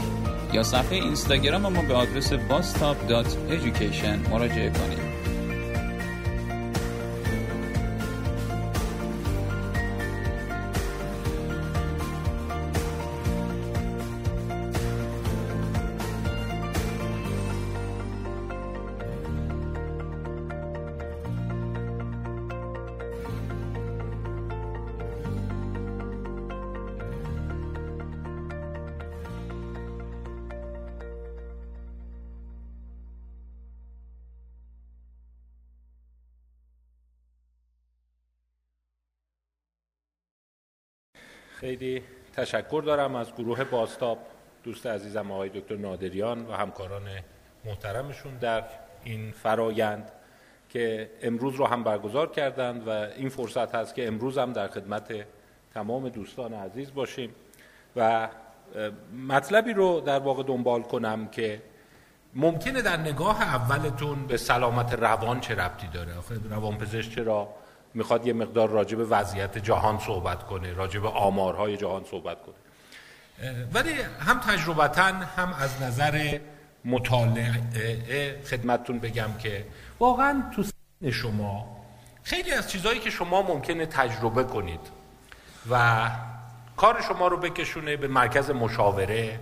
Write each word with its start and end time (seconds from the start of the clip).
یا 0.54 0.64
صفحه 0.64 0.96
اینستاگرام 0.96 1.62
ما 1.62 1.82
به 1.82 1.94
آدرس 1.94 2.34
bastop.education 2.34 4.30
مراجعه 4.30 4.70
کنید. 4.70 5.11
خیلی 41.81 42.03
تشکر 42.33 42.83
دارم 42.86 43.15
از 43.15 43.33
گروه 43.33 43.64
باستاب 43.64 44.17
دوست 44.64 44.87
عزیزم 44.87 45.31
آقای 45.31 45.49
دکتر 45.49 45.75
نادریان 45.75 46.45
و 46.45 46.52
همکاران 46.52 47.02
محترمشون 47.65 48.37
در 48.37 48.64
این 49.03 49.31
فرایند 49.31 50.11
که 50.69 51.09
امروز 51.21 51.55
رو 51.55 51.65
هم 51.65 51.83
برگزار 51.83 52.31
کردند 52.31 52.87
و 52.87 52.89
این 52.89 53.30
فرصت 53.30 53.75
هست 53.75 53.95
که 53.95 54.08
امروز 54.08 54.37
هم 54.37 54.53
در 54.53 54.67
خدمت 54.67 55.25
تمام 55.73 56.09
دوستان 56.09 56.53
عزیز 56.53 56.93
باشیم. 56.93 57.36
و 57.95 58.30
مطلبی 59.27 59.73
رو 59.73 59.99
در 59.99 60.19
واقع 60.19 60.43
دنبال 60.43 60.81
کنم 60.81 61.27
که 61.27 61.61
ممکنه 62.36 62.81
در 62.81 62.98
نگاه 62.98 63.55
اولتون 63.55 64.27
به 64.27 64.37
سلامت 64.37 64.93
روان 64.93 65.39
چه 65.39 65.55
ربطی 65.55 65.87
داره؟ 65.87 66.17
آخه 66.17 66.36
روان 66.49 66.77
پزشک 66.77 67.15
چرا 67.15 67.61
می‌خواد 67.94 68.28
یه 68.28 68.34
مقدار 68.34 68.70
راجع 68.70 68.98
به 68.98 69.06
وضعیت 69.06 69.58
جهان 69.58 70.00
صحبت 70.00 70.44
کنه 70.44 70.74
راجع 70.74 71.00
به 71.00 71.10
آمارهای 71.10 71.78
جهان 71.78 72.04
صحبت 72.12 72.38
کنه. 72.42 72.56
ولی 73.74 73.94
هم 74.20 74.40
تجربتا 74.40 75.04
هم 75.04 75.54
از 75.54 75.82
نظر 75.82 76.40
مطالعه 76.86 78.42
خدمتتون 78.46 79.00
بگم 79.00 79.30
که 79.40 79.66
واقعا 80.00 80.44
تو 80.56 80.64
سن 80.64 81.12
شما 81.12 81.78
خیلی 82.24 82.52
از 82.52 82.72
چیزهایی 82.72 83.00
که 83.00 83.10
شما 83.10 83.42
ممکنه 83.42 83.86
تجربه 83.86 84.44
کنید 84.44 84.80
و 85.72 86.10
کار 86.78 87.02
شما 87.02 87.28
رو 87.28 87.38
بکشونه 87.38 87.98
به 87.98 88.08
مرکز 88.08 88.50
مشاوره 88.50 89.40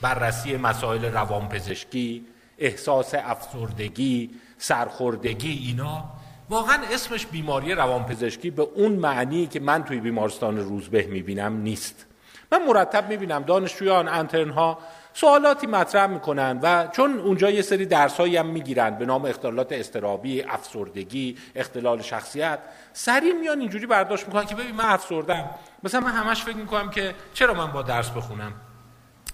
بررسی 0.00 0.56
مسائل 0.56 1.04
روانپزشکی 1.04 2.26
احساس 2.58 3.14
افسردگی 3.14 4.30
سرخوردگی 4.58 5.50
اینا. 5.50 6.19
واقعا 6.50 6.78
اسمش 6.92 7.26
بیماری 7.26 7.74
روانپزشکی 7.74 8.50
به 8.50 8.62
اون 8.62 8.92
معنی 8.92 9.46
که 9.46 9.60
من 9.60 9.84
توی 9.84 10.00
بیمارستان 10.00 10.58
روزبه 10.58 11.02
می‌بینم 11.02 11.56
نیست. 11.56 12.06
من 12.52 12.66
مرتب 12.66 13.08
می‌بینم 13.08 13.42
دانشجویان 13.42 14.08
انترنها 14.08 14.78
سوالاتی 15.12 15.66
مطرح 15.66 16.06
می‌کنن 16.06 16.58
و 16.62 16.88
چون 16.92 17.18
اونجا 17.18 17.50
یه 17.50 17.62
سری 17.62 17.86
درسایی 17.86 18.36
هم 18.36 18.46
می‌گیرن 18.46 18.90
به 18.90 19.06
نام 19.06 19.24
اختلالات 19.24 19.72
استرابی 19.72 20.42
افسردگی 20.42 21.38
اختلال 21.54 22.02
شخصیت 22.02 22.58
سریع 22.92 23.32
میان 23.32 23.60
اینجوری 23.60 23.86
برداشت 23.86 24.26
می‌کنن 24.26 24.44
که 24.44 24.54
ببین 24.54 24.74
من 24.74 24.84
افسردم 24.84 25.50
مثلا 25.82 26.00
من 26.00 26.12
همش 26.12 26.42
فکر 26.42 26.56
می‌کنم 26.56 26.90
که 26.90 27.14
چرا 27.34 27.54
من 27.54 27.72
با 27.72 27.82
درس 27.82 28.10
بخونم؟ 28.10 28.52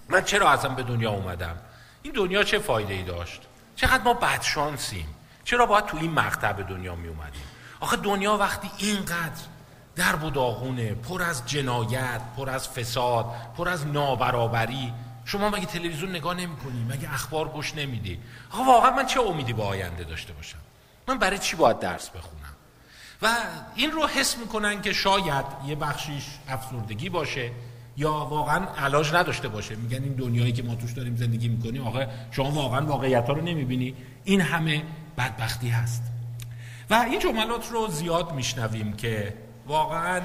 من 0.09 0.21
چرا 0.21 0.49
ازم 0.49 0.75
به 0.75 0.83
دنیا 0.83 1.11
اومدم؟ 1.11 1.57
این 2.01 2.13
دنیا 2.13 2.43
چه 2.43 2.59
فایده 2.59 2.93
ای 2.93 3.03
داشت؟ 3.03 3.41
چقدر 3.75 4.03
ما 4.03 4.13
بدشانسیم؟ 4.13 5.16
چرا 5.47 5.65
باید 5.65 5.85
تو 5.85 5.97
این 5.97 6.11
مقطع 6.11 6.53
به 6.53 6.63
دنیا 6.63 6.95
می 6.95 7.07
اومدیم؟ 7.07 7.41
آخه 7.79 7.97
دنیا 7.97 8.37
وقتی 8.37 8.71
اینقدر 8.77 9.41
در 9.95 10.15
و 10.15 10.95
پر 10.95 11.21
از 11.23 11.45
جنایت 11.45 12.21
پر 12.37 12.49
از 12.49 12.69
فساد 12.69 13.25
پر 13.57 13.69
از 13.69 13.87
نابرابری 13.87 14.93
شما 15.25 15.49
مگه 15.49 15.65
تلویزیون 15.65 16.09
نگاه 16.09 16.33
نمی 16.33 16.55
کنی؟ 16.55 16.85
مگه 16.89 17.13
اخبار 17.13 17.47
گوش 17.47 17.75
نمیدی 17.75 18.19
آقا 18.51 18.63
واقعا 18.63 18.91
من 18.91 19.05
چه 19.05 19.21
امیدی 19.21 19.53
به 19.53 19.63
آینده 19.63 20.03
داشته 20.03 20.33
باشم؟ 20.33 20.57
من 21.07 21.17
برای 21.17 21.39
چی 21.39 21.55
باید 21.55 21.79
درس 21.79 22.09
بخونم؟ 22.09 22.55
و 23.21 23.27
این 23.75 23.91
رو 23.91 24.07
حس 24.07 24.37
می‌کنن 24.37 24.81
که 24.81 24.93
شاید 24.93 25.45
یه 25.67 25.75
بخشیش 25.75 26.25
افسردگی 26.47 27.09
باشه 27.09 27.51
یا 27.97 28.11
واقعا 28.11 28.65
علاج 28.77 29.13
نداشته 29.13 29.47
باشه. 29.47 29.75
میگن 29.75 30.03
این 30.03 30.13
دنیایی 30.13 30.51
که 30.51 30.63
ما 30.63 30.75
توش 30.75 30.91
داریم 30.91 31.15
زندگی 31.15 31.47
می‌کنیم 31.47 31.87
آخه 31.87 32.09
شما 32.31 32.51
واقعا 32.51 32.85
واقعیت 32.85 33.27
ها 33.27 33.33
رو 33.33 33.41
نمی‌بینی. 33.41 33.95
این 34.23 34.41
همه 34.41 34.83
بدبختی 35.17 35.69
هست. 35.69 36.03
و 36.89 36.93
این 36.93 37.19
جملات 37.19 37.71
رو 37.71 37.87
زیاد 37.87 38.31
میشنویم 38.31 38.93
که 38.93 39.33
واقعا 39.65 40.21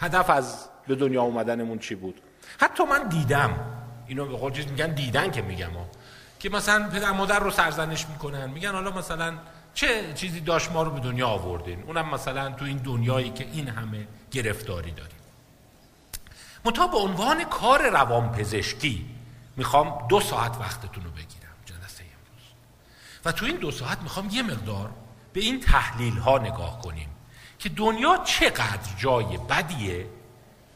هدف 0.00 0.30
از 0.30 0.68
به 0.86 0.94
دنیا 0.94 1.22
اومدنمون 1.22 1.78
چی 1.78 1.94
بود؟ 1.94 2.20
حتی 2.60 2.84
من 2.84 3.08
دیدم. 3.08 3.60
اینو 4.06 4.26
به 4.26 4.36
قول 4.36 4.64
میگن 4.70 4.94
دیدن 4.94 5.30
که 5.30 5.42
میگم 5.42 5.70
ها. 5.70 5.86
که 6.40 6.50
مثلا 6.50 6.88
پدر 6.88 7.12
مادر 7.12 7.38
رو 7.38 7.50
سرزنش 7.50 8.06
می‌کنن. 8.08 8.50
میگن 8.50 8.72
حالا 8.72 8.90
مثلا 8.90 9.34
چه 9.74 10.12
چیزی 10.14 10.40
داشت 10.40 10.72
ما 10.72 10.82
رو 10.82 10.90
به 10.90 11.00
دنیا 11.00 11.28
آوردین؟ 11.28 11.82
اونم 11.82 12.08
مثلا 12.08 12.52
تو 12.52 12.64
این 12.64 12.76
دنیایی 12.76 13.30
که 13.30 13.46
این 13.52 13.68
همه 13.68 14.06
گرفتاری 14.30 14.90
داریم. 14.90 15.16
منتها 16.64 16.86
به 16.86 16.96
عنوان 16.96 17.44
کار 17.44 17.90
روانپزشکی 17.90 19.06
می‌خوام 19.56 20.06
دو 20.08 20.20
ساعت 20.20 20.56
وقتتون 20.60 21.04
رو 21.04 21.10
بگیرم 21.10 21.31
و 23.24 23.32
تو 23.32 23.46
این 23.46 23.56
دو 23.56 23.70
ساعت 23.70 23.98
می‌خوام 24.02 24.28
یه 24.30 24.42
مقدار 24.42 24.90
به 25.32 25.40
این 25.40 25.60
تحلیل 25.60 26.16
ها 26.16 26.38
نگاه 26.38 26.80
کنیم 26.80 27.08
که 27.58 27.68
دنیا 27.68 28.16
چقدر 28.24 28.96
جای 28.98 29.36
بدیه 29.36 30.06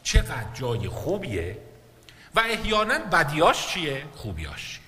چقدر 0.03 0.53
جای 0.53 0.89
خوبیه 0.89 1.57
و 2.35 2.39
احیانا 2.39 2.99
بدیاش 2.99 3.67
چیه؟ 3.67 4.05
خوبیاش 4.15 4.69
چیه؟ 4.69 4.81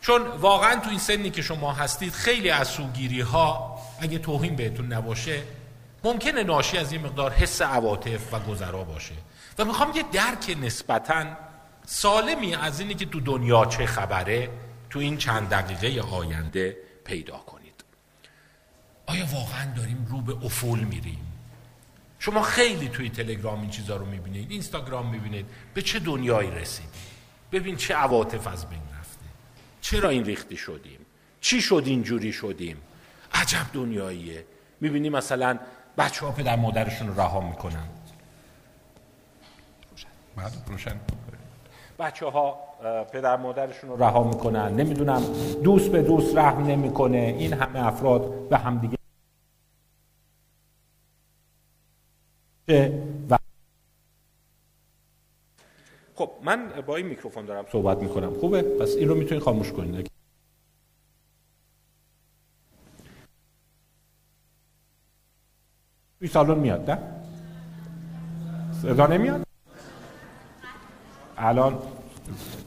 چون 0.00 0.26
واقعا 0.26 0.80
تو 0.80 0.90
این 0.90 0.98
سنی 0.98 1.30
که 1.30 1.42
شما 1.42 1.72
هستید 1.72 2.12
خیلی 2.12 2.50
از 2.50 2.68
سوگیری 2.68 3.20
ها 3.20 3.78
اگه 4.00 4.18
توهین 4.18 4.56
بهتون 4.56 4.92
نباشه 4.92 5.42
ممکنه 6.04 6.42
ناشی 6.42 6.78
از 6.78 6.92
این 6.92 7.00
مقدار 7.00 7.32
حس 7.32 7.62
عواطف 7.62 8.34
و 8.34 8.38
گذرا 8.40 8.84
باشه. 8.84 9.14
و 9.58 9.64
می‌خوام 9.64 9.96
یه 9.96 10.04
درک 10.12 10.56
نسبتا 10.62 11.24
سالمی 11.86 12.54
از 12.54 12.80
اینی 12.80 12.94
که 12.94 13.06
تو 13.06 13.20
دنیا 13.20 13.64
چه 13.64 13.86
خبره 13.86 14.50
تو 14.94 15.00
این 15.00 15.16
چند 15.16 15.48
دقیقه 15.48 16.00
آینده 16.00 16.76
پیدا 17.04 17.36
کنید. 17.36 17.84
آیا 19.06 19.26
واقعا 19.26 19.74
داریم 19.74 20.06
رو 20.10 20.20
به 20.20 20.46
افول 20.46 20.80
میریم؟ 20.80 21.32
شما 22.18 22.42
خیلی 22.42 22.88
توی 22.88 23.10
تلگرام 23.10 23.60
این 23.60 23.70
چیزا 23.70 23.96
رو 23.96 24.06
می‌بینید 24.06 24.50
اینستاگرام 24.50 25.10
می‌بینید. 25.10 25.46
به 25.74 25.82
چه 25.82 25.98
دنیایی 25.98 26.50
رسیدیم؟ 26.50 26.90
ببین 27.52 27.76
چه 27.76 27.94
عواطف 27.94 28.46
از 28.46 28.68
بین 28.68 28.80
رفته. 29.00 29.24
چرا 29.80 30.08
این 30.08 30.24
ریختی 30.24 30.56
شدیم؟ 30.56 30.98
چی 31.40 31.60
شد 31.62 31.82
اینجوری 31.86 32.32
شدیم؟ 32.32 32.76
عجب 33.32 33.66
دنیاییه. 33.72 34.44
می‌بینی 34.80 35.08
مثلا 35.08 35.58
بچه 35.98 36.26
ها 36.26 36.32
پدر 36.32 36.56
مادرشون 36.56 37.08
رو 37.08 37.20
رها 37.20 37.40
می‌کنن. 37.40 37.88
روشن. 40.66 41.00
بچه 41.98 42.26
ها 42.26 42.58
پدر 43.12 43.36
مادرشون 43.36 43.90
رو 43.90 44.02
رها 44.02 44.24
می‌کنن. 44.24 44.74
نمی‌دونم 44.74 45.22
دوست 45.64 45.90
به 45.90 46.02
دوست 46.02 46.36
رحم 46.36 46.66
نمی‌کنه. 46.66 47.18
این 47.18 47.52
همه 47.52 47.86
افراد 47.86 48.48
به 48.48 48.58
همدیگه 48.58 48.96
و 53.30 53.38
خب 56.14 56.30
من 56.42 56.82
با 56.86 56.96
این 56.96 57.06
میکروفون 57.06 57.46
دارم 57.46 57.64
صحبت 57.72 57.98
می‌کنم. 57.98 58.34
خوبه؟ 58.34 58.62
پس 58.62 58.96
این 58.96 59.08
رو 59.08 59.14
می‌تونید 59.14 59.42
خاموش 59.42 59.72
کنید. 59.72 60.10
توی 66.18 66.28
سالن 66.28 66.58
میاد 66.58 66.90
نه؟ 66.90 66.98
صدا 68.82 69.06
نمیاد؟ 69.06 69.53
الان 71.38 71.78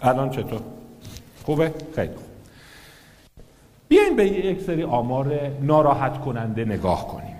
الان 0.01 0.29
چطور؟ 0.29 0.61
خوبه؟ 1.43 1.73
خیلی 1.95 2.13
خوب. 2.15 2.25
بیاین 3.87 4.15
به 4.15 4.27
یک 4.27 4.61
سری 4.61 4.83
آمار 4.83 5.49
ناراحت 5.61 6.21
کننده 6.21 6.65
نگاه 6.65 7.07
کنیم. 7.07 7.35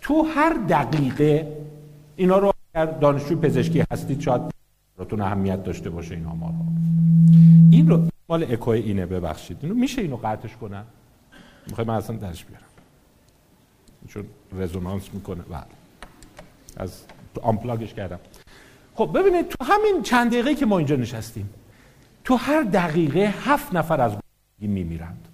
تو 0.00 0.22
هر 0.22 0.56
دقیقه 0.68 1.56
اینا 2.16 2.38
رو 2.38 2.52
اگر 2.74 2.86
دانشجوی 2.86 3.36
پزشکی 3.36 3.84
هستید 3.92 4.20
شاید 4.20 4.42
براتون 4.96 5.20
اهمیت 5.20 5.64
داشته 5.64 5.90
باشه 5.90 6.14
این 6.14 6.26
آمار 6.26 6.52
این 7.70 7.88
رو 7.88 8.08
مال 8.28 8.42
اکو 8.42 8.70
اینه 8.70 9.06
ببخشید. 9.06 9.56
اینو 9.62 9.74
میشه 9.74 10.02
اینو 10.02 10.16
قطعش 10.16 10.56
کنم؟ 10.56 10.84
می‌خوای 11.66 11.86
من 11.86 11.94
اصلا 11.94 12.16
درش 12.16 12.44
بیارم. 12.44 12.64
چون 14.08 14.24
رزونانس 14.52 15.08
می‌کنه. 15.12 15.42
بله. 15.42 15.62
از 16.76 17.02
آمپلاگش 17.42 17.94
کردم. 17.94 18.18
خب 18.94 19.10
ببینید 19.14 19.48
تو 19.48 19.64
همین 19.64 20.02
چند 20.02 20.30
دقیقه 20.30 20.54
که 20.54 20.66
ما 20.66 20.78
اینجا 20.78 20.96
نشستیم 20.96 21.50
تو 22.24 22.36
هر 22.36 22.62
دقیقه 22.62 23.34
هفت 23.44 23.74
نفر 23.74 24.00
از 24.00 24.12
میمیرند. 24.58 25.28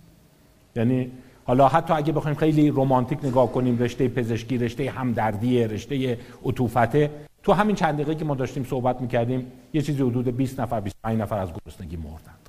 یعنی 0.76 1.10
حالا 1.44 1.68
حتی 1.68 1.94
اگه 1.94 2.12
بخوایم 2.12 2.36
خیلی 2.36 2.68
رومانتیک 2.68 3.24
نگاه 3.24 3.52
کنیم 3.52 3.78
رشته 3.78 4.08
پزشکی 4.08 4.58
رشته 4.58 4.90
همدردی 4.90 5.64
رشته 5.64 6.18
عطوفته 6.44 7.10
تو 7.42 7.52
همین 7.52 7.76
چند 7.76 7.94
دقیقه 7.94 8.14
که 8.14 8.24
ما 8.24 8.34
داشتیم 8.34 8.64
صحبت 8.64 9.00
می‌کردیم 9.00 9.52
یه 9.72 9.82
چیزی 9.82 10.02
حدود 10.02 10.36
20 10.36 10.60
نفر 10.60 10.80
25 10.80 11.20
نفر 11.20 11.38
از 11.38 11.48
گرسنگی 11.66 11.96
مردند. 11.96 12.48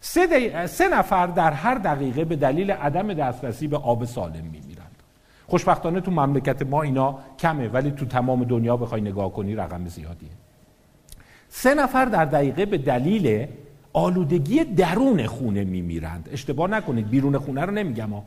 سه, 0.00 0.66
سه 0.66 0.88
نفر 0.88 1.26
در 1.26 1.52
هر 1.52 1.74
دقیقه 1.74 2.24
به 2.24 2.36
دلیل 2.36 2.70
عدم 2.70 3.14
دسترسی 3.14 3.68
به 3.68 3.76
آب 3.76 4.04
سالم 4.04 4.44
میمیرند. 4.44 4.73
خوشبختانه 5.46 6.00
تو 6.00 6.10
مملکت 6.10 6.62
ما 6.62 6.82
اینا 6.82 7.18
کمه 7.38 7.68
ولی 7.68 7.90
تو 7.90 8.04
تمام 8.04 8.44
دنیا 8.44 8.76
بخوای 8.76 9.00
نگاه 9.00 9.32
کنی 9.32 9.54
رقم 9.54 9.86
زیادیه. 9.86 10.30
سه 11.48 11.74
نفر 11.74 12.04
در 12.04 12.24
دقیقه 12.24 12.66
به 12.66 12.78
دلیل 12.78 13.46
آلودگی 13.92 14.64
درون 14.64 15.26
خونه 15.26 15.64
میمیرند. 15.64 16.28
اشتباه 16.32 16.70
نکنید 16.70 17.10
بیرون 17.10 17.38
خونه 17.38 17.60
رو 17.60 17.70
نمیگم 17.70 18.10
ها. 18.10 18.24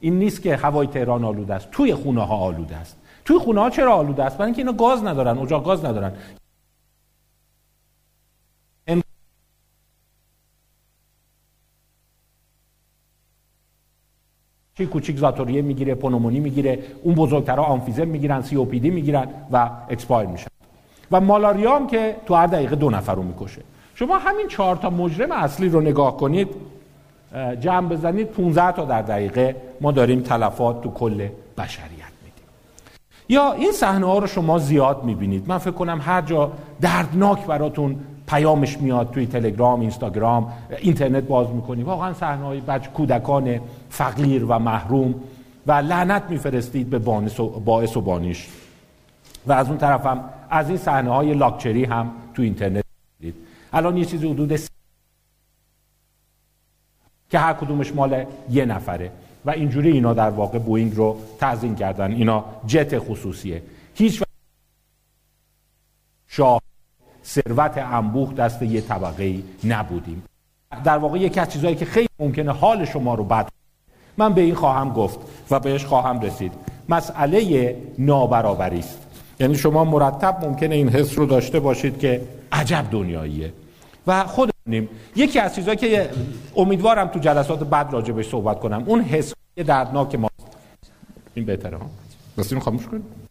این 0.00 0.18
نیست 0.18 0.42
که 0.42 0.56
هوای 0.56 0.86
تهران 0.86 1.24
آلوده 1.24 1.54
است 1.54 1.70
توی 1.70 1.94
خونه 1.94 2.20
ها 2.26 2.36
آلوده 2.36 2.76
است. 2.76 2.96
توی 3.24 3.38
خونه 3.38 3.60
ها 3.60 3.70
چرا 3.70 3.94
آلوده 3.94 4.24
است؟ 4.24 4.38
برای 4.38 4.46
اینکه 4.46 4.62
اینا 4.62 4.72
گاز 4.72 5.04
ندارن 5.04 5.38
اجاق 5.38 5.64
گاز 5.64 5.84
ندارن. 5.84 6.12
بچه 14.78 14.86
کوچیک 14.86 15.18
ذات‌الریه 15.18 15.62
می‌گیره 15.62 15.94
پنومونی 15.94 16.40
می‌گیره 16.40 16.78
اون 17.02 17.14
بزرگترها 17.14 17.64
آنفیزم 17.64 18.08
می‌گیرن 18.08 18.42
COPD 18.42 18.90
می‌گیرن 18.90 19.28
و 19.52 19.70
expire 19.90 20.28
میشن 20.28 20.46
و 21.12 21.20
مالاریا 21.20 21.76
هم 21.76 21.86
که 21.86 22.16
تو 22.26 22.34
هر 22.34 22.46
دقیقه 22.46 22.76
دو 22.76 22.90
نفر 22.90 23.14
رو 23.14 23.22
می‌کشه 23.22 23.62
شما 23.94 24.18
همین 24.18 24.48
چهار 24.48 24.76
تا 24.76 24.90
مجرم 24.90 25.32
اصلی 25.32 25.68
رو 25.68 25.80
نگاه 25.80 26.16
کنید 26.16 26.48
جمع 27.60 27.88
بزنید 27.88 28.26
15 28.26 28.72
تا 28.72 28.84
در 28.84 29.02
دقیقه 29.02 29.56
ما 29.80 29.92
داریم 29.92 30.20
تلفات 30.20 30.82
تو 30.82 30.90
کل 30.90 31.28
بشریت 31.58 32.14
میدیم 32.24 32.44
یا 33.28 33.52
این 33.52 33.72
صحنه 33.72 34.06
ها 34.06 34.18
رو 34.18 34.26
شما 34.26 34.58
زیاد 34.58 35.04
می‌بینید 35.04 35.48
من 35.48 35.58
فکر 35.58 35.70
کنم 35.70 36.00
هر 36.02 36.22
جا 36.22 36.52
دردناک 36.80 37.46
براتون 37.46 37.96
پیامش 38.26 38.78
میاد 38.78 39.10
توی 39.10 39.26
تلگرام 39.26 39.80
اینستاگرام 39.80 40.52
اینترنت 40.78 41.24
باز 41.24 41.48
می‌کنی 41.48 41.82
واقعا 41.82 42.12
صحنه 42.12 42.44
های 42.44 42.60
بچه 42.60 42.90
کودکان 42.90 43.60
فقیر 43.94 44.44
و 44.44 44.58
محروم 44.58 45.14
و 45.66 45.72
لعنت 45.72 46.22
میفرستید 46.30 46.90
به 46.90 46.98
باعث 47.64 47.96
و 47.96 48.00
بانیش. 48.00 48.48
و 49.46 49.52
از 49.52 49.68
اون 49.68 49.78
طرف 49.78 50.06
هم 50.06 50.24
از 50.50 50.68
این 50.68 50.78
صحنه 50.78 51.10
های 51.10 51.34
لاکچری 51.34 51.84
هم 51.84 52.10
تو 52.34 52.42
اینترنت 52.42 52.84
دید 53.20 53.34
الان 53.72 53.96
یه 53.96 54.04
چیزی 54.04 54.28
حدود 54.28 54.60
که 57.30 57.38
هر 57.38 57.52
کدومش 57.52 57.94
مال 57.94 58.24
یه 58.50 58.64
نفره. 58.64 59.10
و 59.44 59.50
اینجوری 59.50 59.90
اینا 59.90 60.14
در 60.14 60.30
واقع 60.30 60.58
بوینگ 60.58 60.96
رو 60.96 61.20
تعظیم 61.40 61.76
کردن. 61.76 62.12
اینا 62.12 62.44
جت 62.66 62.98
خصوصیه. 62.98 63.62
هیچ 63.94 64.22
شاه 66.26 66.60
ثروت 67.24 67.78
انبوه 67.78 68.34
دست 68.34 68.62
یه 68.62 68.80
طبقه 68.80 69.42
نبودیم. 69.64 70.22
در 70.84 70.98
واقع 70.98 71.18
یکی 71.18 71.40
از 71.40 71.52
چیزهایی 71.52 71.76
که 71.76 71.84
خیلی 71.84 72.08
ممکنه 72.18 72.52
حال 72.52 72.84
شما 72.84 73.14
رو 73.14 73.24
بد 73.24 73.48
من 74.16 74.34
به 74.34 74.40
این 74.40 74.54
خواهم 74.54 74.92
گفت 74.92 75.18
و 75.50 75.60
بهش 75.60 75.84
خواهم 75.84 76.20
رسید. 76.20 76.52
مسئله 76.88 77.76
نابرابری 77.98 78.78
است. 78.78 78.98
یعنی 79.40 79.54
شما 79.54 79.84
مرتب 79.84 80.44
ممکنه 80.44 80.74
این 80.74 80.88
حس 80.88 81.18
رو 81.18 81.26
داشته 81.26 81.60
باشید 81.60 81.98
که 81.98 82.20
عجب 82.52 82.84
دنیاییه. 82.90 83.52
و 84.06 84.24
خودمونیم. 84.24 84.88
یکی 85.16 85.38
از 85.38 85.54
چیزهایی 85.54 85.78
که 85.78 86.10
امیدوارم 86.56 87.08
تو 87.08 87.18
جلسات 87.18 87.64
بعد 87.64 87.92
راجع 87.92 88.12
بهش 88.12 88.28
صحبت 88.28 88.60
کنم. 88.60 88.82
اون 88.86 89.00
حس 89.00 89.34
دردناک 89.56 90.14
ما 90.14 90.28
این 91.34 91.44
بهتره 91.44 91.76
ها. 91.76 91.86
بس 92.38 92.54
خاموش 92.54 92.86
کنید 92.86 93.23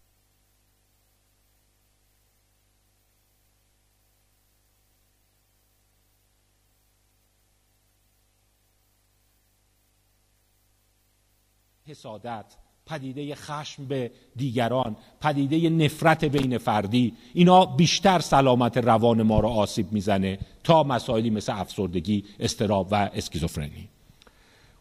حسادت 11.88 12.46
پدیده 12.86 13.36
خشم 13.36 13.86
به 13.86 14.12
دیگران 14.36 14.96
پدیده 15.22 15.70
نفرت 15.70 16.26
بین 16.26 16.58
فردی 16.58 17.14
اینا 17.34 17.66
بیشتر 17.66 18.20
سلامت 18.20 18.78
روان 18.78 19.22
ما 19.22 19.40
را 19.40 19.50
آسیب 19.50 19.92
می‌زنه 19.92 20.40
تا 20.64 20.84
مسائلی 20.84 21.30
مثل 21.30 21.54
افسردگی 21.56 22.24
استراب 22.40 22.88
و 22.92 23.10
اسکیزوفرنی. 23.14 23.90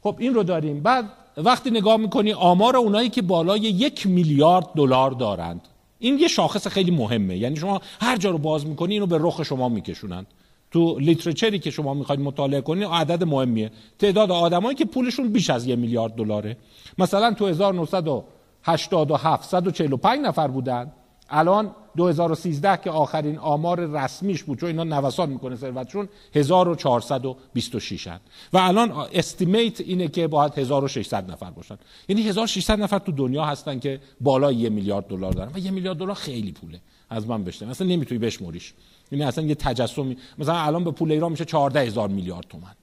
خب 0.03 0.17
این 0.19 0.35
رو 0.35 0.43
داریم. 0.43 0.81
بعد 0.81 1.05
وقتی 1.37 1.71
نگاه 1.71 1.97
می‌کنی 1.97 2.33
آمار 2.33 2.77
اونایی 2.77 3.09
که 3.09 3.23
بالای 3.23 3.61
یک 3.61 4.07
میلیارد 4.07 4.67
دلار 4.77 5.11
دارند 5.11 5.69
این 5.99 6.19
یه 6.19 6.29
شاخص 6.29 6.67
خیلی 6.67 6.91
مهمه. 6.91 7.37
یعنی 7.37 7.57
شما 7.57 7.81
هر 8.01 8.17
جا 8.17 8.31
رو 8.31 8.39
باز 8.39 8.67
می‌کنی 8.67 8.95
اینو 8.95 9.07
به 9.07 9.19
رخ 9.21 9.43
شما 9.43 9.69
میکشونند. 9.69 10.27
تو 10.73 10.99
لیترچری 10.99 11.59
که 11.59 11.71
شما 11.71 11.95
می‌خواید 11.95 12.21
مطالعه 12.21 12.61
کنید 12.61 12.85
عدد 12.85 13.25
مهمیه. 13.25 13.71
تعداد 13.99 14.31
آدمایی 14.31 14.77
که 14.77 14.85
پولشون 14.85 15.33
بیش 15.33 15.51
از 15.51 15.67
یه 15.67 15.77
میلیارد 15.77 16.15
دلاره. 16.15 16.57
مثلا 16.99 17.35
تو 17.35 17.47
1987 17.47 19.49
145 19.49 20.21
نفر 20.21 20.49
بودن. 20.49 20.93
الان 21.31 21.71
2013 21.97 22.79
که 22.85 22.91
آخرین 22.91 23.39
آمار 23.39 23.81
رسمیش 23.81 24.43
بود 24.43 24.59
چون 24.59 24.69
اینا 24.69 24.85
نوسان 24.85 25.31
می‌کنه 25.31 25.57
ثروتشون 25.57 26.09
1426 26.35 28.07
هن. 28.07 28.21
و 28.53 28.59
الان 28.59 28.93
استیمیت 29.13 29.81
اینه 29.81 30.09
که 30.09 30.29
باید 30.29 30.59
1600 30.59 31.31
نفر 31.31 31.51
باشن. 31.51 31.79
یعنی 32.09 32.23
1600 32.23 32.81
نفر 32.81 32.99
تو 32.99 33.13
دنیا 33.13 33.45
هستن 33.45 33.79
که 33.79 34.01
بالای 34.21 34.55
یه 34.55 34.69
میلیارد 34.69 35.07
دلار 35.07 35.33
دارن. 35.33 35.53
و 35.55 35.59
یه 35.59 35.71
میلیارد 35.71 35.99
دلار 35.99 36.15
خیلی 36.15 36.53
پوله. 36.53 36.81
از 37.11 37.27
من 37.27 37.45
بشتن 37.45 37.69
اصلا 37.69 37.87
نمی‌تونی 37.87 38.19
بشموریش. 38.19 38.75
یعنی 39.13 39.25
اصلا 39.25 39.45
یه 39.45 39.55
تجسمی 39.55 40.17
مثلا 40.39 40.55
الان 40.55 40.85
به 40.85 40.91
پول 40.91 41.13
ایران 41.13 41.31
میشه 41.31 41.45
14 41.45 41.81
هزار 41.81 42.09
میلیارد 42.09 42.47
تومن 42.49 42.75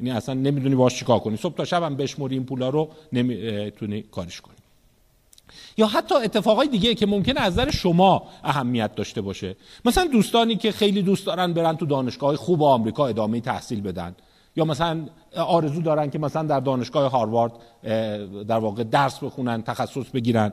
یعنی 0.00 0.10
اصلا 0.10 0.34
نمی‌دونی 0.34 0.74
باش 0.74 0.98
چیکار 0.98 1.18
کنی. 1.18 1.36
صبح 1.36 1.54
تا 1.54 1.64
شب 1.64 1.82
هم 1.82 1.96
بشموری 1.96 2.34
این 2.34 2.44
پولا 2.44 2.68
رو 2.68 2.88
نمی‌تونی 3.12 4.02
کارش 4.02 4.40
کنی. 4.40 4.54
یا 5.76 5.86
حتی 5.86 6.14
اتفاقای 6.14 6.68
دیگه 6.68 6.94
که 6.94 7.06
ممکنه 7.06 7.40
از 7.40 7.52
نظر 7.52 7.70
شما 7.70 8.22
اهمیت 8.44 8.94
داشته 8.94 9.20
باشه. 9.20 9.56
مثلا 9.84 10.06
دوستانی 10.06 10.56
که 10.56 10.72
خیلی 10.72 11.02
دوست 11.02 11.26
دارن 11.26 11.52
برن 11.52 11.76
تو 11.76 11.86
دانشگاه 11.86 12.36
خوب 12.36 12.62
آمریکا 12.62 13.06
ادامه 13.06 13.40
تحصیل 13.40 13.80
بدن. 13.80 14.14
یا 14.56 14.64
مثلا 14.64 15.06
آرزو 15.36 15.82
دارن 15.82 16.10
که 16.10 16.18
مثلا 16.18 16.42
در 16.42 16.60
دانشگاه 16.60 17.10
هاروارد 17.10 17.52
در 18.48 18.58
واقع 18.58 18.84
درس 18.84 19.18
بخونن 19.18 19.62
تخصص 19.62 20.10
بگیرن 20.14 20.52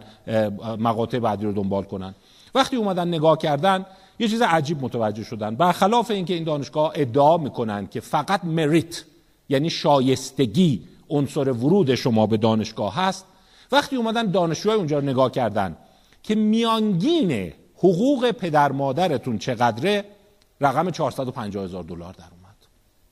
مقاطع 0.80 1.20
بعدی 1.20 1.46
رو 1.46 1.54
دنبال 1.54 1.84
کنن. 1.84 2.16
وقتی 2.56 2.76
اومدن 2.76 3.08
نگاه 3.08 3.38
کردن 3.38 3.86
یه 4.20 4.28
چیز 4.28 4.42
عجیب 4.42 4.84
متوجه 4.84 5.24
شدن. 5.24 5.56
برخلاف 5.56 6.12
اینکه 6.12 6.34
این 6.34 6.44
دانشگاه 6.44 6.92
ادعا 6.96 7.38
می‌کنن 7.38 7.88
که 7.88 8.00
فقط 8.00 8.46
مریت 8.46 9.04
یعنی 9.50 9.70
شایستگی 9.70 10.82
عنصر 11.10 11.52
ورود 11.52 11.96
شما 11.96 12.28
به 12.28 12.38
دانشگاه 12.38 12.96
هست 12.96 13.26
وقتی 13.72 13.96
اومدن 13.96 14.32
دانشجوهای 14.32 14.78
اونجا 14.78 15.00
رو 15.00 15.06
نگاه 15.06 15.32
کردن 15.32 15.78
که 16.24 16.36
میانگین 16.36 17.54
حقوق 17.76 18.32
پدر 18.32 18.72
مادرتون 18.72 19.38
چقدره 19.38 20.06
رقم 20.62 20.90
450 20.90 21.64
هزار 21.64 21.84
دلار 21.84 22.14
در 22.14 22.24
اومد 22.24 22.56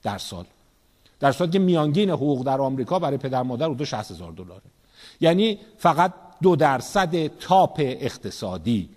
در 0.02 0.18
سال. 0.18 0.44
در 1.20 1.32
صورتی 1.32 1.52
که 1.52 1.58
میانگین 1.58 2.10
حقوق 2.10 2.44
در 2.44 2.60
آمریکا 2.60 2.98
برای 2.98 3.16
پدر 3.16 3.42
مادر 3.42 3.66
حدود 3.66 3.84
60 3.84 4.10
هزار 4.10 4.32
دلاره. 4.32 4.62
یعنی 5.20 5.58
فقط 5.78 6.12
دو 6.42 6.56
درصد 6.56 7.26
تاپ 7.26 7.76
اقتصادی 7.78 8.88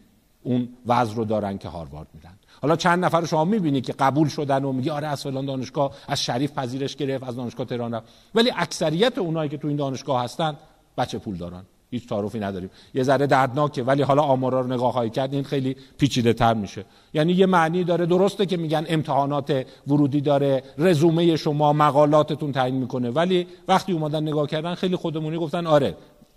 اون 0.43 0.69
وضع 0.88 1.15
رو 1.15 1.25
دارن 1.25 1.57
که 1.57 1.69
هاروارد 1.69 2.07
میرن. 2.13 2.33
حالا 2.62 2.75
چند 2.75 3.05
نفر 3.05 3.25
شما 3.25 3.45
می‌بینی 3.45 3.81
که 3.81 3.93
قبول 3.93 4.27
شدن 4.27 4.63
و 4.63 4.71
میگی 4.71 4.89
آره 4.89 5.07
از 5.07 5.24
فلان 5.24 5.45
دانشگاه 5.45 5.91
از 6.07 6.24
شریف 6.24 6.51
پذیرش 6.51 6.95
گرفت 6.95 7.24
از 7.24 7.36
دانشگاه 7.36 7.65
تهران 7.65 7.93
رفت. 7.93 8.07
ولی 8.36 8.51
اکثریت 8.55 9.17
اونایی 9.17 9.50
که 9.50 9.57
تو 9.57 9.67
این 9.67 9.77
دانشگاه 9.77 10.24
هستن 10.24 10.55
بچه 10.98 11.17
پول 11.17 11.36
دارن. 11.36 11.63
هیچ 11.91 12.07
تعارفی 12.07 12.39
نداریم. 12.39 12.69
یه 12.93 13.03
ذره 13.03 13.27
دردناکه 13.27 13.83
ولی 13.83 14.01
حالا 14.01 14.21
آمارا 14.21 14.62
رو 14.62 14.74
نگاه 14.74 14.91
خواهی 14.91 15.10
کرد 15.10 15.33
این 15.33 15.43
خیلی 15.43 15.75
پیچیده 15.98 16.33
تر 16.33 16.53
میشه. 16.53 16.86
یعنی 17.13 17.33
یه 17.33 17.45
معنی 17.45 17.83
داره 17.83 18.05
درسته 18.05 18.45
که 18.45 18.57
میگن 18.57 18.86
امتحانات 18.89 19.65
ورودی 19.88 20.21
داره 20.21 20.63
رزومه 20.77 21.36
شما 21.36 21.74
مقالاتتون 21.74 22.51
تعیین 22.51 22.75
می‌کنه 22.75 23.10
ولی 23.10 23.48
وقتی 23.67 23.91
اومدن 23.91 24.24
نگاه 24.24 24.48
کردن 24.48 24.75
خیلی 24.75 24.95
خودمونی 24.95 25.38
گفتن 25.38 25.67
آره. 25.67 25.95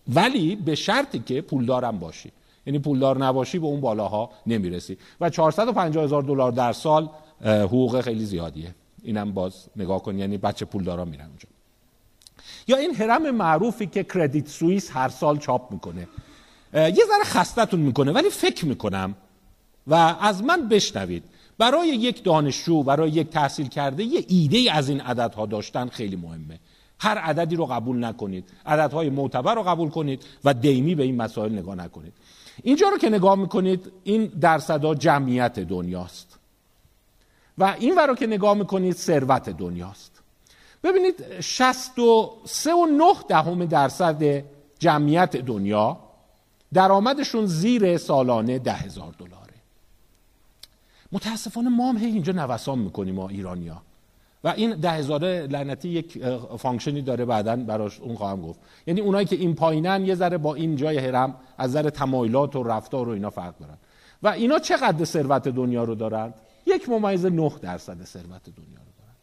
ولی 0.08 0.56
به 0.56 0.74
شرطی 0.74 1.18
که 1.18 1.40
پولدارم 1.40 1.98
باشی. 1.98 2.32
یعنی 2.66 2.78
پولدار 2.78 3.24
نباشی 3.24 3.58
به 3.58 3.66
اون 3.66 3.80
بالاها 3.80 4.30
نمی‌رسی. 4.46 4.98
و 5.20 5.30
450 5.30 6.04
هزار 6.04 6.22
دلار 6.22 6.52
در 6.52 6.72
سال 6.72 7.08
حقوق 7.44 8.00
خیلی 8.00 8.24
زیادیه. 8.24 8.74
اینم 9.02 9.32
باز 9.32 9.66
نگاه 9.76 10.02
کن 10.02 10.18
یعنی 10.18 10.38
بچه 10.38 10.64
پولدارا 10.64 11.04
میرن 11.04 11.26
اونجا. 11.26 11.48
یا 12.68 12.76
این 12.76 12.94
هرم 12.94 13.30
معروفی 13.30 13.86
که 13.86 14.04
کردیت 14.04 14.48
سوئیس 14.48 14.90
هر 14.90 15.08
سال 15.08 15.38
چاپ 15.38 15.72
می‌کنه. 15.72 16.08
یه 16.74 17.04
ذره 17.08 17.24
خستتون 17.24 17.80
می‌کنه 17.80 18.12
ولی 18.12 18.30
فکر 18.30 18.66
می‌کنم 18.66 19.14
و 19.86 19.94
از 20.20 20.44
من 20.44 20.68
بشنوید 20.68 21.24
برای 21.58 21.88
یک 21.88 22.24
دانشجو 22.24 22.82
برای 22.82 23.10
یک 23.10 23.30
تحصیل 23.30 23.68
کرده 23.68 24.04
یه 24.04 24.24
ایده 24.28 24.72
از 24.72 24.88
این 24.88 25.00
عددها 25.00 25.46
داشتن 25.46 25.88
خیلی 25.88 26.16
مهمه. 26.16 26.58
هر 27.00 27.18
عددی 27.18 27.56
رو 27.56 27.66
قبول 27.66 28.04
نکنید. 28.04 28.44
عددهای 28.66 29.10
معتبر 29.10 29.54
رو 29.54 29.62
قبول 29.62 29.90
کنید 29.90 30.22
و 30.44 30.54
دیمی 30.54 30.94
به 30.94 31.02
این 31.02 31.16
مسائل 31.16 31.52
نگاه 31.52 31.74
نکنید. 31.74 32.12
اینجا 32.62 32.88
رو 32.88 32.98
که 32.98 33.08
نگاه 33.08 33.34
می‌کنید 33.34 33.92
این 34.04 34.26
درصدها 34.26 34.94
جمعیت 34.94 35.60
دنیاست. 35.60 36.38
و 37.58 37.76
این 37.78 37.98
رو 37.98 38.14
که 38.14 38.26
نگاه 38.26 38.54
می‌کنید 38.54 38.94
ثروت 38.94 39.48
دنیاست. 39.50 40.22
ببینید 40.82 41.40
63 41.40 42.72
و 42.74 42.86
9 42.86 43.04
دهم 43.28 43.64
درصد 43.64 44.44
جمعیت 44.78 45.36
دنیا 45.36 45.98
درآمدشون 46.72 47.46
زیر 47.46 47.98
سالانه 47.98 48.58
ده 48.58 48.72
هزار 48.72 49.14
دلاره. 49.18 49.54
متاسفانه 51.12 51.68
ما 51.68 51.88
هم 51.88 51.96
اینجا 51.96 52.32
نوسان 52.32 52.78
می‌کنیم 52.78 53.14
ما 53.14 53.28
ایرانیا 53.28 53.82
و 54.44 54.48
این 54.48 54.70
ده 54.70 54.90
هزاره 54.90 55.46
لعنتی 55.46 55.88
یک 55.88 56.24
فانکشنی 56.58 57.02
داره 57.02 57.24
بعدا 57.24 57.56
براش 57.56 58.00
اون 58.00 58.14
خواهم 58.14 58.42
گفت. 58.42 58.60
یعنی 58.86 59.00
اونایی 59.00 59.26
که 59.26 59.36
این 59.36 59.54
پایینن 59.54 60.04
یه 60.04 60.14
ذره 60.14 60.38
با 60.38 60.54
این 60.54 60.76
جای 60.76 60.98
هرم 60.98 61.34
از 61.58 61.72
ذره 61.72 61.90
تمایلات 61.90 62.56
و 62.56 62.62
رفتار 62.62 63.08
و 63.08 63.12
اینا 63.12 63.30
فرق 63.30 63.58
دارن. 63.58 63.76
و 64.22 64.28
اینا 64.28 64.58
چقدر 64.58 65.04
ثروت 65.04 65.48
دنیا 65.48 65.84
رو 65.84 65.94
دارند 65.94 66.34
یک 66.66 66.88
ممیز 66.88 67.26
9 67.26 67.52
درصد 67.62 68.04
ثروت 68.04 68.44
دنیا 68.44 68.80
رو 68.84 68.92
دارن. 68.98 69.14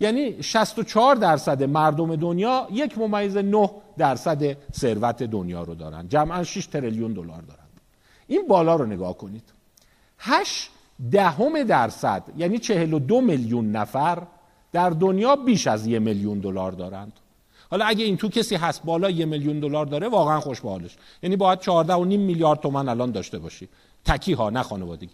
یعنی 0.00 0.42
64 0.42 1.16
درصد 1.16 1.62
مردم 1.62 2.16
دنیا 2.16 2.68
یک 2.72 2.98
ممیز 2.98 3.36
9 3.36 3.70
درصد 3.98 4.56
ثروت 4.72 5.22
دنیا 5.22 5.62
رو 5.62 5.74
دارن. 5.74 6.08
جمعا 6.08 6.44
6 6.44 6.66
تریلیون 6.66 7.12
دلار 7.12 7.42
دارند 7.42 7.80
این 8.26 8.48
بالا 8.48 8.76
رو 8.76 8.86
نگاه 8.86 9.18
کنید. 9.18 9.52
8 10.18 10.70
دهم 11.10 11.62
درصد 11.62 12.22
یعنی 12.36 12.58
42 12.58 13.20
میلیون 13.20 13.72
نفر 13.72 14.22
در 14.72 14.90
دنیا 14.90 15.36
بیش 15.36 15.66
از 15.66 15.86
یه 15.86 15.98
میلیون 15.98 16.38
دلار 16.38 16.72
دارند. 16.72 17.12
حالا 17.70 17.84
اگه 17.84 18.04
این 18.04 18.16
تو 18.16 18.28
کسی 18.28 18.56
هست 18.56 18.82
بالا 18.82 19.10
یه 19.10 19.26
میلیون 19.26 19.60
دلار 19.60 19.86
داره 19.86 20.08
واقعا 20.08 20.40
خوش 20.40 20.60
حالش. 20.60 20.96
یعنی 21.22 21.36
باید 21.36 21.60
14 21.60 21.94
و 21.94 22.04
نیم 22.04 22.20
میلیارد 22.20 22.60
تومن 22.60 22.88
الان 22.88 23.10
داشته 23.10 23.38
باشی. 23.38 23.68
تکی 24.04 24.32
ها 24.32 24.50
نه 24.50 24.62
خانوادگی. 24.62 25.10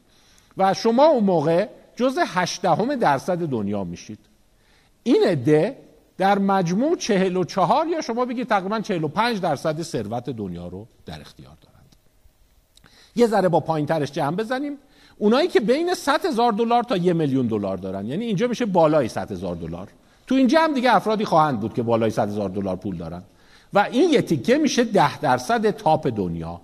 و 0.56 0.74
شما 0.74 1.04
اون 1.04 1.24
موقع 1.24 1.68
جز 1.96 2.18
18 2.26 2.96
درصد 2.96 3.38
دنیا 3.38 3.84
میشید. 3.84 4.18
این 5.02 5.24
عده 5.24 5.78
در 6.18 6.38
مجموع 6.38 6.96
44 6.96 7.86
یا 7.86 8.00
شما 8.00 8.24
بگید 8.24 8.48
تقریبا 8.48 8.80
45 8.80 9.40
درصد 9.40 9.82
ثروت 9.82 10.30
دنیا 10.30 10.66
رو 10.66 10.86
در 11.06 11.20
اختیار 11.20 11.56
دارند. 11.62 11.96
یه 13.16 13.26
ذره 13.26 13.48
با 13.48 13.60
پایین 13.60 14.04
جمع 14.04 14.36
بزنیم. 14.36 14.78
اونایی 15.18 15.48
که 15.48 15.60
بین 15.60 15.94
100 15.94 16.26
هزار 16.26 16.52
دلار 16.52 16.82
تا 16.82 16.96
یه 16.96 17.12
میلیون 17.12 17.46
دلار 17.46 17.76
دارن. 17.76 18.06
یعنی 18.06 18.24
اینجا 18.24 18.46
میشه 18.46 18.66
بالای 18.66 19.08
100 19.08 19.32
هزار 19.32 19.54
دلار. 19.54 19.88
تو 20.26 20.34
این 20.34 20.46
جمع 20.46 20.74
دیگه 20.74 20.96
افرادی 20.96 21.24
خواهند 21.24 21.60
بود 21.60 21.74
که 21.74 21.82
بالای 21.82 22.10
100 22.10 22.28
هزار 22.28 22.48
دلار 22.48 22.76
پول 22.76 22.96
دارن. 22.96 23.22
و 23.74 23.78
این 23.78 24.10
یه 24.10 24.22
تیکه 24.22 24.58
میشه 24.58 24.84
10 24.84 25.18
درصد 25.18 25.70
تاپ 25.70 26.06
دنیا. 26.06 26.60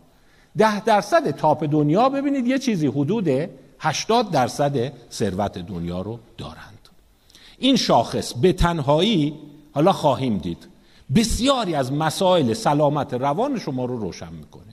10 0.59 0.85
درصد 0.85 1.31
تاپ 1.31 1.65
دنیا 1.65 2.09
ببینید 2.09 2.47
یه 2.47 2.59
چیزی 2.59 2.87
حدود 2.87 3.29
80 3.79 4.31
درصد 4.31 4.93
ثروت 5.13 5.59
دنیا 5.59 6.01
رو 6.01 6.19
دارند. 6.39 6.89
این 7.59 7.77
شاخص 7.77 8.35
به 8.35 8.53
تنهایی 8.53 9.35
حالا 9.73 9.93
خواهیم 9.93 10.39
دید 10.39 10.69
بسیاری 11.15 11.75
از 11.75 11.93
مسائل 11.93 12.53
سلامت 12.53 13.15
روان 13.15 13.59
شما 13.59 13.85
رو 13.85 13.99
روشن 13.99 14.33
می‌کنه. 14.33 14.72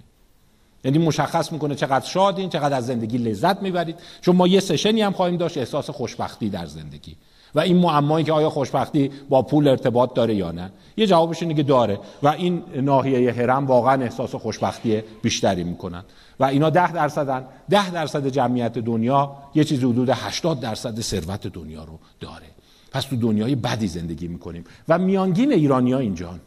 یعنی 0.84 0.98
مشخص 0.98 1.52
می‌کنه 1.52 1.76
چقدر 1.76 2.06
شادین 2.06 2.50
چقدر 2.50 2.78
از 2.78 2.86
زندگی 2.86 3.18
لذت 3.18 3.62
می‌برید. 3.62 3.96
چون 4.22 4.36
ما 4.36 4.48
یه 4.48 4.60
سشنی 4.60 5.02
هم 5.02 5.12
خواهیم 5.12 5.38
داشت 5.38 5.58
احساس 5.58 5.90
خوشبختی 5.90 6.50
در 6.50 6.66
زندگی. 6.66 7.16
و 7.56 7.60
این 7.60 7.78
معمایی 7.78 8.26
که 8.26 8.34
آیا 8.34 8.50
خوشبختی 8.50 9.12
با 9.30 9.42
پول 9.42 9.68
ارتباط 9.68 10.14
داره 10.14 10.36
یا 10.36 10.52
نه. 10.52 10.72
یه 10.98 11.08
جوابش 11.08 11.42
اینه 11.42 11.54
که 11.54 11.64
داره. 11.64 12.00
و 12.24 12.28
این 12.28 12.64
ناحیه 12.76 13.32
هرم 13.32 13.68
واقعا 13.68 14.04
احساس 14.04 14.36
خوشبختی 14.36 15.02
بیشتری 15.22 15.64
می‌کنن. 15.64 16.04
و 16.40 16.46
اینا 16.46 16.70
ده 16.70 16.92
درصدن. 16.92 17.46
ده 17.70 17.92
درصد 17.92 18.28
جمعیت 18.28 18.74
دنیا 18.74 19.36
یه 19.56 19.64
چیزی 19.64 19.86
حدود 19.86 20.10
80 20.10 20.60
درصد 20.60 21.02
ثروت 21.02 21.48
دنیا 21.48 21.84
رو 21.84 22.00
داره. 22.20 22.46
پس 22.92 23.04
تو 23.04 23.16
دنیای 23.16 23.56
بدی 23.56 23.88
زندگی 23.88 24.28
می‌کنیم. 24.28 24.64
و 24.90 24.98
میانگین 24.98 25.54
ایرانیا 25.54 26.00
اینجان 26.00 26.40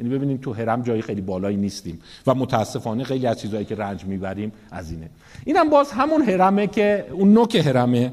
یعنی 0.00 0.14
ببینیم 0.14 0.36
تو 0.36 0.52
هرم 0.52 0.82
جایی 0.82 1.02
خیلی 1.02 1.20
بالایی 1.20 1.56
نیستیم 1.56 2.00
و 2.26 2.34
متاسفانه 2.34 3.04
خیلی 3.04 3.26
از 3.26 3.40
چیزهایی 3.40 3.64
که 3.64 3.74
رنج 3.74 4.04
می‌بریم 4.04 4.52
از 4.70 4.90
اینه. 4.90 5.10
اینم 5.44 5.70
باز 5.70 5.92
همون 5.92 6.22
هرمه 6.22 6.66
که 6.66 7.06
اون 7.12 7.32
نوک 7.32 7.54
هرمه 7.54 8.12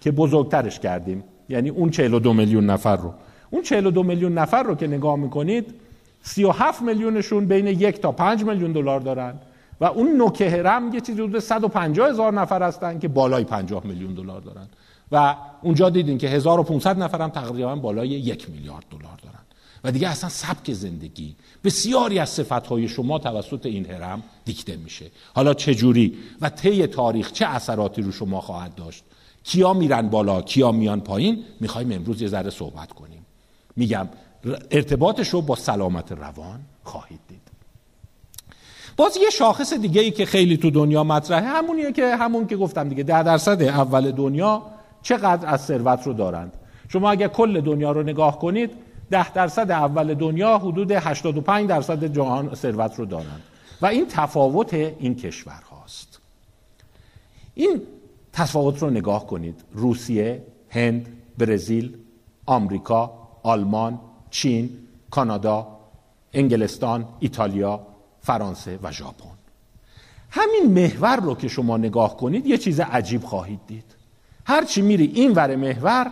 که 0.00 0.10
بزرگترش 0.10 0.78
کردیم. 0.78 1.24
یعنی 1.48 1.68
اون 1.68 1.90
42 1.90 2.32
میلیون 2.32 2.70
نفر 2.70 2.96
رو. 2.96 3.14
اون 3.50 3.62
42 3.62 4.02
میلیون 4.02 4.38
نفر 4.38 4.62
رو 4.62 4.74
که 4.74 4.86
نگاه 4.86 5.16
می‌کنید 5.16 5.74
37 6.22 6.82
میلیونشون 6.82 7.46
بین 7.46 7.66
یک 7.66 8.00
تا 8.00 8.12
5 8.12 8.44
میلیون 8.44 8.72
دلار 8.72 9.00
دارن 9.00 9.34
و 9.80 9.84
اون 9.84 10.16
نوک 10.16 10.40
هرم 10.40 10.94
یه 10.94 11.00
چیزی 11.00 11.22
حدود 11.22 11.38
150 11.38 12.08
هزار 12.08 12.32
نفر 12.32 12.62
هستن 12.62 12.98
که 12.98 13.08
بالای 13.08 13.44
50 13.44 13.86
میلیون 13.86 14.14
دلار 14.14 14.40
دارن. 14.40 14.66
و 15.12 15.36
اونجا 15.62 15.90
دیدین 15.90 16.18
که 16.18 16.28
1500 16.28 16.98
نفر 16.98 17.22
هم 17.22 17.30
تقریبا 17.30 17.76
بالای 17.76 18.08
یک 18.08 18.50
میلیارد 18.50 18.84
دلار 18.90 19.16
دارن. 19.22 19.45
و 19.86 19.90
دیگه 19.90 20.08
اصلا 20.08 20.30
سبک 20.30 20.72
زندگی. 20.72 21.36
بسیاری 21.64 22.18
از 22.18 22.28
صفتهای 22.28 22.88
شما 22.88 23.18
توسط 23.18 23.66
این 23.66 23.90
هرم 23.90 24.22
دیکته 24.44 24.76
میشه. 24.76 25.06
حالا 25.34 25.54
چه 25.54 25.74
جوری 25.74 26.18
و 26.40 26.50
طی 26.50 26.86
تاریخ 26.86 27.32
چه 27.32 27.46
اثراتی 27.46 28.02
رو 28.02 28.12
شما 28.12 28.40
خواهد 28.40 28.74
داشت؟ 28.74 29.04
کیا 29.44 29.72
میرن 29.72 30.08
بالا 30.08 30.42
کیا 30.42 30.72
میان 30.72 31.00
پایین؟ 31.00 31.44
می‌خوایم 31.60 31.92
امروز 31.92 32.22
یه 32.22 32.28
ذره 32.28 32.50
صحبت 32.50 32.92
کنیم. 32.92 33.26
میگم 33.76 34.08
ارتباطش 34.70 35.28
رو 35.28 35.42
با 35.42 35.56
سلامت 35.56 36.12
روان 36.12 36.60
خواهید 36.84 37.20
دید. 37.28 37.40
باز 38.96 39.16
یه 39.16 39.30
شاخص 39.30 39.72
دیگه 39.72 40.00
ای 40.00 40.10
که 40.10 40.26
خیلی 40.26 40.56
تو 40.56 40.70
دنیا 40.70 41.04
مطرحه 41.04 41.48
همونیه 41.48 41.92
که 41.92 42.16
همون 42.16 42.46
که 42.46 42.56
گفتم 42.56 42.88
دیگه 42.88 43.02
ده 43.02 43.22
درصد 43.22 43.62
اول 43.62 44.10
دنیا 44.10 44.62
چقدر 45.02 45.48
از 45.48 45.60
ثروت 45.60 46.06
رو 46.06 46.12
دارند. 46.12 46.52
شما 46.88 47.10
اگر 47.10 47.28
کل 47.28 47.60
دنیا 47.60 47.92
رو 47.92 48.02
نگاه 48.02 48.38
کنید 48.38 48.85
ده 49.10 49.32
درصد 49.32 49.70
اول 49.70 50.14
دنیا 50.14 50.58
حدود 50.58 50.90
85 50.92 51.68
درصد 51.68 52.04
جهان 52.04 52.54
ثروت 52.54 52.98
رو 52.98 53.04
دارند 53.04 53.42
و 53.82 53.86
این 53.86 54.06
تفاوت 54.08 54.74
این 54.74 55.14
کشور 55.14 55.62
هاست. 55.70 56.20
این 57.54 57.82
تفاوت 58.32 58.82
رو 58.82 58.90
نگاه 58.90 59.26
کنید. 59.26 59.64
روسیه، 59.72 60.42
هند، 60.70 61.08
برزیل، 61.38 61.96
آمریکا، 62.46 63.12
آلمان، 63.42 64.00
چین، 64.30 64.70
کانادا، 65.10 65.66
انگلستان، 66.32 67.08
ایتالیا، 67.20 67.80
فرانسه 68.20 68.78
و 68.82 68.92
ژاپن. 68.92 69.36
همین 70.30 70.66
محور 70.66 71.16
رو 71.16 71.34
که 71.34 71.48
شما 71.48 71.76
نگاه 71.76 72.16
کنید 72.16 72.46
یه 72.46 72.58
چیز 72.58 72.80
عجیب 72.80 73.24
خواهید 73.24 73.60
دید. 73.66 73.94
هرچی 74.44 74.82
میری 74.82 75.04
این 75.04 75.32
ور 75.32 75.56
محور 75.56 76.10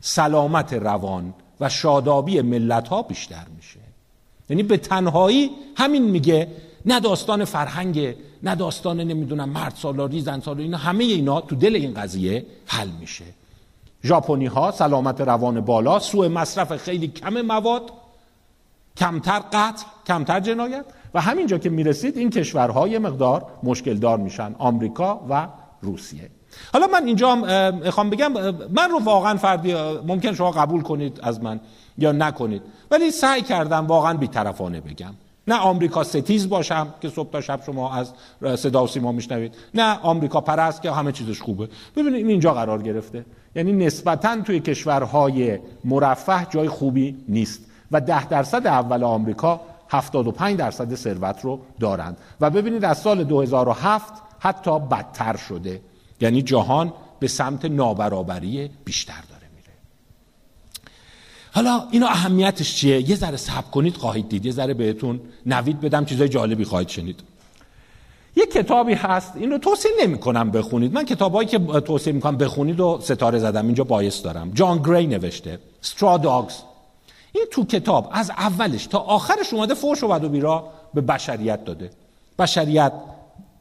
سلامت 0.00 0.72
روان 0.72 1.34
و 1.60 1.68
شادابی 1.68 2.40
ملت 2.40 2.88
ها 2.88 3.02
بیشتر 3.02 3.44
میشه. 3.56 3.80
یعنی 4.50 4.62
به 4.62 4.76
تنهایی 4.76 5.50
همین 5.76 6.02
میگه 6.02 6.48
نه 6.86 7.00
داستان 7.00 7.44
فرهنگ 7.44 8.14
نه 8.42 8.54
داستان 8.54 9.00
نمی‌دونم 9.00 9.48
مرد 9.48 9.74
سالاری 9.76 10.20
زن 10.20 10.40
سالاری 10.40 10.62
اینا 10.62 10.78
همه 10.78 11.04
اینا 11.04 11.40
تو 11.40 11.56
دل 11.56 11.74
این 11.74 11.94
قضیه 11.94 12.46
حل 12.66 12.88
میشه. 13.00 13.24
ژاپنی 14.04 14.46
ها 14.46 14.70
سلامت 14.70 15.20
روان 15.20 15.60
بالا 15.60 15.98
سوء 15.98 16.28
مصرف 16.28 16.76
خیلی 16.76 17.08
کم 17.08 17.40
مواد 17.40 17.82
کمتر 18.96 19.38
قتل 19.52 19.84
کمتر 20.06 20.40
جنایت. 20.40 20.84
و 21.14 21.20
همینجا 21.20 21.58
که 21.58 21.70
می‌رسید 21.70 22.16
این 22.16 22.30
کشورها 22.30 22.88
یه 22.88 22.98
مقدار 22.98 23.46
مشکل 23.62 23.94
دار 23.94 24.18
میشن 24.18 24.54
آمریکا 24.58 25.26
و 25.28 25.48
روسیه. 25.82 26.30
حالا 26.72 26.86
من 26.86 27.04
اینجا 27.06 27.34
می‌خوام 27.70 28.10
بگم 28.10 28.32
من 28.70 28.90
رو 28.90 28.98
واقعا 29.04 29.36
فردی 29.36 29.74
ممکن 30.06 30.34
شما 30.34 30.50
قبول 30.50 30.82
کنید 30.82 31.20
از 31.22 31.42
من 31.42 31.60
یا 31.98 32.12
نکنید. 32.12 32.62
ولی 32.90 33.10
سعی 33.10 33.42
کردم 33.42 33.86
واقعا 33.86 34.14
بیطرفانه 34.14 34.80
بگم. 34.80 35.14
نه 35.48 35.56
آمریکا 35.56 36.04
ستیز 36.04 36.48
باشم 36.48 36.94
که 37.00 37.08
صبح 37.08 37.30
تا 37.30 37.40
شب 37.40 37.60
شما 37.66 37.94
از 37.94 38.12
صدا 38.56 38.84
و 38.84 38.86
سیما 38.86 39.12
میشنوید. 39.12 39.54
نه 39.74 39.98
آمریکا 40.02 40.40
پرست 40.40 40.82
که 40.82 40.90
همه 40.90 41.12
چیزش 41.12 41.40
خوبه. 41.40 41.68
ببینید 41.96 42.14
این 42.14 42.28
اینجا 42.28 42.54
قرار 42.54 42.82
گرفته. 42.82 43.24
یعنی 43.54 43.72
نسبتا 43.72 44.40
توی 44.42 44.60
کشورهای 44.60 45.58
مرفه 45.84 46.46
جای 46.50 46.68
خوبی 46.68 47.16
نیست 47.28 47.60
و 47.92 48.00
ده 48.00 48.26
درصد 48.28 48.66
اول 48.66 49.04
آمریکا 49.04 49.60
75 49.88 50.56
درصد 50.56 50.94
ثروت 50.94 51.40
رو 51.42 51.60
دارند. 51.80 52.16
و 52.40 52.50
ببینید 52.50 52.84
از 52.84 52.98
سال 52.98 53.24
2007 53.24 54.12
حتی 54.38 54.78
بدتر 54.78 55.36
شده. 55.36 55.80
یعنی 56.20 56.42
جهان 56.42 56.92
به 57.20 57.28
سمت 57.28 57.64
نابرابری 57.64 58.70
بیشتر 58.84 59.22
داره 59.30 59.46
میره. 59.56 59.72
حالا 61.52 61.88
اینا 61.90 62.06
اهمیتش 62.06 62.74
چیه؟ 62.74 63.10
یه 63.10 63.16
ذره 63.16 63.36
صبر 63.36 63.70
کنید 63.70 63.96
خواهید 63.96 64.28
دید. 64.28 64.46
یه 64.46 64.52
ذره 64.52 64.74
بهتون 64.74 65.20
نوید 65.46 65.80
بدم 65.80 66.04
چیزای 66.04 66.28
جالبی 66.28 66.64
خواهید 66.64 66.88
شنید. 66.88 67.20
یه 68.36 68.46
کتابی 68.46 68.94
هست 68.94 69.36
این 69.36 69.50
رو 69.50 69.58
توصیه 69.58 69.90
نمی 70.02 70.18
کنم 70.18 70.50
بخونید. 70.50 70.92
من 70.92 71.04
کتابایی 71.04 71.48
که 71.48 71.58
توصیه 71.58 72.12
می‌کنم 72.12 72.36
بخونید 72.36 72.80
و 72.80 72.98
ستاره 73.02 73.38
زدم 73.38 73.66
اینجا 73.66 73.84
باعث 73.84 74.22
دارم. 74.24 74.50
جان 74.50 74.82
گری 74.82 75.06
نوشته 75.06 75.58
Straw 75.84 76.22
Dogs. 76.22 76.54
این 77.32 77.44
تو 77.50 77.64
کتاب 77.64 78.08
از 78.12 78.30
اولش 78.30 78.86
تا 78.86 78.98
آخرش 78.98 79.52
اومده 79.52 79.74
فوش 79.74 80.02
و 80.02 80.08
بد 80.08 80.24
و 80.24 80.28
بیرا 80.28 80.68
به 80.94 81.00
بشریت 81.00 81.64
داده. 81.64 81.90
بشریت 82.38 82.92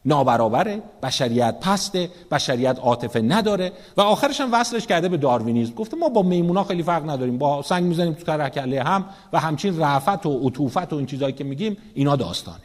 نابرابره 0.06 0.82
بشریت 1.04 1.56
پسته 1.62 2.10
بشریت 2.32 2.80
عاطفه 2.80 3.22
نداره 3.22 3.72
و 3.98 4.02
آخرش 4.02 4.42
هم 4.42 4.54
وصلش 4.54 4.88
کرده 4.88 5.10
به 5.10 5.18
داروینیزم. 5.18 5.74
گفته 5.74 5.98
ما 5.98 6.10
با 6.10 6.22
میمونا 6.22 6.64
خیلی 6.64 6.84
فرق 6.84 7.10
نداریم 7.10 7.38
با 7.38 7.62
سنگ 7.62 7.84
می‌زنیم 7.84 8.14
تو 8.14 8.50
کله 8.50 8.84
هم 8.84 9.06
و 9.34 9.40
همچین 9.40 9.80
رفت 9.80 10.26
و 10.26 10.40
عطوفت 10.48 10.94
و 10.94 10.96
این 10.96 11.06
چیزایی 11.06 11.34
که 11.34 11.44
میگیم 11.44 11.78
اینا 11.94 12.16
داستانه. 12.16 12.60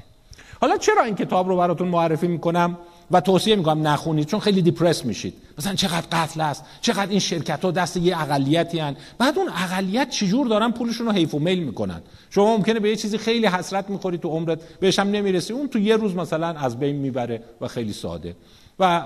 حالا 0.60 0.76
چرا 0.76 1.04
این 1.04 1.14
کتاب 1.14 1.48
رو 1.48 1.56
براتون 1.56 1.88
معرفی 1.88 2.26
می‌کنم؟ 2.26 2.78
و 3.14 3.20
توصیه 3.20 3.56
می‌کنم 3.56 3.88
نخونید 3.88 4.26
چون 4.26 4.40
خیلی 4.40 4.62
دیپرس 4.62 5.04
میشید. 5.04 5.34
مثلا 5.58 5.74
چقدر 5.74 6.06
قتل 6.12 6.40
است 6.40 6.64
چقدر 6.80 7.10
این 7.10 7.18
شرکت 7.18 7.64
ها 7.64 7.70
دست 7.70 7.96
یه 7.96 8.20
اقلیتی 8.20 8.78
هن. 8.78 8.96
بعد 9.18 9.38
اون 9.38 9.48
اقلیت 9.48 10.10
چجور 10.10 10.46
دارن 10.46 10.70
پولشون 10.70 11.06
رو 11.06 11.12
حیف 11.12 11.34
و 11.34 11.38
میل 11.38 11.58
می‌کنن؟ 11.58 12.02
شما 12.30 12.56
ممکنه 12.56 12.80
به 12.80 12.88
یه 12.88 12.96
چیزی 12.96 13.18
خیلی 13.18 13.46
حسرت 13.46 13.90
می‌خوری 13.90 14.18
تو 14.18 14.28
عمرت 14.28 14.58
بهش 14.80 14.98
هم 14.98 15.10
نمی‌رسی. 15.10 15.52
اون 15.52 15.68
تو 15.68 15.78
یه 15.78 15.96
روز 15.96 16.14
مثلا 16.14 16.46
از 16.46 16.78
بین 16.78 16.96
می‌بره 16.96 17.42
و 17.60 17.68
خیلی 17.68 17.92
ساده. 17.92 18.36
و 18.78 19.02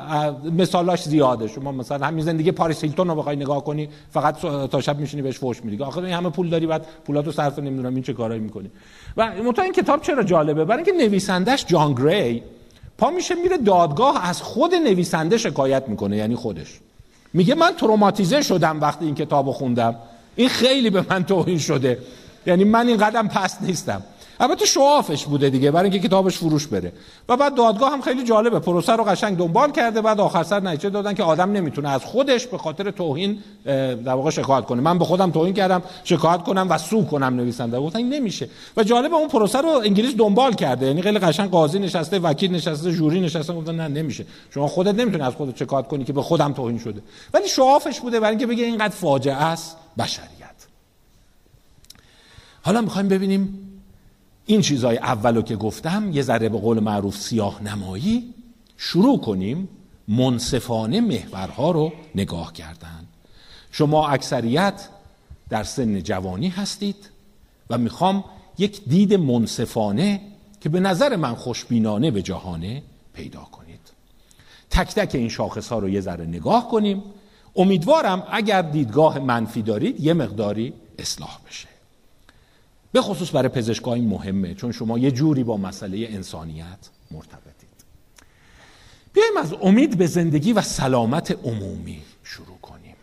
مثالاش 0.57 1.03
زیاده. 1.03 1.49
شما 1.49 1.73
مثلا 1.73 2.07
همین 2.07 2.25
زندگی 2.25 2.53
پاریس 2.53 2.85
هیلتون 2.85 3.09
رو 3.09 3.15
بخوای 3.15 3.37
نگاه 3.37 3.65
کنی 3.65 3.89
فقط 4.11 4.41
تا 4.71 4.81
شب 4.81 4.99
میشینی 4.99 5.23
بهش 5.23 5.39
فوش 5.39 5.65
میدی. 5.65 5.83
آخه 5.83 5.99
این 5.99 6.15
همه 6.15 6.31
پول 6.31 6.49
داری 6.49 6.67
بعد 6.67 6.87
پولاتو 7.05 7.33
صرف 7.33 7.59
نمی‌دونم 7.59 7.95
این 7.95 8.03
چه 8.03 8.13
کارایی 8.13 8.41
می‌کنی. 8.41 8.71
و 9.17 9.33
متأ 9.45 9.63
این 9.63 9.73
کتاب 9.73 10.03
چرا 10.03 10.23
جالبه؟ 10.23 10.65
برای 10.65 10.85
اینکه 10.85 11.05
نویسندش 11.05 11.67
جان 11.67 11.95
گری. 11.95 12.43
پا 12.99 13.11
میشه 13.11 13.35
میره 13.35 13.57
دادگاه 13.57 14.29
از 14.29 14.43
خود 14.43 14.75
نویسنده 14.75 15.39
شکایت 15.39 15.89
می‌کنه 15.89 16.17
یعنی 16.17 16.35
خودش. 16.35 16.81
میگه 17.33 17.55
من 17.55 17.75
تروماتیزه 17.77 18.43
شدم 18.43 18.81
وقتی 18.81 19.05
این 19.05 19.15
کتاب 19.15 19.51
خوندم. 19.51 19.97
این 20.37 20.49
خیلی 20.49 20.91
به 20.91 21.05
من 21.11 21.25
توهین 21.25 21.59
شده. 21.59 21.99
یعنی 22.47 22.65
من 22.65 22.89
این 22.89 22.97
قدم 22.97 23.29
پست 23.29 23.63
نیستم. 23.63 24.03
البته 24.41 24.67
شوافش 24.67 25.25
بوده 25.25 25.51
دیگه 25.51 25.71
برای 25.71 25.91
اینکه 25.91 26.09
کتابش 26.09 26.39
فروش 26.39 26.67
بره. 26.67 26.93
و 27.29 27.37
بعد 27.37 27.55
دادگاه 27.55 27.93
هم 27.93 28.01
خیلی 28.01 28.25
جالبه 28.25 28.59
پروسه 28.59 28.93
رو 28.93 29.05
قشنگ 29.05 29.37
دنبال 29.37 29.73
کرده 29.73 30.01
بعد 30.01 30.21
آخر 30.21 30.43
سر 30.43 30.61
نتیجه 30.61 30.91
دادن 30.91 31.15
که 31.15 31.23
آدم 31.23 31.53
نمی‌تونه 31.53 31.89
از 31.89 32.05
خودش 32.05 32.47
به 32.47 32.59
خاطر 32.59 32.91
توهین 32.91 33.39
در 33.65 34.15
واقع 34.15 34.31
شکایت 34.31 34.65
کنه. 34.65 34.81
من 34.81 34.99
به 34.99 35.05
خودم 35.05 35.31
توهین 35.31 35.55
کردم 35.55 35.83
شکایت 36.05 36.43
کنم 36.43 36.67
و 36.71 36.79
سو 36.79 37.05
کنم 37.05 37.35
نویسنده. 37.35 37.81
گفتن 37.81 38.03
نمیشه. 38.03 38.49
و 38.77 38.85
جالب 38.85 39.15
اون 39.15 39.29
پروسه 39.29 39.61
رو 39.61 39.69
انگلیس 39.69 40.17
دنبال 40.17 40.55
کرده. 40.55 40.87
یعنی 40.87 41.03
خیلی 41.03 41.19
قشنگ 41.19 41.51
قاضی 41.51 41.79
نشسته 41.79 42.19
وکیل 42.19 42.55
نشسته 42.55 42.93
جوری 42.93 43.21
نشسته 43.21 43.53
گفتن 43.53 43.75
نه 43.75 43.89
نمیشه. 43.89 44.27
شما 44.51 44.67
خودت 44.69 44.95
نمی‌تونی 44.95 45.23
از 45.23 45.35
خودت 45.35 45.57
شکایت 45.57 45.87
کنی 45.87 46.05
که 46.05 46.13
به 46.13 46.23
خودم 46.23 46.53
توهین 46.53 46.79
شده. 46.79 47.03
ولی 47.35 47.49
شوافش 47.49 48.01
بوده 48.01 48.21
برای 48.21 48.31
اینکه 48.31 48.47
بگه 48.47 48.65
اینقدر 48.65 48.95
فاجعه 48.95 49.35
است. 49.35 49.77
بشریت. 49.99 50.29
حالا 52.63 52.81
می‌خوایم 52.81 53.09
ببینیم 53.09 53.68
این 54.51 54.61
چیزهای 54.61 54.99
اولو 54.99 55.43
که 55.43 55.57
گفتم 55.57 56.11
یه 56.13 56.23
ذره 56.23 56.49
به 56.49 56.59
قول 56.59 56.81
معروف 56.81 57.17
سیاه 57.17 57.63
نمایی 57.63 58.35
شروع 58.77 59.21
کنیم 59.21 59.69
منصفانه 60.09 61.01
محورها 61.01 61.71
رو 61.71 61.93
نگاه 62.15 62.53
کردن. 62.53 63.07
شما 63.73 64.09
اکثریت 64.09 64.89
در 65.49 65.63
سن 65.63 66.03
جوانی 66.03 66.49
هستید 66.49 67.11
و 67.71 67.79
می‌خوام 67.79 68.25
یک 68.59 68.85
دید 68.85 69.15
منصفانه 69.15 70.21
که 70.61 70.69
به 70.69 70.81
نظر 70.81 71.17
من 71.17 71.35
خوشبینانه 71.35 72.11
به 72.11 72.23
جهانه 72.23 72.83
پیدا 73.13 73.41
کنید. 73.41 73.81
تک 74.71 74.95
تک 74.95 75.15
این 75.15 75.29
شاخص 75.29 75.69
ها 75.69 75.79
رو 75.79 75.89
یه 75.89 76.01
ذره 76.01 76.27
نگاه 76.27 76.69
کنیم. 76.71 77.03
امیدوارم 77.57 78.23
اگر 78.31 78.63
دیدگاه 78.63 79.19
منفی 79.19 79.63
دارید 79.63 80.01
یه 80.01 80.13
مقداری 80.13 80.73
اصلاح 80.99 81.39
بشه. 81.49 81.68
به 82.93 83.01
خصوص 83.01 83.35
برای 83.35 83.49
پزشکا 83.49 83.95
این 83.95 84.09
مهمه 84.09 84.55
چون 84.55 84.73
شما 84.73 84.99
یه 84.99 85.11
جوری 85.11 85.45
با 85.45 85.57
مسئله 85.57 86.09
انسانیت 86.11 86.89
مرتبطید. 87.11 87.69
بیایم 89.13 89.37
از 89.37 89.55
امید 89.63 89.99
به 89.99 90.07
زندگی 90.07 90.53
و 90.53 90.63
سلامت 90.63 91.31
عمومی 91.31 92.03
شروع 92.25 92.59
کنیم. 92.63 92.97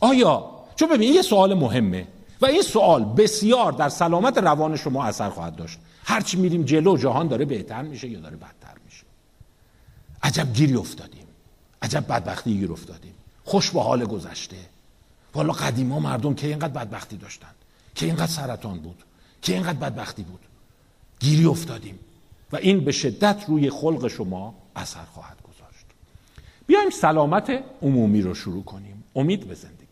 آیا 0.00 0.50
چون 0.76 0.88
ببین 0.88 1.14
یه 1.14 1.22
سوال 1.22 1.54
مهمه 1.54 2.06
و 2.40 2.46
این 2.46 2.62
سوال 2.62 3.04
بسیار 3.04 3.72
در 3.72 3.88
سلامت 3.88 4.38
روان 4.38 4.76
شما 4.76 5.04
اثر 5.04 5.30
خواهد 5.30 5.56
داشت. 5.56 5.78
هرچی 6.04 6.36
میریم 6.36 6.62
جلو 6.62 6.96
جهان 6.96 7.28
داره 7.28 7.44
بهتر 7.44 7.82
میشه 7.82 8.08
یا 8.08 8.20
داره 8.20 8.36
بدتر 8.36 8.74
میشه؟ 8.84 9.04
عجب 10.22 10.52
گیری 10.52 10.74
افتادیم. 10.74 11.26
عجب 11.82 12.04
بدبختی 12.08 12.58
گیر 12.58 12.72
افتادیم. 12.72 13.14
خوش 13.44 13.70
به 13.70 13.82
حال 13.82 14.04
گذشته. 14.04 14.56
والا 15.34 15.52
قدیما 15.52 15.98
مردم 15.98 16.34
که 16.34 16.46
اینقدر 16.46 16.84
بدبختی 16.84 17.16
داشتن. 17.16 17.48
که 17.94 18.06
اینقدر 18.06 18.26
سرطان 18.26 18.78
بود 18.78 19.04
که 19.42 19.52
اینقدر 19.52 19.78
بدبختی 19.78 20.22
بود. 20.22 20.40
گیری 21.20 21.44
افتادیم. 21.44 21.98
و 22.52 22.56
این 22.56 22.84
به 22.84 22.92
شدت 22.92 23.44
روی 23.48 23.70
خلق 23.70 24.08
شما 24.08 24.54
اثر 24.76 25.04
خواهد 25.04 25.38
گذاشت. 25.42 25.86
بیایم 26.66 26.90
سلامت 26.90 27.64
عمومی 27.82 28.22
رو 28.22 28.34
شروع 28.34 28.64
کنیم. 28.64 29.04
امید 29.16 29.48
به 29.48 29.54
زندگی. 29.54 29.84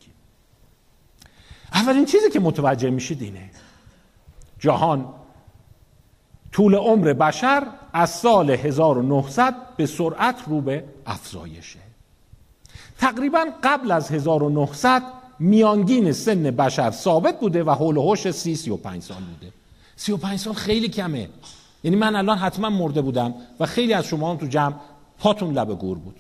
اولین 1.73 2.05
چیزی 2.05 2.31
که 2.31 2.41
متوجه 2.41 2.91
میشید 2.91 3.23
اینه 3.23 3.51
جهان 4.59 5.15
طول 6.53 6.75
عمر 6.75 7.13
بشر 7.13 7.67
از 7.93 8.11
سال 8.11 8.51
1900 8.51 9.55
به 9.77 9.87
سرعت 9.87 10.37
رو 10.47 10.61
به 10.61 10.85
افزایشه. 11.07 11.79
تقریبا 12.99 13.47
قبل 13.63 13.91
از 13.91 14.11
1900 14.11 15.22
میانگین 15.39 16.13
سن 16.13 16.43
بشر 16.43 16.91
ثابت 16.91 17.41
بوده 17.41 17.65
و 17.65 17.71
حول 17.71 17.97
و 17.97 18.03
حوش 18.03 18.31
سی 18.31 18.57
سی 18.57 18.71
و 18.71 18.77
پنج 18.77 19.03
سال 19.03 19.23
بوده. 19.23 19.53
سی 19.97 20.13
و 20.13 20.17
پنج 20.17 20.39
سال 20.39 20.55
خیلی 20.55 20.89
کمه. 20.89 21.29
یعنی 21.85 21.97
من 21.97 22.17
الان 22.17 22.39
حتما 22.39 22.71
مرده 22.71 23.03
بودم 23.03 23.35
و 23.61 23.67
خیلی 23.67 23.93
از 23.93 24.07
شما 24.07 24.31
هم 24.31 24.37
تو 24.37 24.47
جمع 24.47 24.75
پاتون 25.19 25.59
لب 25.59 25.79
گور 25.79 25.99
بود 25.99 26.17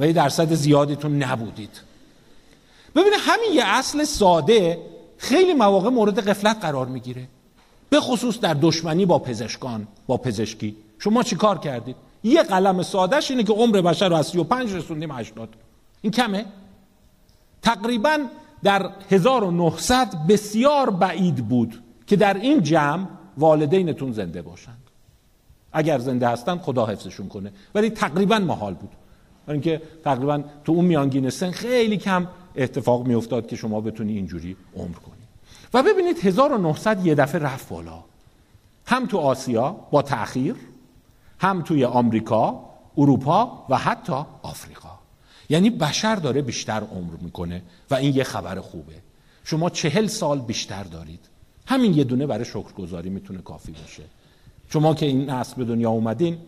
و 0.00 0.06
یه 0.06 0.12
درصد 0.12 0.54
زیادیتون 0.54 1.22
نبودید. 1.22 1.80
ببینه 2.94 3.16
همین 3.16 3.52
یه 3.54 3.64
اصل 3.64 4.04
ساده 4.04 4.78
خیلی 5.18 5.54
مواقع 5.54 5.88
مورد 5.88 6.28
قفلت 6.28 6.56
قرار 6.60 6.86
می‌گیره. 6.86 7.28
به 7.90 8.00
خصوص 8.00 8.40
در 8.40 8.54
دشمنی 8.54 9.06
با 9.06 9.18
پزشکان 9.18 9.88
با 10.06 10.16
پزشکی. 10.16 10.76
شما 10.98 11.22
چی 11.22 11.36
کار 11.36 11.58
کردید؟ 11.58 11.96
یه 12.24 12.42
قلم 12.42 12.82
سادهش 12.82 13.30
اینه 13.30 13.42
که 13.42 13.52
عمر 13.52 13.80
بشر 13.80 14.08
رو 14.08 14.16
از 14.16 14.26
35 14.26 14.72
رسوندیم 14.72 15.12
80 15.12 15.48
این 16.02 16.12
کمه؟ 16.12 16.44
تقریبا 17.62 18.18
در 18.62 18.90
1900 19.10 20.26
بسیار 20.28 20.90
بعید 20.90 21.48
بود 21.48 21.82
که 22.06 22.16
در 22.16 22.34
این 22.34 22.62
جمع 22.62 23.06
والدینتون 23.38 24.12
زنده 24.12 24.42
باشند. 24.42 24.82
اگر 25.72 25.98
زنده 25.98 26.28
هستند 26.28 26.60
خدا 26.60 26.86
حفظشون 26.86 27.28
کنه. 27.28 27.52
ولی 27.74 27.90
تقریبا 27.90 28.38
محال 28.38 28.74
بود. 28.74 28.90
اینکه 29.48 29.82
تقریبا 30.04 30.42
تو 30.64 30.72
اون 30.72 30.84
میانگین 30.84 31.30
سن 31.30 31.50
خیلی 31.50 31.96
کم 31.96 32.28
اتفاق 32.56 33.06
میافتاد 33.06 33.46
که 33.46 33.56
شما 33.56 33.80
بتونی 33.80 34.12
اینجوری 34.12 34.56
عمر 34.76 34.94
کنی. 34.94 35.26
و 35.74 35.82
ببینید 35.82 36.18
1900 36.18 37.06
یه 37.06 37.14
دفعه 37.14 37.40
رفت 37.40 37.68
بالا. 37.68 38.04
هم 38.86 39.06
تو 39.06 39.18
آسیا 39.18 39.76
با 39.90 40.02
تأخیر 40.02 40.54
هم 41.38 41.62
توی 41.62 41.84
آمریکا 41.84 42.60
اروپا 42.98 43.66
و 43.68 43.76
حتی 43.76 44.24
آفریقا. 44.42 44.85
یعنی 45.48 45.70
بشر 45.70 46.14
داره 46.14 46.42
بیشتر 46.42 46.80
عمر 46.80 47.12
می‌کنه 47.20 47.62
و 47.90 47.94
این 47.94 48.16
یه 48.16 48.24
خبر 48.24 48.60
خوبه. 48.60 48.94
شما 49.44 49.70
چهل 49.70 50.06
سال 50.06 50.40
بیشتر 50.40 50.82
دارید. 50.82 51.20
همین 51.66 51.94
یه 51.94 52.04
دونه 52.04 52.26
برای 52.26 52.44
شکرگزاری 52.44 53.10
می‌تونه 53.10 53.38
کافی 53.38 53.72
باشه. 53.72 54.02
شما 54.70 54.94
که 54.94 55.06
این 55.06 55.30
نسل 55.30 55.54
به 55.56 55.64
دنیا 55.64 55.90
اومدین 55.90 56.38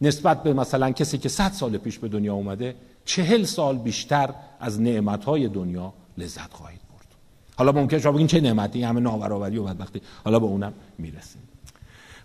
نسبت 0.00 0.42
به 0.42 0.52
مثلا 0.52 0.90
کسی 0.90 1.18
که 1.18 1.28
صد 1.28 1.52
سال 1.52 1.78
پیش 1.78 1.98
به 1.98 2.08
دنیا 2.08 2.34
اومده 2.34 2.74
چهل 3.04 3.44
سال 3.44 3.78
بیشتر 3.78 4.34
از 4.60 4.80
نعمتهای 4.80 5.48
دنیا 5.48 5.92
لذت 6.18 6.52
خواهید 6.52 6.80
برد. 6.80 7.06
حالا 7.56 7.72
ممکن 7.72 7.98
شما 7.98 8.12
بگین 8.12 8.26
چه 8.26 8.40
نعمتی؟ 8.40 8.82
همه 8.82 9.00
نابرابری 9.00 9.58
و 9.58 9.64
بدبختی. 9.64 10.00
حالا 10.24 10.38
به 10.38 10.46
اونم 10.46 10.72
می‌رسیم. 10.98 11.42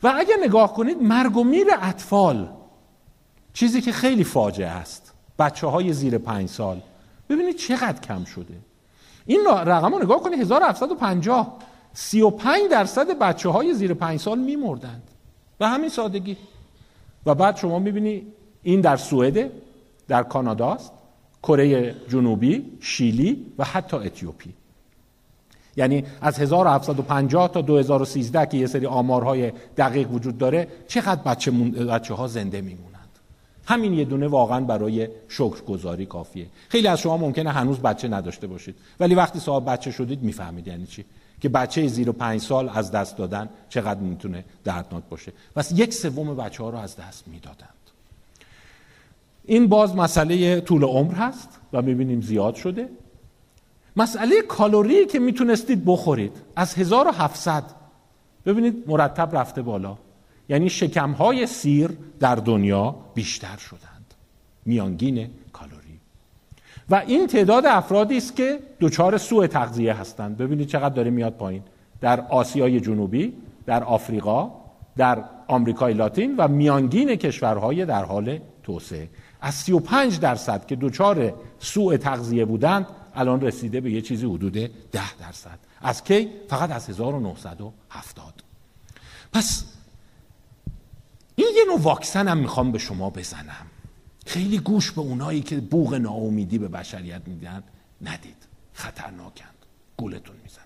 و 0.03 0.13
اگر 0.17 0.35
نگاه 0.43 0.73
کنید 0.73 0.97
مرگ 1.01 1.37
و 1.37 1.43
میر 1.43 1.67
اطفال 1.81 2.49
چیزی 3.53 3.81
که 3.81 3.91
خیلی 3.91 4.23
فاجعه 4.23 4.67
است 4.67 5.02
بچه 5.39 5.67
های 5.67 5.93
زیر 5.93 6.17
پنج 6.17 6.49
سال. 6.49 6.81
ببینید 7.29 7.55
چقدر 7.55 7.99
کم 8.01 8.23
شده. 8.23 8.53
این 9.25 9.39
رقم 9.45 9.93
رو 9.93 10.03
نگاه 10.03 10.21
کنید 10.23 10.41
1750 10.41 11.57
35 11.93 12.71
درصد 12.71 13.19
بچه 13.19 13.49
های 13.49 13.73
زیر 13.73 13.93
پنج 13.93 14.19
سال 14.19 14.39
میمردند. 14.39 15.03
به 15.57 15.67
همین 15.67 15.89
سادگی. 15.89 16.37
و 17.25 17.35
بعد 17.35 17.57
شما 17.57 17.79
می‌بینی 17.79 18.27
این 18.63 18.81
در 18.81 18.97
سوئد 18.97 19.51
در 20.07 20.23
کاناداست 20.23 20.91
کره 21.43 21.95
جنوبی 22.09 22.77
شیلی 22.79 23.45
و 23.57 23.63
حتی 23.63 23.97
اتیوپی. 23.97 24.53
یعنی 25.75 26.03
از 26.21 26.39
1750 26.39 27.47
تا 27.47 27.61
2013 27.61 28.45
که 28.45 28.57
یه 28.57 28.67
سری 28.67 28.85
آمارهای 28.85 29.51
دقیق 29.77 30.11
وجود 30.11 30.37
داره 30.37 30.67
چقدر 30.87 31.21
بچه, 31.21 31.51
بچه 31.51 32.13
ها 32.13 32.27
زنده 32.27 32.61
میمونند 32.61 32.92
همین 33.65 33.93
یه 33.93 34.05
دونه 34.05 34.27
واقعا 34.27 34.59
برای 34.59 35.07
شکرگزاری 35.27 36.05
کافیه. 36.05 36.47
خیلی 36.69 36.87
از 36.87 36.99
شما 36.99 37.17
ممکنه 37.17 37.51
هنوز 37.51 37.79
بچه 37.79 38.07
نداشته 38.07 38.47
باشید. 38.47 38.75
ولی 38.99 39.15
وقتی 39.15 39.39
صاحب 39.39 39.69
بچه 39.69 39.91
شدید 39.91 40.23
می‌فهمید 40.23 40.67
یعنی 40.67 40.85
چی؟ 40.85 41.05
که 41.41 41.49
بچه 41.49 41.87
زیر 41.87 42.11
پنج 42.11 42.41
سال 42.41 42.69
از 42.73 42.91
دست 42.91 43.17
دادن 43.17 43.49
چقدر 43.69 43.99
می‌تونه 43.99 44.45
دردناک 44.63 45.03
باشه. 45.09 45.31
پس 45.55 45.71
یک 45.71 45.93
سوم 45.93 46.35
بچه 46.35 46.63
ها 46.63 46.69
رو 46.69 46.77
از 46.77 46.95
دست 46.95 47.27
می‌دادند. 47.27 47.69
این 49.45 49.67
باز 49.67 49.95
مسئله 49.95 50.61
طول 50.61 50.83
عمر 50.83 51.13
هست 51.13 51.49
و 51.73 51.81
می‌بینیم 51.81 52.21
زیاد 52.21 52.55
شده. 52.55 52.89
مسئله 53.95 54.41
کالوری 54.41 55.05
که 55.05 55.19
می‌تونستید 55.19 55.85
بخورید. 55.85 56.31
از 56.55 56.75
1700 56.75 57.63
ببینید 58.45 58.83
مرتب 58.87 59.37
رفته 59.37 59.61
بالا. 59.61 59.97
یعنی 60.49 60.69
شکمهای 60.69 61.47
سیر 61.47 61.89
در 62.19 62.35
دنیا 62.35 62.95
بیشتر 63.13 63.57
شدند. 63.57 64.13
میانگین 64.65 65.29
کالوری 65.53 65.99
و 66.89 67.03
این 67.07 67.27
تعداد 67.27 67.65
افرادی 67.65 68.17
است 68.17 68.35
که 68.35 68.59
دچار 68.79 69.17
سوء 69.17 69.47
تغذیه 69.47 69.93
هستند. 69.93 70.37
ببینید 70.37 70.67
چقدر 70.67 70.95
داره 70.95 71.11
میاد 71.11 71.33
پایین. 71.33 71.63
در 72.01 72.21
آسیای 72.21 72.79
جنوبی 72.79 73.33
در 73.65 73.83
آفریقا 73.83 74.51
در 74.97 75.23
آمریکای 75.47 75.93
لاتین 75.93 76.35
و 76.37 76.47
میانگین 76.47 77.15
کشورهای 77.15 77.85
در 77.85 78.03
حال 78.03 78.39
توسعه. 78.63 79.09
از 79.41 79.53
35 79.53 80.19
درصد 80.19 80.65
که 80.65 80.75
دچار 80.75 81.33
سوء 81.59 81.97
تغذیه 81.97 82.45
بودند 82.45 82.87
الان 83.15 83.41
رسیده 83.41 83.81
به 83.81 83.91
یه 83.91 84.01
چیزی 84.01 84.25
حدود 84.25 84.53
10 84.53 84.69
درصد. 85.19 85.59
از 85.81 86.03
کی؟ 86.03 86.29
فقط 86.49 86.71
از 86.71 86.89
1970 86.89 88.33
پس 89.33 89.72
این 91.35 91.47
یه 91.55 91.65
نوع 91.67 91.79
واکسن 91.79 92.27
هم 92.27 92.37
می‌خوام 92.37 92.71
به 92.71 92.79
شما 92.79 93.09
بزنم. 93.09 93.65
خیلی 94.25 94.59
گوش 94.59 94.91
به 94.91 95.01
اونایی 95.01 95.41
که 95.41 95.59
بوغ 95.59 95.93
ناامیدی 95.93 96.57
به 96.57 96.67
بشریت 96.67 97.21
میدن 97.25 97.63
ندید. 98.01 98.37
خطرناکند. 98.73 99.53
گولتون 99.97 100.35
می‌زنند 100.43 100.63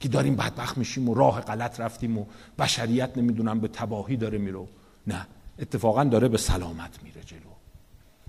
که 0.00 0.08
داریم 0.08 0.36
بدبخت 0.36 0.78
میشیم 0.78 1.08
و 1.08 1.14
راه 1.14 1.40
غلط 1.40 1.80
رفتیم 1.80 2.18
و 2.18 2.24
بشریت 2.58 3.18
نمی‌دونم 3.18 3.60
به 3.60 3.68
تباهی 3.68 4.16
داره 4.16 4.38
میرو 4.38 4.68
نه 5.06 5.26
اتفاقا 5.58 6.04
داره 6.04 6.28
به 6.28 6.38
سلامت 6.38 7.02
میره 7.02 7.24
جلو. 7.26 7.40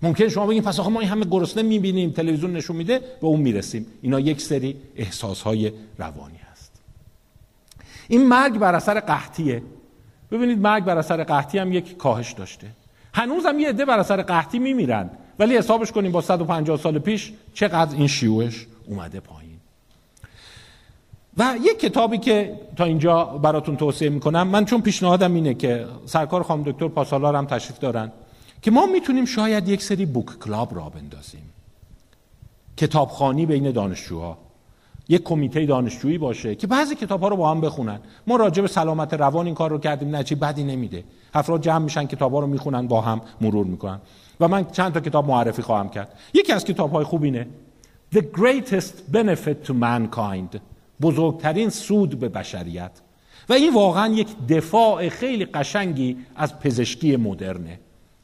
ممکن 0.02 0.30
شما 0.30 0.48
بگین 0.48 0.64
پس 0.64 0.80
آخه 0.80 0.90
ما 0.90 1.00
این 1.00 1.10
همه 1.10 1.26
گرسنه 1.26 1.64
می‌بینیم 1.64 2.12
تلویزیون 2.12 2.54
نشون 2.54 2.76
میده 2.76 3.00
به 3.00 3.28
اون 3.28 3.40
می‌رسیم. 3.40 3.86
اینا 4.02 4.20
یک 4.20 4.42
سری 4.42 4.82
احساسهای 4.96 5.72
روانی 5.98 6.38
هست. 6.52 6.72
این 8.08 8.28
مرگ 8.28 8.60
بر 8.60 8.76
اثر 8.76 9.00
قحطیه. 9.00 9.64
ببینید 10.32 10.60
مرگ 10.60 10.84
بر 10.84 10.98
اثر 10.98 11.24
قحطی 11.24 11.58
هم 11.58 11.74
یک 11.74 11.98
کاهش 11.98 12.32
داشته. 12.32 12.68
هنوزم 13.14 13.60
یه 13.60 13.70
عده 13.70 13.86
بر 13.86 14.00
اثر 14.00 14.22
قحطی 14.22 14.60
میمیرن. 14.60 15.10
ولی 15.40 15.58
حسابش 15.58 15.92
کنیم 15.92 16.12
با 16.12 16.22
150 16.22 16.78
سال 16.78 17.00
پیش 17.00 17.34
چقدر 17.54 17.96
این 17.96 18.08
شیوش 18.08 18.68
اومده 18.88 19.20
پایین. 19.20 19.52
و 21.38 21.56
یک 21.64 21.80
کتابی 21.80 22.18
که 22.18 22.60
تا 22.76 22.84
اینجا 22.84 23.24
براتون 23.24 23.78
توصیه 23.78 24.10
می‌کنم 24.10 24.48
من 24.48 24.66
چون 24.66 24.82
پیشنهادم 24.82 25.34
اینه 25.34 25.54
که 25.54 25.86
سرکار 26.06 26.44
خانم 26.44 26.64
دکتر 26.64 26.88
پاسالار 26.88 27.36
هم 27.36 27.46
تشریف 27.46 27.80
دارن 27.80 28.12
که 28.62 28.72
ما 28.72 28.86
می‌تونیم 28.86 29.26
شاید 29.26 29.68
یک 29.68 29.84
سری 29.84 30.06
بوک 30.06 30.40
کلاب 30.40 30.76
را 30.76 30.90
بندازیم. 30.90 31.50
کتابخانی 32.78 33.46
بین 33.46 33.72
دانشجوها. 33.72 34.38
یک 35.12 35.24
کمیته 35.24 35.66
دانشجویی 35.66 36.18
باشه 36.18 36.56
که 36.56 36.68
بعضی 36.68 36.96
کتاب 36.96 37.22
ها 37.22 37.28
رو 37.28 37.36
با 37.36 37.52
هم 37.52 37.62
بخونن. 37.62 38.00
ما 38.28 38.36
راجع 38.36 38.62
به 38.62 38.68
سلامت 38.68 39.14
روان 39.14 39.46
این 39.46 39.56
کار 39.56 39.70
رو 39.70 39.78
کردیم 39.78 40.16
نه 40.16 40.24
چی 40.24 40.36
بدی 40.36 40.64
نمیده. 40.64 41.04
افراد 41.34 41.62
جمع 41.62 41.84
میشن 41.84 42.06
کتاب 42.06 42.34
ها 42.34 42.40
رو 42.40 42.48
می‌خونن 42.48 42.88
با 42.88 43.02
هم 43.02 43.22
مرور 43.42 43.66
می‌کنن. 43.66 44.00
و 44.40 44.48
من 44.48 44.66
چند 44.72 44.94
تا 44.94 45.00
کتاب 45.00 45.28
معرفی 45.28 45.62
خواهم 45.62 45.90
کرد. 45.90 46.20
یکی 46.34 46.54
از 46.54 46.66
کتاب 46.66 46.92
های 46.92 47.04
خوب 47.04 47.24
اینه. 47.24 47.48
The 48.16 48.20
Greatest 48.20 49.16
Benefit 49.16 49.68
to 49.68 49.74
Mankind 49.82 50.60
بزرگترین 51.02 51.70
سود 51.70 52.20
به 52.20 52.30
بشریت. 52.30 52.92
و 53.50 53.54
این 53.54 53.74
واقعا 53.74 54.14
یک 54.14 54.28
دفاع 54.50 55.10
خیلی 55.10 55.46
قشنگی 55.46 56.18
از 56.36 56.60
پزشکی 56.60 57.16
مدرنه. 57.16 57.80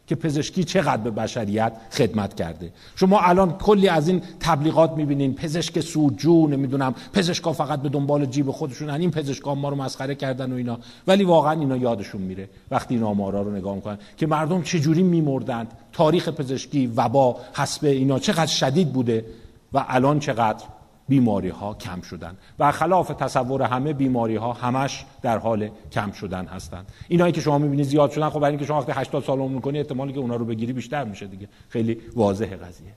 که 0.07 0.15
پزشکی 0.15 0.63
چقدر 0.63 1.01
به 1.01 1.11
بشریت 1.11 1.73
خدمت 1.91 2.35
کرده. 2.35 2.71
شما 2.95 3.19
الان 3.19 3.57
کلی 3.57 3.87
از 3.87 4.07
این 4.07 4.21
تبلیغات 4.39 4.91
می‌بینین 4.91 5.33
پزشک 5.33 5.79
سودجو 5.79 6.47
نمی‌دونم 6.47 6.95
پزشکا 7.13 7.53
فقط 7.53 7.81
به 7.81 7.89
دنبال 7.89 8.25
جیب 8.25 8.51
خودشون 8.51 8.89
این 8.89 9.11
پزشکا 9.11 9.55
ما 9.55 9.69
رو 9.69 9.75
مسخره 9.75 10.15
کردن 10.15 10.51
و 10.51 10.55
اینا. 10.55 10.79
ولی 11.07 11.23
واقعا 11.23 11.51
اینا 11.51 11.77
یادشون 11.77 12.21
میره 12.21 12.49
وقتی 12.71 12.95
این 12.95 13.03
آمارا 13.03 13.41
رو 13.41 13.55
نگاه 13.55 13.75
می‌کنن 13.75 13.97
که 14.17 14.27
مردم 14.27 14.61
چجوری 14.61 15.03
میمردند. 15.03 15.67
تاریخ 15.93 16.29
پزشکی 16.29 16.87
وبا 16.87 17.37
حسب 17.53 17.85
اینا 17.85 18.19
چقدر 18.19 18.45
شدید 18.45 18.93
بوده 18.93 19.25
و 19.73 19.85
الان 19.87 20.19
چقدر 20.19 20.65
بیماری 21.07 21.49
ها 21.49 21.73
کم 21.73 22.01
شدن. 22.01 22.37
و 22.59 22.71
خلاف 22.71 23.07
تصور 23.07 23.61
همه 23.61 23.93
بیماری 23.93 24.35
ها 24.35 24.53
همش 24.53 25.05
در 25.21 25.37
حال 25.37 25.69
کم 25.91 26.11
شدن 26.11 26.45
هستند 26.45 26.91
اینایی 27.07 27.31
که 27.31 27.41
شما 27.41 27.57
می‌بینید 27.57 27.85
زیاد 27.85 28.11
شدن 28.11 28.29
خب 28.29 28.39
برای 28.39 28.51
اینکه 28.51 28.65
شما 28.65 28.79
وقتی 28.79 28.91
80 28.91 29.23
سال 29.23 29.39
عمر 29.39 29.59
کنی 29.59 29.77
احتمالی 29.77 30.13
که 30.13 30.19
اونا 30.19 30.35
رو 30.35 30.45
بگیری 30.45 30.73
بیشتر 30.73 31.03
میشه 31.03 31.27
دیگه. 31.27 31.47
خیلی 31.69 32.01
واضح 32.15 32.45
قضیه. 32.45 32.93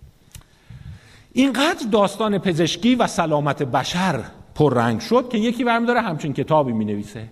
اینقدر 1.32 1.86
داستان 1.92 2.38
پزشکی 2.38 2.94
و 2.94 3.06
سلامت 3.06 3.62
بشر 3.62 4.24
پررنگ 4.54 5.00
شد 5.00 5.28
که 5.28 5.38
یکی 5.38 5.64
برمیداره 5.64 6.00
همچین 6.00 6.32
کتابی 6.32 6.72
می‌نویسه. 6.72 7.28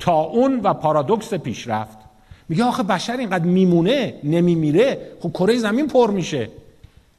تا 0.00 0.20
اون 0.20 0.60
و 0.60 0.74
پارادوکس 0.74 1.34
پیشرفت. 1.34 1.98
میگه 2.48 2.64
آخه 2.64 2.82
بشر 2.82 3.16
اینقدر 3.16 3.44
میمونه 3.44 4.14
نمیمیره. 4.24 4.98
خب 5.20 5.30
کره 5.30 5.58
زمین 5.58 5.88
پر 5.88 6.10
میشه. 6.10 6.48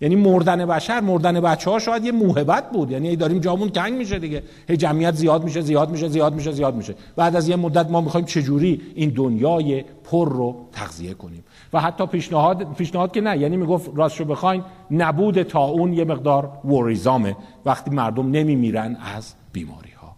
یعنی 0.01 0.15
مردن 0.15 0.65
بشر 0.65 0.99
مردن 0.99 1.41
بچه 1.41 1.71
ها 1.71 1.79
شاید 1.79 2.05
یه 2.05 2.11
موهبت 2.11 2.71
بود. 2.71 2.91
یعنی 2.91 3.15
داریم 3.15 3.39
جامون 3.39 3.69
تنگ 3.69 3.93
میشه 3.93 4.19
دیگه. 4.19 4.43
هی 4.69 4.77
جمعیت 4.77 5.15
زیاد 5.15 5.43
میشه 5.43 5.61
زیاد 5.61 5.89
میشه 5.89 6.07
زیاد 6.07 6.33
میشه 6.33 6.51
زیاد 6.51 6.75
میشه. 6.75 6.95
بعد 7.15 7.35
از 7.35 7.49
یه 7.49 7.55
مدت 7.55 7.89
ما 7.89 8.01
می‌خوایم 8.01 8.25
چجوری 8.25 8.81
این 8.95 9.09
دنیای 9.09 9.83
پر 10.03 10.29
رو 10.29 10.55
تغذیه 10.71 11.13
کنیم. 11.13 11.43
و 11.73 11.81
حتی 11.81 12.05
پیشنهاد 12.05 12.73
پیشنهاد 12.73 13.11
که 13.11 13.21
نه. 13.21 13.37
یعنی 13.37 13.57
می‌گفت 13.57 13.91
راستشو 13.95 14.25
بخواین 14.25 14.63
نبود 14.91 15.43
تا 15.43 15.65
اون 15.65 15.93
یه 15.93 16.05
مقدار 16.05 16.51
worrisome 16.65 17.28
ه 17.28 17.35
وقتی 17.65 17.91
مردم 17.91 18.31
نمیمیرن 18.31 18.97
از 19.15 19.33
بیماری 19.51 19.91
ها 19.91 20.15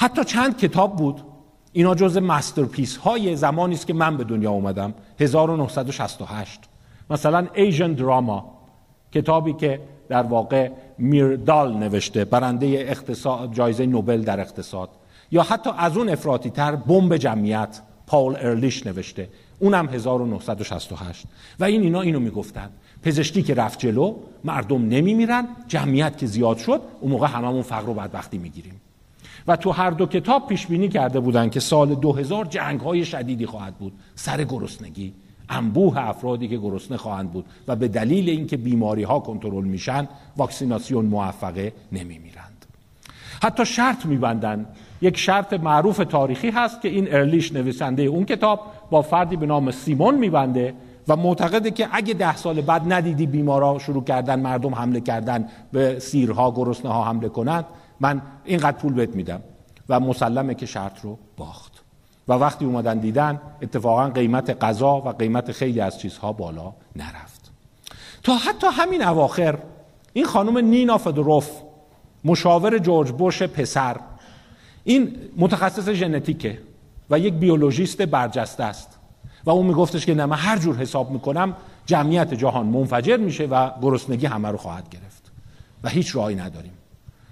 حتی 0.00 0.24
چند 0.24 0.58
کتاب 0.58 0.96
بود. 0.96 1.20
اینا 1.72 1.94
جز 1.94 2.18
masterpiece 2.18 2.96
های 2.96 3.36
زمانی 3.36 3.74
است 3.74 3.86
که 3.86 3.94
من 3.94 4.16
به 4.16 4.24
دنیا 4.24 4.50
اومدم. 4.50 4.94
1968 5.20 6.60
مثلا 7.10 7.46
Asian 7.54 7.92
Drama 7.92 8.54
کتابی 9.12 9.52
که 9.52 9.80
در 10.08 10.22
واقع 10.22 10.70
میردال 10.98 11.74
نوشته 11.74 12.24
برنده 12.24 12.66
اقتصاد 12.66 13.52
جایزه 13.52 13.86
نوبل 13.86 14.22
در 14.22 14.40
اقتصاد. 14.40 14.88
یا 15.30 15.42
حتی 15.42 15.70
از 15.78 15.96
اون 15.96 16.08
افراطی 16.08 16.50
تر 16.50 16.76
بمب 16.76 17.16
جمعیت 17.16 17.80
پاول 18.06 18.36
ارلیش 18.38 18.86
نوشته. 18.86 19.28
اونم 19.58 19.88
1968 19.88 21.26
و 21.60 21.64
این 21.64 21.82
اینا 21.82 22.00
اینو 22.00 22.20
می‌گفتن. 22.20 22.70
پزشکی 23.02 23.42
که 23.42 23.54
رفت 23.54 23.78
جلو 23.78 24.14
مردم 24.44 24.88
نمیمیرن 24.88 25.48
جمعیت 25.68 26.18
که 26.18 26.26
زیاد 26.26 26.58
شد 26.58 26.80
اون 27.00 27.12
موقع 27.12 27.26
هممون 27.26 27.62
فقر 27.62 27.88
و 27.88 27.94
بدبختی 27.94 28.38
می‌گیریم. 28.38 28.80
و 29.46 29.56
تو 29.56 29.70
هر 29.70 29.90
دو 29.90 30.06
کتاب 30.06 30.48
پیش 30.48 30.66
بینی 30.66 30.88
کرده 30.88 31.20
بودن 31.20 31.50
که 31.50 31.60
سال 31.60 31.94
2000 31.94 32.44
جنگ 32.44 32.80
های 32.80 33.04
شدیدی 33.04 33.46
خواهد 33.46 33.74
بود. 33.74 33.92
سر 34.14 34.44
گرسنگی. 34.44 35.14
انبوه 35.48 35.98
افرادی 35.98 36.48
که 36.48 36.56
گرسنه 36.56 36.96
خواهند 36.96 37.32
بود 37.32 37.44
و 37.68 37.76
به 37.76 37.88
دلیل 37.88 38.28
اینکه 38.28 38.56
بیماری 38.56 39.02
ها 39.02 39.20
کنترل 39.20 39.64
میشن 39.64 40.08
واکسیناسیون 40.36 41.04
موفقه 41.04 41.72
نمیمیرند. 41.92 42.66
حتی 43.42 43.66
شرط 43.66 44.06
میبندن. 44.06 44.66
یک 45.00 45.16
شرط 45.16 45.52
معروف 45.52 45.96
تاریخی 45.96 46.50
هست 46.50 46.80
که 46.80 46.88
این 46.88 47.14
ارلیش 47.14 47.52
نویسنده 47.52 48.02
اون 48.02 48.24
کتاب 48.24 48.60
با 48.90 49.02
فردی 49.02 49.36
به 49.36 49.46
نام 49.46 49.70
سیمون 49.70 50.14
میبنده 50.14 50.74
و 51.08 51.16
معتقده 51.16 51.70
که 51.70 51.88
اگه 51.92 52.14
ده 52.14 52.36
سال 52.36 52.60
بعد 52.60 52.92
ندیدی 52.92 53.26
بیمارا 53.26 53.78
شروع 53.78 54.04
کردن 54.04 54.40
مردم 54.40 54.74
حمله 54.74 55.00
کردن 55.00 55.48
به 55.72 55.98
سیرها 55.98 56.50
گرسنه 56.50 56.92
ها 56.92 57.04
حمله 57.04 57.28
کنند 57.28 57.64
من 58.00 58.22
اینقدر 58.44 58.76
پول 58.76 58.92
بهت 58.92 59.16
میدم. 59.16 59.40
و 59.88 60.00
مسلمه 60.00 60.54
که 60.54 60.66
شرط 60.66 61.00
رو 61.00 61.18
باخت. 61.36 61.73
و 62.28 62.32
وقتی 62.32 62.64
اومدن 62.64 62.98
دیدن 62.98 63.40
اتفاقا 63.62 64.08
قیمت 64.08 64.64
غذا 64.64 64.96
و 65.00 65.08
قیمت 65.08 65.52
خیلی 65.52 65.80
از 65.80 65.98
چیزها 65.98 66.32
بالا 66.32 66.72
نرفت. 66.96 67.50
تا 68.22 68.36
حتی 68.36 68.66
همین 68.72 69.02
اواخر 69.02 69.58
این 70.12 70.24
خانم 70.24 70.58
نینا 70.58 70.98
فدروف 70.98 71.50
مشاور 72.24 72.78
جورج 72.78 73.10
بوش 73.10 73.42
پسر 73.42 73.96
این 74.84 75.16
متخصص 75.36 75.88
ژنتیکه 75.88 76.58
و 77.10 77.18
یک 77.18 77.34
بیولوژیست 77.34 78.02
برجسته 78.02 78.64
است. 78.64 78.98
و 79.44 79.50
اون 79.50 79.66
میگفتش 79.66 80.06
که 80.06 80.14
نه 80.14 80.26
من 80.26 80.36
هر 80.36 80.58
جور 80.58 80.76
حساب 80.76 81.10
می‌کنم 81.10 81.56
جمعیت 81.86 82.34
جهان 82.34 82.66
منفجر 82.66 83.16
میشه 83.16 83.46
و 83.46 83.70
گرسنگی 83.82 84.26
همه 84.26 84.48
رو 84.48 84.56
خواهد 84.56 84.88
گرفت. 84.88 85.32
و 85.82 85.88
هیچ 85.88 86.16
راهی 86.16 86.34
نداریم. 86.34 86.72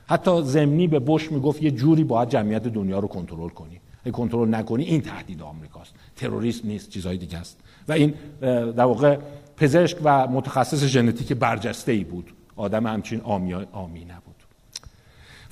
حتی 0.06 0.42
زمینی 0.42 0.86
به 0.86 0.98
بش 0.98 1.32
می‌گفت 1.32 1.62
یه 1.62 1.70
جوری 1.70 2.04
باید 2.04 2.28
جمعیت 2.28 2.62
دنیا 2.62 2.98
رو 2.98 3.08
کنترل 3.08 3.48
کنی 3.48 3.80
کنترل 4.10 4.54
نکنی 4.54 4.84
این 4.84 5.00
تهدید 5.00 5.42
آمریکاست. 5.42 5.94
تروریسم 6.16 6.68
نیست 6.68 6.90
چیزهای 6.90 7.16
دیگه 7.16 7.38
است. 7.38 7.58
و 7.88 7.92
این 7.92 8.14
در 8.40 8.84
واقع 8.84 9.18
پزشک 9.56 9.98
و 10.04 10.26
متخصص 10.26 10.84
ژنتیک 10.84 11.32
برجسته 11.32 11.92
ای 11.92 12.04
بود. 12.04 12.32
آدم 12.56 12.86
همچین 12.86 13.20
آمی, 13.20 13.54
آمی 13.54 14.04
نبود. 14.04 14.34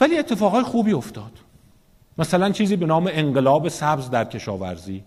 ولی 0.00 0.18
اتفاقای 0.18 0.62
خوبی 0.62 0.92
افتاد. 0.92 1.32
مثلا 2.18 2.50
چیزی 2.50 2.76
به 2.76 2.86
نام 2.86 3.10
انقلاب 3.12 3.68
سبز 3.68 4.10
در 4.10 4.24
کشاورزی. 4.24 5.02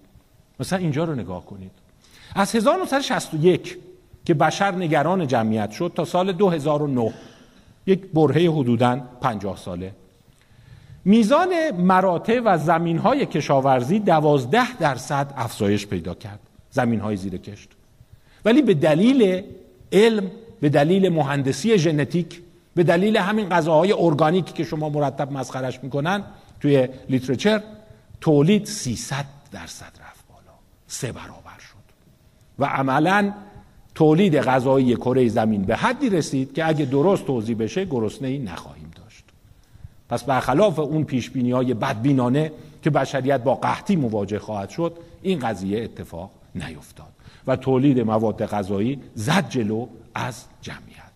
مثلا 0.59 0.79
اینجا 0.79 1.03
رو 1.03 1.15
نگاه 1.15 1.45
کنید. 1.45 1.71
از 2.35 2.55
1961 2.55 3.77
که 4.25 4.33
بشر 4.33 4.71
نگران 4.71 5.27
جمعیت 5.27 5.71
شد 5.71 5.91
تا 5.95 6.05
سال 6.05 6.31
2009 6.31 7.13
یک 7.85 8.05
برهه 8.13 8.51
حدوداً 8.51 9.01
50 9.21 9.57
ساله. 9.57 9.93
میزان 11.05 11.71
مراتع 11.71 12.39
و 12.45 12.57
زمین 12.57 12.97
های 12.97 13.25
کشاورزی 13.25 13.99
دوازده 13.99 14.77
درصد 14.77 15.33
افزایش 15.37 15.87
پیدا 15.87 16.13
کرد. 16.13 16.39
زمین 16.71 16.99
های 16.99 17.17
زیر 17.17 17.37
کشت. 17.37 17.69
ولی 18.45 18.61
به 18.61 18.73
دلیل 18.73 19.41
علم 19.91 20.31
به 20.61 20.69
دلیل 20.69 21.09
مهندسی 21.09 21.77
ژنتیک 21.77 22.41
به 22.75 22.83
دلیل 22.83 23.17
همین 23.17 23.49
غذاهای 23.49 23.93
ارگانیک 23.97 24.53
که 24.53 24.63
شما 24.63 24.89
مرتب 24.89 25.31
مسخرش 25.31 25.83
می‌کنن 25.83 26.23
توی 26.59 26.87
لیترچر 27.09 27.61
تولید 28.21 28.65
300 28.65 29.25
درصد 29.51 29.91
رفت 30.09 30.27
بالا. 30.29 30.57
سه 30.87 31.11
برابر 31.11 31.59
شد. 31.59 31.83
و 32.59 32.65
عملا 32.65 33.33
تولید 33.95 34.37
غذایی 34.37 34.95
کره 34.95 35.29
زمین 35.29 35.61
به 35.61 35.75
حدی 35.75 36.09
رسید 36.09 36.53
که 36.53 36.67
اگه 36.67 36.85
درست 36.85 37.25
توضیح 37.25 37.57
بشه 37.57 37.85
گرسنه 37.85 38.27
ای 38.27 38.37
نخواهیم 38.37 38.82
داشت 38.82 38.82
پس 40.13 40.23
برخلاف 40.23 40.79
اون 40.79 41.03
پیش 41.03 41.29
بینی 41.29 41.51
های 41.51 41.73
بدبینانه 41.73 42.51
که 42.83 42.89
بشریت 42.89 43.43
با 43.43 43.55
قحطی 43.55 43.95
مواجه 43.95 44.39
خواهد 44.39 44.69
شد 44.69 44.97
این 45.21 45.39
قضیه 45.39 45.83
اتفاق 45.83 46.31
نیفتاد 46.55 47.07
و 47.47 47.55
تولید 47.55 47.99
مواد 47.99 48.45
غذایی 48.45 48.99
زد 49.15 49.49
جلو 49.49 49.87
از 50.15 50.43
جمعیت. 50.61 51.13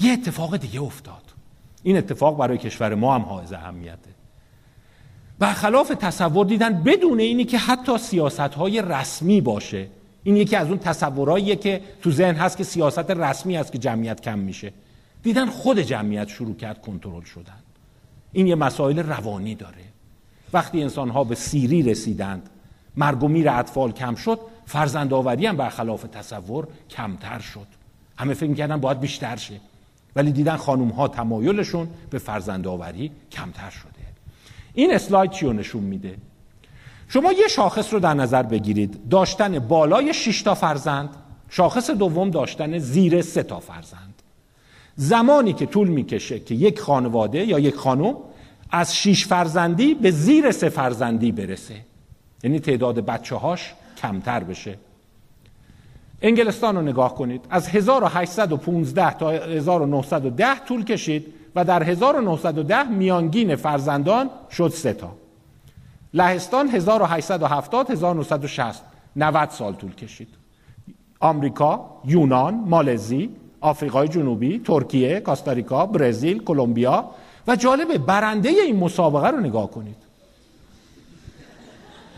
یه 0.00 0.12
اتفاق 0.12 0.56
دیگه 0.56 0.82
افتاد. 0.82 1.22
این 1.82 1.96
اتفاق 1.96 2.38
برای 2.38 2.58
کشور 2.58 2.94
ما 2.94 3.14
هم 3.14 3.22
حائز 3.22 3.52
اهمیته. 3.52 4.10
برخلاف 5.38 5.88
تصور 5.88 6.46
دیدن 6.46 6.82
بدون 6.82 7.20
اینی 7.20 7.44
که 7.44 7.58
حتی 7.58 7.98
سیاست 7.98 8.40
های 8.40 8.82
رسمی 8.82 9.40
باشه. 9.40 9.86
این 10.22 10.36
یکی 10.36 10.56
از 10.56 10.68
اون 10.68 10.78
تصورهاییه 10.78 11.56
که 11.56 11.80
تو 12.02 12.10
ذهن 12.10 12.34
هست 12.34 12.56
که 12.56 12.64
سیاست 12.64 13.10
رسمی 13.10 13.56
است 13.56 13.72
که 13.72 13.78
جمعیت 13.78 14.20
کم 14.20 14.38
میشه. 14.38 14.72
دیدن 15.26 15.50
خود 15.50 15.78
جمعیت 15.78 16.28
شروع 16.28 16.56
کرد 16.56 16.82
کنترل 16.82 17.22
شدن. 17.22 17.58
این 18.32 18.46
یه 18.46 18.54
مسائل 18.54 18.98
روانی 18.98 19.54
داره. 19.54 19.84
وقتی 20.52 20.82
انسان 20.82 21.08
ها 21.08 21.24
به 21.24 21.34
سیری 21.34 21.82
رسیدند 21.82 22.50
مرگ 22.96 23.22
و 23.22 23.28
میر 23.28 23.50
اطفال 23.50 23.92
کم 23.92 24.14
شد 24.14 24.40
فرزند 24.66 25.12
آوری 25.12 25.46
هم 25.46 25.56
برخلاف 25.56 26.02
تصور 26.02 26.68
کمتر 26.90 27.38
شد. 27.38 27.66
همه 28.18 28.34
فکر 28.34 28.54
کردن 28.54 28.76
باید 28.76 29.00
بیشتر 29.00 29.36
شه. 29.36 29.60
ولی 30.16 30.32
دیدن 30.32 30.56
خانوم 30.56 30.88
ها 30.88 31.08
تمایلشون 31.08 31.88
به 32.10 32.18
فرزند 32.18 32.66
آوری 32.66 33.10
کمتر 33.32 33.70
شده. 33.70 33.90
این 34.74 34.94
اسلاید 34.94 35.30
چی 35.30 35.48
نشون 35.48 35.82
میده؟ 35.82 36.16
شما 37.08 37.32
یه 37.32 37.48
شاخص 37.48 37.92
رو 37.92 38.00
در 38.00 38.14
نظر 38.14 38.42
بگیرید. 38.42 39.08
داشتن 39.08 39.58
بالای 39.58 40.14
6 40.14 40.42
تا 40.42 40.54
فرزند 40.54 41.08
شاخص 41.48 41.90
دوم 41.90 42.30
داشتن 42.30 42.78
زیر 42.78 43.22
سه 43.22 43.42
تا 43.42 43.60
فرزند. 43.60 44.15
زمانی 44.96 45.52
که 45.52 45.66
طول 45.66 45.88
می‌کشه 45.88 46.40
که 46.40 46.54
یک 46.54 46.80
خانواده 46.80 47.44
یا 47.44 47.58
یک 47.58 47.74
خانم 47.74 48.16
از 48.70 48.96
شیش 48.96 49.26
فرزندی 49.26 49.94
به 49.94 50.10
زیر 50.10 50.50
سه 50.50 50.68
فرزندی 50.68 51.32
برسه. 51.32 51.74
یعنی 52.44 52.60
تعداد 52.60 52.98
بچه 53.06 53.36
هاش 53.36 53.74
کمتر 54.02 54.44
بشه. 54.44 54.78
انگلستان 56.22 56.76
رو 56.76 56.82
نگاه 56.82 57.14
کنید. 57.14 57.40
از 57.50 57.68
1815 57.68 59.14
تا 59.18 59.30
1910 59.30 60.64
طول 60.68 60.84
کشید 60.84 61.26
و 61.54 61.64
در 61.64 61.82
1910 61.82 62.88
میانگین 62.88 63.56
فرزندان 63.56 64.30
شد 64.50 64.68
سه 64.68 64.92
تا. 64.92 65.12
لهستان 66.14 66.68
1870 66.68 67.90
1960 67.90 68.82
90 69.16 69.50
سال 69.50 69.74
طول 69.74 69.94
کشید. 69.94 70.28
آمریکا 71.20 72.00
یونان 72.04 72.54
مالزی 72.54 73.30
آفریقای 73.60 74.08
جنوبی 74.08 74.58
ترکیه 74.58 75.20
کاستاریکا 75.20 75.86
برزیل 75.86 76.44
کلمبیا 76.44 77.04
و 77.48 77.56
جالبه 77.56 77.98
برنده 77.98 78.48
این 78.48 78.76
مسابقه 78.76 79.28
رو 79.28 79.40
نگاه 79.40 79.70
کنید. 79.70 79.96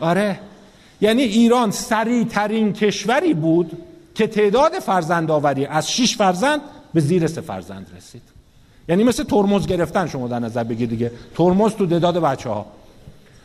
آره. 0.01 0.40
یعنی 1.01 1.22
ایران 1.22 1.70
سریع 1.70 2.24
ترین 2.24 2.72
کشوری 2.72 3.35
بود 3.35 3.79
که 4.14 4.27
تعداد 4.27 4.72
فرزند 4.72 5.31
آوری 5.31 5.66
از 5.66 5.90
6 5.90 6.16
فرزند 6.16 6.61
به 6.94 7.01
زیر 7.01 7.27
سه 7.27 7.40
فرزند 7.40 7.87
رسید. 7.96 8.22
یعنی 8.88 9.05
مثل 9.05 9.24
ترمز 9.24 9.66
گرفتن 9.66 10.07
شما 10.07 10.29
در 10.29 10.38
نظر 10.38 10.64
بگیر 10.64 10.88
دیگه. 10.88 11.12
ترمز 11.35 11.74
تو 11.74 11.87
تعداد 11.87 12.18
بچه 12.18 12.51
ها 12.51 12.66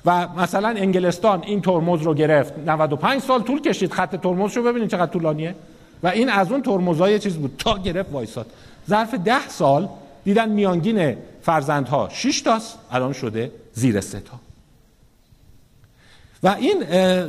و 0.05 0.27
مثلا 0.27 0.67
انگلستان 0.67 1.43
این 1.43 1.61
ترمز 1.61 2.01
رو 2.01 2.13
گرفت. 2.13 2.53
95 2.67 3.21
سال 3.21 3.41
طول 3.41 3.61
کشید. 3.61 3.91
خط 3.91 4.15
ترمز 4.15 4.57
رو 4.57 4.63
ببینید 4.63 4.89
چقدر 4.89 5.11
طولانیه. 5.11 5.55
و 6.03 6.07
این 6.07 6.29
از 6.29 6.51
اون 6.51 6.61
ترمزای 6.61 7.19
چیز 7.19 7.35
بود. 7.35 7.55
تا 7.57 7.77
گرفت 7.77 8.13
وایساد. 8.13 8.45
ظرف 8.89 9.13
ده 9.13 9.47
سال 9.49 9.89
دیدن 10.23 10.49
میانگین 10.49 11.17
فرزندها. 11.41 12.09
6 12.11 12.41
تاست. 12.41 12.77
الان 12.91 13.13
شده 13.13 13.51
زیر 13.73 14.01
سه 14.01 14.19
تا. 14.19 14.39
و 16.43 16.47
این 16.47 16.83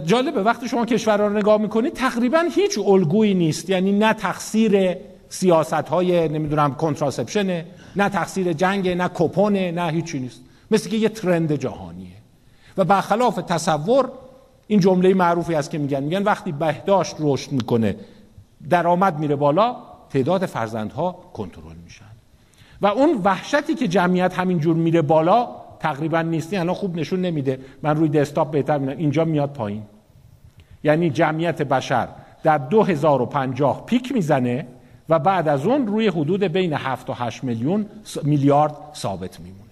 جالبه. 0.06 0.42
وقتی 0.42 0.68
شما 0.68 0.87
کشورها 0.87 1.26
رو 1.26 1.37
نگاه 1.37 1.60
می‌کنید 1.60 1.92
تقریبا 1.92 2.44
هیچ 2.54 2.78
الگویی 2.78 3.34
نیست. 3.34 3.70
یعنی 3.70 3.92
نه 3.92 4.12
تقصیر 4.12 4.96
سیاست 5.28 5.72
های 5.72 6.28
نمی‌دونم 6.28 6.74
کنتراسپشنه 6.74 7.66
نه 7.96 8.08
تقصیر 8.08 8.52
جنگ 8.52 8.88
نه 8.88 9.10
کپونه 9.14 9.72
نه 9.72 9.92
هیچی 9.92 10.18
نیست. 10.18 10.40
مثل 10.70 10.90
که 10.90 10.96
یه 10.96 11.08
ترند 11.08 11.52
جهانیه. 11.52 12.16
و 12.76 12.84
برخلاف 12.84 13.37
تصور 13.37 14.10
این 14.66 14.80
جمله 14.80 15.14
معروفی 15.14 15.54
است 15.54 15.70
که 15.70 15.78
میگن. 15.78 16.02
میگن 16.02 16.22
وقتی 16.22 16.52
بهداشت 16.52 17.16
رشد 17.18 17.52
می‌کنه 17.52 17.96
درآمد 18.70 19.18
میره 19.18 19.37
بالا 19.37 19.77
تعداد 20.11 20.46
فرزندها 20.46 21.12
کنترل 21.33 21.77
میشن. 21.85 22.05
و 22.83 22.87
اون 22.87 23.20
وحشتی 23.24 23.74
که 23.74 23.88
جمعیت 23.88 24.38
همینجور 24.38 24.77
میره 24.77 25.03
بالا 25.03 25.48
تقریبا 25.81 26.22
نیستی 26.22 26.57
الان 26.57 26.74
خوب 26.74 26.96
نشون 26.96 27.20
نمیده. 27.20 27.61
من 27.83 27.96
روی 27.96 28.09
دسکتاپ 28.09 28.50
بهتر 28.50 28.79
می‌بینم. 28.79 28.98
اینجا 28.98 29.24
میاد 29.24 29.53
پایین. 29.53 29.83
یعنی 30.85 31.11
جمعیت 31.11 31.62
بشر 31.62 32.09
در 32.42 32.59
2050 32.59 33.87
پیک 33.87 34.12
می‌زنه 34.12 34.66
و 35.09 35.18
بعد 35.18 35.48
از 35.48 35.66
اون 35.66 35.87
روی 35.87 36.09
حدود 36.09 36.44
بین 36.44 36.72
7 36.72 37.07
تا 37.07 37.14
8 37.14 37.44
میلیون 37.44 37.87
میلیارد 38.22 38.77
ثابت 38.94 39.40
میمونه. 39.40 39.64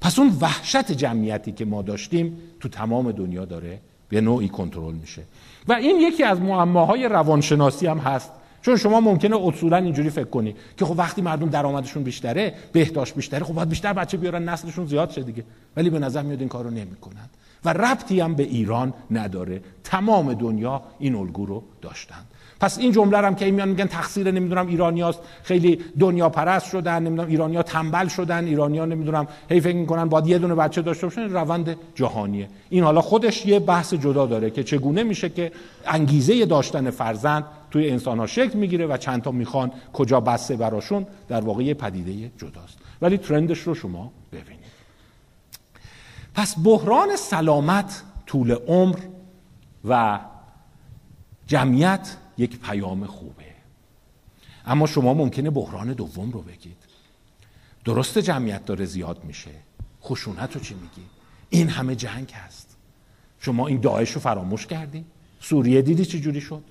پس 0.00 0.18
اون 0.18 0.36
وحشت 0.40 0.92
جمعیتی 0.92 1.52
که 1.52 1.64
ما 1.64 1.82
داشتیم 1.82 2.38
تو 2.60 2.68
تمام 2.68 3.12
دنیا 3.12 3.44
داره 3.44 3.78
به 4.08 4.20
نوعی 4.20 4.48
کنترل 4.48 4.94
میشه. 4.94 5.22
و 5.70 5.72
این 5.72 6.00
یکی 6.00 6.24
از 6.24 6.40
معماهای 6.40 7.08
روانشناسی 7.08 7.86
هم 7.86 7.98
هست. 7.98 8.32
چون 8.62 8.76
شما 8.76 9.00
ممکنه 9.00 9.36
اصولا 9.46 9.76
اینجوری 9.76 10.10
فکر 10.10 10.24
کنی 10.24 10.54
که 10.76 10.84
خب 10.84 10.98
وقتی 10.98 11.22
مردم 11.22 11.48
درآمدشون 11.48 12.02
بیشتره 12.02 12.54
بهداشت 12.72 13.14
بیشتره 13.14 13.44
خب 13.44 13.54
باید 13.54 13.68
بیشتر 13.68 13.92
بچه 13.92 14.16
بیارن 14.16 14.48
نسلشون 14.48 14.86
زیاد 14.86 15.10
شه 15.10 15.22
دیگه. 15.22 15.44
ولی 15.76 15.90
به 15.90 15.98
نظر 15.98 16.22
میاد 16.22 16.40
این 16.40 16.48
کارو 16.48 16.70
نمی‌کنن. 16.70 17.28
و 17.64 17.72
ربطی 17.72 18.20
هم 18.20 18.34
به 18.34 18.42
ایران 18.42 18.94
نداره. 19.10 19.62
تمام 19.84 20.34
دنیا 20.34 20.82
این 20.98 21.14
الگو 21.14 21.46
رو 21.46 21.62
داشتن. 21.82 22.24
پس 22.60 22.78
این 22.78 22.92
جمله 22.92 23.18
هم 23.18 23.34
که 23.34 23.50
میان 23.50 23.68
میگن 23.68 23.86
تقصیر 23.86 24.30
نمی‌دونم 24.30 24.66
ایرانیاست 24.66 25.20
خیلی 25.42 25.78
دنیا 25.98 26.28
پرست 26.28 26.70
شدن 26.70 27.02
نمی‌دونم 27.02 27.28
ایرانیا 27.28 27.62
تنبل 27.62 28.08
شدن 28.08 28.44
ایرانیا 28.44 28.84
نمی‌دونم 28.84 29.26
هی 29.50 29.60
فکر 29.60 29.76
می‌کنن 29.76 30.04
باید 30.04 30.26
یه 30.26 30.38
دونه 30.38 30.54
بچه 30.54 30.82
داشته 30.82 31.06
باشن 31.06 31.20
روند 31.20 31.76
جهانیه. 31.94 32.48
این 32.70 32.84
حالا 32.84 33.00
خودش 33.00 33.46
یه 33.46 33.58
بحث 33.58 33.94
جدا 33.94 34.26
داره 34.26 34.50
که 34.50 34.64
چگونه 34.64 35.02
میشه 35.02 35.28
که 35.28 35.52
انگیزه 35.86 36.46
داشتن 36.46 36.90
فرزند 36.90 37.44
توی 37.70 37.90
انسان 37.90 38.18
ها 38.18 38.26
شکل 38.26 38.58
می‌گیره 38.58 38.86
و 38.86 38.96
چند 38.96 39.22
تا 39.22 39.30
می‌خوان 39.30 39.72
کجا 39.92 40.20
بسته 40.20 40.56
براشون 40.56 41.06
در 41.28 41.40
واقع 41.40 41.62
یه 41.62 41.74
پدیده 41.74 42.30
جداست. 42.38 42.78
ولی 43.02 43.18
ترندش 43.18 43.58
رو 43.58 43.74
شما 43.74 44.12
ببینید. 44.32 44.60
پس 46.34 46.54
بحران 46.64 47.16
سلامت 47.16 48.02
طول 48.26 48.52
عمر 48.52 48.98
و 49.88 50.18
جمعیت 51.46 52.16
یک 52.40 52.60
پیام 52.60 53.06
خوبه. 53.06 53.44
اما 54.66 54.86
شما 54.86 55.14
ممکنه 55.14 55.50
بحران 55.50 55.92
دوم 55.92 56.30
رو 56.30 56.42
بگید. 56.42 56.76
درست 57.84 58.18
جمعیت 58.18 58.64
داره 58.64 58.84
زیاد 58.84 59.24
میشه. 59.24 59.50
خشونت 60.02 60.54
رو 60.54 60.60
چی 60.60 60.74
میگی؟ 60.74 61.06
این 61.50 61.68
همه 61.68 61.96
جنگ 61.96 62.32
هست. 62.32 62.76
شما 63.40 63.66
این 63.66 63.80
داعش 63.80 64.10
رو 64.10 64.20
فراموش 64.20 64.66
کردی؟ 64.66 65.04
سوریه 65.40 65.82
دیدی 65.82 66.04
چی 66.04 66.20
جوری 66.20 66.40
شد؟ 66.40 66.62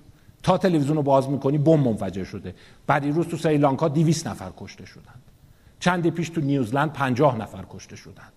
تا 0.43 0.57
تلویزیون 0.57 0.95
رو 0.95 1.03
باز 1.03 1.29
می‌کنی 1.29 1.57
بم 1.57 1.79
منفجر 1.79 2.23
شده. 2.23 2.55
بعد 2.87 3.05
روز 3.05 3.27
تو 3.27 3.37
سریلانکا 3.37 3.87
دیویس 3.87 4.27
نفر 4.27 4.51
کشته 4.57 4.85
شدند. 4.85 5.21
چندی 5.79 6.11
پیش 6.11 6.29
تو 6.29 6.41
نیوزلند 6.41 6.93
پنجاه 6.93 7.37
نفر 7.37 7.65
کشته 7.69 7.95
شدند. 7.95 8.33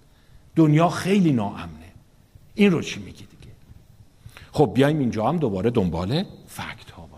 دنیا 0.57 0.88
خیلی 0.88 1.33
ناامنه. 1.33 1.92
این 2.55 2.71
رو 2.71 2.83
چی 2.83 3.01
میگی 3.01 3.27
دیگه؟ 3.27 3.53
خب 4.53 4.73
بیایم 4.75 4.99
اینجا 4.99 5.29
هم 5.29 5.37
دوباره 5.37 5.71
دنبال 5.71 6.25
فکت 6.47 6.90
ها 6.90 7.09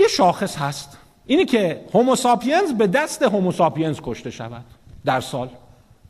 یه 0.00 0.08
شاخص 0.08 0.56
هست. 0.56 0.98
اینی 1.26 1.44
که 1.44 1.84
هوموساپینز 1.94 2.72
به 2.72 2.86
دست 2.86 3.22
هوموساپینز 3.22 4.00
کشته 4.02 4.30
شود 4.30 4.64
در 5.04 5.20
سال. 5.20 5.48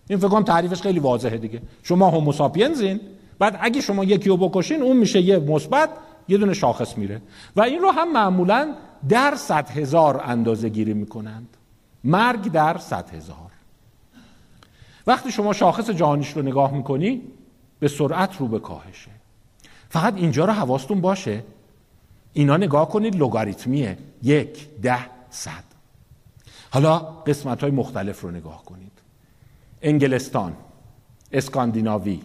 این 0.08 0.18
فکر 0.18 0.28
کنم 0.28 0.42
تعریفش 0.42 0.82
خیلی 0.82 0.98
واضحه 0.98 1.38
دیگه. 1.38 1.62
شما 1.82 2.10
هوموساپینزین 2.10 3.00
بعد 3.38 3.58
اگه 3.60 3.80
شما 3.80 4.04
یکی 4.04 4.28
رو 4.28 4.36
بکشین 4.36 4.82
اون 4.82 4.96
میشه 4.96 5.20
یه 5.20 5.38
مثبت 5.38 5.90
یه 6.28 6.38
دونه 6.38 6.54
شاخص 6.54 6.98
میره. 6.98 7.22
و 7.56 7.60
این 7.60 7.78
رو 7.78 7.90
هم 7.90 8.12
معمولا 8.12 8.74
در 9.08 9.34
صد 9.36 9.70
هزار 9.70 10.22
اندازه 10.26 10.68
گیری 10.68 10.94
می‌کنند. 10.94 11.56
مرگ 12.04 12.52
در 12.52 12.78
صد 12.78 13.14
هزار. 13.14 13.50
وقتی 15.06 15.30
شما 15.32 15.52
شاخص 15.52 15.90
جهانیش 15.90 16.28
رو 16.28 16.42
نگاه 16.42 16.72
می‌کنی 16.72 17.22
به 17.80 17.88
سرعت 17.88 18.36
رو 18.36 18.48
به 18.48 18.58
کاهشه. 18.58 19.10
فقط 19.88 20.14
اینجا 20.16 20.44
رو 20.44 20.52
حواستون 20.52 21.00
باشه. 21.00 21.42
اینا 22.32 22.56
نگاه 22.56 22.88
کنید 22.88 23.16
لوگاریتمیه. 23.16 23.98
یک 24.22 24.68
ده 24.82 24.98
صد. 25.30 25.64
حالا 26.70 26.98
قسمت 26.98 27.60
های 27.60 27.70
مختلف 27.70 28.20
رو 28.20 28.30
نگاه 28.30 28.64
کنید. 28.64 28.92
انگلستان 29.82 30.52
اسکاندیناوی 31.32 32.22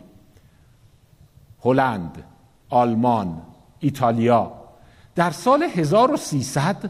هلند 1.63 2.23
آلمان 2.69 3.41
ایتالیا. 3.79 4.51
در 5.15 5.31
سال 5.31 5.63
1300 5.63 6.89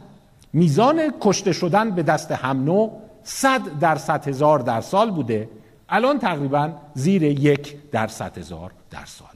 میزان 0.54 1.14
کشته 1.22 1.54
شدن 1.54 1.92
به 1.92 2.04
دست 2.04 2.32
هم 2.32 2.64
نوع 2.64 3.02
100 3.24 3.80
در 3.80 3.96
صد 3.96 4.28
هزار 4.28 4.60
در 4.60 4.82
سال 4.82 5.12
بوده. 5.12 5.50
الان 5.90 6.20
تقریبا 6.20 6.72
زیر 6.94 7.24
یک 7.24 7.90
در 7.92 8.08
صد 8.08 8.38
هزار 8.38 8.72
در 8.92 9.06
ساله. 9.06 9.32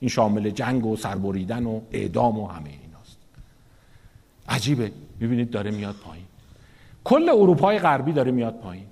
این 0.00 0.08
شامل 0.08 0.50
جنگ 0.50 0.86
و 0.86 0.96
سربریدن 0.96 1.66
و 1.66 1.80
اعدام 1.92 2.38
و 2.38 2.46
همه 2.46 2.70
عجیبه. 4.48 4.92
می‌بینید 5.20 5.50
داره 5.50 5.70
میاد 5.70 5.94
پایین. 6.04 6.24
کل 7.04 7.28
اروپای 7.28 7.78
غربی 7.78 8.12
داره 8.12 8.30
میاد 8.30 8.54
پایین. 8.54 8.84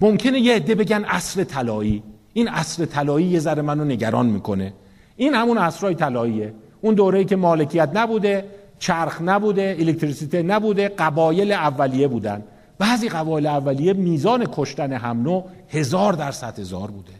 ممکنه 0.00 0.40
یه 0.40 0.54
عده 0.54 0.74
بگن 0.74 1.04
اصر 1.04 1.44
طلایی. 1.44 2.02
این 2.32 2.48
اصر 2.48 2.86
طلایی 2.86 3.26
یه 3.26 3.38
ذره 3.38 3.62
منو 3.62 3.84
نگران 3.84 4.26
می‌کنه. 4.26 4.72
این 5.16 5.34
همون 5.34 5.58
اصرای 5.58 5.94
طلاییه. 5.94 6.54
اون 6.80 6.94
دوره‌ای 6.94 7.24
که 7.24 7.36
مالکیت 7.36 7.90
نبوده 7.94 8.44
چرخ 8.78 9.22
نبوده 9.22 9.76
الکتریسیته 9.78 10.42
نبوده 10.42 10.88
قبایل 10.88 11.52
اولیه 11.52 12.08
بودن. 12.08 12.44
بعضی 12.78 13.08
قبایل 13.08 13.46
اولیه 13.46 13.92
میزان 13.92 14.46
کشتن 14.52 14.92
هم 14.92 15.44
هزار 15.68 16.12
در 16.12 16.30
صد 16.30 16.58
هزار 16.58 16.90
بوده. 16.90 17.12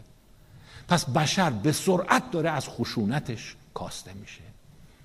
پس 0.87 1.09
بشر 1.09 1.49
به 1.49 1.71
سرعت 1.71 2.31
داره 2.31 2.49
از 2.49 2.69
خشونتش 2.69 3.55
کاسته 3.73 4.11
میشه. 4.21 4.41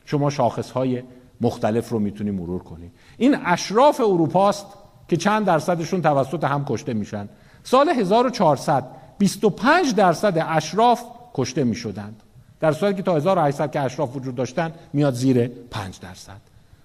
شما 0.05 0.31
شاخصهای 0.31 1.03
مختلف 1.41 1.89
رو 1.89 1.99
می‌تونی 1.99 2.31
مرور 2.31 2.63
کنی. 2.63 2.91
این 3.17 3.37
اشراف 3.45 4.01
اروپاست 4.01 4.67
که 5.09 5.17
چند 5.17 5.47
درصدشون 5.47 6.03
توسط 6.03 6.45
هم 6.45 6.65
کشته 6.65 6.95
میشن. 6.95 7.29
سال 7.63 7.89
1400 7.89 8.85
25 9.19 9.95
درصد 9.95 10.47
اشراف 10.49 11.03
کشته 11.35 11.65
می‌شدند. 11.65 12.23
در 12.61 12.73
صورتی 12.73 12.97
که 12.97 13.03
تا 13.03 13.17
1800 13.17 13.71
که 13.71 13.81
اشراف 13.81 14.17
وجود 14.17 14.35
داشتن 14.35 14.73
میاد 14.93 15.15
زیر 15.15 15.49
5 15.49 16.01
درصد. 16.01 16.41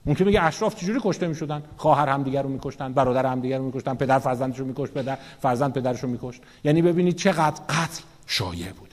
ممکن 0.06 0.26
بگه 0.26 0.44
اشراف 0.44 0.76
چجوری 0.76 1.00
کشته 1.04 1.28
می‌شدن؟ 1.28 1.64
خواهر 1.78 2.10
همدیگر 2.10 2.42
رو 2.42 2.50
میکشتن 2.50 2.94
برادر 2.94 3.26
همدیگر 3.26 3.58
رو 3.58 3.66
میکشتن 3.66 3.94
پدر 3.94 4.20
فرزندش 4.20 4.60
رو 4.60 4.66
میکشت 4.66 4.94
پدر 4.94 5.18
فرزند 5.40 5.74
پدرش 5.74 6.00
رو 6.00 6.10
میکشت. 6.10 6.42
یعنی 6.64 6.82
ببینید 6.82 7.16
چقدر 7.16 7.62
قتل 7.70 8.02
شایع 8.26 8.72
بوده 8.72 8.89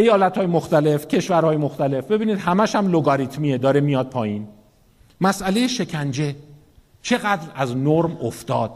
ایالت 0.00 0.38
های 0.38 0.46
مختلف 0.46 1.08
کشورهای 1.08 1.56
مختلف. 1.56 2.06
ببینید 2.06 2.38
همش 2.38 2.74
هم 2.74 2.90
لوگاریتمیه 2.90 3.58
داره 3.58 3.80
میاد 3.80 4.08
پایین. 4.08 4.48
مسئله 5.20 5.68
شکنجه. 5.68 6.34
چقدر 7.02 7.48
از 7.54 7.76
نرم 7.76 8.16
افتاد. 8.22 8.70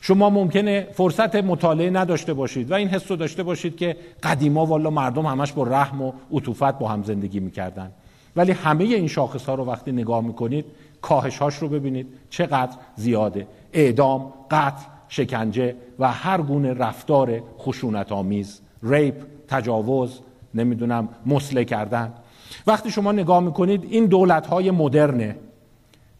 شما 0.00 0.30
ممکنه 0.30 0.88
فرصت 0.92 1.36
مطالعه 1.36 1.90
نداشته 1.90 2.34
باشید 2.34 2.70
و 2.70 2.74
این 2.74 2.88
حس 2.88 3.10
رو 3.10 3.16
داشته 3.16 3.42
باشید 3.42 3.76
که 3.76 3.96
قدیما 4.22 4.66
والا 4.66 4.90
مردم 4.90 5.26
همش 5.26 5.52
با 5.52 5.62
رحم 5.62 6.02
و 6.02 6.12
عطوفت 6.32 6.78
با 6.78 6.88
هم 6.88 7.02
زندگی 7.02 7.40
می‌کردن. 7.40 7.90
ولی 8.36 8.52
همه 8.52 8.84
این 8.84 9.08
شاخص 9.08 9.44
ها 9.44 9.54
رو 9.54 9.64
وقتی 9.64 9.92
نگاه 9.92 10.20
می‌کنید 10.20 10.64
کاهش 11.02 11.38
هاش 11.38 11.54
رو 11.54 11.68
ببینید 11.68 12.06
چقدر 12.30 12.72
زیاده. 12.96 13.46
اعدام 13.72 14.32
قتل 14.50 14.84
شکنجه 15.08 15.76
و 15.98 16.12
هر 16.12 16.40
گونه 16.40 16.74
رفتار 16.74 17.42
خشونت 17.58 18.12
آمیز 18.12 18.60
ریپ 18.82 19.14
تجاوز 19.48 20.20
نمی‌دونم 20.54 21.08
مسله 21.26 21.64
کردن. 21.64 22.12
وقتی 22.66 22.90
شما 22.90 23.12
نگاه 23.12 23.40
می‌کنید 23.40 23.84
این 23.90 24.06
دولت 24.06 24.46
های 24.46 24.70
مدرنه. 24.70 25.36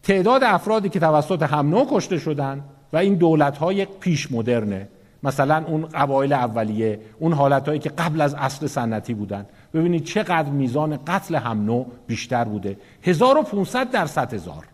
تعداد 0.03 0.45
افرادی 0.45 0.89
که 0.89 1.01
توسط 1.01 1.43
هم 1.43 1.85
کشته 1.85 2.19
شدن 2.19 2.65
و 2.93 2.97
این 2.97 3.15
دولت 3.15 3.59
های 3.59 3.85
پیش 3.85 4.33
مدرنه. 4.33 4.89
مثلا 5.23 5.65
اون 5.67 5.87
قبایل 5.87 6.33
اولیه 6.33 7.01
اون 7.19 7.33
حالت 7.33 7.69
هایی 7.69 7.81
که 7.81 7.89
قبل 7.89 8.21
از 8.21 8.35
اصل 8.35 8.67
سنتی 8.67 9.15
بودن. 9.15 9.47
ببینید 9.75 10.05
چقدر 10.05 10.49
میزان 10.49 10.99
قتل 11.07 11.35
هم 11.35 11.65
نوع 11.65 11.87
بیشتر 12.07 12.45
بوده. 12.45 12.77
1500 13.03 13.91
در 13.91 14.07
صد 14.07 14.35
هزار. 14.35 14.65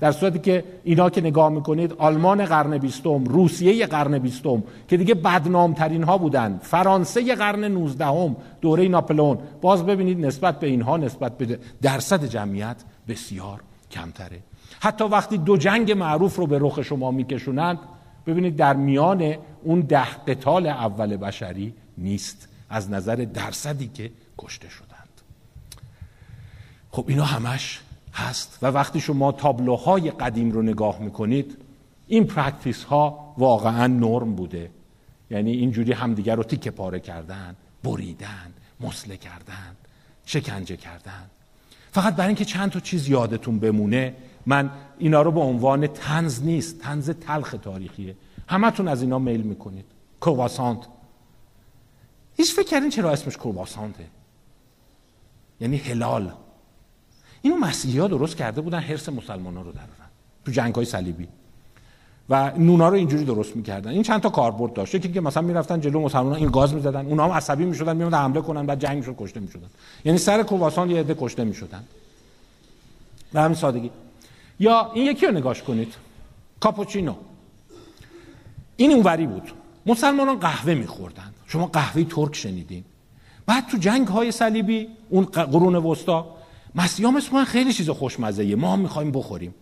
در 0.00 0.12
صورتی 0.12 0.38
که 0.38 0.64
اینا 0.84 1.10
که 1.10 1.20
نگاه 1.20 1.48
می‌کنید 1.48 1.92
آلمان 1.92 2.44
قرن 2.44 2.78
بیستم 2.78 3.24
روسیه 3.24 3.86
قرن 3.86 4.18
بیستم 4.18 4.62
که 4.88 4.96
دیگه 4.96 5.14
بدنامترین 5.14 6.02
ها 6.02 6.18
بودن. 6.18 6.60
فرانسه 6.62 7.34
قرن 7.34 7.64
نوزدهم 7.64 8.36
دوره 8.60 8.88
ناپلون 8.88 9.38
باز 9.60 9.86
ببینید 9.86 10.26
نسبت 10.26 10.60
به 10.60 10.66
اینها 10.66 10.96
نسبت 10.96 11.38
به 11.38 11.58
درصد 11.82 12.24
جمعیت 12.24 12.76
بسیار 13.08 13.60
کمتره. 13.90 14.38
حتی 14.80 15.04
وقتی 15.04 15.38
دو 15.38 15.56
جنگ 15.56 15.92
معروف 15.92 16.36
رو 16.36 16.46
به 16.46 16.58
رخ 16.60 16.82
شما 16.82 17.10
میکشونند 17.10 17.78
ببینید 18.26 18.56
در 18.56 18.76
میان 18.76 19.34
اون 19.62 19.80
ده 19.80 20.24
قتال 20.26 20.66
اول 20.66 21.16
بشری 21.16 21.74
نیست. 21.98 22.48
از 22.70 22.90
نظر 22.90 23.16
درصدی 23.16 23.90
که 23.94 24.10
کشته 24.38 24.68
شدند. 24.68 25.08
خب 26.90 27.04
اینا 27.08 27.24
همش 27.24 27.80
هست. 28.16 28.58
و 28.62 28.66
وقتی 28.66 29.00
شما 29.00 29.32
تابلوهای 29.32 30.10
قدیم 30.10 30.50
رو 30.50 30.62
نگاه 30.62 30.98
می‌کنید 30.98 31.58
این 32.06 32.26
practice 32.26 32.84
ها 32.84 33.34
واقعا 33.38 33.86
نرم 33.86 34.34
بوده. 34.34 34.70
یعنی 35.30 35.52
اینجوری 35.52 35.92
همدیگر 35.92 36.34
رو 36.34 36.42
تیکه 36.42 36.70
پاره 36.70 37.00
کردن 37.00 37.56
بریدن 37.84 38.52
مسله 38.80 39.16
کردن 39.16 39.76
شکنجه 40.26 40.76
کردن. 40.76 41.30
فقط 41.92 42.16
برای 42.16 42.26
اینکه 42.26 42.44
چند 42.44 42.70
تا 42.70 42.80
چیز 42.80 43.08
یادتون 43.08 43.58
بمونه 43.58 44.14
من 44.46 44.70
اینا 44.98 45.22
رو 45.22 45.32
به 45.32 45.40
عنوان 45.40 45.86
تنز 45.86 46.42
نیست 46.42 46.80
تنز 46.80 47.10
تلخ 47.10 47.54
تاریخیه. 47.62 48.16
همتون 48.48 48.88
از 48.88 49.02
اینا 49.02 49.18
میل 49.18 49.42
می‌کنید. 49.42 49.84
کرواسانت 50.20 50.86
هیچ 52.36 52.54
فکر 52.54 52.66
کردین 52.66 52.90
چرا 52.90 53.10
اسمش 53.10 53.36
کرواسانته 53.36 54.06
یعنی 55.60 55.76
هلال. 55.76 56.32
اینو 57.46 57.58
مسیحی 57.58 57.98
ها 57.98 58.08
درست 58.08 58.36
کرده 58.36 58.60
بودن 58.60 58.78
حرس 58.78 59.08
مسلمان 59.08 59.56
ها 59.56 59.62
رو 59.62 59.72
درارن 59.72 60.10
تو 60.44 60.52
جنگ 60.52 60.74
های 60.74 60.84
صلیبی. 60.84 61.28
و 62.30 62.52
نونا 62.58 62.88
رو 62.88 62.94
اینجوری 62.94 63.24
درست 63.24 63.56
می‌کردن. 63.56 63.90
این 63.90 64.02
چند 64.02 64.20
تا 64.20 64.28
کاربرد 64.28 64.72
داشت. 64.72 64.94
یکی 64.94 65.12
که 65.12 65.20
مثلا 65.20 65.42
می‌رفتن 65.42 65.80
جلو 65.80 66.00
مسلمان 66.00 66.34
این 66.34 66.50
گاز 66.50 66.74
می‌زدن. 66.74 67.06
اونها 67.06 67.24
هم 67.24 67.32
عصبی 67.32 67.64
می‌شدن 67.64 67.96
میومدن 67.96 68.18
حمله 68.18 68.40
کنن 68.40 68.66
بعد 68.66 68.80
جنگ 68.80 68.98
می‌شد 68.98 69.16
کشته 69.18 69.40
می‌شدن. 69.40 69.66
یعنی 70.04 70.18
سر 70.18 70.42
کرواسان 70.42 70.90
یه 70.90 71.00
عده 71.00 71.16
کشته 71.20 71.44
می‌شدن. 71.44 71.84
به 73.32 73.40
همین 73.40 73.54
سادگی. 73.54 73.90
یا 74.60 74.90
این 74.94 75.06
یکی 75.06 75.26
رو 75.26 75.32
نگاش 75.32 75.62
کنید. 75.62 75.94
کاپوچینو. 76.60 77.14
این 78.76 78.92
اونوری 78.92 79.26
بود. 79.26 79.52
مسلمانان 79.86 80.38
قهوه 80.38 80.74
میخوردن. 80.74 81.34
شما 81.46 81.66
قهوه 81.66 82.04
ترک 82.04 82.36
شنیدین. 82.36 82.84
بعد 83.46 83.66
تو 83.66 83.76
جنگ 83.76 84.08
های 84.08 84.32
صلیبی 84.32 84.88
اون 85.10 85.24
قرون 85.24 85.74
وسطا 85.74 86.35
مسیحا 86.76 87.10
مثل 87.10 87.44
خیلی 87.44 87.72
چیز 87.72 87.90
خوشمزه 87.90 88.54
ما 88.54 88.72
هم 88.72 88.78
می‌خوایم 88.78 89.10
بخوریم. 89.10 89.54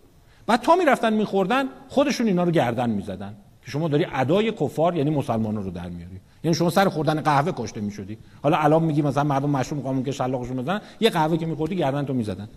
بعد 0.47 0.61
تا 0.61 0.75
می‌رفتن 0.75 1.13
میخوردن 1.13 1.65
خودشون 1.89 2.27
اینا 2.27 2.43
رو 2.43 2.51
گردن 2.51 2.89
می‌زدن. 2.89 3.35
که 3.65 3.71
شما 3.71 3.87
داری 3.87 4.05
ادای 4.13 4.51
کفار 4.51 4.95
یعنی 4.95 5.09
مسلمانان 5.09 5.63
رو 5.63 5.71
در 5.71 5.89
میاری. 5.89 6.19
یعنی 6.43 6.55
شما 6.55 6.69
سر 6.69 6.89
خوردن 6.89 7.21
قهوه 7.21 7.51
کشته 7.51 7.81
می‌شدی. 7.81 8.17
حالا 8.43 8.57
الان 8.57 8.83
میگی 8.83 9.01
مثلا 9.01 9.23
مردم 9.23 9.49
مشروب 9.49 9.83
قانون 9.83 10.03
که 10.03 10.11
شلاقشون 10.11 10.57
بزنن. 10.57 10.81
یه 10.99 11.09
قهوه 11.09 11.37
که 11.37 11.45
میخوردی 11.45 11.75
گردن 11.75 12.05
تو 12.05 12.13
می‌زدن. 12.13 12.49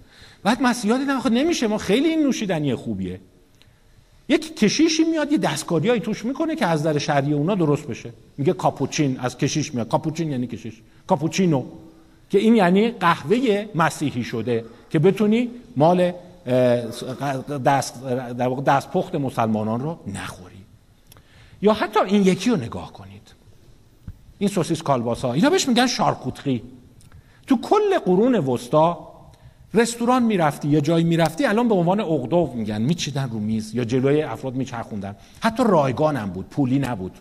بعد 0.42 0.62
مسیحا 0.62 0.98
دیدن 0.98 1.20
خب 1.20 1.32
نمیشه. 1.32 1.66
ما 1.66 1.78
خیلی 1.78 2.08
این 2.08 2.22
نوشیدنی 2.22 2.74
خوبیه. 2.74 3.20
یک 4.28 4.56
کشیشی 4.56 5.04
میاد 5.04 5.32
یه 5.32 5.38
دستکاریایی 5.38 6.00
توش 6.00 6.24
می‌کنه 6.24 6.56
که 6.56 6.66
از 6.66 6.82
در 6.82 6.98
شهری 6.98 7.32
اونا 7.32 7.54
درست 7.54 7.86
بشه. 7.86 8.12
میگه 8.38 8.52
کاپوچین 8.52 9.20
از 9.20 9.38
کشیش 9.38 9.74
میاد. 9.74 9.88
کاپوچین 9.88 10.30
یعنی 10.30 10.46
کشیش. 10.46 10.80
کاپوچینو. 11.06 11.64
که 12.30 12.38
این 12.38 12.56
یعنی 12.56 12.90
قهوه 12.90 13.66
مسیحی 13.74 14.24
شده 14.24 14.64
که 14.90 14.98
بتونی 14.98 15.50
مال 15.76 16.12
دست 17.64 18.04
در 18.38 18.48
واقع 18.48 18.62
دست 18.62 18.90
پخت 18.90 19.14
مسلمانان 19.14 19.80
رو 19.80 19.98
نخوری. 20.06 20.54
یا 21.62 21.72
حتی 21.72 22.00
این 22.00 22.22
یکی 22.22 22.50
رو 22.50 22.56
نگاه 22.56 22.92
کنید. 22.92 23.22
این 24.38 24.50
سوسیس 24.50 24.82
کالباسا. 24.82 25.32
اینا 25.32 25.50
بهش 25.50 25.68
میگن 25.68 25.86
شارکوتری 25.86 26.62
تو 27.46 27.60
کل 27.60 27.98
قرون 27.98 28.34
وسطا 28.34 29.08
رستوران 29.74 30.22
می‌رفتی 30.22 30.68
یا 30.68 30.80
جایی 30.80 31.04
می‌رفتی 31.04 31.44
الان 31.44 31.68
به 31.68 31.74
عنوان 31.74 32.00
اقدوف 32.00 32.54
میگن. 32.54 32.82
میچیدن 32.82 33.28
رو 33.30 33.38
میز 33.38 33.74
یا 33.74 33.84
جلوی 33.84 34.22
افراد 34.22 34.54
میچرخوندن. 34.54 35.16
حتی 35.40 35.62
رایگان 35.66 36.16
هم 36.16 36.30
بود 36.30 36.46
پولی 36.46 36.78
نبود. 36.78 37.12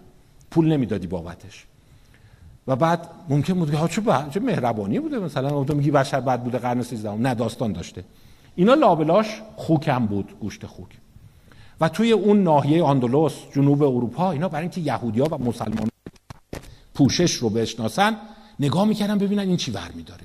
پول 0.52 0.68
نمی‌دادی 0.68 1.08
بابتش. 1.08 1.66
و 2.68 2.76
بعد 2.76 3.10
ممکن 3.30 3.54
بود 3.54 3.72
که 3.72 3.88
چه, 3.88 4.02
چه 4.34 4.40
مهربانی 4.40 5.00
بوده 5.00 5.20
مثلا. 5.20 5.64
تو 5.64 5.76
میگی 5.76 5.92
بشر 5.92 6.20
بد 6.20 6.44
بوده 6.44 6.58
قرن 6.58 6.82
13 6.82 7.12
نه 7.12 7.34
داستان 7.34 7.74
داشته. 7.74 8.04
اینا 8.56 8.74
لابلاش 8.74 9.42
خوکم 9.56 10.06
بود 10.06 10.40
گوشت 10.40 10.66
خوک. 10.66 10.90
و 11.82 11.90
توی 11.90 12.12
اون 12.12 12.44
ناحیه 12.44 12.84
آندلوس 12.84 13.34
جنوب 13.56 13.84
اروپا 13.84 14.32
اینا 14.32 14.50
برای 14.50 14.62
اینکه 14.62 14.82
یهودیا 14.82 15.26
و 15.32 15.38
مسلمان 15.38 15.90
پوشش 16.94 17.34
رو 17.34 17.50
بشناسن 17.50 18.18
نگاه 18.60 18.86
می‌کردن 18.86 19.18
ببینن 19.18 19.42
این 19.42 19.58
چی 19.58 19.72
ور 19.72 19.92
میداره. 19.96 20.24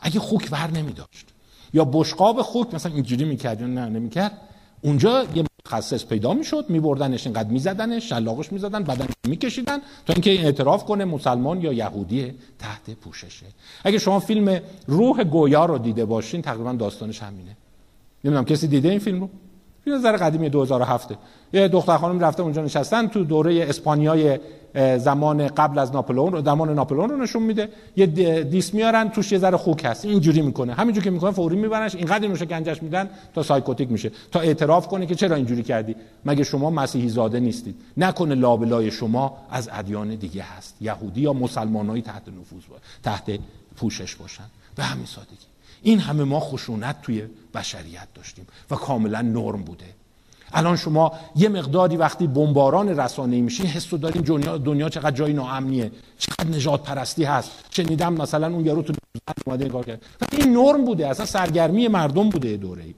اگه 0.00 0.20
خوک 0.20 0.48
ور 0.50 0.70
نمیداشت. 0.70 1.26
یا 1.74 1.84
بشقاب 1.84 2.42
خوک 2.42 2.74
مثلا 2.74 2.92
اینجوری 2.92 3.24
می‌کرد 3.24 3.60
یا 3.60 3.66
نه 3.66 3.88
نمی‌کرد. 3.88 4.32
اونجا 4.80 5.24
یه 5.34 5.44
متخصص 5.68 6.04
پیدا 6.04 6.34
می‌شد 6.34 6.64
میبردنش 6.68 7.26
اینقدر 7.26 7.48
میزدنش 7.48 8.08
شلاقش 8.08 8.52
می‌زدن 8.52 8.82
بعدن 8.82 9.06
میکشیدن 9.28 9.78
تا 10.06 10.12
اینکه 10.12 10.30
اعتراف 10.30 10.84
کنه 10.84 11.04
مسلمان 11.04 11.60
یا 11.60 11.72
یهودی 11.72 12.34
تحت 12.58 12.90
پوششه. 12.90 13.46
اگه 13.84 13.98
شما 13.98 14.20
فیلم 14.20 14.60
روح 14.86 15.24
گویا 15.24 15.64
رو 15.64 15.78
دیده 15.78 16.04
باشین 16.04 16.42
تقریبا 16.42 16.72
داستانش 16.72 17.22
همینه. 17.22 17.56
نمی‌دونم 18.24 18.44
کسی 18.44 18.68
دیده 18.68 18.88
این 18.88 18.98
فیلم 18.98 19.20
رو؟ 19.20 19.28
یه 19.88 20.00
ذره 20.00 20.16
قدیمی 20.16 20.48
2007 20.48 21.08
یه 21.52 21.68
دختر 21.68 21.96
خانم 21.96 22.20
رفته 22.20 22.42
اونجا 22.42 22.62
نشستن 22.62 23.08
تو 23.08 23.24
دوره 23.24 23.66
اسپانیای 23.68 24.38
زمان 24.98 25.46
قبل 25.46 25.78
از 25.78 25.92
ناپلئون 25.92 26.44
زمان 26.44 26.74
ناپلئون 26.74 27.10
رو 27.10 27.16
نشون 27.16 27.42
میده. 27.42 27.68
یه 27.96 28.06
دیس 28.42 28.74
میارن 28.74 29.08
توش 29.08 29.32
یه 29.32 29.38
ذره 29.38 29.56
خوک 29.56 29.84
هست. 29.84 30.04
اینجوری 30.04 30.42
می‌کنه. 30.42 30.74
همینجوری 30.74 31.04
که 31.04 31.10
می‌کنه 31.10 31.30
فوری 31.30 31.56
میبرنش. 31.56 31.94
اینقدر 31.94 32.22
اینو 32.22 32.36
شکنجهش 32.36 32.82
میدن 32.82 33.10
تا 33.34 33.42
psychotic 33.42 33.90
میشه. 33.90 34.10
تا 34.32 34.40
اعتراف 34.40 34.88
کنه 34.88 35.06
که 35.06 35.14
چرا 35.14 35.36
اینجوری 35.36 35.62
کردی؟ 35.62 35.96
مگه 36.24 36.44
شما 36.44 36.70
مسیحی 36.70 37.08
زاده 37.08 37.40
نیستید؟ 37.40 37.74
نکنه 37.96 38.34
لابلای 38.34 38.90
شما 38.90 39.36
از 39.50 39.68
ادیان 39.72 40.14
دیگه 40.14 40.42
هست. 40.42 40.76
یهودی 40.80 41.20
یا 41.20 41.32
مسلمانایی 41.32 42.02
تحت 42.02 42.22
نفوذ 42.28 42.62
تحت 43.02 43.38
پوشش 43.76 44.14
باشن. 44.14 44.44
به 44.76 44.82
همین 44.82 45.06
سادگی. 45.06 45.46
این 45.82 45.98
همه 45.98 46.24
ما 46.24 46.40
خشونت 46.40 47.02
توی 47.02 47.22
بشریت 47.54 48.08
داشتیم 48.14 48.46
و 48.70 48.74
کاملا 48.74 49.22
نرم 49.22 49.62
بوده. 49.62 49.84
الان 50.52 50.76
شما 50.76 51.12
یه 51.36 51.48
مقداری 51.48 51.96
وقتی 51.96 52.26
بمباران 52.26 53.00
رسانه‌ای 53.00 53.42
میشین 53.42 53.66
حس 53.66 53.94
دارین 53.94 54.22
دنیا 54.22 54.58
دنیا 54.58 54.88
چقدر 54.88 55.10
جای 55.10 55.32
ناامنیه 55.32 55.92
چقدر 56.18 56.48
نجات 56.48 56.82
پرستی 56.82 57.24
هست. 57.24 57.50
شنیدم 57.70 58.12
مثلا 58.12 58.46
اون 58.46 58.66
یارو 58.66 58.82
تو 58.82 58.92
اومده 59.46 59.64
نگاه 59.64 59.84
کرد. 59.84 60.02
این 60.32 60.56
نرم 60.56 60.84
بوده 60.84 61.08
اصلا 61.08 61.26
سرگرمی 61.26 61.88
مردم 61.88 62.28
بوده 62.28 62.56
دوره 62.56 62.82
ای 62.84 62.94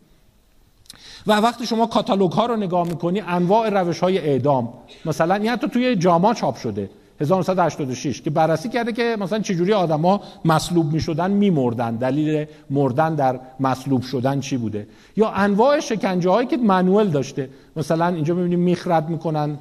و 1.27 1.33
وقتی 1.33 1.67
شما 1.67 1.87
کاتالوگ 1.87 2.33
ها 2.33 2.47
رو 2.47 2.57
نگاه 2.57 2.87
می‌کنی 2.87 3.21
انواع 3.21 3.69
روش 3.69 3.99
های 3.99 4.19
اعدام 4.19 4.73
مثلا 5.05 5.35
این 5.35 5.49
حتی 5.49 5.69
توی 5.69 5.97
جاما 5.97 6.35
چاپ 6.35 6.57
شده. 6.57 6.91
1986 7.21 8.21
که 8.23 8.31
بررسی 8.31 8.69
کرده 8.69 8.93
که 8.93 9.17
مثلا 9.21 9.39
چجوری 9.39 9.73
آدما 9.73 10.21
مصلوب 10.45 10.93
می‌شدن 10.93 11.31
میمردن. 11.31 11.97
دلیل 11.97 12.47
مردن 12.71 13.15
در 13.15 13.41
مصلوب 13.61 14.03
شدن 14.03 14.41
چی 14.41 14.57
بوده؟ 14.57 14.87
یا 15.17 15.31
انواع 15.31 15.81
شکنجه 15.81 16.31
هایی 16.31 16.49
که 16.49 16.57
منوال 16.57 17.09
داشته. 17.09 17.49
مثلا 17.77 18.07
اینجا 18.07 18.35
می‌بینیم 18.35 18.59
می‌خرد 18.59 19.09
می‌کنن 19.09 19.59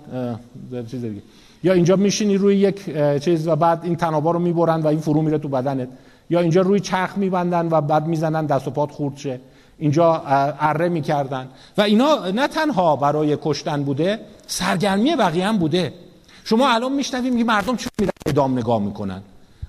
چیز 0.91 1.01
دیگه. 1.01 1.21
یا 1.63 1.73
اینجا 1.73 1.95
میشینی 1.95 2.37
روی 2.37 2.55
یک 2.55 2.85
چیز 3.23 3.47
و 3.47 3.55
بعد 3.55 3.79
این 3.83 3.95
تنابا 3.95 4.31
رو 4.31 4.39
می‌برن 4.39 4.81
و 4.81 4.87
این 4.87 4.99
فرو 4.99 5.21
میره 5.21 5.37
تو 5.37 5.47
بدنت. 5.47 5.87
یا 6.29 6.39
اینجا 6.39 6.61
روی 6.61 6.79
چرخ 6.79 7.17
میبندن 7.17 7.67
و 7.71 7.81
بعد 7.81 8.07
می‌زنن 8.07 8.45
دست 8.45 8.67
و 8.67 8.71
پات 8.71 8.91
خورد 8.91 9.17
شه. 9.17 9.39
اینجا 9.79 10.23
اره 10.59 10.89
می‌کردن. 10.89 11.47
و 11.77 11.81
اینا 11.81 12.31
نه 12.35 12.47
تنها 12.47 12.95
برای 12.95 13.37
کشتن 13.41 13.83
بوده 13.83 14.19
سرگرمی 14.47 15.15
بقیه 15.15 15.47
هم 15.47 15.57
بوده. 15.57 15.93
شما 16.49 16.69
الان 16.69 16.91
میشنویم 16.91 17.37
که 17.37 17.43
مردم 17.43 17.75
چون 17.75 17.89
میرن 17.99 18.11
اعدام 18.25 18.57
نگاه 18.57 18.81
می‌کنن. 18.81 19.21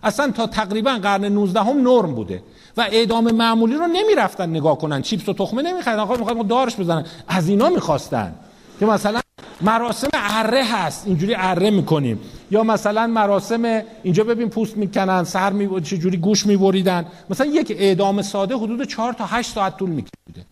اصلا 0.03 0.31
تا 0.31 0.47
تقریبا 0.47 0.99
قرن 1.03 1.25
19 1.25 1.61
هم 1.61 1.89
نرم 1.89 2.15
بوده 2.15 2.43
و 2.77 2.87
اعدام 2.93 3.31
معمولی 3.31 3.75
رو 3.75 3.87
نمی‌رفتن 3.87 4.51
نگاه 4.51 4.79
کنن. 4.79 5.03
چیپس 5.03 5.29
و 5.29 5.33
تخمه 5.33 5.63
نمیخریدن 5.63 6.01
آقا 6.01 6.17
می‌خواد 6.17 6.47
دارش 6.47 6.77
بزنن. 6.77 7.05
از 7.29 7.49
اینا 7.49 7.69
می‌خواستن. 7.69 8.35
که 8.81 8.87
مثلا 8.87 9.21
مراسم 9.61 10.09
اره 10.15 10.65
هست. 10.65 11.07
اینجوری 11.07 11.35
اره 11.39 11.71
می‌کنیم. 11.71 12.21
یا 12.51 12.63
مثلا 12.63 13.07
مراسم 13.07 13.83
اینجا 14.03 14.25
ببین 14.25 14.49
پوست 14.49 14.77
می‌کنن 14.77 15.25
سر 15.25 15.53
می 15.53 15.81
چجوری 15.81 16.17
گوش 16.17 16.47
میبریدن 16.47 17.07
مثلا 17.31 17.47
یک 17.47 17.77
اعدام 17.79 18.23
ساده 18.23 18.57
حدود 18.57 18.85
4 18.85 19.13
تا 19.13 19.27
8 19.27 19.55
ساعت 19.55 19.77
طول 19.77 19.91
میکشیده. 19.91 20.47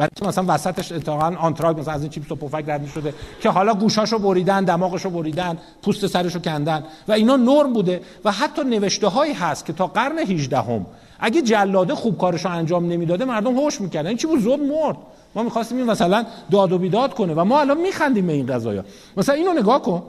برای 0.00 0.10
که 0.16 0.26
مثلا 0.26 0.44
وسطش 0.48 0.92
اتفاقا 0.92 1.36
آنتراگ 1.38 1.80
مثلا 1.80 1.94
از 1.94 2.00
این 2.00 2.10
چیپس 2.10 2.32
و 2.32 2.34
پفک 2.34 2.64
رد 2.68 2.86
شده 2.86 3.14
که 3.40 3.50
حالا 3.50 3.74
گوشاشو 3.74 4.18
بریدن 4.18 4.64
دماغشو 4.64 5.10
بریدن 5.10 5.58
پوست 5.82 6.06
سرشو 6.06 6.38
کندن 6.38 6.84
و 7.08 7.12
اینا 7.12 7.36
نرم 7.36 7.72
بوده 7.72 8.00
و 8.24 8.32
حتی 8.32 8.64
نوشته 8.64 9.08
هایی 9.08 9.32
هست 9.32 9.66
که 9.66 9.72
تا 9.72 9.86
قرن 9.86 10.18
18 10.18 10.56
هم 10.56 10.86
اگه 11.20 11.42
جلاده 11.42 11.94
خوب 11.94 12.18
کارشو 12.18 12.48
انجام 12.48 12.86
نمی‌داده 12.86 13.24
مردم 13.24 13.58
هوش 13.58 13.80
می‌کردن. 13.80 14.08
این 14.08 14.16
چی 14.16 14.26
بود؟ 14.26 14.40
زود 14.40 14.60
مرد. 14.60 14.96
ما 15.34 15.42
می‌خواستیم 15.42 15.78
این 15.78 15.86
مثلا 15.86 16.24
داد 16.50 16.72
و 16.72 16.78
بیداد 16.78 17.14
کنه 17.14 17.34
و 17.34 17.44
ما 17.44 17.60
الان 17.60 17.80
میخندیم 17.80 18.26
به 18.26 18.32
این 18.32 18.46
قضايا 18.46 18.84
مثلا 19.16 19.34
اینو 19.34 19.52
نگاه 19.52 19.82
کن. 19.82 20.02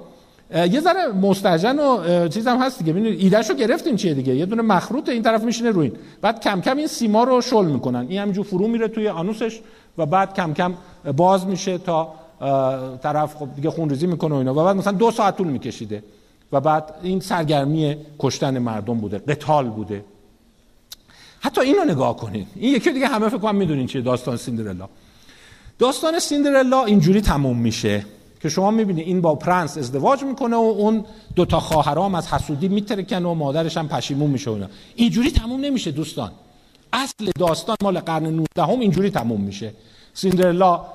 یه 0.71 0.79
ذره 0.79 1.07
مستجن 1.07 1.79
و 1.79 2.27
چیزم 2.27 2.57
هست 2.57 2.79
دیگه. 2.79 2.93
ببینید 2.93 3.19
ایدهشو 3.19 3.53
گرفتیم 3.53 3.95
چیه 3.95 4.13
دیگه؟ 4.13 4.35
یه 4.35 4.45
دونه 4.45 4.61
مخروط 4.61 5.09
این 5.09 5.21
طرف 5.21 5.43
میشینه 5.43 5.69
روین 5.69 5.91
بعد 6.21 6.39
کم 6.39 6.61
کم 6.61 6.77
این 6.77 6.87
سیما 6.87 7.23
رو 7.23 7.41
شل 7.41 7.65
می‌کنن. 7.65 8.05
این 8.09 8.21
همینجور 8.21 8.45
فرو 8.45 8.67
میره 8.67 8.87
توی 8.87 9.07
آنوسش. 9.07 9.59
و 9.97 10.05
بعد 10.05 10.33
کم 10.33 10.53
کم 10.53 10.73
باز 11.17 11.47
میشه 11.47 11.77
تا 11.77 12.13
طرف 13.03 13.35
خب 13.35 13.55
دیگه 13.55 13.69
خونریزی 13.69 14.07
می‌کنه 14.07 14.35
و 14.35 14.37
اینا. 14.37 14.53
و 14.53 14.63
بعد 14.65 14.75
مثلا 14.75 14.93
دو 14.93 15.11
ساعت 15.11 15.37
طول 15.37 15.47
میکشیده. 15.47 16.03
و 16.51 16.61
بعد 16.61 16.93
این 17.03 17.19
سرگرمی 17.19 17.97
کشتن 18.19 18.59
مردم 18.59 18.97
بوده 18.97 19.17
قتال 19.17 19.69
بوده. 19.69 20.05
حتی 21.39 21.61
اینو 21.61 21.85
نگاه 21.85 22.17
کنید 22.17 22.47
این 22.55 22.75
یکی 22.75 22.91
دیگه 22.91 23.07
همه 23.07 23.29
فکر 23.29 23.37
کنم 23.37 23.55
می‌دونین 23.55 23.87
چیه 23.87 24.01
داستان 24.01 24.37
سیندرلا. 24.37 24.89
داستان 25.79 26.19
سیندرلا 26.19 26.85
اینجوری 26.85 27.21
تموم 27.21 27.57
میشه 27.57 28.05
که 28.41 28.49
شما 28.49 28.71
می‌بینید 28.71 29.07
این 29.07 29.21
با 29.21 29.35
پرنس 29.35 29.77
ازدواج 29.77 30.23
می‌کنه 30.23 30.55
و 30.55 30.59
اون 30.59 31.05
دوتا 31.35 31.59
خواهرام 31.59 32.15
از 32.15 32.27
حسودی 32.27 32.67
میترکن 32.67 33.25
و 33.25 33.33
مادرش 33.33 33.77
هم 33.77 33.87
پشیمون 33.87 34.29
میشه 34.29 34.49
اونا 34.49 34.67
اینجوری 34.95 35.31
تموم 35.31 35.61
نمیشه 35.61 35.91
دوستان. 35.91 36.31
اصل 36.93 37.31
داستان 37.39 37.75
مال 37.83 37.99
قرن 37.99 38.25
19 38.25 38.45
هم 38.57 38.79
اینجوری 38.79 39.09
تموم 39.09 39.41
میشه. 39.41 39.73
سیندرلا 40.13 40.85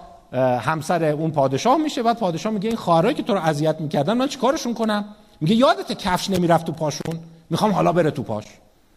همسر 0.61 1.05
اون 1.05 1.31
پادشاه 1.31 1.77
میشه 1.77 2.03
بعد 2.03 2.19
پادشاه 2.19 2.53
میگه 2.53 2.69
این 2.69 2.77
خواهرایی 2.77 3.15
که 3.15 3.23
تو 3.23 3.35
رو 3.35 3.41
اذیت 3.41 3.81
می‌کردن 3.81 4.13
من 4.13 4.29
چیکارشون 4.29 4.75
کنم؟ 4.75 5.05
میگه 5.41 5.55
یادت 5.55 5.93
کفش 5.93 6.31
نمی‌رفت 6.31 6.67
تو 6.67 6.73
پاشون؟ 6.73 7.21
می‌خوام 7.51 7.73
حالا 7.73 7.93
بره 7.93 8.11
تو 8.11 8.23
پاش. 8.23 8.45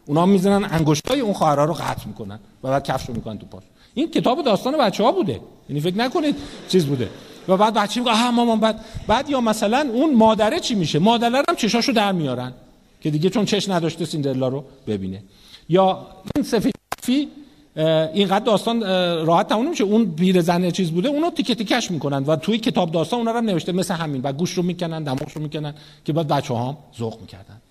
اونا 0.05 0.25
می‌زنن 0.25 0.67
انگشتای 0.71 1.19
اون 1.19 1.33
خواهرها 1.33 1.65
رو 1.65 1.73
قطع 1.73 2.07
می‌کنن 2.07 2.39
و 2.63 2.67
بعد 2.67 2.83
کفش 2.83 3.05
رو 3.05 3.15
می‌کنن 3.15 3.37
تو 3.37 3.45
پاش. 3.45 3.63
این 3.93 4.11
کتاب 4.11 4.43
داستان 4.43 4.77
بچه 4.77 5.03
ها 5.03 5.11
بوده. 5.11 5.39
یعنی 5.69 5.81
فکر 5.81 5.97
نکنید 5.97 6.35
چیز 6.67 6.85
بوده. 6.85 7.09
و 7.47 7.57
بعد 7.57 7.73
بچه 7.73 7.99
میگه 7.99 8.11
آها 8.11 8.31
مامان 8.31 8.59
بعد 8.59 8.85
بعد 9.07 9.29
یا 9.29 9.41
مثلا 9.41 9.89
اون 9.93 10.15
مادره 10.15 10.59
چی 10.59 10.75
میشه؟ 10.75 10.99
مادره 10.99 11.43
هم 11.49 11.55
چشاشو 11.55 11.91
در 11.91 12.11
میارن 12.11 12.53
که 13.01 13.09
دیگه 13.09 13.29
چون 13.29 13.45
چش 13.45 13.69
نداشته 13.69 14.05
سیندرلا 14.05 14.47
رو 14.47 14.65
ببینه. 14.87 15.23
یا 15.69 16.07
این 16.35 16.45
سفیدی 17.09 17.29
اینقدر 18.13 18.45
داستان 18.45 18.81
راحت 19.25 19.47
تموم 19.47 19.65
نمیشه. 19.65 19.83
اون 19.83 20.11
پیر 20.11 20.41
زن 20.41 20.71
چیز 20.71 20.91
بوده 20.91 21.09
اونو 21.09 21.31
تیکه 21.31 21.55
تیکش 21.55 21.91
می‌کنن 21.91 22.23
و 22.23 22.35
توی 22.35 22.57
کتاب 22.57 22.91
داستان 22.91 23.19
اونا 23.19 23.31
رو 23.31 23.41
نوشته 23.41 23.71
مثل 23.71 23.93
همین. 23.93 24.21
و 24.21 24.33
گوش 24.33 24.53
رو 24.53 24.63
می‌کنن 24.63 25.03
دماغش 25.03 25.31
رو 25.31 25.41
می‌کنن 25.41 25.73
که 26.05 26.13
بعد 26.13 26.27
بچه 26.27 26.53
ها 26.53 26.77
ذوق 26.97 27.21
می‌کردن. 27.21 27.61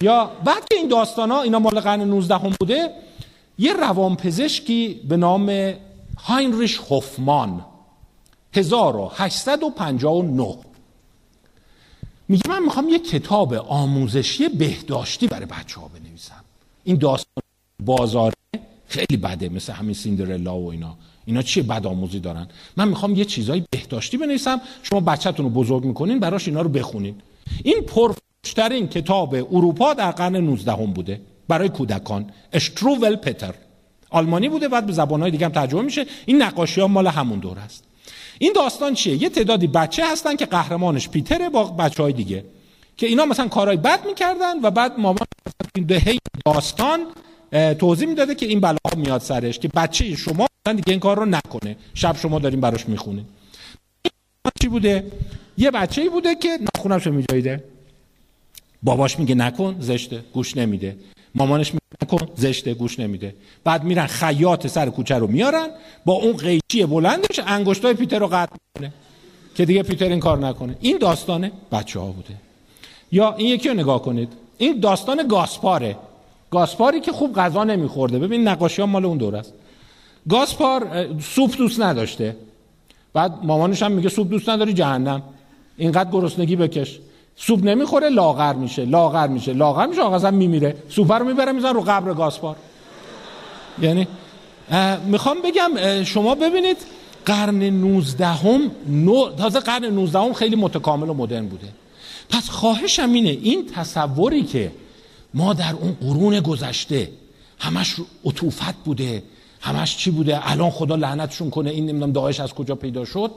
یا 0.00 0.30
بعد 0.44 0.68
که 0.70 0.76
این 0.76 0.88
داستان 0.88 1.30
ها 1.30 1.42
اینا 1.42 1.58
مال 1.58 1.80
قرن 1.80 2.00
19 2.00 2.34
هم 2.34 2.52
بوده 2.60 2.90
یه 3.58 3.72
روانپزشکی 3.72 5.00
به 5.08 5.16
نام 5.16 5.72
هاینریش 6.18 6.78
هوفمان 6.78 7.64
1859 8.52 10.56
میگه 12.28 12.48
من 12.48 12.62
می‌خوام 12.62 12.88
یه 12.88 12.98
کتاب 12.98 13.54
آموزشی 13.54 14.48
بهداشتی 14.48 15.26
برای 15.26 15.46
بچه 15.46 15.80
ها 15.80 15.90
بنویسم. 15.94 16.44
این 16.84 16.96
داستان 16.96 17.41
بازاره 17.84 18.34
خیلی 18.86 19.16
بده 19.16 19.48
مثل 19.48 19.72
همین 19.72 19.94
سیندرلا 19.94 20.58
و 20.58 20.70
اینا. 20.70 20.96
اینا 21.24 21.42
چیه 21.42 21.62
بد 21.62 21.86
آموزی 21.86 22.20
دارن؟ 22.20 22.46
من 22.76 22.88
می‌خوام 22.88 23.14
یه 23.14 23.24
چیزای 23.24 23.62
بهداشتی 23.70 24.16
بنویسم. 24.16 24.60
شما 24.82 25.00
بچهتون 25.00 25.46
رو 25.46 25.50
بزرگ 25.50 25.84
می‌کنین 25.84 26.20
براش 26.20 26.48
اینا 26.48 26.60
رو 26.62 26.68
بخونین. 26.68 27.14
این 27.64 27.80
پرفروشترین 27.80 28.88
کتاب 28.88 29.34
اروپا 29.34 29.94
در 29.94 30.10
قرن 30.10 30.36
19 30.36 30.72
هم 30.72 30.92
بوده. 30.92 31.20
برای 31.48 31.68
کودکان. 31.68 32.30
اشتروول 32.52 33.16
پتر 33.16 33.54
آلمانی 34.10 34.48
بوده 34.48 34.68
بعد 34.68 34.86
به 34.86 34.92
زبانهای 34.92 35.30
دیگه 35.30 35.46
هم 35.46 35.52
ترجمه 35.52 35.82
میشه. 35.82 36.06
این 36.26 36.42
نقاشی 36.42 36.80
ها 36.80 36.88
مال 36.88 37.06
همون 37.06 37.38
دور 37.38 37.58
است. 37.58 37.84
این 38.38 38.52
داستان 38.54 38.94
چیه؟ 38.94 39.22
یه 39.22 39.28
تعدادی 39.28 39.66
بچه 39.66 40.12
هستن 40.12 40.36
که 40.36 40.46
قهرمانش 40.46 41.08
پیتره 41.08 41.48
با 41.48 41.64
بچه 41.64 42.02
های 42.02 42.12
دیگه. 42.12 42.44
که 42.96 43.06
اینا 43.06 43.24
مثلا 43.24 43.48
کارهای 43.48 43.76
بد 43.76 44.06
می‌کردن 44.06 44.60
و 44.62 44.70
بعد 44.70 44.98
مامان 44.98 45.26
دهه 45.88 46.18
داستان 46.46 47.00
توضیح 47.52 48.08
می‌داده 48.08 48.34
که 48.34 48.46
این 48.46 48.60
بلا 48.60 48.76
میاد 48.96 49.20
سرش 49.20 49.58
که 49.58 49.68
بچه 49.68 50.16
شما 50.16 50.46
دیگه 50.64 50.82
این 50.86 51.00
کار 51.00 51.16
رو 51.16 51.24
نکنه. 51.24 51.76
شب 51.94 52.16
شما 52.16 52.38
داریم 52.38 52.60
براش 52.60 52.88
می‌خونید 52.88 53.26
چی 54.62 54.68
بوده؟ 54.68 55.06
یه 55.58 55.70
بچه 55.70 56.02
ای 56.02 56.08
بوده 56.08 56.34
که 56.34 56.58
نخونمشو 56.76 57.12
میجایده 57.12 57.64
باباش 58.82 59.18
میگه 59.18 59.34
نکن 59.34 59.76
زشته 59.80 60.24
گوش 60.32 60.56
نمیده. 60.56 60.96
مامانش 61.34 61.68
میگه 61.68 61.82
نکن 62.02 62.28
زشته 62.36 62.74
گوش 62.74 62.98
نمیده. 62.98 63.34
بعد 63.64 63.84
میرن 63.84 64.06
خیاط 64.06 64.66
سر 64.66 64.90
کوچه 64.90 65.14
رو 65.14 65.26
میارن 65.26 65.68
با 66.04 66.12
اون 66.12 66.36
قیچی 66.36 66.86
بلندش 66.86 67.40
انگشتای 67.46 67.94
پیتر 67.94 68.18
رو 68.18 68.26
قطع 68.26 68.52
می‌کنه. 68.52 68.92
که 69.54 69.64
دیگه 69.64 69.82
پیتر 69.82 70.08
این 70.08 70.20
کار 70.20 70.38
نکنه. 70.38 70.76
این 70.80 70.98
داستان 70.98 71.50
بچه 71.72 72.00
ها 72.00 72.06
بوده. 72.06 72.34
یا 73.12 73.34
این 73.34 73.48
یکی 73.48 73.68
رو 73.68 73.74
نگاه 73.74 74.02
کنید. 74.02 74.32
این 74.58 74.80
داستان 74.80 75.28
گاسپاره. 75.28 75.96
گاسپاری 76.52 77.00
که 77.00 77.12
خوب 77.12 77.34
غذا 77.34 77.64
نمیخورده. 77.64 78.18
ببین 78.18 78.48
نقاشی 78.48 78.82
ها 78.82 78.86
مال 78.86 79.04
اون 79.04 79.18
دور 79.18 79.36
است. 79.36 79.52
گاسپار 80.28 81.06
سوپ 81.20 81.56
دوست 81.56 81.80
نداشته. 81.80 82.36
بعد 83.12 83.34
مامانش 83.42 83.82
هم 83.82 83.92
میگه 83.92 84.08
سوپ 84.08 84.30
دوست 84.30 84.48
نداری 84.48 84.72
جهنم. 84.72 85.22
اینقدر 85.76 86.10
گرسنگی 86.10 86.56
بکش. 86.56 86.98
سوپ 87.36 87.64
نمی‌خوره 87.64 88.08
لاغر 88.08 88.54
میشه 88.54 88.84
لاغر 88.84 89.26
میشه. 89.26 89.52
لاغر 89.52 89.86
میشه 89.86 90.02
آقا 90.02 90.30
میمیره. 90.30 90.76
سوپ 90.88 91.12
رو 91.12 91.24
می‌بره 91.24 91.52
میزن 91.52 91.74
رو 91.74 91.80
قبر 91.80 92.14
گاسپار. 92.14 92.56
یعنی 93.82 94.08
می‌خوام 95.06 95.36
بگم 95.44 96.02
شما 96.04 96.34
ببینید 96.34 96.76
قرن 97.26 97.62
19 97.62 98.26
هم 98.26 98.70
نو... 98.88 99.30
تازه 99.30 99.60
قرن 99.60 99.84
19 99.84 100.18
هم 100.18 100.32
خیلی 100.32 100.56
متکامل 100.56 101.08
و 101.08 101.14
مدرن 101.14 101.46
بوده. 101.46 101.68
پس 102.30 102.48
خواهشم 102.48 103.12
اینه 103.12 103.28
این 103.28 103.66
تصوری 103.66 104.42
که 104.42 104.72
ما 105.34 105.54
در 105.54 105.74
اون 105.74 105.92
قرون 105.92 106.40
گذشته 106.40 107.10
همش 107.58 107.96
عطوفت 108.24 108.74
بوده 108.84 109.22
همش 109.60 109.96
چی 109.96 110.10
بوده؟ 110.10 110.50
الان 110.50 110.70
خدا 110.70 110.96
لعنتشون 110.96 111.50
کنه 111.50 111.70
این 111.70 111.86
نمی‌دونم 111.86 112.12
داعش 112.12 112.40
از 112.40 112.54
کجا 112.54 112.74
پیدا 112.74 113.04
شد؟ 113.04 113.30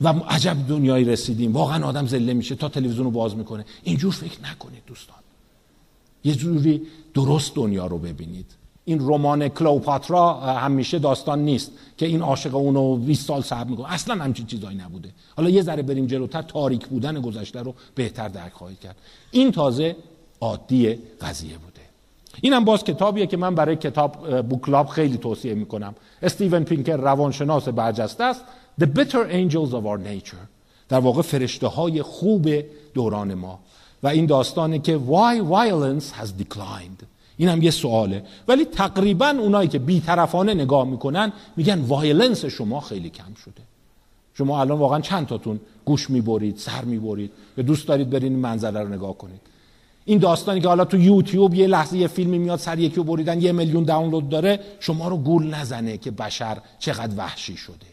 و 0.00 0.08
عجب 0.08 0.56
دنیایی 0.68 1.04
رسیدیم. 1.04 1.52
واقعا 1.52 1.86
آدم 1.86 2.06
زله 2.06 2.34
میشه 2.34 2.54
تا 2.54 2.68
تلویزیون 2.68 3.04
رو 3.04 3.10
باز 3.10 3.36
می‌کنه. 3.36 3.64
اینجور 3.82 4.12
فکر 4.12 4.38
نکنید 4.52 4.82
دوستان. 4.86 5.16
یه 6.24 6.34
جوری 6.34 6.82
درست 7.14 7.54
دنیا 7.54 7.86
رو 7.86 7.98
ببینید. 7.98 8.46
این 8.84 8.98
رمان 9.00 9.48
کلوپاترا 9.48 10.40
همیشه 10.40 10.98
داستان 10.98 11.38
نیست 11.38 11.72
که 11.96 12.06
این 12.06 12.22
عاشق 12.22 12.54
اونو 12.54 12.96
20 12.96 13.26
سال 13.26 13.42
صبر 13.42 13.70
می‌کنه. 13.70 13.92
اصلا 13.92 14.24
همچین 14.24 14.46
چیزایی 14.46 14.76
نبوده. 14.76 15.10
حالا 15.36 15.50
یه 15.50 15.62
ذره 15.62 15.82
بریم 15.82 16.06
جلوتر 16.06 16.42
تاریک 16.42 16.86
بودن 16.86 17.20
گذشته 17.20 17.60
رو 17.60 17.74
بهتر 17.94 18.28
درک 18.28 18.52
خواهید 18.52 18.80
کرد. 18.80 18.96
این 19.30 19.52
تازه 19.52 19.96
عادی 20.40 20.98
قضیه 21.20 21.58
بوده. 21.58 21.80
اینم 22.40 22.64
باز 22.64 22.84
کتابیه 22.84 23.26
که 23.26 23.36
من 23.36 23.54
برای 23.54 23.76
کتاب 23.76 24.40
بوکلاب 24.40 24.86
خیلی 24.86 25.18
توصیه 25.18 25.54
می‌کنم. 25.54 25.94
استیون 26.22 26.64
پینکر 26.64 26.96
روانشناس 26.96 27.68
برجسته 27.68 28.24
است. 28.24 28.44
The 28.80 28.84
Better 28.84 29.32
Angels 29.32 29.72
of 29.72 29.84
Our 29.84 30.00
Nature. 30.06 30.46
در 30.88 30.98
واقع 30.98 31.22
فرشته 31.22 31.66
های 31.66 32.02
خوب 32.02 32.48
دوران 32.94 33.34
ما. 33.34 33.58
و 34.02 34.08
این 34.08 34.26
داستانه 34.26 34.78
که 34.78 35.00
Why 35.08 35.40
Violence 35.52 36.22
Has 36.22 36.28
Declined. 36.42 37.04
این 37.36 37.48
هم 37.48 37.62
یه 37.62 37.70
سواله. 37.70 38.24
ولی 38.48 38.64
تقریبا 38.64 39.28
اونایی 39.28 39.68
که 39.68 39.78
بیطرفانه 39.78 40.54
نگاه 40.54 40.84
می‌کنن 40.84 41.32
میگن 41.56 41.80
violence 41.80 42.44
شما 42.44 42.80
خیلی 42.80 43.10
کم 43.10 43.34
شده. 43.44 43.62
شما 44.34 44.60
الان 44.60 44.78
واقعا 44.78 45.00
چند 45.00 45.26
تاتون 45.26 45.60
گوش 45.84 46.10
می‌برید 46.10 46.56
سر 46.56 46.84
می‌برید. 46.84 47.32
یا 47.56 47.64
دوست 47.64 47.88
دارید 47.88 48.10
برین 48.10 48.36
منظره 48.36 48.80
رو 48.80 48.88
نگاه 48.88 49.18
کنید. 49.18 49.40
این 50.10 50.18
داستانی 50.18 50.60
که 50.60 50.68
حالا 50.68 50.84
تو 50.84 50.98
یوتیوب 50.98 51.54
یه 51.54 51.66
لحظه 51.66 51.98
یه 51.98 52.08
فیلمی 52.08 52.38
میاد 52.38 52.58
سر 52.58 52.78
یکی 52.78 53.00
بریدن 53.00 53.40
یه 53.40 53.52
میلیون 53.52 53.84
دانلود 53.84 54.28
داره 54.28 54.60
شما 54.80 55.08
رو 55.08 55.16
گول 55.16 55.54
نزنه 55.54 55.98
که 55.98 56.10
بشر 56.10 56.58
چقدر 56.78 57.16
وحشی 57.16 57.56
شده. 57.56 57.86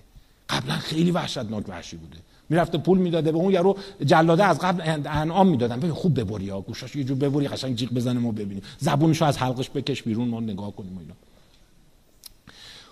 قبلا 0.50 0.74
خیلی 0.76 1.12
وحشتناک 1.12 1.70
وحشی 1.70 1.98
بوده. 1.98 2.18
می‌رفته 2.50 2.78
پول 2.78 2.98
می‌داده 2.98 3.32
به 3.32 3.38
اون 3.38 3.54
یارو 3.54 3.78
جلاده 4.06 4.46
از 4.46 4.60
قبل 4.60 5.02
انعام 5.06 5.48
می‌دادن. 5.48 5.80
ببین 5.80 5.94
خوب 5.94 6.20
ببری 6.20 6.50
ها 6.50 6.62
گوشاش 6.62 6.96
یه 6.96 7.04
جور 7.04 7.18
ببری 7.18 7.48
قشنگ 7.48 7.76
جیغ 7.76 7.90
بزنه 7.90 8.20
ما 8.20 8.32
ببینیم. 8.32 8.64
زبونشو 8.78 9.26
از 9.26 9.38
حلقش 9.38 9.70
بکش 9.70 10.04
بیرون 10.04 10.28
ما 10.28 10.40
نگاه 10.40 10.76
کنیم 10.76 10.98
اینا. 10.98 11.14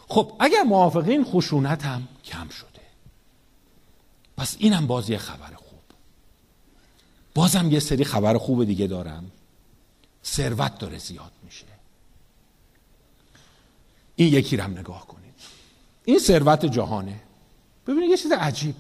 خب 0.07 0.32
اگر 0.39 0.63
موافقین 0.63 1.23
خشونت 1.23 1.86
هم 1.86 2.07
کم 2.26 2.49
شده. 2.49 2.67
پس 4.38 4.55
اینم 4.59 4.88
باز 4.88 5.09
یه 5.09 5.17
خبر 5.17 5.55
خوب 5.55 5.64
بازم 7.36 7.71
یه 7.71 7.79
سری 7.79 8.03
خبر 8.03 8.38
خوب 8.38 8.63
دیگه 8.63 8.88
دارم. 8.88 9.31
ثروت 10.25 10.77
داره 10.77 10.97
زیاد 10.97 11.31
میشه. 11.43 11.65
این 14.15 14.33
یکی 14.33 14.57
رم 14.57 14.71
نگاه 14.71 15.07
کنید. 15.07 15.33
این 16.05 16.19
ثروت 16.19 16.65
جهانه. 16.65 17.19
ببینید 17.88 18.09
یه 18.09 18.17
چیز 18.17 18.31
عجیب. 18.31 18.75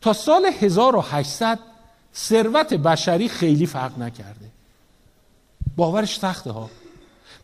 تا 0.00 0.12
سال 0.12 0.46
1800 0.60 1.58
ثروت 2.14 2.74
بشری 2.74 3.28
خیلی 3.28 3.66
فرق 3.66 3.98
نکرده. 3.98 4.50
باورش 5.76 6.18
سخته 6.18 6.50
ها. 6.50 6.70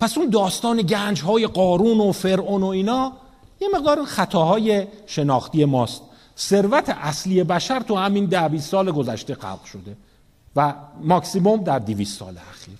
پس 0.01 0.19
اون 0.19 0.31
داستان 0.31 0.83
گنج 0.83 1.23
های 1.23 1.47
قارون 1.47 2.01
و 2.01 2.13
فرعون 2.13 2.63
و 2.63 2.67
اینا 2.67 3.13
یه 3.61 3.69
مقدار 3.75 4.05
خطاهای 4.05 4.87
شناختی 5.07 5.65
ماست. 5.65 6.03
ثروت 6.39 6.89
اصلی 6.89 7.45
بشر 7.45 7.81
تو 7.81 7.97
همین 7.97 8.27
ده 8.27 8.61
سال 8.61 8.93
گذشته 8.93 9.35
خلق 9.35 9.65
شده. 9.65 9.97
و 10.57 10.75
ماکسیموم 11.03 11.65
در 11.65 11.79
دیویس 11.79 12.19
سال 12.19 12.39
اخیر. 12.51 12.79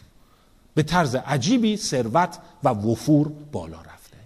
به 0.75 0.83
طرز 0.83 1.15
عجیبی 1.15 1.77
ثروت 1.77 2.39
و 2.65 2.69
وفور 2.69 3.33
بالا 3.53 3.81
رفته. 3.81 4.17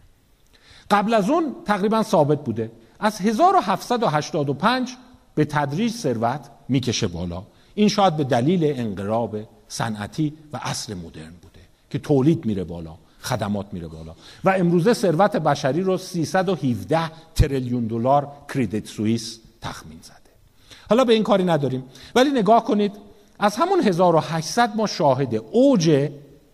قبل 0.91 1.15
از 1.15 1.31
اون 1.31 1.55
تقریبا 1.65 2.03
ثابت 2.03 2.45
بوده. 2.45 2.71
از 3.01 3.21
1785 3.21 4.97
به 5.35 5.45
تدریج 5.45 5.93
ثروت 5.93 6.41
می‌کشه 6.69 7.09
بالا. 7.09 7.43
این 7.75 7.89
شاید 7.89 8.17
به 8.17 8.25
دلیل 8.25 8.61
انقلاب 8.65 9.37
صنعتی 9.69 10.33
و 10.53 10.61
عصر 10.63 10.95
مدرن 10.95 11.33
بوده 11.43 11.61
که 11.91 11.99
تولید 11.99 12.45
میره 12.45 12.65
بالا 12.65 12.95
خدمات 13.23 13.67
میره 13.73 13.87
بالا. 13.87 14.15
و 14.45 14.51
امروزه 14.51 14.95
ثروت 14.95 15.37
بشری 15.37 15.81
رو 15.81 15.99
317 15.99 17.11
تریلیون 17.35 17.87
دلار 17.87 18.29
کریدیت 18.55 18.87
سوئیس 18.87 19.39
تخمین 19.61 19.99
زده. 20.03 20.15
حالا 20.89 21.05
به 21.05 21.13
این 21.13 21.23
کاری 21.23 21.45
نداریم. 21.45 21.85
ولی 22.15 22.31
نگاه 22.31 22.65
کنید 22.65 23.10
از 23.41 23.57
همون 23.57 23.81
1800 23.81 24.77
ما 24.77 24.87
شاهد 24.87 25.35
اوج 25.35 26.11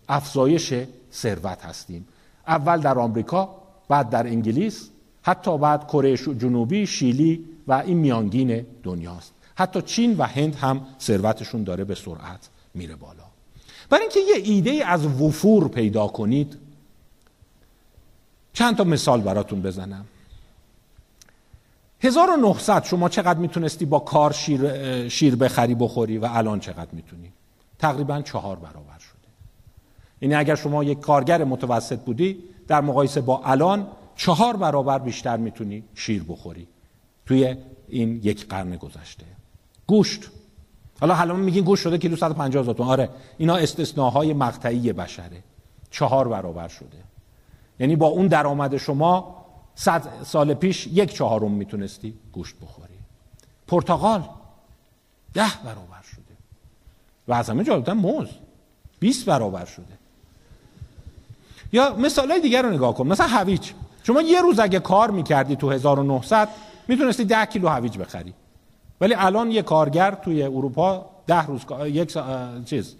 افزایش 0.08 0.74
ثروت 1.12 1.64
هستیم. 1.64 2.08
اول 2.46 2.80
در 2.80 2.98
آمریکا 2.98 3.54
بعد 3.88 4.10
در 4.10 4.26
انگلیس 4.26 4.88
حتی 5.22 5.58
بعد 5.58 5.86
کره 5.86 6.16
جنوبی 6.16 6.86
شیلی 6.86 7.44
و 7.68 7.72
این 7.72 7.96
میانگین 7.96 8.66
دنیاست. 8.82 9.32
حتی 9.54 9.82
چین 9.82 10.16
و 10.16 10.22
هند 10.22 10.54
هم 10.54 10.86
ثروتشون 11.00 11.64
داره 11.64 11.84
به 11.84 11.94
سرعت 11.94 12.48
میره 12.74 12.96
بالا. 12.96 13.24
برای 13.90 14.02
اینکه 14.02 14.20
یه 14.20 14.54
ایده 14.54 14.86
از 14.86 15.06
وفور 15.06 15.68
پیدا 15.68 16.06
کنید 16.06 16.56
چند 18.52 18.76
تا 18.76 18.84
مثال 18.84 19.20
براتون 19.20 19.62
بزنم. 19.62 20.04
1900 22.00 22.84
شما 22.84 23.08
چقدر 23.08 23.38
می‌تونستی 23.38 23.84
با 23.84 23.98
کار 23.98 24.32
شیر, 24.32 25.08
شیر 25.08 25.36
بخری 25.36 25.74
بخوری 25.74 26.18
و 26.18 26.28
الان 26.32 26.60
چقدر 26.60 26.90
می‌تونی؟ 26.92 27.32
تقریبا 27.78 28.22
چهار 28.22 28.56
برابر 28.56 28.98
شده. 28.98 29.28
یعنی 30.20 30.34
اگر 30.34 30.54
شما 30.54 30.84
یک 30.84 31.00
کارگر 31.00 31.44
متوسط 31.44 31.98
بودی 31.98 32.38
در 32.68 32.80
مقایسه 32.80 33.20
با 33.20 33.42
الان 33.44 33.86
چهار 34.16 34.56
برابر 34.56 34.98
بیشتر 34.98 35.36
می‌تونی 35.36 35.82
شیر 35.94 36.24
بخوری 36.28 36.66
توی 37.26 37.56
این 37.88 38.20
یک 38.22 38.48
قرن 38.48 38.76
گذشته. 38.76 39.24
گوشت. 39.86 40.30
حالا 41.00 41.14
حالا 41.14 41.34
میگین 41.34 41.64
گوشت 41.64 41.82
شده 41.82 41.98
کیلو 41.98 42.16
150 42.16 42.62
هزار 42.62 42.76
آره 42.78 43.08
اینا 43.38 43.56
استثناهای 43.56 44.32
مقطعی 44.32 44.92
بشره. 44.92 45.42
چهار 45.90 46.28
برابر 46.28 46.68
شده. 46.68 46.98
یعنی 47.80 47.96
با 47.96 48.06
اون 48.06 48.26
درآمد 48.26 48.76
شما 48.76 49.45
صد 49.76 50.02
سال 50.24 50.54
پیش 50.54 50.86
یک 50.86 51.14
چهارم 51.14 51.50
می‌تونستی 51.50 52.14
گوشت 52.32 52.54
بخوری. 52.62 52.94
پرتغال 53.66 54.28
ده 55.34 55.50
برابر 55.64 56.02
شده. 56.02 56.22
و 57.28 57.32
از 57.32 57.50
همه 57.50 57.64
جالبتر 57.64 57.92
موز. 57.92 58.28
20 59.00 59.24
برابر 59.24 59.64
شده. 59.64 59.84
یا 61.72 61.96
مثال 61.96 62.30
های 62.30 62.40
دیگر 62.40 62.62
رو 62.62 62.70
نگاه 62.70 62.94
کن. 62.94 63.06
مثلا 63.06 63.26
هویج. 63.26 63.72
شما 64.02 64.22
یه 64.22 64.40
روز 64.40 64.58
اگه 64.58 64.80
کار 64.80 65.10
می‌کردی 65.10 65.56
تو 65.56 65.70
1900 65.70 66.48
می‌تونستی 66.88 67.24
ده 67.24 67.46
کیلو 67.46 67.68
هویج 67.68 67.98
بخری. 67.98 68.34
ولی 69.00 69.14
الان 69.14 69.50
یه 69.50 69.62
کارگر 69.62 70.14
توی 70.14 70.42
اروپا 70.42 71.10
ده 71.26 71.46
روز 71.46 71.60
یک 71.84 72.18
چیز 72.64 72.94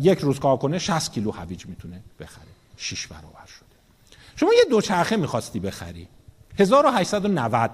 یک 0.00 0.18
روز 0.18 0.40
کار 0.40 0.56
کنه 0.56 0.78
60 0.78 1.12
کیلو 1.12 1.30
هویج 1.30 1.66
می‌تونه 1.66 2.00
بخره. 2.20 2.44
6 2.76 3.06
برابر 3.06 3.46
شده. 3.46 3.57
شما 4.40 4.54
یه 4.54 4.64
دوچرخه 4.70 5.16
می‌خواستی 5.16 5.60
بخری. 5.60 6.08
1890 6.58 7.70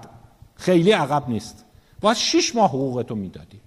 خیلی 0.55 0.91
عقب 0.91 1.29
نیست. 1.29 1.65
باید 2.01 2.17
6 2.17 2.55
ماه 2.55 2.69
حقوقتو 2.69 3.15
می‌دادی. 3.15 3.61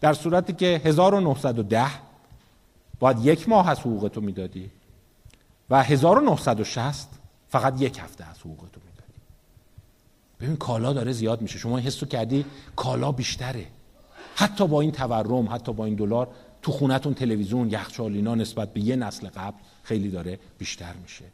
در 0.00 0.12
صورتی 0.12 0.52
که 0.52 0.80
1910 0.84 1.86
باید 3.00 3.26
یک 3.26 3.48
ماه 3.48 3.68
از 3.68 3.80
حقوقتو 3.80 4.20
می‌دادی 4.20 4.70
و 5.70 5.82
1960 5.82 7.08
فقط 7.48 7.80
یک 7.80 7.98
هفته 7.98 8.24
از 8.24 8.40
حقوقتو 8.40 8.80
می‌دادی. 8.86 9.20
ببین 10.40 10.56
کالا 10.56 10.92
داره 10.92 11.12
زیاد 11.12 11.42
میشه. 11.42 11.58
شما 11.58 11.78
حسو 11.78 12.06
کردی 12.06 12.44
کالا 12.76 13.12
بیشتره. 13.12 13.66
حتی 14.36 14.66
با 14.66 14.80
این 14.80 14.92
تورم 14.92 15.48
حتی 15.54 15.72
با 15.72 15.84
این 15.84 15.94
دلار 15.94 16.28
تو 16.62 16.72
خونتون 16.72 17.14
تلویزیون 17.14 17.70
یخچال 17.70 18.12
اینا 18.14 18.34
نسبت 18.34 18.72
به 18.72 18.80
یه 18.80 18.96
نسل 18.96 19.28
قبل 19.28 19.58
خیلی 19.82 20.10
داره 20.10 20.38
بیشتر 20.58 20.92
میشه. 21.02 21.24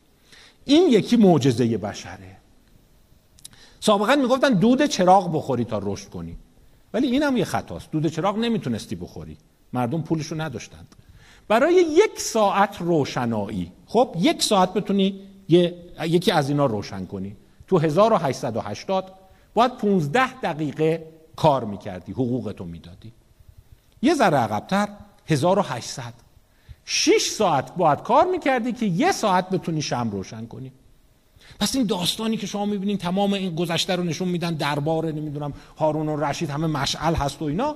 این 0.71 0.89
یکی 0.89 1.17
معجزه 1.17 1.79
بشره. 1.79 2.37
سابقا 3.81 4.17
می‌گفتن 4.17 4.55
دود 4.55 4.87
چراغ 4.87 5.37
بخوری 5.37 5.65
تا 5.65 5.81
رشد 5.83 6.09
کنی. 6.09 6.37
ولی 6.95 7.07
این 7.07 7.23
هم 7.23 7.37
یه 7.37 7.45
خطاست. 7.45 7.91
دود 7.91 8.07
چراغ 8.07 8.39
نمی‌تونستی 8.39 8.97
بخوری. 8.97 9.37
مردم 9.73 10.03
پولشو 10.03 10.41
نداشتند 10.41 10.95
برای 11.49 11.75
یک 11.75 12.21
ساعت 12.21 12.77
روشنایی. 12.81 13.73
خب 13.87 14.17
یک 14.19 14.43
ساعت 14.43 14.75
بتونی 14.75 15.21
یکی 16.01 16.31
از 16.31 16.49
اینا 16.49 16.67
روشن 16.67 17.07
کنی. 17.07 17.37
تو 17.67 17.79
1880 17.79 19.13
باید 19.55 19.77
15 19.77 20.41
دقیقه 20.41 21.07
کار 21.37 21.65
می‌کردی 21.65 22.13
حقوقتو 22.13 22.65
می‌دادی. 22.65 23.13
یه 24.03 24.15
ذره 24.15 24.37
عقبتر 24.39 24.89
1800 25.27 26.30
6 26.93 27.31
ساعت 27.37 27.75
باید 27.75 28.03
کار 28.03 28.25
می‌کردی 28.25 28.73
که 28.73 28.87
یه 28.87 29.13
ساعت 29.13 29.51
بتونی 29.51 29.83
شم 29.83 30.11
روشن 30.11 30.47
کنی. 30.47 30.73
پس 31.61 31.77
این 31.77 31.87
داستانی 31.87 32.37
که 32.37 32.47
شما 32.47 32.65
می‌بینین 32.65 32.99
تمام 32.99 33.33
این 33.33 33.55
گذشته 33.55 33.97
رو 33.97 34.03
نشون 34.03 34.29
میدن 34.29 34.55
دربار 34.55 35.13
نمی‌دونم 35.13 35.53
هارون 35.79 36.09
و 36.09 36.17
رشید 36.17 36.51
همه 36.51 36.67
مشعل 36.67 37.15
هست 37.15 37.43
و 37.43 37.45
اینا 37.45 37.75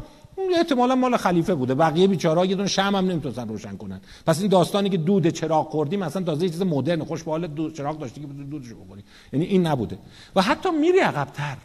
احتمالا 0.57 0.95
مال 0.95 1.17
خلیفه 1.17 1.55
بوده. 1.55 1.75
بقیه 1.75 2.07
بیچاره‌ها 2.07 2.47
یه 2.47 2.55
دونه 2.55 2.69
شم 2.69 2.83
هم 2.83 2.97
نمی‌تونن 2.97 3.49
روشن 3.49 3.77
کنن. 3.77 4.01
پس 4.27 4.41
این 4.41 4.49
داستانی 4.49 4.91
که 4.91 4.97
دود 4.97 5.29
چراغ 5.29 5.71
خوردیم 5.71 6.01
مثلا 6.01 6.23
تازه 6.23 6.49
چیز 6.49 6.63
مدرن 6.63 7.05
خوش 7.05 7.23
به 7.23 7.39
دود 7.39 7.77
چراغ 7.77 7.99
داشتی 7.99 8.21
که 8.21 8.27
دودشو 8.27 8.85
بخوری. 8.85 9.03
یعنی 9.33 9.45
این 9.45 9.67
نبوده. 9.67 9.99
و 10.37 10.43
حتی 10.43 10.71
میری 10.71 10.99
عقب‌تر. 10.99 11.57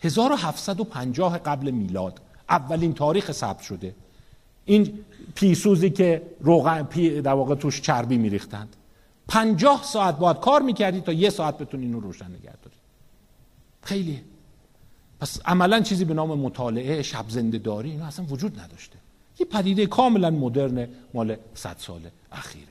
1750 0.00 1.38
قبل 1.38 1.70
میلاد. 1.70 2.20
اولین 2.48 2.94
تاریخ 2.94 3.32
ثبت 3.32 3.62
شده. 3.62 3.94
این 4.64 5.04
پیسوزی 5.34 5.90
که 5.90 6.22
روغن 6.40 6.82
پی 6.82 7.20
در 7.20 7.32
واقع 7.32 7.54
توش 7.54 7.80
چربی 7.80 8.16
میریختند. 8.16 8.76
پنجاه 9.28 9.84
ساعت 9.84 10.18
باید 10.18 10.36
کار 10.36 10.62
می‌کردی 10.62 11.00
تا 11.00 11.12
یه 11.12 11.30
ساعت 11.30 11.58
بتونی 11.58 11.84
اینو 11.86 12.00
روشن 12.00 12.26
نگه 12.26 12.40
داری. 12.40 12.76
خیلی. 13.82 14.20
پس 15.20 15.40
عملا 15.44 15.80
چیزی 15.80 16.04
به 16.04 16.14
نام 16.14 16.38
مطالعه 16.38 17.02
شب 17.02 17.24
زنده 17.28 17.58
داری 17.58 17.90
اینا 17.90 18.06
اصلا 18.06 18.24
وجود 18.24 18.60
نداشته. 18.60 18.98
یه 19.38 19.46
پدیده 19.46 19.86
کاملا 19.86 20.30
مدرن 20.30 20.88
مال 21.14 21.36
صد 21.54 21.76
سال 21.78 22.00
اخیره. 22.32 22.66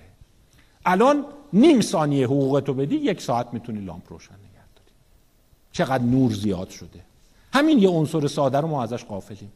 الان 0.85 1.25
نیم 1.53 1.81
ثانیه 1.81 2.25
حقوقتو 2.25 2.73
بدی 2.73 2.95
یک 2.95 3.21
ساعت 3.21 3.53
می‌تونی 3.53 3.81
لامپ 3.81 4.03
روشن 4.09 4.33
نگه 4.33 4.65
داری. 4.75 4.91
چقدر 5.71 6.03
نور 6.03 6.33
زیاد 6.33 6.69
شده. 6.69 6.99
همین 7.53 7.79
یه 7.79 7.89
عنصر 7.89 8.27
ساده 8.27 8.57
رو 8.57 8.67
ما 8.67 8.83
ازش 8.83 9.03
قافلیم 9.03 9.51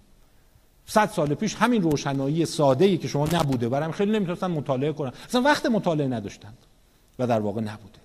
صد 0.87 1.09
سال 1.09 1.33
پیش 1.33 1.55
همین 1.55 1.81
روشنایی 1.81 2.45
ساده 2.45 2.85
ای 2.85 2.97
که 2.97 3.07
شما 3.07 3.27
نبوده 3.33 3.69
برام 3.69 3.91
خیلی 3.91 4.11
نمی‌تونستن 4.11 4.47
مطالعه 4.47 4.93
کنن 4.93 5.11
اصلا 5.29 5.41
وقت 5.41 5.65
مطالعه 5.65 6.07
نداشتند 6.07 6.57
و 7.19 7.27
در 7.27 7.39
واقع 7.39 7.61
نبوده. 7.61 7.99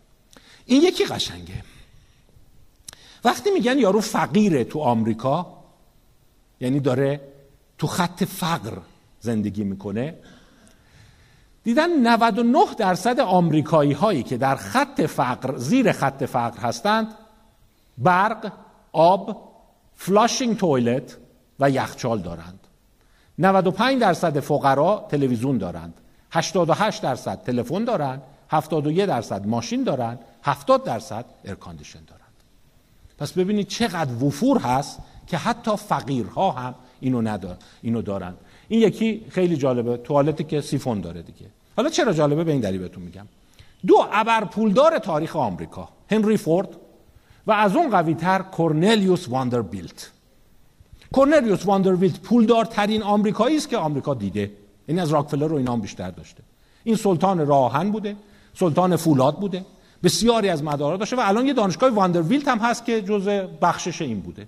این 0.67 0.83
یکی 0.83 1.05
قشنگه. 1.05 1.65
وقتی 3.25 3.51
میگن 3.51 3.79
یارو 3.79 4.01
فقیره 4.01 4.65
تو 4.65 4.81
آمریکا 4.81 5.47
یعنی 6.61 6.81
داره 6.81 7.21
تو 7.79 7.87
خط 7.87 8.25
فقر 8.25 8.79
زندگی 9.21 9.65
می‌کنه 9.65 10.15
دیدن 11.65 11.91
99 11.91 12.75
درصد 12.79 13.21
آمریکایی 13.21 13.93
هایی 13.93 14.23
که 14.23 14.37
در 14.37 14.57
خط 14.57 15.01
فقر 15.01 15.57
زیر 15.57 15.93
خط 15.93 16.25
فقر 16.25 16.61
هستند 16.61 17.15
برق، 17.99 18.53
آب، 18.93 19.53
flushing 19.97 20.57
toilet 20.57 21.17
و 21.61 21.71
یخچال 21.71 22.19
دارند. 22.19 22.60
95 23.41 24.01
درصد 24.01 24.41
فقرا 24.41 25.07
تلویزیون 25.11 25.59
دارند. 25.59 25.95
88 26.31 27.03
درصد 27.03 27.43
تلفن 27.43 27.85
دارند. 27.85 28.23
71 28.51 29.07
درصد 29.07 29.47
ماشین 29.47 29.85
دارند. 29.85 30.19
70 30.43 30.85
درصد 30.85 31.25
air 31.45 31.59
condition 31.59 32.01
دارند. 32.07 32.21
پس 33.19 33.33
ببینید 33.33 33.69
چقدر 33.69 34.25
وفور 34.25 34.59
هست 34.59 34.99
که 35.27 35.37
حتی 35.37 35.77
فقیرها 35.77 36.51
هم 36.51 36.75
اینو 37.01 37.23
ندار 37.23 37.57
اینو 37.83 38.03
دارند. 38.03 38.39
این 38.69 38.81
یکی 38.81 39.27
خیلی 39.31 39.57
جالبه 39.57 39.97
توالتی 39.97 40.45
که 40.45 40.61
سیفون 40.61 41.01
داره 41.01 41.23
دیگه. 41.23 41.47
حالا 41.77 41.89
چرا 41.89 42.13
جالبه؟ 42.13 42.45
به 42.45 42.53
این 42.53 42.61
دلیل 42.61 42.81
بهتون 42.81 43.03
میگم. 43.03 43.27
دو 43.87 44.07
ابر 44.13 44.45
پولدار 44.45 44.99
تاریخ 44.99 45.37
آمریکا 45.37 45.89
هنری 46.11 46.37
فورد 46.37 46.69
و 47.47 47.53
از 47.53 47.77
اون 47.77 47.91
قوی 47.91 48.15
تر 48.15 48.43
کورنلیوس 48.43 49.29
واندربیلت 49.29 50.11
کورنلیوس 51.13 51.67
واندربیلت 51.67 52.21
پولدارترین 52.21 53.03
آمریکایی 53.03 53.57
است 53.57 53.69
که 53.69 53.77
آمریکا 53.77 54.15
دیده. 54.15 54.51
یعنی 54.89 55.01
از 55.01 55.11
راکفلر 55.11 55.47
رو 55.47 55.57
اینا 55.57 55.73
هم 55.73 55.81
بیشتر 55.81 56.11
داشته. 56.11 56.43
این 56.85 56.97
سلطان 56.97 57.47
راه‌آهن 57.47 57.91
بوده. 57.91 58.17
سلطان 58.55 58.97
فولاد 58.97 59.39
بوده. 59.39 59.65
بسیاری 60.03 60.49
از 60.49 60.65
مدارا 60.65 60.97
داشته 60.97 61.17
و 61.17 61.21
الان 61.23 61.47
یه 61.47 61.53
دانشگاه 61.53 61.91
واندرویلت 61.91 62.49
هم 62.49 62.59
هست 62.59 62.85
که 62.85 63.03
جزء 63.03 63.47
بخشش 63.63 64.03
این 64.03 64.21
بوده. 64.21 64.47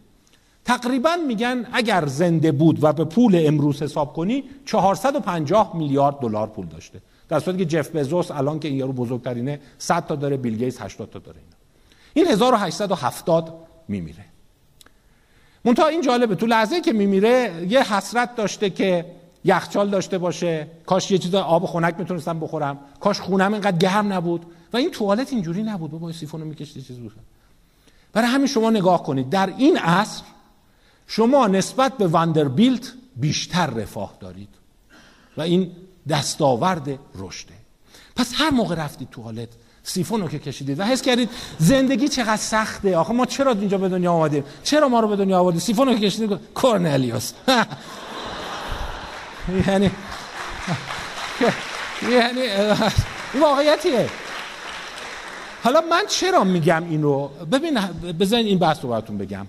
تقریبا 0.64 1.16
میگن 1.28 1.66
اگر 1.72 2.06
زنده 2.06 2.52
بود 2.52 2.84
و 2.84 2.92
به 2.92 3.04
پول 3.04 3.42
امروز 3.46 3.82
حساب 3.82 4.12
کنی 4.12 4.44
450 4.66 5.76
میلیارد 5.76 6.18
دلار 6.18 6.46
پول 6.46 6.66
داشته. 6.66 7.00
در 7.28 7.40
صورتی 7.40 7.58
که 7.58 7.64
جف 7.64 7.96
بزوس 7.96 8.30
الان 8.30 8.60
که 8.60 8.68
این 8.68 8.76
یارو 8.76 8.92
بزرگترینه 8.92 9.60
100 9.78 10.06
تا 10.06 10.16
داره 10.16 10.36
بیل 10.36 10.56
گیتس 10.56 10.80
80 10.80 11.10
تا 11.10 11.18
داره 11.18 11.38
اینا. 11.38 11.56
این 12.14 12.26
1870 12.26 13.54
میمیره. 13.88 14.24
منتها 15.64 15.86
این 15.86 16.02
جالبه. 16.02 16.34
تو 16.34 16.46
لحظه 16.46 16.80
که 16.80 16.92
میمیره 16.92 17.66
یه 17.68 17.94
حسرت 17.94 18.36
داشته 18.36 18.70
که 18.70 19.06
یخچال 19.44 19.90
داشته 19.90 20.18
باشه. 20.18 20.66
کاش 20.86 21.10
یه 21.10 21.18
چیز 21.18 21.34
آب 21.34 21.66
خنک 21.66 21.94
می‌تونستم 21.98 22.40
بخورم. 22.40 22.78
کاش 23.00 23.20
خونم 23.20 23.52
اینقدر 23.52 23.76
گرم 23.76 24.12
نبود. 24.12 24.46
و 24.72 24.76
این 24.76 24.90
توالت 24.90 25.32
اینجوری 25.32 25.62
نبود. 25.62 25.90
بابا 25.90 26.12
سیفونو 26.12 26.44
می‌کشید 26.44 26.86
چیز 26.86 26.98
بود. 26.98 27.12
برای 28.12 28.28
همین 28.28 28.46
شما 28.46 28.70
نگاه 28.70 29.02
کنید. 29.02 29.30
در 29.30 29.54
این 29.56 29.78
عصر 29.78 30.22
شما 31.06 31.46
نسبت 31.46 31.96
به 31.96 32.06
وندربیلت 32.06 32.92
بیشتر 33.16 33.66
رفاه 33.66 34.14
دارید. 34.20 34.48
و 35.36 35.40
این 35.40 35.70
دستاورد 36.08 36.98
رشده. 37.14 37.54
پس 38.16 38.32
هر 38.34 38.50
موقع 38.50 38.74
رفتید 38.74 39.10
توالت 39.10 39.48
سیفون 39.84 40.20
رو 40.20 40.28
که 40.28 40.38
کشیدید. 40.38 40.80
و 40.80 40.84
حس 40.84 41.02
کردید 41.02 41.30
زندگی 41.58 42.08
چقدر 42.08 42.36
سخته. 42.36 42.96
آخه 42.96 43.12
ما 43.12 43.26
چرا 43.26 43.52
اینجا 43.52 43.78
به 43.78 43.88
دنیا 43.88 44.12
آمدیم؟ 44.12 44.44
چرا 44.64 44.88
ما 44.88 45.00
رو 45.00 45.08
به 45.08 45.16
دنیا 45.16 45.38
آوردید 45.38 45.60
سیفون 45.60 45.88
رو 45.88 45.94
که 45.94 46.06
کشیدید 46.06 46.38
کورنلیوس. 46.54 47.32
یعنی 49.66 49.90
یعنی 52.12 52.40
این 52.40 53.42
واقعیتیه. 53.42 54.08
حالا 55.64 55.80
من 55.80 56.02
چرا 56.08 56.44
میگم 56.44 56.84
این 56.90 57.02
رو؟ 57.02 57.30
ببین 57.52 57.80
بزنین 58.20 58.46
این 58.46 58.58
بحث 58.58 58.78
رو 58.82 58.90
براتون 58.90 59.18
بگم. 59.18 59.46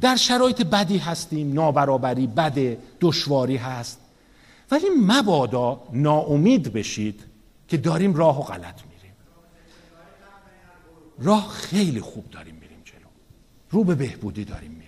در 0.00 0.16
شرایط 0.16 0.62
بدی 0.62 0.98
هستیم 0.98 1.52
نابرابری 1.52 2.26
بده 2.26 2.78
دشواری 3.00 3.56
هست. 3.56 4.00
ولی 4.70 4.86
مبادا 5.06 5.80
ناامید 5.92 6.72
بشید 6.72 7.20
که 7.68 7.76
داریم 7.76 8.14
راه 8.14 8.40
و 8.40 8.42
غلط 8.42 8.82
میریم. 8.82 8.93
راه 11.18 11.48
خیلی 11.48 12.00
خوب 12.00 12.24
داریم 12.30 12.54
میریم 12.54 12.78
جلو. 12.84 13.08
رو 13.70 13.84
به 13.84 13.94
بهبودی 13.94 14.44
داریم 14.44 14.70
میریم. 14.70 14.84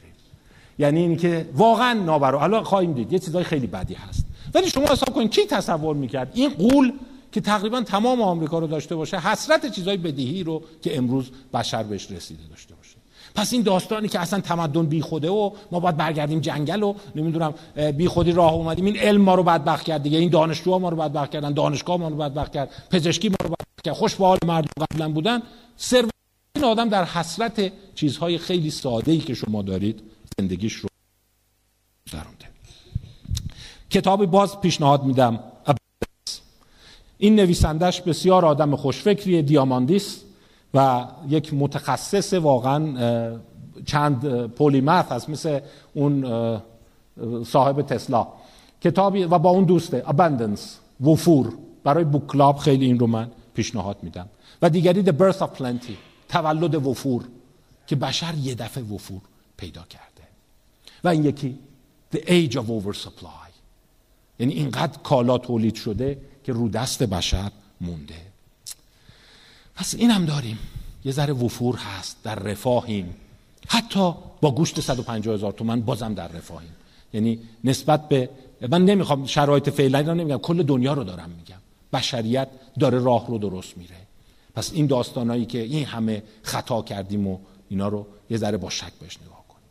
یعنی 0.79 1.01
اینی 1.01 1.17
که 1.17 1.49
واقعا 1.55 1.93
نابرابر 1.93 2.41
حالا 2.41 2.63
خواهیم 2.63 2.93
دید 2.93 3.13
یه 3.13 3.19
چیزای 3.19 3.45
خیلی 3.45 3.67
بدی 3.67 3.95
هست. 3.95 4.25
ولی 4.55 4.71
شما 4.71 4.85
حساب 4.85 5.15
کنید 5.15 5.31
کی 5.31 5.47
تصور 5.47 5.97
می‌کرد 5.97 6.31
این 6.35 6.51
قول 6.51 6.93
که 7.33 7.41
تقریبا 7.41 7.83
تمام 7.83 8.23
آمریکا 8.23 8.59
رو 8.59 8.67
داشته 8.67 8.97
باشه 8.97 9.19
حسرت 9.19 9.71
چیزای 9.71 9.97
بدیهی 9.97 10.45
رو 10.45 10.63
که 10.83 10.97
امروز 10.97 11.31
بشر 11.55 11.83
بهش 11.83 12.11
رسیده 12.11 12.43
داشته 12.51 12.75
باشه؟ 12.75 12.97
پس 13.35 13.53
این 13.53 13.63
داستانی 13.63 14.09
که 14.09 14.21
اصلا 14.21 14.41
تمدن 14.41 14.87
بی 14.87 15.01
خوده 15.01 15.31
و 15.31 15.51
ما 15.73 15.81
باید 15.81 15.97
برگردیم 15.97 16.41
جنگل 16.41 16.83
و 16.83 16.95
نمی‌دونم 17.15 17.55
بی 17.97 18.09
خودی 18.09 18.33
راه 18.33 18.53
اومدیم 18.53 18.85
این 18.85 18.97
علم 18.97 19.21
ما 19.21 19.35
رو 19.35 19.43
بدبخت 19.43 19.85
کرد 19.85 20.03
دیگه 20.03 20.19
این 20.19 20.31
دانشجوها 20.31 20.79
ما 20.79 20.89
رو 20.89 20.97
بدبخت 20.97 21.31
کردن 21.31 21.53
دانشگاه 21.53 21.97
ما 21.97 22.09
رو 22.09 22.17
بدبخت 22.17 22.53
کرد 22.53 22.71
پزشکی 22.91 23.29
ما 23.29 23.37
رو 23.43 23.49
بدبخت 23.49 23.83
کرد 23.85 23.95
خوش 23.95 24.15
به 24.15 24.25
حال 24.25 24.39
مردم 24.47 24.69
قبلا 24.81 25.09
بودن 25.09 25.43
ثروت 25.79 26.16
این 26.57 26.65
آدم 26.65 26.89
در 26.89 27.05
حسرت 27.05 27.73
چیزهای 27.95 28.39
خیلی 28.39 28.71
ساده 28.71 29.13
ای 29.13 29.19
که 29.19 29.35
شما 29.35 29.63
دارید 29.63 30.03
زندگیش 30.39 30.75
رو 30.75 30.89
گذرونده. 32.07 32.47
کتاب 33.91 34.27
باز 34.27 34.61
پیشنهاد 34.61 35.05
میدم. 35.05 35.41
این 37.19 37.37
نویسندش 37.37 38.01
بسیار 38.01 38.45
آدم 38.45 38.77
خوشفکری 38.77 39.43
دیاماندیس 39.43 40.23
و 40.75 41.07
یک 41.29 41.55
متخصص 41.55 42.33
واقعا 42.33 43.39
چند 43.87 44.47
پولیمت 44.47 45.13
هست 45.13 45.31
مثل 45.31 45.61
اون 45.95 46.27
صاحب 47.45 47.83
تسلا. 47.83 48.29
کتابی 48.81 49.25
و 49.25 49.39
با 49.39 49.51
اون 49.51 49.65
دوسته 49.65 50.03
ابندنس 50.07 50.79
وفور. 51.01 51.53
برای 51.85 52.05
بوک 52.05 52.27
کلاب 52.27 52.57
خیلی 52.57 52.85
این 52.85 52.99
رو 52.99 53.07
من 53.07 53.31
پیشنهاد 53.55 53.97
میدم. 54.03 54.29
و 54.63 54.71
دیگری 54.71 55.05
The 55.05 55.13
Birth 55.13 55.39
of 55.39 55.59
Plenty. 55.59 56.06
تولد 56.29 56.75
وفور 56.75 57.25
که 57.87 57.97
بشر 57.97 58.35
یه 58.35 58.55
دفعه 58.55 58.85
وفور 58.85 59.21
پیدا 59.57 59.83
کرده. 59.83 60.23
و 61.05 61.09
این 61.09 61.25
یکی 61.25 61.59
The 62.15 62.19
Age 62.19 62.53
of 62.53 62.67
Oversupply. 62.67 63.51
یعنی 64.39 64.53
اینقدر 64.53 64.99
کالا 64.99 65.39
تولید 65.39 65.75
شده 65.75 66.19
که 66.45 66.53
رو 66.53 66.69
دست 66.69 67.03
بشر 67.03 67.51
مونده. 67.81 68.23
پس 69.77 69.95
این 69.95 70.11
هم 70.11 70.25
داریم. 70.25 70.59
یه 71.05 71.13
ذره 71.13 71.33
وفور 71.33 71.77
هست 71.77 72.17
در 72.23 72.35
رفاهیم. 72.35 73.15
حتی 73.69 74.15
با 74.41 74.51
گوشت 74.51 74.81
150 74.81 75.35
هزار 75.35 75.53
تومن 75.53 75.81
بازم 75.81 76.15
در 76.15 76.29
رفاهیم. 76.29 76.75
یعنی 77.13 77.39
نسبت 77.65 78.09
به 78.09 78.31
من 78.69 78.85
نمی‌خوام 78.85 79.27
شرایط 79.27 79.69
فعلا 79.71 80.01
رو 80.01 80.15
نمیگم 80.15 80.39
کل 80.39 80.63
دنیا 80.63 80.93
رو 80.93 81.05
دارم 81.05 81.31
میگم. 81.31 81.57
بشریت 81.93 82.49
داره 82.81 82.99
راه 82.99 83.27
رو 83.27 83.39
درست 83.39 83.79
میره. 83.79 83.97
پس 84.57 84.73
این 84.73 84.87
داستانایی 84.87 85.47
که 85.47 85.63
این 85.63 85.85
همه 85.85 86.23
خطا 86.43 86.83
کردیم 86.83 87.27
و 87.27 87.39
اینا 87.69 87.89
رو 87.89 88.07
یه 88.31 88.37
ذره 88.37 88.57
با 88.57 88.71
شک 88.71 88.93
بهش 89.01 89.19
نگاه 89.23 89.45
کنیم. 89.49 89.63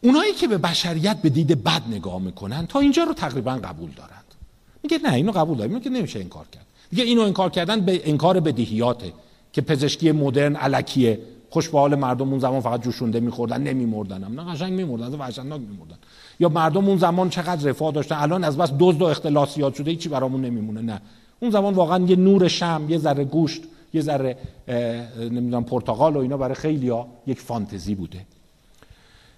اونایی 0.00 0.32
که 0.32 0.48
به 0.48 0.58
بشریت 0.58 1.22
به 1.22 1.28
دید 1.28 1.64
بد 1.64 1.82
نگاه 1.90 2.20
می‌کنن 2.20 2.66
تا 2.66 2.80
اینجا 2.80 3.04
رو 3.04 3.14
تقریبا 3.14 3.52
قبول 3.52 3.90
دارند. 3.90 4.24
میگه 4.82 4.98
نه 4.98 5.12
اینو 5.12 5.32
قبول 5.32 5.58
داریم. 5.58 5.80
که 5.80 5.90
نمیشه 5.90 6.20
انکار 6.20 6.46
کرد. 6.52 6.66
دیگه 6.90 7.04
اینو 7.04 7.22
انکار 7.22 7.50
کردن 7.50 7.80
به 7.80 8.08
انکار 8.10 8.40
بدیهیاته 8.40 9.12
که 9.52 9.60
پزشکی 9.60 10.12
مدرن 10.12 10.56
علکیه. 10.56 11.20
خوش 11.50 11.68
به 11.68 11.78
حال 11.78 11.94
مردم 11.94 12.28
اون 12.28 12.38
زمان 12.38 12.60
فقط 12.60 12.82
جوشونده 12.82 13.20
میخوردن 13.20 13.62
نمیمردن 13.62 14.24
هم. 14.24 14.40
نه 14.40 14.52
قشنگ 14.52 14.72
میمردن 14.72 15.18
وحشتناک 15.18 15.60
میمردن. 15.60 15.96
یا 16.40 16.48
مردم 16.48 16.88
اون 16.88 16.98
زمان 16.98 17.30
چقدر 17.30 17.70
رفاه 17.70 17.92
داشتن. 17.92 18.16
الان 18.16 18.44
از 18.44 18.56
بس 18.56 18.70
دزد 18.78 19.02
و 19.02 19.04
اختلاسیات 19.04 19.74
شده 19.74 19.90
هیچی 19.90 20.08
برامون 20.08 20.40
نمیمونه. 20.40 20.80
نه. 20.80 21.00
اون 21.40 21.50
زمان 21.50 21.74
واقعا 21.74 22.04
یه 22.04 22.16
نور 22.16 22.48
شم 22.48 22.86
یه 22.88 22.98
ذره 22.98 23.24
گوشت 23.24 23.62
یه 23.94 24.00
ذره 24.00 24.36
نمی‌دونم 25.18 25.64
پرتقال 25.64 26.16
و 26.16 26.18
اینا 26.18 26.36
برای 26.36 26.54
خیلیا 26.54 27.06
یک 27.26 27.40
فانتزی 27.40 27.94
بوده. 27.94 28.26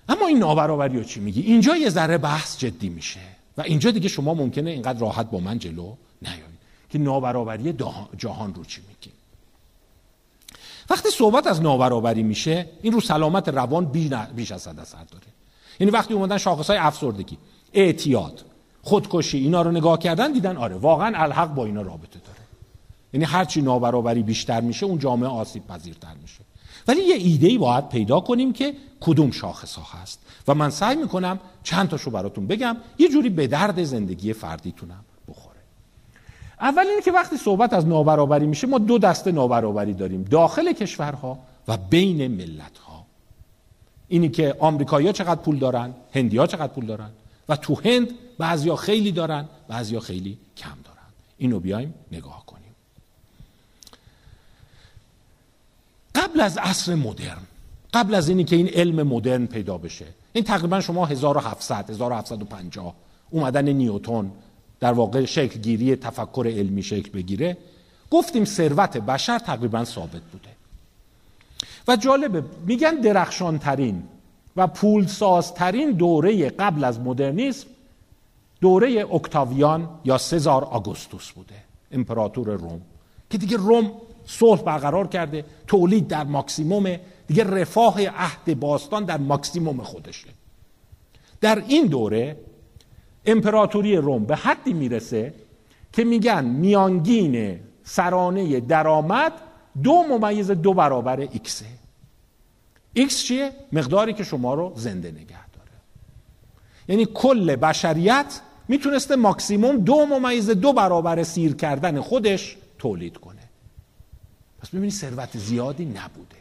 اما 0.09 0.27
این 0.27 0.39
نابرابری 0.39 0.99
رو 0.99 1.05
چی 1.05 1.21
میگی؟ 1.21 1.41
اینجا 1.41 1.77
یه 1.77 1.91
ذره 1.91 2.19
بحث 2.19 2.59
جدی 2.59 2.89
میشه 2.89 3.21
و 3.59 3.63
اینجا 3.63 3.91
دیگه 3.91 4.09
شما 4.09 4.35
ممکنه 4.35 4.71
اینقدر 4.71 4.99
راحت 4.99 5.31
با 5.31 5.41
من 5.41 5.59
جلو 5.59 5.95
نیایید 6.23 6.57
که 6.91 6.99
نابرابری 6.99 7.75
جهان 8.19 8.55
رو 8.55 8.65
چی 8.65 8.81
میگی. 8.89 9.11
وقتی 10.91 11.11
صحبت 11.11 11.47
از 11.47 11.63
نابرابری 11.63 12.23
میشه 12.23 12.67
این 12.83 12.93
رو 12.93 13.01
سلامت 13.01 13.49
روان 13.49 13.85
بیش 14.37 14.53
از 14.53 14.69
حد 14.69 14.81
اثر 14.81 15.05
داره. 15.05 15.27
یعنی 15.81 15.91
وقتی 15.91 16.15
اومدن 16.15 16.39
شاخص 16.39 16.71
های 16.71 16.79
افسردگی 16.79 17.39
اعتیاد 17.73 18.45
خودکشی 18.83 19.39
اینا 19.39 19.63
رو 19.63 19.71
نگاه 19.71 19.99
کردن 19.99 20.33
دیدن 20.33 20.57
آره 20.57 20.77
واقعا 20.77 21.23
الحق 21.23 21.55
با 21.55 21.65
اینا 21.65 21.83
رابطه 21.83 22.19
داره. 22.19 22.36
یعنی 23.13 23.25
هرچی 23.25 23.63
نابرابری 23.63 24.23
بیشتر 24.23 24.61
میشه 24.61 24.87
اون 24.87 24.99
جامعه 24.99 25.29
آسیب 25.29 25.67
پذیرتر 25.67 26.15
میشه. 26.23 26.41
ولی 26.89 27.01
یه 27.01 27.15
ایده 27.15 27.47
ای 27.47 27.59
باید 27.59 27.89
پیدا 27.89 28.21
کنیم 28.21 28.53
که 28.53 28.75
کدوم 29.01 29.31
شاخص 29.31 29.75
ها 29.75 30.01
هست. 30.01 30.19
و 30.49 30.55
من 30.55 30.71
سعی 30.71 30.97
می‌کنم 30.97 31.41
چند 31.63 31.89
تاشو 31.89 32.11
براتون 32.11 32.47
بگم. 32.47 32.77
یه 32.99 33.09
جوری 33.09 33.29
به 33.29 33.47
درد 33.47 33.85
زندگی 33.85 34.33
فردیتونم 34.33 35.05
بخوره. 35.29 35.57
اول 36.61 36.87
اینه 36.87 37.03
که 37.03 37.13
وقتی 37.13 37.37
صحبت 37.37 37.73
از 37.73 37.87
نابرابری 37.87 38.47
میشه 38.47 38.67
ما 38.67 38.79
دو 38.79 38.99
دسته 38.99 39.33
نابرابری 39.33 39.95
داریم. 39.95 40.23
داخل 40.23 40.73
کشورها 40.73 41.39
و 41.69 41.77
بین 41.77 42.27
ملت 42.27 42.79
ها 42.79 43.07
اینی 44.09 44.29
که 44.29 44.57
آمریکایی‌ها 44.59 45.13
چقدر 45.13 45.41
پول 45.41 45.59
دارن 45.59 45.95
هندی‌ها 46.15 46.47
چقدر 46.47 46.73
پول 46.73 46.87
دارن. 46.87 47.11
و 47.49 47.57
تو 47.57 47.81
هند 47.85 48.11
بعضیا 48.39 48.77
خیلی 48.77 49.13
دارن 49.13 49.49
بعضیا 49.69 50.01
خیلی 50.01 50.39
کم 50.57 50.77
دارن. 50.85 50.97
اینو 51.39 51.61
بیایم 51.61 51.95
نگاه 52.13 52.47
کنیم 52.47 52.67
قبل 56.27 56.41
از 56.41 56.59
عصر 56.59 56.95
مدرن 56.95 57.43
قبل 57.95 58.14
از 58.14 58.29
اینی 58.29 58.45
که 58.45 58.57
این 58.57 58.68
علم 58.68 59.03
مدرن 59.03 59.47
پیدا 59.47 59.79
بشه. 59.79 60.05
این 60.33 60.45
تقریبا 60.45 60.81
شما 60.81 61.07
1700 61.07 61.91
1750 61.91 62.95
اومدن 63.31 63.68
نیوتون 63.68 64.33
در 64.81 64.93
واقع 64.93 65.24
شکل 65.24 65.61
گیری 65.61 65.97
تفکر 65.97 66.47
علمی 66.47 66.83
شکل 66.83 67.11
بگیره. 67.11 67.57
گفتیم 68.11 68.45
ثروت 68.45 68.97
بشر 68.97 69.39
تقریبا 69.39 69.85
ثابت 69.85 70.22
بوده. 70.33 70.49
و 71.89 71.97
جالبه 71.97 72.45
میگن 72.66 72.95
درخشان 72.95 73.59
ترین 73.59 74.03
و 74.57 74.66
پولسازترین 74.66 75.91
دوره 75.91 76.51
قبل 76.51 76.85
از 76.85 77.01
مدرنیسم 77.01 77.66
دوره 78.61 79.14
اکتاویان 79.14 79.89
یا 80.05 80.18
سزار 80.18 80.64
آگوستوس 80.64 81.31
بوده 81.31 81.55
امپراتور 81.93 82.51
روم 82.51 82.81
که 83.31 83.39
دیگه 83.39 83.57
روم 83.57 83.93
صلح 84.27 84.62
برقرار 84.62 85.07
کرده 85.07 85.45
تولید 85.66 86.09
در 86.09 86.24
ماکسیموم 86.24 86.97
دیگه 87.27 87.45
رفاه 87.45 88.07
عهد 88.07 88.61
باستان 88.61 89.05
در 89.05 89.18
ماکسیموم 89.18 89.83
خودشه. 89.83 90.29
در 91.41 91.62
این 91.68 91.87
دوره 91.87 92.37
امپراتوری 93.27 93.97
روم 93.97 94.24
به 94.24 94.37
حدی 94.37 94.72
می‌رسه 94.72 95.35
که 95.93 96.05
میگن 96.05 96.45
میانگین 96.45 97.61
سرانه 97.85 98.61
درآمد 98.61 99.33
دو 99.83 100.03
ممیز 100.03 100.51
دو 100.51 100.74
برابر 100.74 101.20
X 101.20 101.66
ه 102.93 103.09
X 103.09 103.24
چیه؟ 103.24 103.51
مقداری 103.72 104.12
که 104.12 104.24
شما 104.24 104.55
رو 104.55 104.72
زنده 104.77 105.11
نگه 105.11 105.49
داره. 105.53 105.70
یعنی 106.89 107.07
کل 107.14 107.57
بشریت 107.57 108.41
می‌تونسته 108.68 109.16
ماکسیموم 109.16 109.77
دو 109.77 110.07
ممیز 110.07 110.51
دو 110.51 110.72
برابر 110.72 111.22
سیر 111.22 111.55
کردن 111.55 112.01
خودش 112.01 112.57
تولید 112.79 113.16
کنه. 113.16 113.36
پس 114.67 114.71
ببینید 114.71 114.93
ثروت 114.93 115.39
زیادی 115.39 115.85
نبوده. 115.85 116.37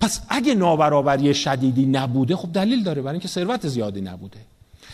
پس 0.00 0.20
اگه 0.28 0.54
نابرابری 0.54 1.34
شدیدی 1.34 1.86
نبوده 1.86 2.36
خب 2.36 2.52
دلیل 2.52 2.82
داره 2.82 3.02
برای 3.02 3.14
اینکه 3.14 3.28
ثروت 3.28 3.68
زیادی 3.68 4.00
نبوده. 4.00 4.38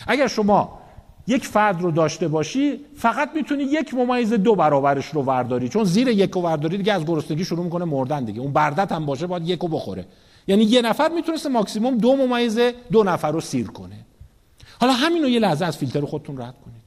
اگر 0.07 0.27
شما 0.27 0.79
یک 1.27 1.45
فرد 1.45 1.81
رو 1.81 1.91
داشته 1.91 2.27
باشی 2.27 2.79
فقط 2.97 3.29
می‌تونی 3.35 3.63
یک 3.63 3.93
ممیز 3.93 4.33
دو 4.33 4.55
برابرش 4.55 5.05
رو 5.07 5.23
ورداری. 5.23 5.69
چون 5.69 5.83
زیر 5.83 6.07
یک 6.07 6.37
و 6.37 6.41
ورداری 6.41 6.77
دیگه 6.77 6.93
از 6.93 7.05
گرسنگی 7.05 7.45
شروع 7.45 7.63
می‌کنه 7.63 7.85
مردن 7.85 8.23
دیگه. 8.23 8.41
اون 8.41 8.53
بردت 8.53 8.91
هم 8.91 9.05
باشه 9.05 9.27
باید 9.27 9.49
یک 9.49 9.59
بخوره. 9.59 10.05
یعنی 10.47 10.63
یه 10.63 10.81
نفر 10.81 11.09
می‌تونسته 11.09 11.49
ماکسیموم 11.49 11.97
دو 11.97 12.15
ممیز 12.15 12.59
دو 12.91 13.03
نفر 13.03 13.31
رو 13.31 13.41
سیر 13.41 13.67
کنه. 13.67 13.95
حالا 14.81 14.93
همین 14.93 15.23
رو 15.23 15.29
یه 15.29 15.39
لحظه 15.39 15.65
از 15.65 15.77
فیلتر 15.77 16.05
خودتون 16.05 16.37
رد 16.37 16.55
کنید. 16.65 16.85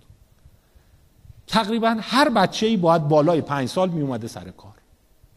تقریبا 1.46 1.96
هر 2.00 2.28
بچه 2.28 2.66
ای 2.66 2.76
باید 2.76 3.08
بالای 3.08 3.40
پنج 3.40 3.68
سال 3.68 3.88
می 3.88 4.02
اومده 4.02 4.28
سر 4.28 4.50
کار. 4.50 4.77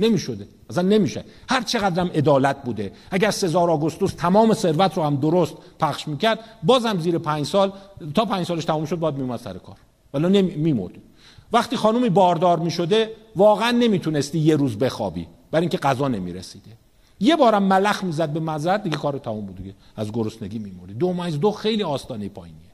نمی‌شده. 0.02 0.48
اصلا 0.70 0.84
نمیشه. 0.84 1.24
هر 1.50 1.62
چقدرم 1.62 2.08
عدالت 2.08 2.64
بوده. 2.64 2.92
اگر 3.12 3.32
سزار 3.32 3.72
آگوستوس 3.72 4.14
تمام 4.14 4.54
ثروت 4.54 4.98
رو 4.98 5.04
هم 5.04 5.16
درست 5.16 5.54
پخش 5.80 6.08
می‌کرد 6.08 6.40
بازم 6.64 7.00
زیر 7.00 7.18
پنج 7.18 7.46
سال 7.46 7.74
تا 8.16 8.26
پنج 8.26 8.46
سالش 8.46 8.66
تموم 8.66 8.86
شد 8.86 8.96
باید 8.96 9.16
میومد 9.16 9.40
سر 9.40 9.54
کار. 9.54 9.76
ولی 10.14 10.42
میمرد. 10.42 10.94
وقتی 11.54 11.76
خانومی 11.76 12.10
باردار 12.10 12.60
می‌شده 12.60 13.10
واقعا 13.36 13.72
نمی‌تونستی 13.72 14.40
یه 14.40 14.56
روز 14.56 14.78
بخوابی. 14.78 15.28
برای 15.52 15.64
اینکه 15.64 15.78
غذا 15.78 16.08
نمی‌رسیده. 16.08 16.72
یه 17.20 17.36
بارم 17.36 17.64
ملخ 17.64 18.04
می‌زد 18.04 18.30
به 18.30 18.40
مزرد 18.40 18.84
دیگه 18.84 18.98
کار 18.98 19.18
تموم 19.18 19.46
بود 19.46 19.56
دیگه. 19.56 19.74
از 19.96 20.12
گرسنگی 20.12 20.60
میموری 20.60 20.94
دو 20.94 21.14
مایز 21.14 21.40
دو 21.40 21.52
خیلی 21.52 21.84
آستانه 21.84 22.30
پایینیه. 22.30 22.71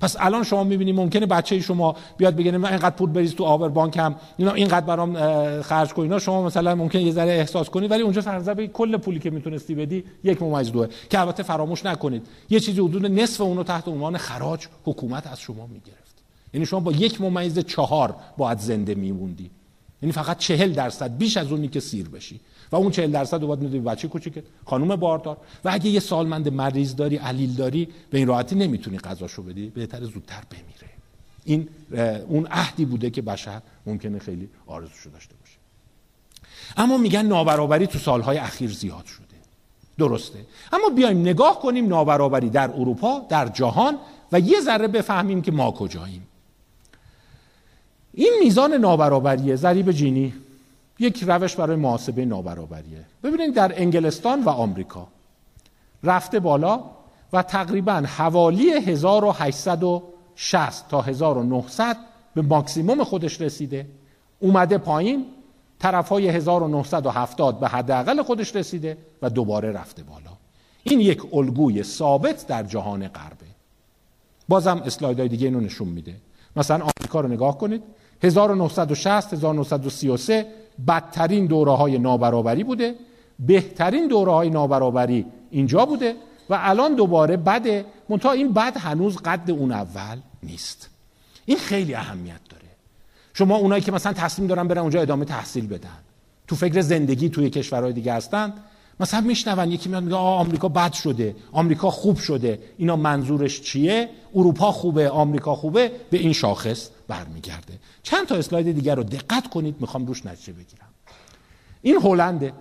پس 0.00 0.16
الان 0.18 0.44
شما 0.44 0.64
می‌بینید 0.64 0.94
ممکنه 0.94 1.26
بچه 1.26 1.60
شما 1.60 1.96
بیاد 2.16 2.36
بگه 2.36 2.50
من 2.50 2.68
اینقدر 2.68 2.96
پول 2.96 3.10
بریز 3.10 3.34
تو 3.34 3.44
آور 3.44 3.68
بانک 3.68 3.96
هم 3.96 4.14
اینا 4.36 4.52
اینقدر 4.52 4.86
برام 4.86 5.16
خرج 5.62 5.92
کنی. 5.92 6.02
اینا 6.02 6.18
شما 6.18 6.42
مثلا 6.42 6.74
ممکن 6.74 6.98
یه 6.98 7.12
ذره 7.12 7.30
احساس 7.30 7.70
کنید 7.70 7.90
ولی 7.90 8.02
اونجا 8.02 8.20
فرض 8.20 8.48
به 8.48 8.66
کل 8.66 8.96
پولی 8.96 9.18
که 9.18 9.30
می‌تونستی 9.30 9.74
بدی 9.74 10.04
یک 10.24 10.42
ممیز 10.42 10.72
دوه. 10.72 10.88
که 11.10 11.20
البته 11.20 11.42
فراموش 11.42 11.86
نکنید. 11.86 12.26
یه 12.50 12.60
چیزی 12.60 12.80
حدود 12.80 13.06
نصف 13.06 13.40
اونو 13.40 13.62
تحت 13.62 13.88
عنوان 13.88 14.16
خراج 14.16 14.66
حکومت 14.84 15.26
از 15.26 15.40
شما 15.40 15.66
می‌گرفت. 15.66 16.16
یعنی 16.54 16.66
شما 16.66 16.80
با 16.80 16.92
یک 16.92 17.20
ممیز 17.20 17.58
چهار 17.58 18.14
باید 18.36 18.58
زنده 18.58 18.94
میموندی. 18.94 19.50
یعنی 20.02 20.12
فقط 20.12 20.38
چهل 20.38 20.72
درصد 20.72 21.16
بیش 21.16 21.36
از 21.36 21.52
اونی 21.52 21.68
که 21.68 21.80
سیر 21.80 22.08
بشی. 22.08 22.40
و 22.72 22.76
اون 22.76 22.90
40 22.90 23.12
درصد 23.12 23.40
رو 23.40 23.46
باید 23.46 23.60
می‌دونی 23.60 23.84
بچه 23.84 24.08
کوچیکه. 24.08 24.42
خانم 24.64 24.96
باردار. 24.96 25.36
و 25.64 25.70
اگه 25.72 25.90
یه 25.90 26.00
سالمند 26.00 26.48
مریض 26.48 26.96
داری 26.96 27.16
علیل 27.16 27.54
داری 27.54 27.88
به 28.10 28.18
این 28.18 28.26
راحتی 28.26 28.54
نمی‌تونی 28.54 28.98
غذاشو 28.98 29.42
بدی. 29.42 29.68
بهتر 29.68 30.04
زودتر 30.04 30.42
بمیره. 30.50 30.92
این 31.44 31.68
اون 32.28 32.46
عهدی 32.46 32.84
بوده 32.84 33.10
که 33.10 33.22
بشر 33.22 33.60
ممکنه 33.86 34.18
خیلی 34.18 34.48
آرزوشو 34.66 35.10
داشته 35.10 35.34
باشه. 35.40 35.56
اما 36.76 36.98
میگن 36.98 37.26
نابرابری 37.26 37.86
تو 37.86 37.98
سالهای 37.98 38.38
اخیر 38.38 38.70
زیاد 38.70 39.04
شده. 39.04 39.26
درسته. 39.98 40.38
اما 40.72 40.88
بیایم 40.88 41.20
نگاه 41.20 41.60
کنیم 41.60 41.88
نابرابری 41.88 42.50
در 42.50 42.70
اروپا 42.70 43.26
در 43.28 43.48
جهان 43.48 43.98
و 44.32 44.40
یه 44.40 44.60
ذره 44.60 44.88
بفهمیم 44.88 45.42
که 45.42 45.52
ما 45.52 45.70
کجاییم. 45.70 46.22
این 48.14 48.32
میزان 48.40 48.72
نابرابری 48.74 49.56
ضریب 49.56 49.92
جینی 49.92 50.34
یک 50.98 51.24
روش 51.26 51.56
برای 51.56 51.76
محاسبه 51.76 52.24
نابرابریه. 52.24 53.04
ببینید 53.22 53.54
در 53.54 53.80
انگلستان 53.80 54.44
و 54.44 54.48
آمریکا 54.48 55.08
رفته 56.02 56.40
بالا 56.40 56.84
و 57.32 57.42
تقریبا 57.42 58.04
حوالی 58.16 58.70
1860 58.70 60.88
تا 60.88 61.00
1900 61.00 61.96
به 62.34 62.42
ماکسیموم 62.42 63.04
خودش 63.04 63.40
رسیده. 63.40 63.86
اومده 64.40 64.78
پایین 64.78 65.26
طرف 65.78 66.08
های 66.08 66.28
1970 66.28 67.60
به 67.60 67.68
حداقل 67.68 68.22
خودش 68.22 68.56
رسیده 68.56 68.98
و 69.22 69.30
دوباره 69.30 69.72
رفته 69.72 70.02
بالا. 70.02 70.30
این 70.82 71.00
یک 71.00 71.34
الگوی 71.34 71.82
ثابت 71.82 72.46
در 72.46 72.62
جهان 72.62 73.08
غربه. 73.08 73.46
بازم 74.48 74.82
اسلایدهای 74.86 75.28
دیگه 75.28 75.46
اینو 75.46 75.60
نشون 75.60 75.88
میده. 75.88 76.14
مثلا 76.56 76.76
آمریکا 76.76 77.20
رو 77.20 77.28
نگاه 77.28 77.58
کنید. 77.58 77.82
1960 78.22 79.32
1933 79.32 80.46
بدترین 80.88 81.46
دوره 81.46 81.72
های 81.72 81.98
نابرابری 81.98 82.64
بوده 82.64 82.94
بهترین 83.38 84.08
دوره 84.08 84.32
های 84.32 84.50
نابرابری 84.50 85.26
اینجا 85.50 85.84
بوده 85.86 86.14
و 86.50 86.58
الان 86.60 86.94
دوباره 86.94 87.36
بده. 87.36 87.84
منتها 88.08 88.32
این 88.32 88.52
بد 88.52 88.76
هنوز 88.76 89.16
قد 89.16 89.50
اون 89.50 89.72
اول 89.72 90.18
نیست. 90.42 90.90
این 91.44 91.58
خیلی 91.58 91.94
اهمیت 91.94 92.40
داره. 92.50 92.62
شما 93.34 93.56
اونایی 93.56 93.82
که 93.82 93.92
مثلا 93.92 94.12
تصمیم 94.12 94.48
دارن 94.48 94.68
برن 94.68 94.78
اونجا 94.78 95.00
ادامه 95.00 95.24
تحصیل 95.24 95.66
بدن 95.66 95.98
تو 96.46 96.56
فکر 96.56 96.80
زندگی 96.80 97.28
توی 97.28 97.50
کشورهای 97.50 97.92
دیگه 97.92 98.12
هستن 98.12 98.52
مثلا 99.00 99.20
میشنون 99.20 99.72
یکی 99.72 99.88
میاد 99.88 100.02
میگه 100.02 100.16
آه 100.16 100.40
آمریکا 100.40 100.68
بد 100.68 100.92
شده 100.92 101.36
آمریکا 101.52 101.90
خوب 101.90 102.16
شده 102.16 102.58
اینا 102.78 102.96
منظورش 102.96 103.60
چیه؟ 103.60 104.08
اروپا 104.34 104.72
خوبه 104.72 105.10
آمریکا 105.10 105.54
خوبه 105.54 105.92
به 106.10 106.18
این 106.18 106.32
شاخص 106.32 106.90
برمیگرده. 107.08 107.74
چند 108.02 108.26
تا 108.26 108.34
اسلاید 108.34 108.72
دیگر 108.72 108.94
رو 108.94 109.02
دقت 109.02 109.50
کنید 109.50 109.76
می‌خوام 109.80 110.06
روش 110.06 110.26
نتیجه 110.26 110.52
بگیرم. 110.52 110.88
این 111.82 111.96
هلنده. 111.96 112.52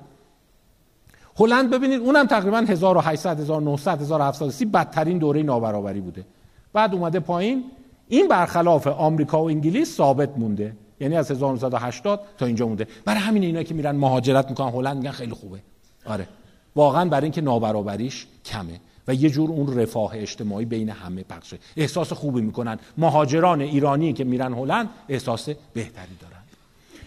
هلند 1.38 1.70
ببینید 1.70 2.02
اونم 2.02 2.28
تقریبا 2.28 2.58
1800 2.58 3.40
1900 3.40 4.02
1730 4.02 4.66
بدترین 4.66 5.18
دوره 5.18 5.44
نابرابری 5.44 6.02
بوده. 6.02 6.26
بعد 6.74 6.94
اومده 6.94 7.20
پایین. 7.20 7.64
این 8.08 8.28
برخلاف 8.28 8.88
آمریکا 8.88 9.44
و 9.44 9.48
انگلیس 9.48 9.96
ثابت 9.98 10.38
مونده. 10.38 10.78
یعنی 11.00 11.16
از 11.16 11.32
1980 11.32 12.22
تا 12.38 12.46
اینجا 12.46 12.68
مونده. 12.68 12.88
برای 13.06 13.20
همین 13.20 13.44
اینا 13.44 13.64
که 13.64 13.74
میرن 13.74 13.96
مهاجرت 13.96 14.50
می‌کنن 14.50 14.70
هلند 14.72 14.98
میگن 14.98 15.12
خیلی 15.12 15.32
خوبه. 15.32 15.60
آره. 16.06 16.28
واقعا 16.76 17.10
برای 17.10 17.24
اینکه 17.24 17.42
نابرابریش 17.42 18.28
کمه 18.46 18.80
و 19.08 19.14
یه 19.14 19.30
جور 19.30 19.50
اون 19.50 19.80
رفاه 19.80 20.12
اجتماعی 20.14 20.66
بین 20.66 20.90
همه 20.90 21.24
پخشه 21.24 21.58
احساس 21.78 22.14
خوبی 22.14 22.42
می‌کنن. 22.42 22.80
مهاجران 22.98 23.62
ایرانی 23.62 24.14
که 24.14 24.24
میرن 24.24 24.54
هلند 24.54 24.90
احساس 25.10 25.50
بهتری 25.50 26.16
دارن. 26.22 26.44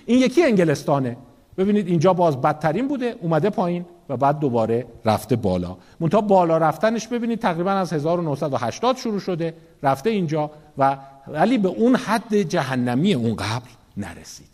این 0.07 0.19
یکی 0.19 0.45
انگلستانه. 0.45 1.17
ببینید 1.59 1.89
اینجا 1.89 2.13
باز 2.13 2.41
بدترین 2.41 2.89
بوده. 2.89 3.15
اومده 3.21 3.51
پایین 3.51 3.85
و 4.09 4.17
بعد 4.17 4.39
دوباره 4.39 4.87
رفته 5.05 5.37
بالا. 5.37 5.77
منتها 6.01 6.21
بالا 6.21 6.59
رفتنش 6.59 7.09
ببینید 7.09 7.39
تقریبا 7.39 7.71
از 7.71 7.93
1980 7.93 8.97
شروع 8.97 9.21
شده. 9.21 9.55
رفته 9.83 10.11
اینجا 10.11 10.51
و 10.79 10.97
ولی 11.29 11.59
به 11.59 11.69
اون 11.69 11.97
حد 11.97 12.37
جهنمی 12.37 13.15
اون 13.15 13.37
قبل 13.37 13.69
نرسیده. 13.97 14.49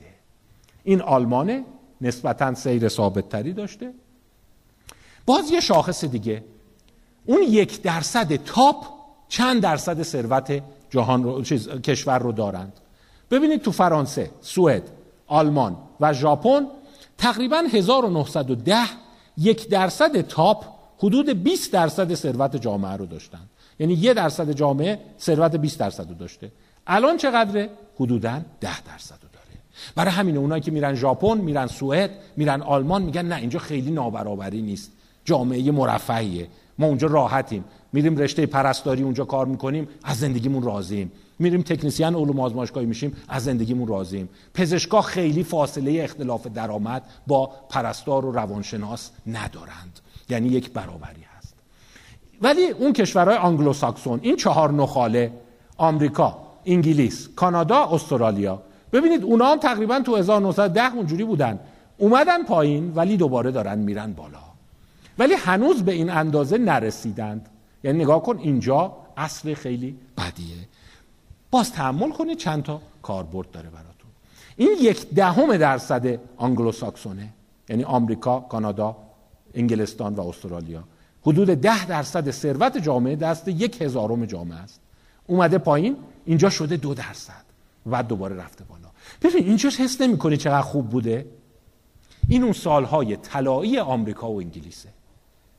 این 0.84 1.00
آلمانه 1.00 1.64
نسبتا 2.00 2.54
سیر 2.54 2.88
ثابت 2.88 3.28
تری 3.28 3.52
داشته. 3.52 3.92
باز 5.26 5.50
یه 5.50 5.60
شاخص 5.60 6.04
دیگه. 6.04 6.44
اون 7.26 7.42
یک 7.42 7.82
درصد 7.82 8.36
تاپ 8.36 8.84
چند 9.28 9.62
درصد 9.62 10.02
ثروت 10.02 10.62
جهان 10.90 11.24
رو 11.24 11.42
چیز، 11.42 11.68
کشور 11.68 12.18
رو 12.18 12.32
دارند. 12.32 12.72
ببینید 13.30 13.62
تو 13.62 13.72
فرانسه، 13.72 14.30
سوئد، 14.40 14.82
آلمان 15.26 15.76
و 16.00 16.12
ژاپن 16.12 16.66
تقریبا 17.18 17.62
1910 17.72 18.76
یک 19.38 19.68
درصد 19.68 20.20
تاپ 20.20 20.64
حدود 20.98 21.42
20 21.42 21.72
درصد 21.72 22.14
ثروت 22.14 22.56
جامعه 22.56 22.96
رو 22.96 23.06
داشتند. 23.06 23.50
یعنی 23.78 23.94
یه 23.94 24.14
درصد 24.14 24.50
جامعه 24.50 25.00
ثروت 25.20 25.56
20 25.56 25.78
درصد 25.78 26.08
رو 26.08 26.14
داشته. 26.14 26.52
الان 26.86 27.16
چقدره؟ 27.16 27.70
حدودا 28.00 28.40
10 28.60 28.80
درصد 28.80 29.18
رو 29.22 29.28
داره. 29.32 29.60
برای 29.94 30.10
همین 30.10 30.36
اونایی 30.36 30.62
که 30.62 30.70
میرن 30.70 30.94
ژاپن 30.94 31.38
میرن 31.38 31.66
سوئد 31.66 32.10
میرن 32.36 32.62
آلمان 32.62 33.02
میگن 33.02 33.26
نه 33.26 33.36
اینجا 33.36 33.58
خیلی 33.58 33.90
نابرابری 33.90 34.62
نیست. 34.62 34.92
جامعه 35.24 35.70
مرفعیه 35.70 36.48
ما 36.78 36.86
اونجا 36.86 37.08
راحتیم. 37.08 37.64
میریم 37.92 38.16
رشته 38.16 38.46
پرستاری 38.46 39.02
اونجا 39.02 39.24
کار 39.24 39.46
می‌کنیم 39.46 39.88
از 40.04 40.18
زندگیمون 40.18 40.62
راضیم. 40.62 41.12
میریم 41.38 41.62
تکنسین 41.62 42.14
علوم 42.14 42.40
آزمایشگاهی 42.40 42.86
میشیم 42.86 43.16
از 43.28 43.44
زندگیمون 43.44 43.88
راضیم. 43.88 44.28
پزشکا 44.54 45.00
خیلی 45.00 45.44
فاصله 45.44 46.02
اختلاف 46.04 46.46
درآمد 46.46 47.02
با 47.26 47.50
پرستار 47.68 48.24
و 48.24 48.32
روانشناس 48.32 49.10
ندارند. 49.26 50.00
یعنی 50.28 50.48
یک 50.48 50.72
برابری 50.72 51.24
هست. 51.36 51.54
ولی 52.42 52.66
اون 52.66 52.92
کشورهای 52.92 53.36
آنگلوساکسون 53.36 54.20
این 54.22 54.36
چهار 54.36 54.72
نخاله 54.72 55.32
آمریکا 55.76 56.38
انگلیس 56.66 57.28
کانادا 57.36 57.84
استرالیا. 57.84 58.62
ببینید 58.92 59.22
اونا 59.22 59.46
هم 59.46 59.58
تقریبا 59.58 60.00
تو 60.00 60.16
1910 60.16 60.94
اونجوری 60.94 61.24
بودن. 61.24 61.60
اومدن 61.98 62.42
پایین 62.42 62.92
ولی 62.94 63.16
دوباره 63.16 63.50
دارن 63.50 63.78
میرن 63.78 64.12
بالا. 64.12 64.43
ولی 65.18 65.34
هنوز 65.34 65.82
به 65.82 65.92
این 65.92 66.10
اندازه 66.10 66.58
نرسیدند. 66.58 67.48
یعنی 67.84 68.04
نگاه 68.04 68.22
کن 68.22 68.38
اینجا 68.38 68.96
اصل 69.16 69.54
خیلی 69.54 69.98
بدیه. 70.18 70.68
باز 71.50 71.72
تحمل 71.72 72.10
کنید 72.10 72.38
چند 72.38 72.62
تا 72.62 72.80
کاربرد 73.02 73.50
داره 73.50 73.70
براتون. 73.70 74.10
این 74.56 74.76
یک 74.80 75.10
دهم 75.10 75.56
درصد 75.56 76.18
آنگلوساکسونه 76.36 77.28
یعنی 77.68 77.84
آمریکا، 77.84 78.40
کانادا، 78.40 78.96
انگلستان 79.54 80.14
و 80.14 80.28
استرالیا. 80.28 80.84
حدود 81.22 81.48
ده 81.48 81.86
درصد 81.86 82.30
ثروت 82.30 82.78
جامعه 82.78 83.16
دست 83.16 83.48
یک 83.48 83.82
هزارم 83.82 84.24
جامعه 84.26 84.58
است. 84.58 84.80
اومده 85.26 85.58
پایین 85.58 85.96
اینجا 86.24 86.50
شده 86.50 86.76
دو 86.76 86.94
درصد 86.94 87.44
و 87.86 88.02
دوباره 88.02 88.36
رفته 88.36 88.64
بالا. 88.64 88.88
ببین 89.22 89.44
اینجا 89.44 89.70
حس 89.78 90.00
نمی‌کنی 90.00 90.36
چقدر 90.36 90.60
خوب 90.60 90.88
بوده؟ 90.88 91.26
این 92.28 92.42
اون 92.42 92.52
سالهای 92.52 93.16
طلایی 93.16 93.78
آمریکا 93.78 94.30
و 94.30 94.38
انگلیسه. 94.40 94.88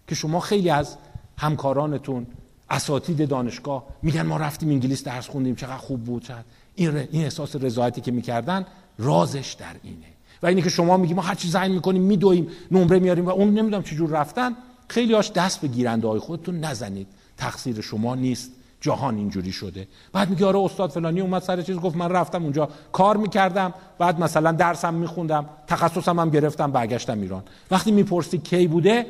که 0.08 0.16
شما 0.16 0.40
خیلی 0.40 0.70
از 0.70 0.98
همکارانتون 1.38 2.28
اساتید 2.70 3.30
دانشگاه 3.30 3.84
میگن 4.02 4.22
ما 4.22 4.38
رفتیم 4.38 4.70
انگلیس 4.70 5.04
درس 5.04 5.28
خوندیم 5.28 5.56
چقدر 5.56 5.78
خوب 5.78 6.04
بود 6.04 6.24
چقدر. 6.24 6.44
این, 6.76 6.98
این 6.98 7.24
احساس 7.24 7.56
رضایتی 7.56 8.02
که 8.02 8.12
می‌کردن 8.12 8.66
رازش 8.98 9.56
در 9.60 9.76
اینه. 9.84 10.06
و 10.44 10.48
اینی 10.48 10.62
که 10.62 10.70
شما 10.70 10.98
میگی 10.98 11.14
ما 11.14 11.22
هر 11.22 11.36
چی 11.36 11.48
زنگ 11.50 11.72
می‌کنیم 11.72 12.02
میدویم 12.02 12.48
نمره 12.72 13.00
میاریم 13.00 13.26
و 13.26 13.30
اون 13.30 13.48
نمی‌دونم 13.48 13.84
چجور 13.84 14.10
رفتن 14.10 14.56
خیلی 14.88 15.14
هاش 15.14 15.32
دست 15.32 15.62
به 15.62 15.68
گیرنده 15.68 16.08
های 16.08 16.20
خودتون 16.20 16.60
نزنید. 16.60 17.08
تقصیر 17.38 17.82
شما 17.82 18.16
نیست. 18.16 18.52
جهان 18.82 19.18
اینجوری 19.18 19.52
شده. 19.52 19.88
بعد 20.14 20.30
میگه 20.30 20.46
آره 20.46 20.60
استاد 20.60 20.90
فلانی 20.90 21.22
اومد 21.22 21.42
سر 21.42 21.62
چیز 21.62 21.76
گفت 21.76 21.96
من 21.96 22.10
رفتم 22.10 22.44
اونجا 22.44 22.70
کار 22.92 23.18
می‌کردم. 23.18 23.74
بعد 23.98 24.20
مثلا 24.20 24.52
درسم 24.52 24.94
میخوندم 24.94 25.50
تخصصم 25.68 26.20
هم 26.20 26.30
گرفتم 26.30 26.72
برگشتم 26.72 27.22
ایران. 27.22 27.44
وقتی 27.72 27.92
می‌پرسی 27.92 28.38
کی 28.38 28.68
بوده 28.68 29.06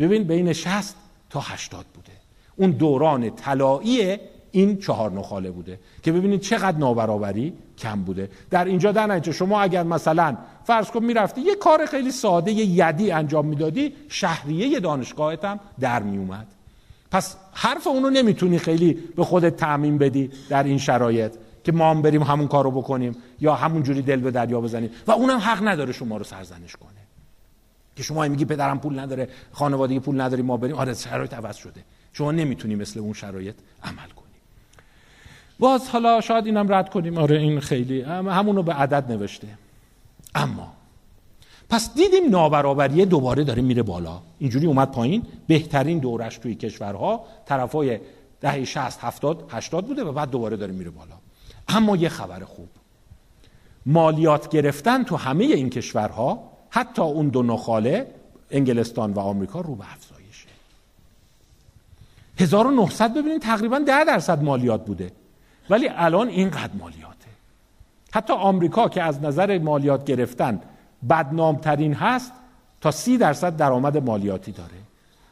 ببین 0.00 0.24
بین 0.24 0.52
60 0.52 0.94
تا 1.30 1.40
80 1.40 1.86
بوده. 1.94 2.12
اون 2.56 2.70
دوران 2.70 3.30
طلایی 3.30 4.18
این 4.50 4.78
چهار 4.78 5.10
نخاله 5.10 5.50
بوده 5.50 5.78
که 6.02 6.12
ببینید 6.12 6.40
چقدر 6.40 6.78
نابرابری 6.78 7.52
کم 7.78 8.02
بوده. 8.02 8.30
در 8.50 8.64
اینجا 8.64 8.92
در 8.92 9.06
نتیجه 9.06 9.32
شما 9.32 9.60
اگر 9.60 9.82
مثلا 9.82 10.36
فرض 10.64 10.90
کن 10.90 11.04
می‌رفتی 11.04 11.40
یه 11.40 11.54
کار 11.54 11.86
خیلی 11.86 12.10
ساده 12.10 12.52
یه 12.52 12.64
یدی 12.64 13.10
انجام 13.10 13.46
می‌دادی 13.46 13.92
شهریه 14.08 14.80
دانشگاهت 14.80 15.44
هم 15.44 15.60
در 15.80 16.02
میومد 16.02 16.46
پس 17.10 17.36
حرف 17.52 17.86
اونو 17.86 18.10
نمی‌تونی 18.10 18.58
خیلی 18.58 18.92
به 18.92 19.24
خودت 19.24 19.56
تعمین 19.56 19.98
بدی 19.98 20.30
در 20.48 20.62
این 20.62 20.78
شرایط 20.78 21.32
که 21.64 21.72
ما 21.72 21.90
هم 21.90 22.02
بریم 22.02 22.22
همون 22.22 22.48
کارو 22.48 22.70
بکنیم 22.70 23.16
یا 23.40 23.54
همون 23.54 23.82
جوری 23.82 24.02
دل 24.02 24.20
به 24.20 24.30
دریا 24.30 24.60
بزنیم. 24.60 24.90
و 25.06 25.12
اونم 25.12 25.38
حق 25.38 25.68
نداره 25.68 25.92
شما 25.92 26.16
رو 26.16 26.24
سرزنش 26.24 26.76
کنه. 26.76 26.90
که 28.00 28.04
شما 28.04 28.28
میگی 28.28 28.44
پدرم 28.44 28.80
پول 28.80 28.98
نداره 28.98 29.28
خانواده 29.52 30.00
پول 30.00 30.20
نداری 30.20 30.42
ما 30.42 30.56
بریم. 30.56 30.76
آره 30.76 30.94
شرایط 30.94 31.34
عوض 31.34 31.56
شده. 31.56 31.84
شما 32.12 32.32
نمی‌تونی 32.32 32.74
مثل 32.74 33.00
اون 33.00 33.12
شرایط 33.12 33.54
عمل 33.82 34.08
کنی 34.16 34.34
باز 35.58 35.88
حالا 35.88 36.20
شاید 36.20 36.46
اینم 36.46 36.72
رد 36.72 36.90
کنیم. 36.90 37.18
آره 37.18 37.38
این 37.38 37.60
خیلی 37.60 38.02
همونو 38.02 38.62
به 38.62 38.72
عدد 38.72 39.12
نوشته. 39.12 39.48
اما 40.34 40.72
پس 41.70 41.94
دیدیم 41.94 42.30
نابرابری 42.30 43.04
دوباره 43.04 43.44
داره 43.44 43.62
میره 43.62 43.82
بالا. 43.82 44.20
اینجوری 44.38 44.66
اومد 44.66 44.90
پایین. 44.90 45.22
بهترین 45.46 45.98
دورش 45.98 46.38
توی 46.38 46.54
کشورها 46.54 47.24
طرفای 47.46 48.00
دهه 48.40 48.64
60 48.64 49.04
70 49.04 49.44
80 49.48 49.86
بوده 49.86 50.04
و 50.04 50.12
بعد 50.12 50.30
دوباره 50.30 50.56
داره 50.56 50.72
میره 50.72 50.90
بالا. 50.90 51.14
اما 51.68 51.96
یه 51.96 52.08
خبر 52.08 52.40
خوب. 52.44 52.68
مالیات 53.86 54.48
گرفتن 54.48 55.02
تو 55.02 55.16
همه 55.16 55.44
این 55.44 55.70
کشورها 55.70 56.49
حتی 56.70 57.02
اون 57.02 57.28
دو 57.28 57.42
نخاله 57.42 58.14
انگلستان 58.50 59.12
و 59.12 59.20
آمریکا 59.20 59.60
رو 59.60 59.74
به 59.74 59.92
افزایشه. 59.92 60.48
1900 62.38 63.14
ببینید 63.14 63.42
تقریبا 63.42 63.78
10 63.78 64.04
درصد 64.04 64.42
مالیات 64.42 64.84
بوده. 64.84 65.12
ولی 65.70 65.88
الان 65.88 66.28
اینقدر 66.28 66.72
مالیاته. 66.78 67.30
حتی 68.12 68.32
آمریکا 68.32 68.88
که 68.88 69.02
از 69.02 69.22
نظر 69.22 69.58
مالیات 69.58 70.04
گرفتن 70.04 70.60
بدنامترین 71.10 71.94
هست 71.94 72.32
تا 72.80 72.90
سی 72.90 73.18
درصد 73.18 73.56
درآمد 73.56 73.96
مالیاتی 73.96 74.52
داره. 74.52 74.70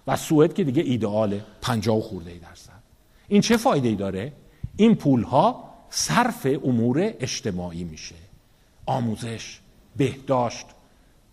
و 0.06 0.16
سوئد 0.16 0.54
که 0.54 0.64
دیگه 0.64 0.82
ایدئاله 0.82 1.44
پنجاه 1.62 2.00
خورده 2.00 2.30
ای 2.30 2.38
درصد. 2.38 2.82
این 3.28 3.40
چه 3.40 3.56
فایده 3.56 3.88
ای 3.88 3.94
داره؟ 3.94 4.32
این 4.76 4.94
پول 4.94 5.22
ها 5.22 5.74
صرف 5.90 6.46
امور 6.64 6.98
اجتماعی 7.20 7.84
میشه. 7.84 8.14
آموزش 8.86 9.60
بهداشت 9.96 10.66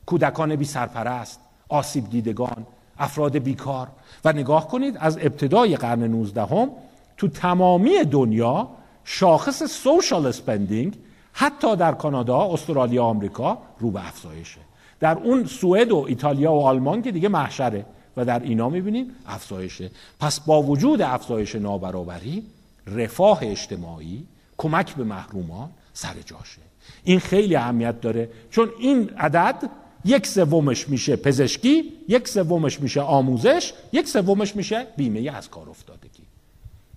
کودکان 0.05 0.55
بی 0.55 0.65
سرپرست 0.65 1.39
آسیب 1.69 2.09
دیدگان 2.09 2.65
افراد 2.99 3.37
بیکار 3.37 3.87
و 4.25 4.33
نگاه 4.33 4.67
کنید 4.67 4.97
از 4.99 5.17
ابتدای 5.17 5.75
قرن 5.75 6.03
19 6.03 6.45
هم 6.45 6.69
تو 7.17 7.27
تمامی 7.27 8.03
دنیا 8.03 8.67
شاخص 9.03 9.63
social 9.63 10.25
spending 10.25 10.97
حتی 11.33 11.75
در 11.75 11.91
کانادا، 11.91 12.53
استرالیا، 12.53 13.03
آمریکا 13.03 13.57
رو 13.79 13.91
به 13.91 14.07
افزایشه. 14.07 14.59
در 14.99 15.17
اون 15.17 15.45
سوئد 15.45 15.91
و 15.91 16.05
ایتالیا 16.07 16.53
و 16.53 16.61
آلمان 16.61 17.01
که 17.01 17.11
دیگه 17.11 17.29
محشره 17.29 17.85
و 18.17 18.25
در 18.25 18.39
اینا 18.39 18.69
می‌بینیم 18.69 19.11
افزایشه. 19.27 19.91
پس 20.19 20.39
با 20.39 20.61
وجود 20.61 21.01
افزایش 21.01 21.55
نابرابری، 21.55 22.43
رفاه 22.87 23.39
اجتماعی، 23.41 24.27
کمک 24.57 24.95
به 24.95 25.03
محرومان 25.03 25.69
سر 25.93 26.13
جاشه. 26.25 26.61
این 27.03 27.19
خیلی 27.19 27.55
اهمیت 27.55 28.01
داره 28.01 28.29
چون 28.51 28.69
این 28.79 29.09
عدد 29.17 29.69
یک 30.05 30.27
سومش 30.27 30.89
میشه 30.89 31.15
پزشکی، 31.15 31.93
یک 32.07 32.27
سومش 32.27 32.81
میشه 32.81 33.01
آموزش، 33.01 33.73
یک 33.91 34.07
سومش 34.07 34.55
میشه 34.55 34.87
بیمه 34.97 35.31
از 35.31 35.49
کار 35.49 35.69
افتادگی. 35.69 36.23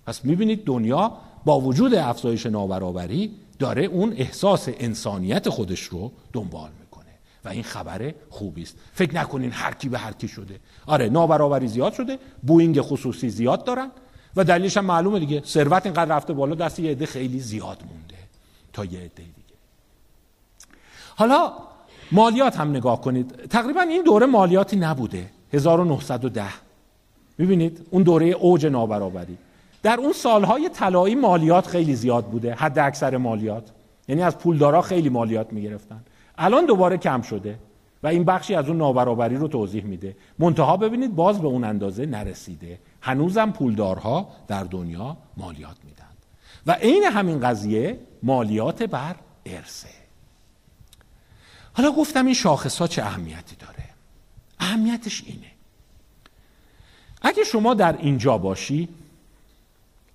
پس 0.07 0.25
می‌بینید 0.25 0.65
دنیا 0.65 1.13
با 1.45 1.61
وجود 1.61 1.95
افزایش 1.95 2.47
نابرابری 2.47 3.35
داره 3.59 3.85
اون 3.85 4.13
احساس 4.17 4.69
انسانیت 4.79 5.49
خودش 5.49 5.83
رو 5.83 6.13
دنبال 6.33 6.71
می‌کنه 6.81 7.05
و 7.45 7.49
این 7.49 7.63
خبر 7.63 8.15
خوبی 8.31 8.63
است. 8.63 8.77
فکر 8.95 9.15
نکنین 9.15 9.53
هر 9.53 9.75
کی 9.75 9.89
به 9.89 9.99
هر 9.99 10.13
کی 10.13 10.29
شده. 10.29 10.61
آره 10.87 11.09
نابرابری 11.09 11.69
زیاد 11.69 11.93
شده 11.93 12.19
بوینگ 12.43 12.81
خصوصی 12.81 13.31
زیاد 13.31 13.65
دارن 13.65 13.91
و 14.37 14.45
دلیلش 14.45 14.77
هم 14.77 14.85
معلومه 14.85 15.19
دیگه. 15.19 15.43
ثروت 15.47 15.87
اینقدر 15.87 16.17
رفته 16.17 16.33
بالا 16.33 16.55
دست 16.55 16.79
یه 16.79 16.91
عده 16.91 17.07
خیلی 17.07 17.41
زیاد 17.41 17.83
مونده 17.91 18.15
تا 18.73 18.85
یه 18.85 18.99
عده 18.99 19.09
دیگه. 19.23 19.57
حالا 21.17 21.53
مالیات 22.13 22.61
هم 22.61 22.71
نگاه 22.71 23.01
کنید. 23.01 23.31
تقریبا 23.31 23.81
این 23.81 24.03
دوره 24.03 24.27
مالیاتی 24.27 24.77
نبوده. 24.77 25.31
1910 25.53 26.45
می‌بینید؟ 27.39 27.87
اون 27.91 28.03
دوره 28.03 28.27
اوج 28.27 28.67
نابرابری. 28.67 29.39
در 29.83 29.97
اون 30.01 30.13
سالهای 30.13 30.69
طلایی 30.69 31.15
مالیات 31.15 31.67
خیلی 31.67 31.95
زیاد 31.95 32.25
بوده 32.25 32.55
حد 32.55 32.79
اکثر 32.79 33.17
مالیات. 33.17 33.71
یعنی 34.09 34.23
از 34.23 34.39
پولدارا 34.39 34.83
خیلی 34.83 35.09
مالیات 35.09 35.53
می‌گرفتن. 35.53 36.01
الان 36.39 36.67
دوباره 36.67 36.97
کم 36.97 37.23
شده 37.23 37.59
و 38.03 38.07
این 38.07 38.25
بخشی 38.25 38.55
از 38.55 38.69
اون 38.69 38.77
نابرابری 38.77 39.37
رو 39.37 39.49
توضیح 39.49 39.85
میده. 39.85 40.17
منتها 40.39 40.77
ببینید 40.77 41.15
باز 41.15 41.41
به 41.41 41.49
اون 41.49 41.65
اندازه 41.65 42.07
نرسیده. 42.07 42.79
هنوزم 43.01 43.51
پولدارها 43.51 44.29
در 44.49 44.65
دنیا 44.65 45.17
مالیات 45.37 45.77
میدن. 45.85 46.05
و 46.67 46.73
عین 46.73 47.05
همین 47.05 47.41
قضیه 47.41 47.99
مالیات 48.23 48.83
بر 48.83 49.17
ارثه. 49.47 49.98
حالا 51.79 51.91
گفتم 51.91 52.25
این 52.25 52.35
شاخص 52.35 52.79
ها 52.79 52.87
چه 52.87 53.03
اهمیتی 53.03 53.57
داره؟ 53.57 53.85
اهمیتش 54.61 55.23
اینه. 55.27 55.51
اگه 57.23 57.45
شما 57.45 57.75
در 57.75 57.97
اینجا 57.97 58.39
باشی 58.39 58.89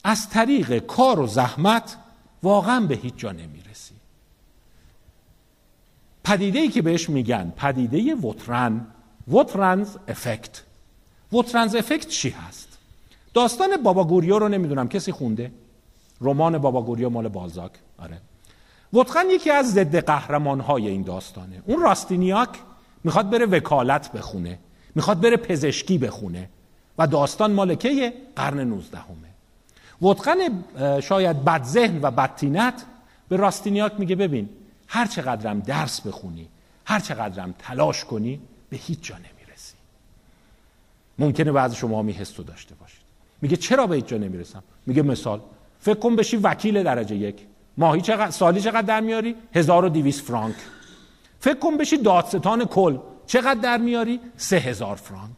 از 0.04 0.30
طریق 0.30 0.78
کار 0.78 1.20
و 1.20 1.28
زحمت 1.28 1.98
واقعا 2.44 2.80
به 2.80 2.96
هیچ 2.96 3.14
جا 3.18 3.32
نمی‌رسی. 3.32 3.94
پدیده 6.24 6.60
ای 6.60 6.70
که 6.70 6.82
بهش 6.82 7.10
میگن 7.10 7.54
پدیده 7.58 8.16
وترن 8.16 8.88
وترنز 9.28 9.98
افکت 10.08 10.64
وترنز 11.34 11.76
افکت 11.76 12.08
چی 12.08 12.30
هست؟ 12.30 12.78
داستان 13.34 13.78
بابا 13.84 14.04
گوریو 14.04 14.40
رو 14.40 14.48
نمی‌دونم. 14.48 14.90
کسی 14.90 15.12
خونده؟ 15.12 15.52
رمان 16.22 16.58
بابا 16.58 16.82
گوریو 16.82 17.10
مال 17.10 17.28
بالزاک. 17.28 17.72
آره. 17.98 18.22
وترن 18.94 19.30
یکی 19.30 19.50
از 19.50 19.74
ضد 19.74 19.96
قهرمان 20.06 20.60
های 20.60 20.88
این 20.88 21.02
داستانه. 21.02 21.62
اون 21.66 21.82
راستینیاک 21.82 22.50
می‌خواد 23.04 23.30
بره 23.30 23.46
وکالت 23.46 24.12
بخونه 24.12 24.60
می‌خواد 24.96 25.22
بره 25.22 25.38
پزشکی 25.38 25.98
بخونه 25.98 26.50
و 26.98 27.08
داستان 27.08 27.52
مالکه 27.52 28.14
قرن 28.36 28.60
19 28.60 28.98
همه 28.98 29.34
وطقن 30.12 30.64
شاید 31.00 31.44
بد 31.46 31.64
ذهن 31.64 32.00
و 32.02 32.12
بدتینت 32.12 32.86
به 33.30 33.36
راستینیاک 33.36 33.94
میگه 33.98 34.16
ببین 34.16 34.50
هر 34.88 35.06
چقدرم 35.06 35.60
درس 35.60 36.02
بخونی 36.02 36.50
هر 36.86 37.00
چقدرم 37.00 37.56
تلاش 37.60 38.06
کنی 38.06 38.40
به 38.70 38.78
هیچ 38.78 39.02
جا 39.02 39.16
نمی‌رسی. 39.16 39.76
ممکنه 41.20 41.52
بعض 41.52 41.76
شما 41.76 42.02
می 42.02 42.12
حس 42.12 42.40
داشته 42.40 42.76
باشید. 42.76 43.04
میگه 43.42 43.58
چرا 43.58 43.88
به 43.88 43.96
هیچ 43.96 44.06
جا 44.06 44.18
نمی‌رسم؟ 44.18 44.64
میگه 44.86 45.02
مثال 45.02 45.42
فکر 45.80 46.00
کن 46.00 46.16
بشی 46.16 46.38
وکیل 46.38 46.84
درجه 46.84 47.16
یک. 47.16 47.36
ماهی 47.78 48.02
چقدر 48.02 48.32
سالی 48.32 48.62
چقدر 48.62 48.82
در 48.82 49.02
میاری؟ 49.02 49.36
1200 49.56 50.22
فرانک. 50.22 50.56
فکر 51.40 51.60
کن 51.60 51.78
بشی 51.78 51.98
دادستان 51.98 52.66
کل. 52.66 52.98
چقدر 53.26 53.60
در 53.60 53.78
میاری؟ 53.78 54.20
3000 54.38 54.96
فرانک. 54.96 55.38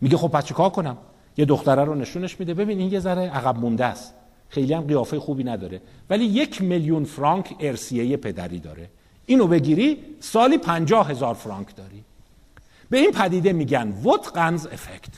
میگه 0.00 0.16
خب 0.16 0.28
پس 0.28 0.44
چیکار 0.44 0.70
کنم؟ 0.70 0.98
یه 1.36 1.44
دختره 1.44 1.84
رو 1.84 1.94
نشونش 1.94 2.40
میده. 2.40 2.54
ببین 2.54 2.78
این 2.78 2.92
یه 2.92 3.00
ذره 3.00 3.22
عقب 3.22 3.58
مونده 3.58 3.84
است. 3.84 4.14
خیلی 4.48 4.74
هم 4.74 4.82
قیافه 4.82 5.20
خوبی 5.20 5.44
نداره. 5.44 5.82
ولی 6.10 6.24
یک 6.24 6.62
میلیون 6.62 7.04
فرانک 7.04 7.54
ارسیه 7.60 8.16
پدری 8.16 8.58
داره. 8.58 8.90
اینو 9.26 9.46
بگیری 9.46 9.98
سالی 10.20 10.58
پنجاه 10.58 11.10
هزار 11.10 11.34
فرانک 11.34 11.76
داری. 11.76 12.04
به 12.90 12.98
این 12.98 13.10
پدیده 13.12 13.52
میگن 13.52 13.88
وتقنز 14.04 14.66
افکت. 14.66 15.12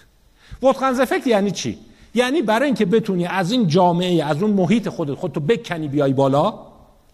وتقنز 0.62 1.00
افکت 1.00 1.26
یعنی 1.26 1.50
چی؟ 1.50 1.78
یعنی 2.18 2.42
برای 2.42 2.66
اینکه 2.66 2.86
بتونی 2.86 3.26
از 3.26 3.52
این 3.52 3.66
جامعه 3.66 4.24
از 4.24 4.42
اون 4.42 4.50
محیط 4.50 4.88
خودت 4.88 5.14
خودتو 5.14 5.40
بکنی 5.40 5.88
بیای 5.88 6.12
بالا 6.12 6.54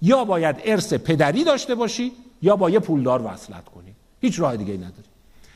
یا 0.03 0.25
باید 0.25 0.57
ارث 0.65 0.95
پدری 0.95 1.45
داشته 1.45 1.75
باشی 1.75 2.13
یا 2.43 2.57
با 2.57 2.71
یه 2.71 2.79
پولدار 2.79 3.23
وصلت 3.25 3.65
کنی. 3.65 3.95
هیچ 4.21 4.41
راه 4.41 4.57
دیگه 4.57 4.75
نداری. 4.75 5.09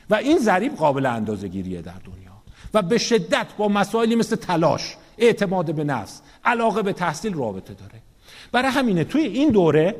و 0.09 0.15
این 0.15 0.37
ضریب 0.37 0.75
قابل 0.75 1.05
اندازه 1.05 1.47
گیریه 1.47 1.81
در 1.81 1.91
دنیا. 2.05 2.31
و 2.73 2.81
به 2.81 2.97
شدت 2.97 3.47
با 3.57 3.67
مسائلی 3.67 4.15
مثل 4.15 4.35
تلاش 4.35 4.97
اعتماد 5.17 5.75
به 5.75 5.83
نفس 5.83 6.21
علاقه 6.45 6.81
به 6.81 6.93
تحصیل 6.93 7.33
رابطه 7.33 7.73
داره. 7.73 8.01
برای 8.51 8.71
همینه 8.71 9.03
توی 9.03 9.21
این 9.21 9.49
دوره 9.49 9.95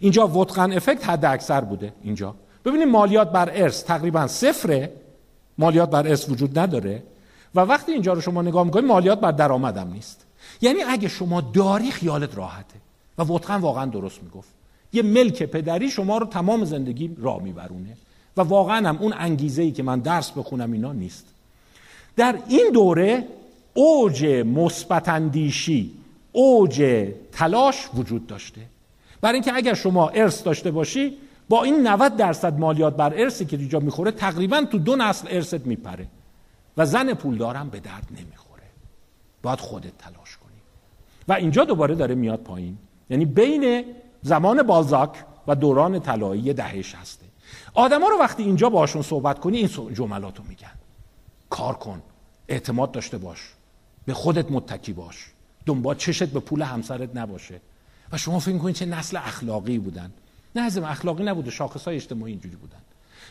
اینجا 0.00 0.28
وطقن 0.28 0.72
افکت 0.72 1.08
حد 1.08 1.24
اکثر 1.24 1.60
بوده. 1.60 1.92
اینجا. 2.02 2.34
ببینید 2.64 2.88
مالیات 2.88 3.32
بر 3.32 3.50
ارث 3.52 3.84
تقریبا 3.84 4.26
صفره. 4.26 4.92
مالیات 5.58 5.90
بر 5.90 6.08
ارث 6.08 6.28
وجود 6.28 6.58
نداره. 6.58 7.02
و 7.54 7.60
وقتی 7.60 7.92
اینجا 7.92 8.12
رو 8.12 8.20
شما 8.20 8.42
نگاه 8.42 8.64
می‌کنید 8.64 8.84
مالیات 8.84 9.20
بر 9.20 9.32
درآمدم 9.32 9.90
نیست. 9.92 10.26
یعنی 10.60 10.82
اگه 10.82 11.08
شما 11.08 11.40
داری 11.40 11.90
خیالت 11.90 12.36
راحته. 12.36 12.74
و 13.18 13.22
وطقا 13.22 13.58
واقعا 13.58 13.86
درست 13.86 14.22
می‌گفت. 14.22 14.48
یه 14.92 15.02
ملک 15.02 15.42
پدری 15.42 15.90
شما 15.90 16.18
رو 16.18 16.26
تمام 16.26 16.64
زندگی 16.64 17.16
را 17.18 17.38
میبرونه. 17.38 17.96
و 18.36 18.42
واقعا 18.42 18.88
هم 18.88 18.98
اون 18.98 19.14
انگیزه 19.18 19.62
ای 19.62 19.72
که 19.72 19.82
من 19.82 19.98
درس 19.98 20.30
بخونم 20.30 20.72
اینا 20.72 20.92
نیست. 20.92 21.26
در 22.16 22.38
این 22.48 22.70
دوره 22.72 23.24
اوج 23.74 24.26
مثبت 24.26 25.08
اندیشی 25.08 25.90
اوج 26.32 27.08
تلاش 27.32 27.88
وجود 27.94 28.26
داشته. 28.26 28.60
برای 29.20 29.34
اینکه 29.34 29.54
اگر 29.54 29.74
شما 29.74 30.08
ارث 30.08 30.44
داشته 30.44 30.70
باشی 30.70 31.16
با 31.48 31.62
این 31.62 31.86
90 31.86 32.16
درصد 32.16 32.58
مالیات 32.58 32.96
بر 32.96 33.14
ارثی 33.16 33.44
که 33.44 33.56
اینجا 33.56 33.80
می‌خوره 33.80 34.10
تقریبا 34.10 34.64
تو 34.64 34.78
دو 34.78 34.96
نسل 34.96 35.28
ارثت 35.30 35.66
میپره. 35.66 36.06
و 36.76 36.86
زن 36.86 37.14
پولدارم 37.14 37.68
به 37.68 37.80
درد 37.80 38.08
نمی‌خوره. 38.10 38.62
باید 39.42 39.60
خودت 39.60 39.98
تلاش 39.98 40.36
کنی. 40.36 40.60
و 41.28 41.32
اینجا 41.32 41.64
دوباره 41.64 41.94
داره 41.94 42.14
میاد 42.14 42.40
پایین. 42.40 42.78
یعنی 43.10 43.24
بین 43.24 43.84
زمان 44.22 44.62
بالزاک 44.62 45.24
و 45.46 45.54
دوران 45.54 46.00
طلایی 46.00 46.52
دهش 46.52 46.94
هسته 46.94 47.26
آدما 47.74 48.08
رو 48.08 48.18
وقتی 48.18 48.42
اینجا 48.42 48.68
باشون 48.70 49.02
صحبت 49.02 49.38
کنی 49.38 49.56
این 49.56 49.94
جملاتو 49.94 50.42
میگن. 50.48 50.70
کار 51.50 51.74
کن. 51.74 52.02
اعتماد 52.48 52.92
داشته 52.92 53.18
باش. 53.18 53.52
به 54.06 54.14
خودت 54.14 54.50
متکی 54.50 54.92
باش. 54.92 55.30
دنبال 55.66 55.96
چشت 55.96 56.24
به 56.28 56.40
پول 56.40 56.62
همسرت 56.62 57.16
نباشه. 57.16 57.60
و 58.12 58.16
شما 58.16 58.38
فکر 58.38 58.58
کنید 58.58 58.74
چه 58.74 58.86
نسل 58.86 59.16
اخلاقی 59.16 59.78
بودن. 59.78 60.12
نه 60.56 60.62
از 60.62 60.78
اخلاقی 60.78 61.24
نبوده. 61.24 61.50
شاخص 61.50 61.84
های 61.84 61.96
اجتماعی 61.96 62.32
اینجوری 62.32 62.56
بودن. 62.56 62.78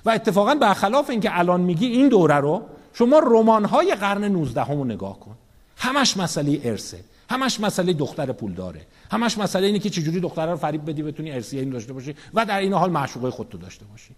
و 0.05 0.09
اتفاقا 0.09 0.55
برخلاف 0.55 1.09
اینکه 1.09 1.39
الان 1.39 1.61
میگی 1.61 1.85
این 1.85 2.09
دوره 2.09 2.35
رو 2.35 2.65
شما 2.97 3.19
رمان 3.19 3.65
های 3.65 3.95
قرن 3.95 4.23
19 4.23 4.65
رو 4.65 4.83
نگاه 4.83 5.19
کن. 5.19 5.35
همش 5.77 6.17
مسئله 6.17 6.61
ارثه. 6.63 6.99
همش 7.29 7.59
مسئله 7.59 7.93
دختر 7.93 8.31
پول 8.31 8.53
داره. 8.53 8.81
همش 9.11 9.37
مسئله 9.37 9.67
اینه 9.67 9.79
که 9.79 9.89
چجوری 9.89 10.19
دختره 10.19 10.51
رو 10.51 10.57
فریب 10.57 10.89
بدی 10.89 11.03
بتونی 11.03 11.31
ارثی 11.31 11.59
این 11.59 11.69
داشته 11.69 11.93
باشی 11.93 12.15
و 12.33 12.45
در 12.45 12.59
این 12.59 12.73
حال 12.73 12.91
معشوقه 12.91 13.29
خودتو 13.29 13.57
داشته 13.57 13.85
باشی. 13.85 14.15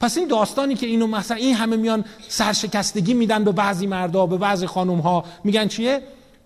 پس 0.00 0.16
این 0.18 0.28
داستانی 0.28 0.74
که 0.74 0.86
اینو 0.86 1.06
مثلا 1.06 1.36
این 1.36 1.54
همه 1.54 1.76
میان 1.76 2.04
سرشکستگی 2.28 3.14
میدن 3.14 3.44
به 3.44 3.52
بعضی 3.52 3.86
مردا 3.86 4.26
به 4.26 4.36
بعضی 4.36 4.66
خانم 4.66 4.98
ها 4.98 5.24
میگن 5.44 5.68
چیه؟ 5.68 6.02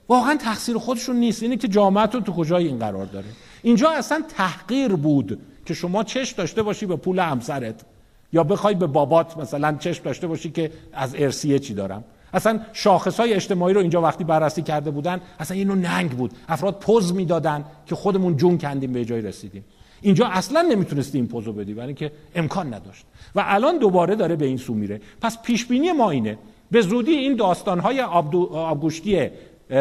واقعا 0.09 0.37
تقصیر 0.37 0.79
خودشون 0.79 1.17
نیست. 1.17 1.43
اینه 1.43 1.57
که 1.57 1.69
جامعتون 1.69 2.23
تو 2.23 2.33
کجای 2.33 2.67
این 2.67 2.79
قرار 2.79 3.07
داره؟ 3.07 3.27
اینجا 3.63 3.91
اصلا 3.91 4.23
تحقیر 4.29 4.89
بود 4.89 5.39
که 5.67 5.75
شما 5.75 6.05
چش 6.05 6.33
داشته 6.33 6.63
باشی 6.63 6.87
به 6.87 6.97
پول 6.97 7.19
همسرت. 7.19 7.85
یا 8.33 8.45
بخوای 8.45 8.74
به 8.74 8.87
بابات 8.87 9.39
مثلا 9.39 9.77
چشم 9.81 10.05
داشته 10.05 10.27
باشی 10.27 10.51
که 10.51 10.70
از 10.93 11.14
ارسیه 11.14 11.59
چی 11.59 11.74
دارم. 11.74 12.05
اصلا 12.33 12.61
شاخص 12.72 13.20
های 13.20 13.35
اجتماعی 13.35 13.74
رو 13.74 13.81
اینجا 13.81 14.03
وقتی 14.03 14.24
بررسی 14.24 14.62
کرده 14.62 14.91
بودن 14.91 15.20
اصلا 15.39 15.57
اینو 15.57 15.74
ننگ 15.74 16.11
بود. 16.11 16.31
افراد 16.49 16.79
پوز 16.79 17.14
می‌دادن 17.14 17.64
که 17.87 17.95
خودمون 17.95 18.37
جون 18.37 18.59
کندیم 18.59 18.93
به 18.93 19.05
جای 19.05 19.20
رسیدیم. 19.20 19.64
اینجا 20.01 20.27
اصلا 20.27 20.62
نمی‌تونستی 20.62 21.18
این 21.18 21.27
پوزو 21.27 21.53
بدی 21.53 21.74
برای 21.74 21.87
اینکه 21.87 22.12
امکان 22.35 22.74
نداشت. 22.74 23.05
و 23.35 23.45
الان 23.47 23.79
دوباره 23.79 24.14
داره 24.14 24.37
به 24.37 24.47
این 24.47 24.57
سو 24.57 24.74
میره. 24.74 25.01
پس 25.20 25.43
پیش 25.43 25.66
بینی 25.66 25.93
ما 25.93 26.11
اینه. 26.11 26.39
به 26.70 26.81
زودی 26.81 27.12
این 27.12 27.37
داستان 27.37 27.81
های 27.81 28.01
آبگوشتی 28.01 29.31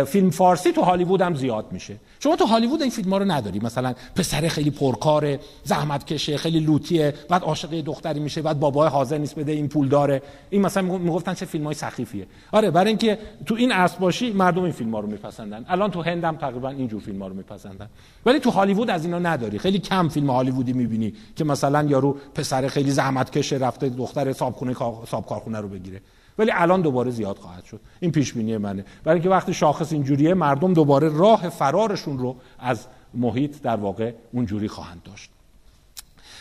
فیلم 0.06 0.30
فارسی 0.30 0.72
تو 0.72 0.82
هالیوود 0.82 1.22
هم 1.22 1.36
زیاد 1.36 1.66
میشه. 1.72 1.96
شما 2.20 2.36
تو 2.36 2.46
هالیوود 2.46 2.82
این 2.82 2.92
فیلم 2.92 3.10
ها 3.10 3.18
رو 3.18 3.26
نداری. 3.26 3.60
مثلا 3.60 3.94
پسر 4.16 4.48
خیلی 4.48 4.70
پرکاره 4.70 5.40
زحمت 5.64 6.06
کشه 6.06 6.38
خیلی 6.38 6.60
لوتیه 6.60 7.14
بعد 7.30 7.44
عاشق 7.44 7.82
دختری 7.82 8.20
میشه 8.20 8.42
بعد 8.42 8.60
بابای 8.60 8.90
حاضر 8.90 9.18
نیست 9.18 9.36
بده 9.36 9.52
این 9.52 9.68
پول 9.68 9.88
داره. 9.88 10.22
این 10.50 10.62
مثلا 10.62 10.84
می‌گفتن 10.84 11.34
چه 11.34 11.46
فیلم 11.46 11.64
های 11.66 11.74
سخیفیه. 11.74 12.28
آره 12.52 12.72
برای 12.72 12.88
اینکه 12.88 13.18
تو 13.46 13.56
این 13.56 13.72
عصر 13.72 13.98
باشی 13.98 14.32
مردم 14.32 14.64
این 14.64 14.72
فیلم 14.72 14.92
ها 14.92 15.00
رو 15.00 15.08
میپسندن. 15.08 15.66
الان 15.68 15.92
تو 15.92 16.02
هند 16.02 16.24
هم 16.24 16.36
تقریبا 16.36 16.70
اینجور 16.70 17.02
فیلم 17.02 17.22
ها 17.22 17.28
رو 17.28 17.34
میپسندن. 17.34 17.90
ولی 18.26 18.40
تو 18.40 18.50
هالیوود 18.50 18.90
از 18.90 19.06
اینا 19.06 19.20
نداری. 19.20 19.60
خیلی 19.60 19.80
کم 19.80 20.10
فیلم 20.10 20.30
هالیوودی 20.30 20.74
می‌بینی 20.74 21.14
که 21.36 21.44
مثلا 21.44 21.84
یارو 21.84 22.18
پسر 22.36 22.68
خیلی 22.68 22.92
زحمت 22.92 23.30
کشه 23.30 23.58
رفته 23.58 23.90
دختر 23.90 24.34
صاحب 24.34 25.26
کارخونه 25.26 25.60
رو 25.60 25.68
بگیره. 25.68 26.02
ولی 26.38 26.52
الان 26.54 26.82
دوباره 26.82 27.12
زیاد 27.12 27.38
خواهد 27.38 27.64
شد. 27.64 27.80
این 28.00 28.12
پیش 28.12 28.34
بینی 28.34 28.58
منه. 28.58 28.86
برای 29.04 29.16
اینکه 29.16 29.30
وقتی 29.30 29.54
شاخص 29.54 29.94
اینجوریه 29.94 30.34
مردم 30.34 30.74
دوباره 30.74 31.10
راه 31.10 31.50
فرارشون 31.50 32.18
رو 32.18 32.36
از 32.60 32.88
محیط 33.14 33.62
در 33.62 33.76
واقع 33.76 34.14
اونجوری 34.32 34.68
خواهند 34.68 35.02
داشت. 35.04 35.30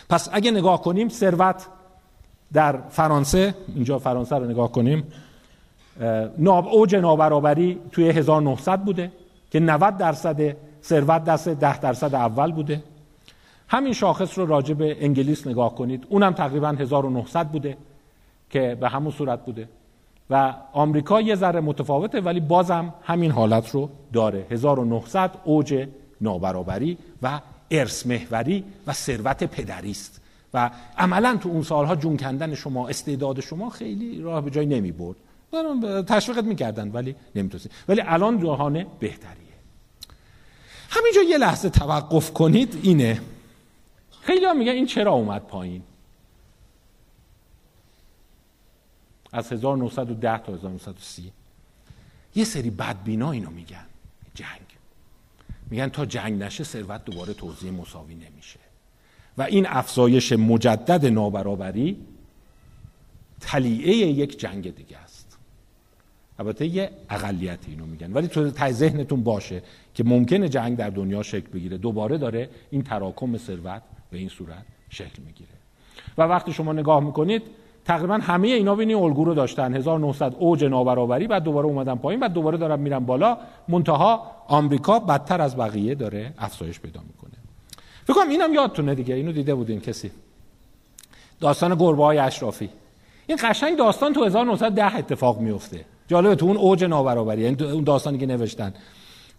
پس 0.09 0.29
اگه 0.33 0.51
نگاه 0.51 0.83
کنیم 0.83 1.09
ثروت 1.09 1.67
در 2.53 2.81
فرانسه 2.91 3.55
اینجا 3.75 3.99
فرانسه 3.99 4.37
رو 4.37 4.45
نگاه 4.45 4.73
کنیم 4.73 5.05
ناب 6.39 6.69
اوج 6.69 6.95
نابرابری 6.95 7.81
توی 7.93 8.11
1900 8.11 8.81
بوده 8.81 9.13
که 9.51 9.61
90 9.61 9.97
درصد 9.97 10.57
ثروت 10.83 11.25
دست 11.25 11.49
10 11.49 11.79
درصد 11.79 12.15
اول 12.15 12.53
بوده. 12.53 12.83
همین 13.69 13.93
شاخص 13.93 14.39
رو 14.39 14.47
راجع 14.47 14.75
به 14.75 15.05
انگلیس 15.05 15.47
نگاه 15.47 15.75
کنید. 15.75 16.07
اونم 16.09 16.33
تقریبا 16.33 16.69
1900 16.69 17.49
بوده 17.49 17.77
که 18.51 18.77
به 18.81 18.89
همون 18.89 19.11
صورت 19.11 19.45
بوده. 19.45 19.69
و 20.31 20.55
آمریکا 20.73 21.21
یه 21.21 21.35
ذره 21.35 21.61
متفاوته 21.61 22.21
ولی 22.21 22.41
بازم 22.41 22.95
همین 23.03 23.31
حالت 23.31 23.71
رو 23.71 23.91
داره. 24.13 24.47
1900 24.51 25.31
اوج 25.45 25.89
نابرابری 26.21 26.99
و 27.23 27.41
ارث 27.71 28.07
محوری 28.07 28.65
و 28.87 28.93
ثروت 28.93 29.45
پدری 29.45 29.91
است. 29.91 30.21
و 30.55 30.71
عملا 30.99 31.37
تو 31.37 31.49
اون 31.49 31.63
سالها 31.63 31.97
جون 31.97 32.17
کندن 32.17 32.55
شما 32.55 32.89
استعداد 32.89 33.41
شما 33.41 33.71
خیلی 33.71 34.23
راه 34.23 34.41
به 34.41 34.51
جای 34.51 34.67
نمی 34.67 34.93
برد. 34.93 35.17
تشویقت 36.07 36.45
می‌کردن 36.45 36.91
ولی 36.91 37.17
نمی‌تونستی 37.35 37.71
ولی 37.89 38.03
الان 38.07 38.41
جهان 38.41 38.87
بهتریه. 38.99 39.55
همینجا 40.91 41.23
یه 41.23 41.39
لحظه 41.39 41.71
توقف 41.71 42.33
کنید 42.33 42.81
اینه. 42.83 43.21
خیلی 44.21 44.45
هم 44.45 44.59
میگن 44.59 44.73
این 44.73 44.87
چرا 44.87 45.13
اومد 45.13 45.43
پایین؟ 45.43 45.83
از 49.35 49.53
1910 49.53 50.39
تا 50.39 50.55
1930 50.55 51.33
یه 52.35 52.45
سری 52.45 52.71
بدبینا 52.71 53.31
اینو 53.31 53.51
میگن. 53.51 53.87
جنگ. 54.35 54.61
میگن 55.71 55.89
تا 55.89 56.07
جنگ 56.07 56.43
نشه 56.43 56.65
ثروت 56.65 57.05
دوباره 57.05 57.35
توزیع 57.35 57.71
مساوی 57.71 58.15
نمیشه. 58.15 58.61
و 59.39 59.43
این 59.43 59.67
افزایش 59.67 60.33
مجدد 60.33 61.07
نابرابری 61.07 61.97
تلیعه 63.41 63.97
یک 63.97 64.39
جنگ 64.39 64.75
دیگه 64.75 64.99
است. 64.99 65.39
البته 66.39 66.67
یه 66.67 66.91
اقلیت 67.11 67.59
اینو 67.67 67.87
میگن. 67.87 68.13
ولی 68.13 68.29
تو 68.29 68.51
ذهنتون 68.71 69.23
باشه 69.23 69.63
که 69.95 70.05
ممکنه 70.05 70.49
جنگ 70.49 70.77
در 70.77 70.91
دنیا 70.91 71.23
شکل 71.23 71.49
بگیره. 71.49 71.79
دوباره 71.79 72.19
داره 72.19 72.51
این 72.71 72.83
تراکم 72.83 73.39
ثروت 73.39 73.83
به 74.11 74.19
این 74.19 74.29
صورت 74.29 74.65
شکل 74.91 75.23
می‌گیره. 75.27 75.51
و 76.19 76.23
وقتی 76.23 76.53
شما 76.53 76.73
نگاه 76.73 77.01
می‌کنید 77.01 77.43
تقریبا 77.85 78.15
همه 78.15 78.49
اینا 78.49 78.75
همین 78.75 78.95
الگو 78.95 79.25
رو 79.25 79.35
داشتن. 79.35 79.75
1900 79.75 80.35
اوج 80.39 80.65
نابرابری 80.65 81.27
بعد 81.27 81.43
دوباره 81.43 81.67
اومدن 81.67 81.95
پایین 81.95 82.21
بعد 82.21 82.33
دوباره 82.33 82.59
دارن 82.59 82.81
میرن 82.81 82.99
بالا. 82.99 83.39
منتها 83.69 84.31
آمریکا 84.49 84.99
بدتر 84.99 85.41
از 85.41 85.57
بقیه 85.57 85.95
داره 85.95 86.33
افزایش 86.39 86.81
پیدا 86.81 87.01
می‌کنه. 87.01 87.31
فکر 88.05 88.15
کنم 88.15 88.29
اینم 88.29 88.55
یادتونه 88.55 88.95
دیگه. 88.95 89.15
اینو 89.15 89.33
دیده 89.33 89.55
بودین 89.55 89.81
کسی. 89.81 90.11
داستان 91.41 91.75
گربه 91.75 92.05
های 92.05 92.19
اشرافی. 92.19 92.69
این 93.27 93.39
قشنگ 93.43 93.79
داستان 93.79 94.13
تو 94.13 94.25
1910 94.25 94.97
اتفاق 94.97 95.41
میفته 95.41 95.85
جالبه 96.09 96.35
تو 96.35 96.47
اون 96.47 96.57
اوج 96.57 96.85
نابرابری 96.85 97.43
یعنی 97.43 97.65
اون 97.65 97.85
داستانی 97.85 98.19
که 98.19 98.27
نوشتن. 98.27 98.75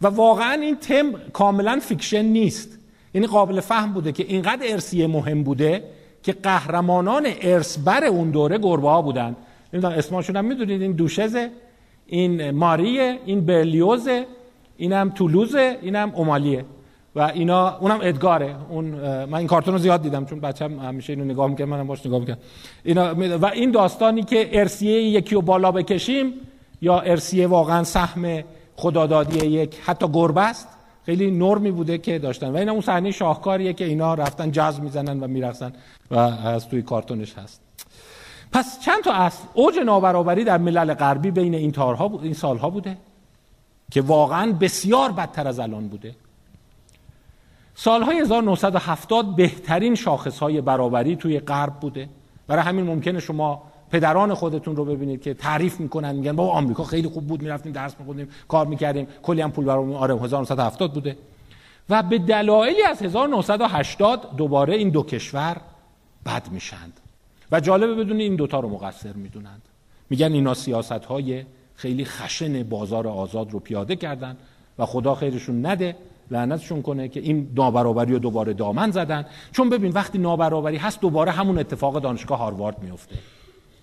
و 0.01 0.07
واقعا 0.07 0.53
این 0.53 0.75
تم 0.75 1.13
کاملا 1.33 1.79
fiction 1.81 2.21
نیست. 2.21 2.79
یعنی 3.13 3.27
قابل 3.27 3.59
فهم 3.59 3.93
بوده 3.93 4.11
که 4.11 4.25
اینقدر 4.27 4.71
ارثیه 4.71 5.07
مهم 5.07 5.43
بوده 5.43 5.83
که 6.25 6.33
قهرمانان 6.33 7.27
ارسبر 7.41 8.03
اون 8.03 8.31
دوره 8.31 8.57
گربه 8.57 8.89
ها 8.89 9.01
بودن. 9.01 9.35
نمی‌دونم 9.73 9.97
اسمشون 9.97 10.35
هم 10.35 10.45
می‌دونید 10.45 10.81
این 10.81 10.91
دوشزه 10.91 11.49
این 12.07 12.51
ماریه 12.51 13.19
این 13.25 13.45
برلیوزه 13.45 14.25
اینم 14.77 15.09
تولوزه 15.09 15.77
اینم 15.81 16.11
اومالیه. 16.15 16.65
و 17.15 17.21
اینا 17.21 17.77
اونم 17.77 17.99
ادگاره. 18.01 18.55
اون 18.69 18.85
من 19.25 19.33
این 19.33 19.47
کارتون 19.47 19.73
رو 19.73 19.79
زیاد 19.79 20.01
دیدم 20.01 20.25
چون 20.25 20.39
بچه‌م 20.39 20.79
همیشه 20.79 21.13
اینو 21.13 21.25
نگاه 21.25 21.49
می‌کنه 21.49 21.65
منم 21.65 21.87
باش 21.87 22.05
نگاه 22.05 22.19
می‌کنم 22.19 22.37
اینا 22.83 23.15
و 23.37 23.45
این 23.45 23.71
داستانی 23.71 24.23
که 24.23 24.59
ارسیه 24.59 25.01
یکی 25.01 25.35
رو 25.35 25.41
بالا 25.41 25.71
بکشیم 25.71 26.33
یا 26.81 26.99
ارسیه 26.99 27.47
واقعا 27.47 27.83
سهم 27.83 28.43
خدادادی 28.75 29.45
یک 29.47 29.77
حتی 29.85 30.07
گربه 30.13 30.41
است. 30.41 30.67
خیلی 31.05 31.31
نرمی 31.31 31.71
بوده 31.71 31.97
که 31.97 32.19
داشتن. 32.19 32.49
و 32.49 32.57
این 32.57 32.69
اون 32.69 32.81
صحنه 32.81 33.11
شاهکاریه 33.11 33.73
که 33.73 33.85
اینا 33.85 34.13
رفتن 34.13 34.51
جاز 34.51 34.81
می‌زنن 34.81 35.19
و 35.19 35.27
میرقصن 35.27 35.73
و 36.11 36.15
از 36.17 36.69
توی 36.69 36.81
کارتونش 36.81 37.33
هست. 37.33 37.61
پس 38.51 38.79
چند 38.79 39.03
تا 39.03 39.13
اصل. 39.13 39.43
اوج 39.53 39.79
نابرابری 39.79 40.43
در 40.43 40.57
ملل 40.57 40.93
غربی 40.93 41.31
بین 41.31 41.55
این 41.55 41.71
تارها 41.71 42.07
بود، 42.07 42.23
این 42.23 42.33
سالها 42.33 42.69
بوده 42.69 42.97
که 43.91 44.01
واقعا 44.01 44.51
بسیار 44.51 45.11
بدتر 45.11 45.47
از 45.47 45.59
الان 45.59 45.87
بوده. 45.87 46.15
سالهای 47.75 48.19
1970 48.19 49.35
بهترین 49.35 49.95
شاخصهای 49.95 50.61
برابری 50.61 51.15
توی 51.15 51.39
غرب 51.39 51.73
بوده. 51.73 52.09
برای 52.47 52.63
همین 52.63 52.85
ممکنه 52.85 53.19
شما 53.19 53.63
پدران 53.91 54.33
خودتون 54.33 54.75
رو 54.75 54.85
ببینید 54.85 55.21
که 55.21 55.33
تعریف 55.33 55.79
می‌کنن 55.79 56.15
میگن 56.15 56.35
بابا 56.35 56.51
آمریکا 56.51 56.83
خیلی 56.83 57.07
خوب 57.07 57.27
بود 57.27 57.41
می‌رفتیم 57.41 57.71
درس 57.71 57.95
میخوندیم 57.99 58.29
کار 58.47 58.67
می‌کردیم. 58.67 59.07
کلی 59.23 59.41
هم 59.41 59.51
پول 59.51 59.65
برامون 59.65 59.95
آره 59.95 60.15
1970 60.15 60.93
بوده. 60.93 61.17
و 61.89 62.03
به 62.03 62.17
دلایلی 62.17 62.83
از 62.83 63.01
1980 63.01 64.35
دوباره 64.37 64.75
این 64.75 64.89
دو 64.89 65.03
کشور 65.03 65.57
بد 66.25 66.51
میشند 66.51 66.99
و 67.51 67.59
جالبه 67.59 67.95
بدون 67.95 68.19
این 68.19 68.35
دوتا 68.35 68.59
رو 68.59 68.69
مقصر 68.69 69.13
می‌دونند 69.13 69.61
میگن 70.09 70.33
اینا 70.33 70.53
سیاست 70.53 70.91
های 70.91 71.45
خیلی 71.75 72.05
خشن 72.05 72.63
بازار 72.63 73.07
آزاد 73.07 73.51
رو 73.51 73.59
پیاده 73.59 73.95
کردن 73.95 74.37
و 74.79 74.85
خدا 74.85 75.15
خیرشون 75.15 75.65
نده 75.65 75.95
لعنتشون 76.31 76.81
کنه 76.81 77.07
که 77.07 77.19
این 77.19 77.51
نابرابری 77.55 78.13
رو 78.13 78.19
دوباره 78.19 78.53
دامن 78.53 78.91
زدن. 78.91 79.25
چون 79.51 79.69
ببین 79.69 79.91
وقتی 79.91 80.17
نابرابری 80.17 80.77
هست 80.77 81.01
دوباره 81.01 81.31
همون 81.31 81.59
اتفاق 81.59 81.99
دانشگاه 81.99 82.39
هاروارد 82.39 82.83
میفته 82.83 83.15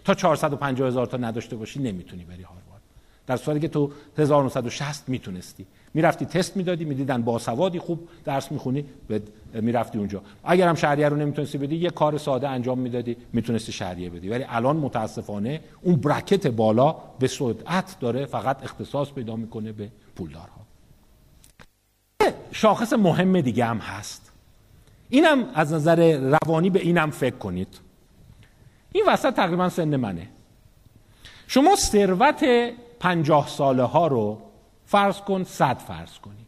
تا 0.05 0.15
450 0.15 0.89
هزار 0.89 1.07
تا 1.07 1.17
نداشته 1.17 1.57
باشی 1.57 1.81
نمی‌تونی 1.81 2.25
بری 2.25 2.43
هاروارد. 2.43 2.83
در 3.27 3.37
صورتی 3.37 3.61
که 3.61 3.69
تو 3.69 3.91
1960 4.19 5.09
می‌تونستی. 5.09 5.67
می‌رفتی 5.95 6.25
تست 6.25 6.57
می‌دادی 6.57 6.85
می‌دیدن 6.85 7.23
با 7.23 7.39
سوادی 7.39 7.79
خوب 7.79 8.09
درس 8.25 8.53
می‌خونی 8.53 8.85
می‌رفتی 9.55 9.99
اونجا. 9.99 10.23
اگر 10.45 10.69
هم 10.69 10.75
شهریه 10.75 11.09
رو 11.09 11.17
نمی‌تونستی 11.17 11.59
بدی 11.59 11.77
یه 11.77 11.91
کار 11.91 12.19
ساده 12.19 12.49
انجام 12.49 12.79
می‌دادی 12.79 13.17
می‌تونستی 13.33 13.73
شهریه 13.73 14.11
بدی. 14.11 14.29
ولی 14.29 14.45
الان 14.49 14.77
متاسفانه 14.77 15.61
اون 15.83 15.97
برکت 15.97 16.47
بالا 16.47 16.97
به 17.19 17.29
سرعت 17.29 17.97
داره 18.01 18.27
فقط 18.27 18.63
اختصاص 18.63 19.11
پیدا 19.11 19.37
می‌کنه 19.37 19.73
به 19.73 19.89
پولدارها. 20.17 20.63
شاخص 22.53 22.93
مهم 22.93 23.41
دیگه 23.41 23.65
هم 23.65 23.79
هست. 23.79 24.33
اینم 25.09 25.45
از 25.55 25.73
نظر 25.73 26.19
روانی 26.45 26.71
به 26.71 26.81
اینم 26.81 27.11
فکر 27.11 27.37
کنید. 27.37 27.69
این 28.93 29.05
وسط 29.07 29.35
تقریبا 29.35 29.69
سن 29.69 29.97
منه. 29.97 30.29
شما 31.47 31.77
ثروت 31.77 32.45
پنجاه 33.01 33.49
ساله 33.49 33.83
ها 33.83 34.07
رو 34.07 34.43
فرض 34.87 35.21
کن 35.21 35.45
صد 35.45 35.79
فرض 35.79 36.19
کنی. 36.19 36.47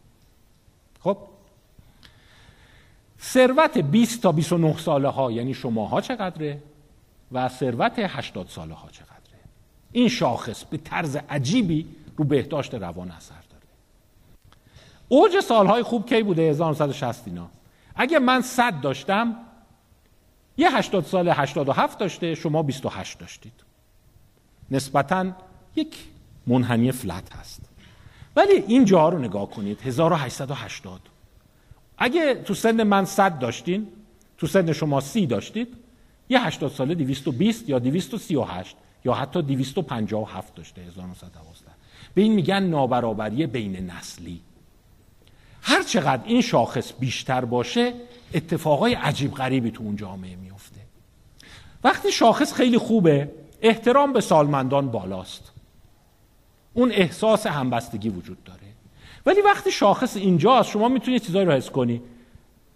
خب؟ 1.00 1.16
ثروت 3.20 3.78
20 3.78 4.22
تا 4.22 4.32
29 4.32 4.78
ساله 4.78 5.08
ها 5.08 5.32
یعنی 5.32 5.54
شماها 5.54 6.00
چقدره 6.00 6.62
و 7.32 7.48
ثروت 7.48 7.98
80 7.98 8.48
ساله 8.48 8.74
ها 8.74 8.88
چقدره؟ 8.88 9.14
این 9.92 10.08
شاخص 10.08 10.64
به 10.64 10.76
طرز 10.76 11.16
عجیبی 11.16 11.86
رو 12.16 12.24
بهداشت 12.24 12.74
روان 12.74 13.10
اثر 13.10 13.34
داره. 13.50 13.62
اوج 15.08 15.40
سالهای 15.40 15.82
خوب 15.82 16.06
کی 16.06 16.22
بوده؟ 16.22 16.42
1960 16.42 17.22
اینا. 17.26 17.48
اگه 17.94 18.18
من 18.18 18.40
100 18.40 18.80
داشتم 18.80 19.36
یه 20.56 20.76
80 20.76 21.04
سال 21.04 21.28
87 21.28 21.98
داشته 21.98 22.34
شما 22.34 22.62
28 22.62 23.18
داشتید. 23.18 23.64
نسبتا 24.70 25.32
یک 25.76 25.96
منحنی 26.46 26.92
فلت 26.92 27.32
هست. 27.32 27.60
ولی 28.36 28.52
این 28.52 28.84
جاها 28.84 29.08
رو 29.08 29.18
نگاه 29.18 29.50
کنید 29.50 29.80
1880 29.82 31.00
اگه 31.98 32.34
تو 32.34 32.54
سن 32.54 32.82
من 32.82 33.04
100 33.04 33.38
داشتین 33.38 33.88
تو 34.38 34.46
سن 34.46 34.72
شما 34.72 35.00
30 35.00 35.26
داشتید 35.26 35.68
یه 36.28 36.46
80 36.46 36.70
ساله 36.70 36.94
220 36.94 37.68
یا 37.68 37.78
238 37.78 38.76
یا 39.04 39.14
حتی 39.14 39.42
257 39.42 40.54
داشته 40.54 40.80
1912 40.82 41.70
به 42.14 42.22
این 42.22 42.32
میگن 42.32 42.62
نابرابری 42.62 43.46
بین 43.46 43.90
نسلی. 43.90 44.40
هر 45.66 45.82
چقدر 45.82 46.22
این 46.24 46.40
شاخص 46.40 46.92
بیشتر 47.00 47.44
باشه 47.44 47.92
اتفاقای 48.34 48.94
عجیب 48.94 49.34
غریبی 49.34 49.70
تو 49.70 49.82
اون 49.82 49.96
جامعه 49.96 50.36
میفته 50.36 50.80
وقتی 51.84 52.12
شاخص 52.12 52.52
خیلی 52.52 52.78
خوبه 52.78 53.30
احترام 53.62 54.12
به 54.12 54.20
سالمندان 54.20 54.90
بالاست. 54.90 55.52
اون 56.74 56.92
احساس 56.92 57.46
همبستگی 57.46 58.08
وجود 58.08 58.44
داره. 58.44 58.60
ولی 59.26 59.40
وقتی 59.40 59.70
شاخص 59.70 60.16
اینجاست 60.16 60.70
شما 60.70 60.88
می‌تونید 60.88 61.22
چیزایی 61.22 61.46
رو 61.46 61.52
حس 61.52 61.70
کنی. 61.70 62.02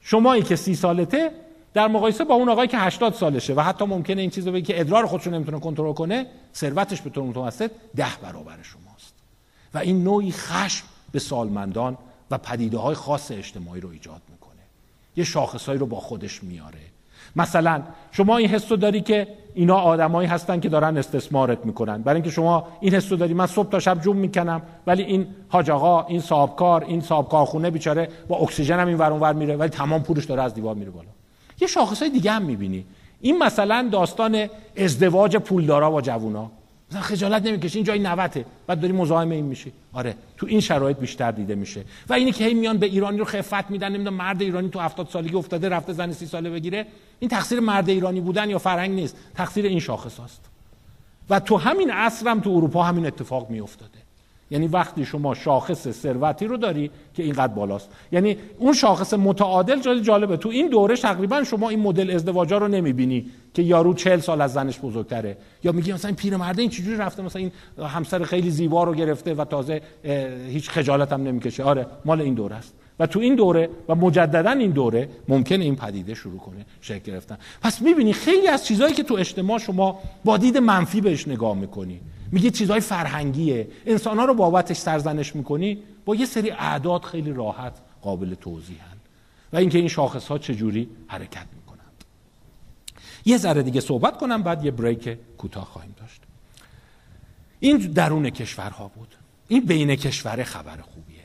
شمایی 0.00 0.42
که 0.42 0.56
سی 0.56 0.74
سالته 0.74 1.30
در 1.74 1.88
مقایسه 1.88 2.24
با 2.24 2.34
اون 2.34 2.48
آقایی 2.48 2.68
که 2.68 2.78
80 2.78 3.14
سالشه 3.14 3.54
و 3.54 3.60
حتی 3.60 3.84
ممکنه 3.84 4.20
این 4.20 4.30
چیز 4.30 4.46
رو 4.46 4.52
بگی 4.52 4.62
که 4.62 4.80
ادرار 4.80 5.06
خودش 5.06 5.26
رو 5.26 5.32
نمی‌تونه 5.32 5.60
کنترل 5.60 5.92
کنه 5.92 6.26
ثروتش 6.54 7.00
به 7.00 7.10
طور 7.10 7.24
متوسط 7.24 7.70
ده 7.96 8.16
برابر 8.22 8.56
شماست. 8.62 9.14
و 9.74 9.78
این 9.78 10.04
نوعی 10.04 10.32
خشم 10.32 10.84
به 11.12 11.18
سالمندان 11.18 11.98
و 12.30 12.38
پدیده 12.38 12.78
های 12.78 12.94
خاص 12.94 13.30
اجتماعی 13.30 13.80
رو 13.80 13.88
ایجاد 13.88 14.22
می‌کنه. 14.30 14.62
یه 15.16 15.24
شاخصهایی 15.24 15.78
رو 15.78 15.86
با 15.86 16.00
خودش 16.00 16.44
میاره. 16.44 16.78
مثلا 17.36 17.82
شما 18.12 18.36
این 18.36 18.48
حس 18.48 18.68
داری 18.68 19.00
که 19.00 19.28
اینا 19.54 19.76
آدمایی 19.76 20.28
هستن 20.28 20.60
که 20.60 20.68
دارن 20.68 20.96
استثمارت 20.96 21.66
می‌کنن. 21.66 22.02
برای 22.02 22.16
اینکه 22.16 22.30
شما 22.30 22.68
این 22.80 22.94
حس 22.94 23.08
داری 23.08 23.34
من 23.34 23.46
صبح 23.46 23.68
تا 23.68 23.80
شب 23.80 24.00
جوم 24.00 24.16
می‌کنم 24.16 24.62
ولی 24.86 25.02
این 25.02 25.26
حاج 25.48 25.70
آقا 25.70 26.04
این 26.04 26.20
صاحبکار 26.20 26.84
این 26.84 27.00
صاحب 27.00 27.28
کارخونه 27.28 27.70
بیچاره 27.70 28.08
با 28.28 28.36
اکسیژن 28.36 28.80
هم 28.80 28.88
این 28.88 28.98
ور 28.98 29.12
ور 29.12 29.32
میره 29.32 29.56
ولی 29.56 29.68
تمام 29.68 30.02
پولش 30.02 30.24
داره 30.24 30.42
از 30.42 30.54
دیوار 30.54 30.74
میره 30.74 30.90
بالا. 30.90 31.08
یه 31.60 31.68
شاخصای 31.68 32.10
دیگه 32.10 32.30
هم 32.30 32.42
می‌بینی. 32.42 32.84
این 33.20 33.38
مثلا 33.38 33.88
داستان 33.92 34.48
ازدواج 34.76 35.36
پولدارا 35.36 35.90
با 35.90 36.00
جوونا. 36.00 36.50
مثلا 36.90 37.00
خجالت 37.00 37.46
نمی‌کشی 37.46 37.78
این 37.78 37.84
جای 37.84 37.98
نوته. 37.98 38.44
بعد 38.66 38.80
داری 38.80 38.92
مزاحم 38.92 39.30
این 39.30 39.44
میشی. 39.44 39.72
آره 39.92 40.14
تو 40.36 40.46
این 40.46 40.60
شرایط 40.60 40.96
بیشتر 40.96 41.30
دیده 41.30 41.54
میشه. 41.54 41.84
و 42.08 42.12
اینی 42.12 42.32
که 42.32 42.44
هی 42.44 42.54
میان 42.54 42.78
به 42.78 42.86
ایرانی 42.86 43.18
رو 43.18 43.24
خفت 43.24 43.70
میدن 43.70 43.88
نمی‌دونم 43.88 44.16
مرد 44.16 44.42
ایرانی 44.42 44.68
تو 44.68 44.80
70 44.80 45.08
سالگی 45.08 45.36
افتاده 45.36 45.68
رفته 45.68 45.92
زن 45.92 46.12
سی 46.12 46.26
ساله 46.26 46.50
بگیره. 46.50 46.86
این 47.18 47.30
تقصیر 47.30 47.60
مرد 47.60 47.88
ایرانی 47.88 48.20
بودن 48.20 48.50
یا 48.50 48.58
فرهنگ 48.58 48.90
نیست. 48.90 49.16
تقصیر 49.34 49.66
این 49.66 49.80
شاخص 49.80 50.20
هست 50.20 50.40
و 51.30 51.40
تو 51.40 51.56
همین 51.56 51.90
عصر 51.90 52.28
هم 52.28 52.40
تو 52.40 52.50
اروپا 52.50 52.82
همین 52.82 53.06
اتفاق 53.06 53.50
میافتاده. 53.50 53.98
یعنی 54.50 54.66
وقتی 54.66 55.04
شما 55.04 55.34
شاخص 55.34 55.90
ثروتی 55.90 56.46
رو 56.46 56.56
داری 56.56 56.90
که 57.14 57.22
اینقدر 57.22 57.52
بالاست. 57.52 57.88
یعنی 58.12 58.36
اون 58.58 58.72
شاخص 58.72 59.14
متعادل 59.14 59.80
جای 59.80 60.00
جالبه. 60.00 60.36
تو 60.36 60.48
این 60.48 60.68
دوره 60.68 60.96
تقریبا 60.96 61.44
شما 61.44 61.68
این 61.68 61.80
مدل 61.80 62.10
ازدواجا 62.10 62.58
رو 62.58 62.68
نمی‌بینی 62.68 63.26
که 63.54 63.62
یارو 63.62 63.94
چهل 63.94 64.20
سال 64.20 64.40
از 64.40 64.52
زنش 64.52 64.78
بزرگتره. 64.80 65.36
یا 65.64 65.72
میگی 65.72 65.92
مثلا 65.92 66.08
این 66.08 66.16
پیرمرده 66.16 66.62
این 66.62 66.70
چجوری 66.70 66.96
رفته؟ 66.96 67.22
مثلا 67.22 67.42
این 67.42 67.52
همسر 67.88 68.24
خیلی 68.24 68.50
زیبا 68.50 68.84
رو 68.84 68.94
گرفته 68.94 69.34
و 69.34 69.44
تازه 69.44 69.82
هیچ 70.48 70.70
خجالت 70.70 71.12
هم 71.12 71.22
نمی‌کشه. 71.22 71.62
آره 71.62 71.86
مال 72.04 72.20
این 72.20 72.34
دوره 72.34 72.56
است. 72.56 72.74
و 73.00 73.06
تو 73.06 73.20
این 73.20 73.34
دوره 73.34 73.70
و 73.88 73.94
مجددا 73.94 74.50
این 74.50 74.70
دوره 74.70 75.08
ممکنه 75.28 75.64
این 75.64 75.76
پدیده 75.76 76.14
شروع 76.14 76.38
کنه 76.38 76.66
شکل 76.80 77.12
گرفتن. 77.12 77.38
پس 77.62 77.82
می‌بینی 77.82 78.12
خیلی 78.12 78.48
از 78.48 78.66
چیزهایی 78.66 78.94
که 78.94 79.02
تو 79.02 79.14
اجتماع 79.14 79.58
شما 79.58 79.98
با 80.24 80.36
دید 80.36 80.58
منفی 80.58 81.00
بهش 81.00 81.28
نگاه 81.28 81.56
می‌کنی. 81.56 82.00
میگی 82.32 82.50
چیزهای 82.50 82.80
فرهنگیه. 82.80 83.68
انسانها 83.86 84.24
رو 84.24 84.34
بابتش 84.34 84.76
سرزنش 84.76 85.36
می‌کنی 85.36 85.82
با 86.04 86.14
یه 86.14 86.26
سری 86.26 86.50
اعداد 86.50 87.02
خیلی 87.02 87.32
راحت 87.32 87.72
قابل 88.02 88.34
توضیح 88.34 88.82
هن. 88.82 88.96
و 89.52 89.56
اینکه 89.56 89.78
این 89.78 89.88
شاخص 89.88 90.26
ها 90.26 90.38
چجوری 90.38 90.88
حرکت 91.06 91.46
می‌کنند 91.56 92.04
یه 93.24 93.36
ذره 93.36 93.62
دیگه 93.62 93.80
صحبت 93.80 94.16
کنم 94.16 94.42
بعد 94.42 94.64
یه 94.64 94.70
break 94.70 95.18
کوتاه 95.38 95.64
خواهیم 95.64 95.94
داشت. 96.00 96.22
این 97.60 97.76
درون 97.76 98.30
کشورها 98.30 98.88
بود. 98.88 99.14
این 99.48 99.66
بین 99.66 99.96
کشور 99.96 100.42
خبر 100.42 100.76
خوبیه. 100.76 101.18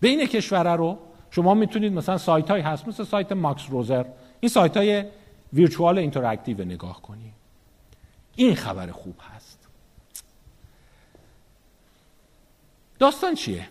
بین 0.00 0.26
کشوره 0.26 0.72
رو 0.76 0.98
شما 1.30 1.54
می‌تونید 1.54 1.92
مثلا 1.92 2.18
سایت 2.18 2.50
های 2.50 2.60
هست 2.60 2.88
مثل 2.88 3.04
سایت 3.04 3.32
ماکس 3.32 3.70
روزر. 3.70 4.04
این 4.40 4.48
سایت 4.48 4.76
های 4.76 5.04
virtual 5.52 5.98
interactive 5.98 6.64
نگاه 6.64 7.02
کنی. 7.02 7.32
این 8.36 8.54
خبر 8.54 8.90
خوب 8.90 9.14
هست. 9.33 9.33
داستان 13.04 13.34
چیه؟ 13.34 13.68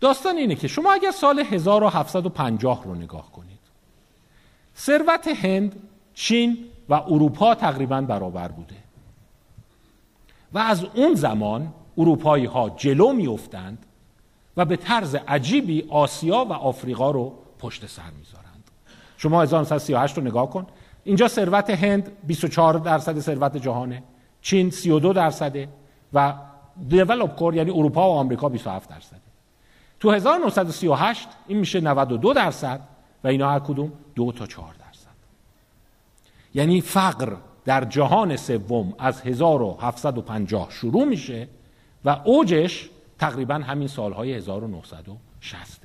داستان 0.00 0.36
اینه 0.36 0.54
که 0.54 0.68
شما 0.68 0.92
اگر 0.92 1.10
سال 1.10 1.38
1750 1.40 2.84
رو 2.84 2.94
نگاه 2.94 3.32
کنید 3.32 3.58
ثروت 4.76 5.28
هند، 5.28 5.76
چین 6.14 6.58
و 6.88 6.94
اروپا 6.94 7.54
تقریبا 7.54 8.00
برابر 8.00 8.48
بوده. 8.48 8.76
و 10.52 10.58
از 10.58 10.84
اون 10.84 11.14
زمان 11.14 11.72
اروپایی 11.98 12.44
ها 12.44 12.70
جلو 12.70 13.12
میافتند 13.12 13.86
و 14.56 14.64
به 14.64 14.76
طرز 14.76 15.14
عجیبی 15.14 15.86
آسیا 15.88 16.44
و 16.44 16.52
آفریقا 16.52 17.10
رو 17.10 17.38
پشت 17.58 17.86
سر 17.86 18.10
می‌ذارند. 18.18 18.70
شما 19.16 19.42
1938 19.42 20.18
رو 20.18 20.24
نگاه 20.24 20.50
کن. 20.50 20.66
اینجا 21.04 21.28
ثروت 21.28 21.70
هند 21.70 22.12
24 22.26 22.74
درصد 22.74 23.18
ثروت 23.20 23.56
جهانه 23.56 24.02
چین 24.40 24.70
32 24.70 25.12
درصده 25.12 25.68
و 26.12 26.34
دیولوب 26.88 27.36
کور 27.36 27.54
یعنی 27.54 27.70
اروپا 27.70 28.10
و 28.10 28.12
آمریکا 28.12 28.48
27 28.48 28.90
درصده. 28.90 29.20
تو 30.00 30.10
1938 30.10 31.28
این 31.46 31.58
میشه 31.58 31.80
92 31.80 32.32
درصد 32.32 32.80
و 33.24 33.28
اینا 33.28 33.50
هر 33.50 33.58
کدوم 33.58 33.92
دو 34.14 34.32
تا 34.32 34.46
4 34.46 34.74
درصد. 34.74 35.14
یعنی 36.54 36.80
فقر 36.80 37.36
در 37.64 37.84
جهان 37.84 38.36
سوم 38.36 38.94
از 38.98 39.22
1750 39.22 40.70
شروع 40.70 41.04
میشه 41.04 41.48
و 42.04 42.20
اوجش 42.24 42.90
تقریبا 43.18 43.54
همین 43.54 43.88
سالهای 43.88 44.34
1960 44.34 45.82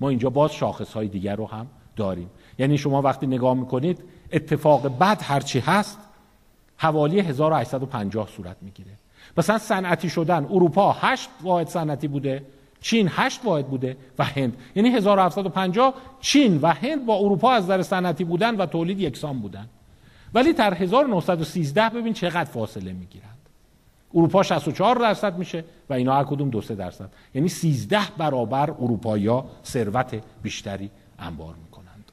ما 0.00 0.08
اینجا 0.08 0.30
باز 0.30 0.52
شاخص 0.52 0.92
های 0.92 1.08
دیگر 1.08 1.36
رو 1.36 1.46
هم 1.46 1.66
داریم. 1.96 2.30
یعنی 2.58 2.78
شما 2.78 3.02
وقتی 3.02 3.26
نگاه 3.26 3.54
می‌کنید 3.54 4.04
اتفاق 4.32 4.98
بد 4.98 5.22
هرچی 5.22 5.60
هست 5.60 5.98
حوالی 6.76 7.20
1850 7.20 8.28
صورت 8.28 8.56
می‌گیره. 8.60 8.90
مثلا 9.38 9.58
صنعتی 9.58 10.10
شدن 10.10 10.44
اروپا 10.44 10.96
8 11.00 11.28
واحد 11.42 11.68
صنعتی 11.68 12.08
بوده 12.08 12.42
چین 12.80 13.08
8 13.12 13.40
واحد 13.44 13.66
بوده 13.66 13.96
و 14.18 14.24
هند. 14.24 14.56
یعنی 14.74 14.88
1750 14.88 15.94
چین 16.20 16.58
و 16.62 16.66
هند 16.66 17.06
با 17.06 17.14
اروپا 17.16 17.52
از 17.52 17.64
نظر 17.64 17.82
صنعتی 17.82 18.24
بودن 18.24 18.56
و 18.56 18.66
تولید 18.66 19.00
یکسان 19.00 19.38
بودن. 19.38 19.66
ولی 20.34 20.52
در 20.52 20.74
1913 20.74 21.88
ببین 21.88 22.12
چقدر 22.12 22.44
فاصله 22.44 22.92
می‌گیرند 22.92 23.38
اروپا 24.14 24.42
64 24.42 24.96
درصد 24.96 25.38
میشه 25.38 25.64
و 25.90 25.94
اینا 25.94 26.14
هر 26.14 26.24
کدوم 26.24 26.50
دو 26.50 26.60
سه 26.60 26.74
درصد. 26.74 27.08
یعنی 27.34 27.48
13 27.48 27.98
برابر 28.18 28.70
اروپایی 28.70 29.42
ثروت 29.64 30.22
بیشتری 30.42 30.90
انبار 31.18 31.54
می‌کنند. 31.64 32.04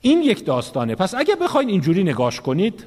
این 0.00 0.22
یک 0.22 0.44
داستانه. 0.44 0.94
پس 0.94 1.14
اگه 1.14 1.36
بخواین 1.36 1.68
اینجوری 1.68 2.04
نگاش 2.04 2.40
کنید 2.40 2.84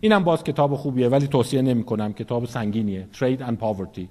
اینم 0.00 0.24
باز 0.24 0.44
کتاب 0.44 0.74
خوبیه 0.74 1.08
ولی 1.08 1.26
توصیه 1.26 1.62
نمی 1.62 1.84
کنم 1.84 2.12
کتاب 2.12 2.44
سنگینیه. 2.44 3.08
Trade 3.12 3.40
and 3.40 3.56
Poverty. 3.60 4.06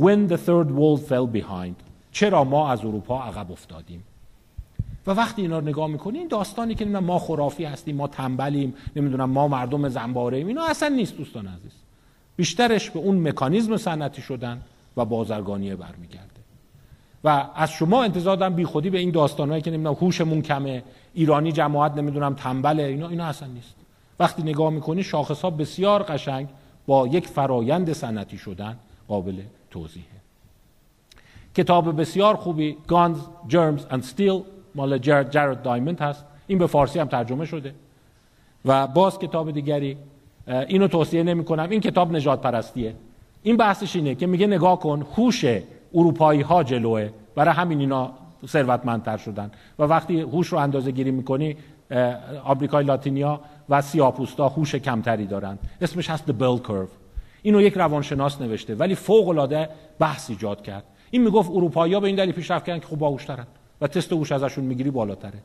When 0.00 0.32
the 0.32 0.36
Third 0.36 0.68
World 0.70 1.00
Fell 1.08 1.40
Behind. 1.40 1.74
چرا 2.12 2.44
ما 2.44 2.70
از 2.70 2.80
اروپا 2.84 3.22
عقب 3.22 3.52
افتادیم؟ 3.52 4.04
و 5.06 5.10
وقتی 5.10 5.42
اینا 5.42 5.58
رو 5.58 5.68
نگاه 5.68 5.86
می‌کنی 5.86 6.26
داستانی 6.26 6.74
که 6.74 6.84
ما 6.84 7.18
خرافی 7.18 7.64
هستیم 7.64 7.96
ما 7.96 8.06
تنبلیم 8.06 8.74
نمی‌دونم 8.96 9.30
ما 9.30 9.48
مردم 9.48 9.88
زنباره 9.88 10.36
ایم 10.36 10.46
اینا 10.46 10.64
اصلا 10.64 10.88
نیست 10.88 11.16
دوستان 11.16 11.46
عزیز. 11.46 11.72
بیشترش 12.36 12.90
به 12.90 12.98
اون 12.98 13.28
مکانیزم 13.28 13.76
صنعتی 13.76 14.22
شدن 14.22 14.60
و 14.96 15.04
بازرگانی 15.04 15.74
برمیگرده. 15.74 16.40
و 17.24 17.46
از 17.54 17.70
شما 17.70 18.04
انتظار 18.04 18.36
دارم 18.36 18.54
بی 18.54 18.64
خودی 18.64 18.90
به 18.90 18.98
این 18.98 19.10
داستانهایی 19.10 19.62
که 19.62 19.70
نمی‌دونم 19.70 19.96
هوشمون 20.00 20.42
کمه 20.42 20.82
ایرانی 21.14 21.52
جماعت 21.52 21.96
نمی‌دونم 21.96 22.34
تنبله 22.34 22.82
اینا 22.82 23.08
اینا 23.08 23.24
اصلا 23.24 23.48
نیست. 23.48 23.74
وقتی 24.20 24.42
نگاه 24.42 24.70
می‌کنی 24.70 25.02
شاخص 25.02 25.42
ها 25.42 25.50
بسیار 25.50 26.02
قشنگ 26.02 26.48
با 26.86 27.06
یک 27.06 27.28
فرایند 27.28 27.92
صنعتی 27.92 28.38
شدن 28.38 28.76
قابل 29.08 29.42
توضیحه. 29.70 30.06
کتاب 31.54 32.00
بسیار 32.00 32.36
خوبی 32.36 32.76
Guns, 32.88 33.50
Germs 33.52 33.92
and 33.92 34.02
Steel 34.02 34.42
مال 34.74 34.98
جرد 34.98 35.62
دایموند 35.62 36.00
هست. 36.00 36.24
این 36.46 36.58
به 36.58 36.66
فارسی 36.66 36.98
هم 36.98 37.08
ترجمه 37.08 37.44
شده. 37.44 37.74
و 38.64 38.86
باز 38.86 39.18
کتاب 39.18 39.50
دیگری 39.50 39.96
اینو 40.46 40.88
توصیه 40.88 41.22
نمی 41.22 41.44
کنم 41.44 41.70
این 41.70 41.80
کتاب 41.80 42.16
نجات 42.16 42.40
پرستیه 42.40 42.94
این 43.42 43.56
بحثش 43.56 43.96
اینه 43.96 44.14
که 44.14 44.26
میگه 44.26 44.46
نگاه 44.46 44.78
کن 44.80 45.06
هوش 45.16 45.44
اروپایی 45.94 46.40
ها 46.40 46.62
جلوه. 46.62 47.10
برای 47.34 47.54
همین 47.54 47.80
اینا 47.80 48.12
ثروتمندتر 48.46 49.16
شدن. 49.16 49.50
و 49.78 49.82
وقتی 49.82 50.20
هوش 50.20 50.48
رو 50.48 50.58
اندازه 50.58 50.90
گیری 50.90 51.10
می‌کنی 51.10 51.56
آمریکای 52.44 52.84
لاتینیا 52.84 53.40
و 53.68 53.82
سیاپوستا 53.82 54.48
هوش 54.48 54.74
کمتری 54.74 55.26
دارن. 55.26 55.58
اسمش 55.80 56.10
هست 56.10 56.24
The 56.26 56.34
Bell 56.42 56.66
Curve. 56.66 56.90
اینو 57.42 57.60
یک 57.60 57.74
روانشناس 57.76 58.40
نوشته 58.40 58.74
ولی 58.74 58.94
فوق 58.94 59.28
العاده 59.28 59.68
بحث 59.98 60.30
ایجاد 60.30 60.62
کرد. 60.62 60.84
این 61.10 61.22
می‌گفت 61.22 61.50
اروپایی‌ها 61.50 62.00
به 62.00 62.06
این 62.06 62.16
دلیل 62.16 62.32
پیشرفت 62.32 62.64
کردن 62.64 62.78
که 62.78 62.86
خوب 62.86 62.98
باهوش‌ترن 62.98 63.46
و 63.80 63.86
تست 63.86 64.12
هوش 64.12 64.32
ازشون 64.32 64.64
می‌گیری 64.64 64.90
بالاتره. 64.90 65.38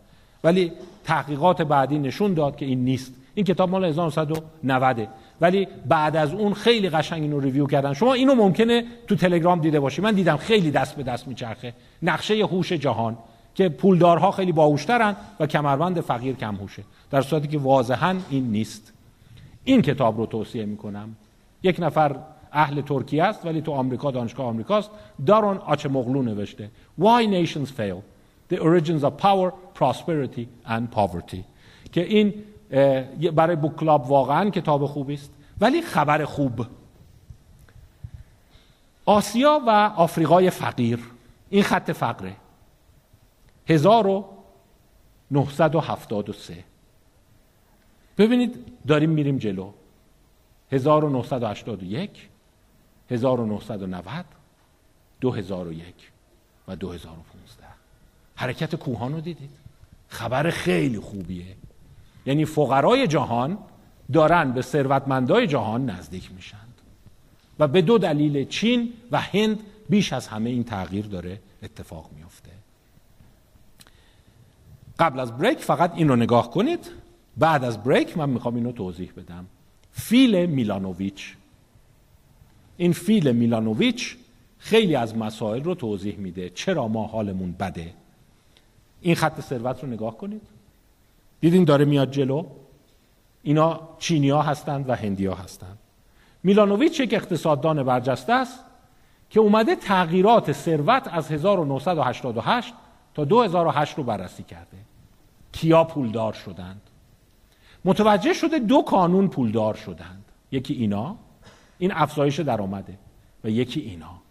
ولی 0.43 0.71
تحقیقات 1.03 1.61
بعدی 1.61 1.99
نشون 1.99 2.33
داد 2.33 2.55
که 2.55 2.65
این 2.65 2.85
نیست. 2.85 3.13
این 3.35 3.45
کتاب 3.45 3.69
مال 3.69 3.85
1990 3.85 5.07
ولی 5.41 5.67
بعد 5.87 6.15
از 6.15 6.33
اون 6.33 6.53
خیلی 6.53 6.89
قشنگ 6.89 7.21
اینو 7.21 7.39
ریویو 7.39 7.67
کردن. 7.67 7.93
شما 7.93 8.13
اینو 8.13 8.35
ممکنه 8.35 8.85
تو 9.07 9.15
تلگرام 9.15 9.59
دیده 9.59 9.79
باشی. 9.79 10.01
من 10.01 10.13
دیدم 10.13 10.37
خیلی 10.37 10.71
دست 10.71 10.95
به 10.95 11.03
دست 11.03 11.27
میچرخه. 11.27 11.73
نقشه 12.03 12.33
هوش 12.45 12.71
جهان 12.71 13.17
که 13.55 13.69
پولدارها 13.69 14.31
خیلی 14.31 14.51
باهوشترن 14.51 15.15
و 15.39 15.47
کمربند 15.47 16.01
فقیر 16.01 16.35
کم 16.35 16.55
هوشه 16.55 16.83
در 17.11 17.21
صورتی 17.21 17.47
که 17.47 17.57
واضحا 17.57 18.15
این 18.29 18.43
نیست. 18.43 18.93
این 19.63 19.81
کتاب 19.81 20.17
رو 20.17 20.25
توصیه 20.25 20.65
می‌کنم. 20.65 21.15
یک 21.63 21.75
نفر 21.79 22.15
اهل 22.51 22.81
ترکیه 22.81 23.23
است 23.23 23.45
ولی 23.45 23.61
تو 23.61 23.71
آمریکا 23.71 24.11
دانشگاه 24.11 24.45
آمریکاست. 24.45 24.89
دارون 25.25 25.59
مغلو 25.89 26.21
نوشته. 26.21 26.69
Why 26.99 27.25
Nations 27.25 27.69
Fail? 27.79 28.01
The 28.53 28.57
Origins 28.57 29.03
of 29.03 29.11
Power, 29.17 29.51
Prosperity 29.79 30.45
and 30.67 30.95
Poverty. 30.95 31.41
که 31.91 32.03
این 32.03 32.33
برای 33.33 33.55
بوک 33.55 33.75
کلاب 33.75 34.11
واقعا 34.11 34.49
کتاب 34.49 34.85
خوبی 34.85 35.13
است 35.13 35.31
ولی 35.61 35.81
خبر 35.81 36.25
خوب. 36.25 36.65
آسیا 39.05 39.61
و 39.67 39.69
آفریقای 39.95 40.49
فقیر. 40.49 40.99
این 41.49 41.63
خط 41.63 41.91
فقره. 41.91 42.35
1973 43.67 46.63
ببینید 48.17 48.65
داریم 48.87 49.09
میریم 49.09 49.37
جلو. 49.37 49.71
1981 50.71 52.29
1990 53.11 54.25
2001 55.21 56.11
و 56.67 56.75
2015 56.75 57.63
حرکت 58.35 58.75
کوهان 58.75 59.13
رو 59.13 59.21
دیدید؟ 59.21 59.49
خبر 60.07 60.49
خیلی 60.49 60.99
خوبیه. 60.99 61.55
یعنی 62.25 62.45
فقرای 62.45 63.07
جهان 63.07 63.57
دارن 64.13 64.51
به 64.51 64.61
ثروتمندای 64.61 65.47
جهان 65.47 65.89
نزدیک 65.89 66.31
میشند 66.35 66.81
و 67.59 67.67
به 67.67 67.81
دو 67.81 67.97
دلیل 67.97 68.47
چین 68.47 68.93
و 69.11 69.21
هند 69.21 69.59
بیش 69.89 70.13
از 70.13 70.27
همه 70.27 70.49
این 70.49 70.63
تغییر 70.63 71.05
داره 71.05 71.39
اتفاق 71.63 72.09
میفته. 72.15 72.51
قبل 74.99 75.19
از 75.19 75.37
بریک 75.37 75.59
فقط 75.59 75.91
این 75.95 76.07
رو 76.07 76.15
نگاه 76.15 76.51
کنید. 76.51 76.91
بعد 77.37 77.63
از 77.63 77.83
بریک 77.83 78.17
من 78.17 78.29
می‌خوام 78.29 78.55
اینو 78.55 78.71
توضیح 78.71 79.11
بدم. 79.17 79.45
فیل 79.91 80.45
میلانوویچ. 80.45 81.35
این 82.77 82.93
فیل 82.93 83.31
میلانوویچ 83.31 84.17
خیلی 84.57 84.95
از 84.95 85.17
مسائل 85.17 85.63
رو 85.63 85.75
توضیح 85.75 86.17
میده. 86.17 86.49
چرا 86.49 86.87
ما 86.87 87.07
حالمون 87.07 87.51
بده؟ 87.51 87.93
این 89.01 89.15
خط 89.15 89.41
ثروت 89.41 89.83
رو 89.83 89.89
نگاه 89.89 90.17
کنید. 90.17 90.41
دیدین 91.45 91.63
داره 91.63 91.85
میاد 91.85 92.11
جلو؟ 92.11 92.45
اینا 93.43 93.79
چینیا 93.99 94.41
هستند 94.41 94.89
و 94.89 94.95
هندیا 94.95 95.35
هستند. 95.35 95.77
میلانوویچ 96.43 96.99
یک 96.99 97.13
اقتصاددان 97.13 97.83
برجسته 97.83 98.33
است 98.33 98.59
که 99.29 99.39
اومده 99.39 99.75
تغییرات 99.75 100.51
ثروت 100.51 101.07
از 101.11 101.31
1988 101.31 102.73
تا 103.13 103.25
2008 103.25 103.97
رو 103.97 104.03
بررسی 104.03 104.43
کرده. 104.43 104.77
کیا 105.51 105.83
پولدار 105.83 106.33
شدند؟ 106.33 106.81
متوجه 107.85 108.33
شده 108.33 108.59
دو 108.59 108.81
کانون 108.81 109.27
پولدار 109.27 109.73
شدند. 109.73 110.25
یکی 110.51 110.73
اینا 110.73 111.15
این 111.77 111.91
افزایش 111.91 112.39
درآمده 112.39 112.97
و 113.43 113.49
یکی 113.49 113.79
اینا. 113.79 114.21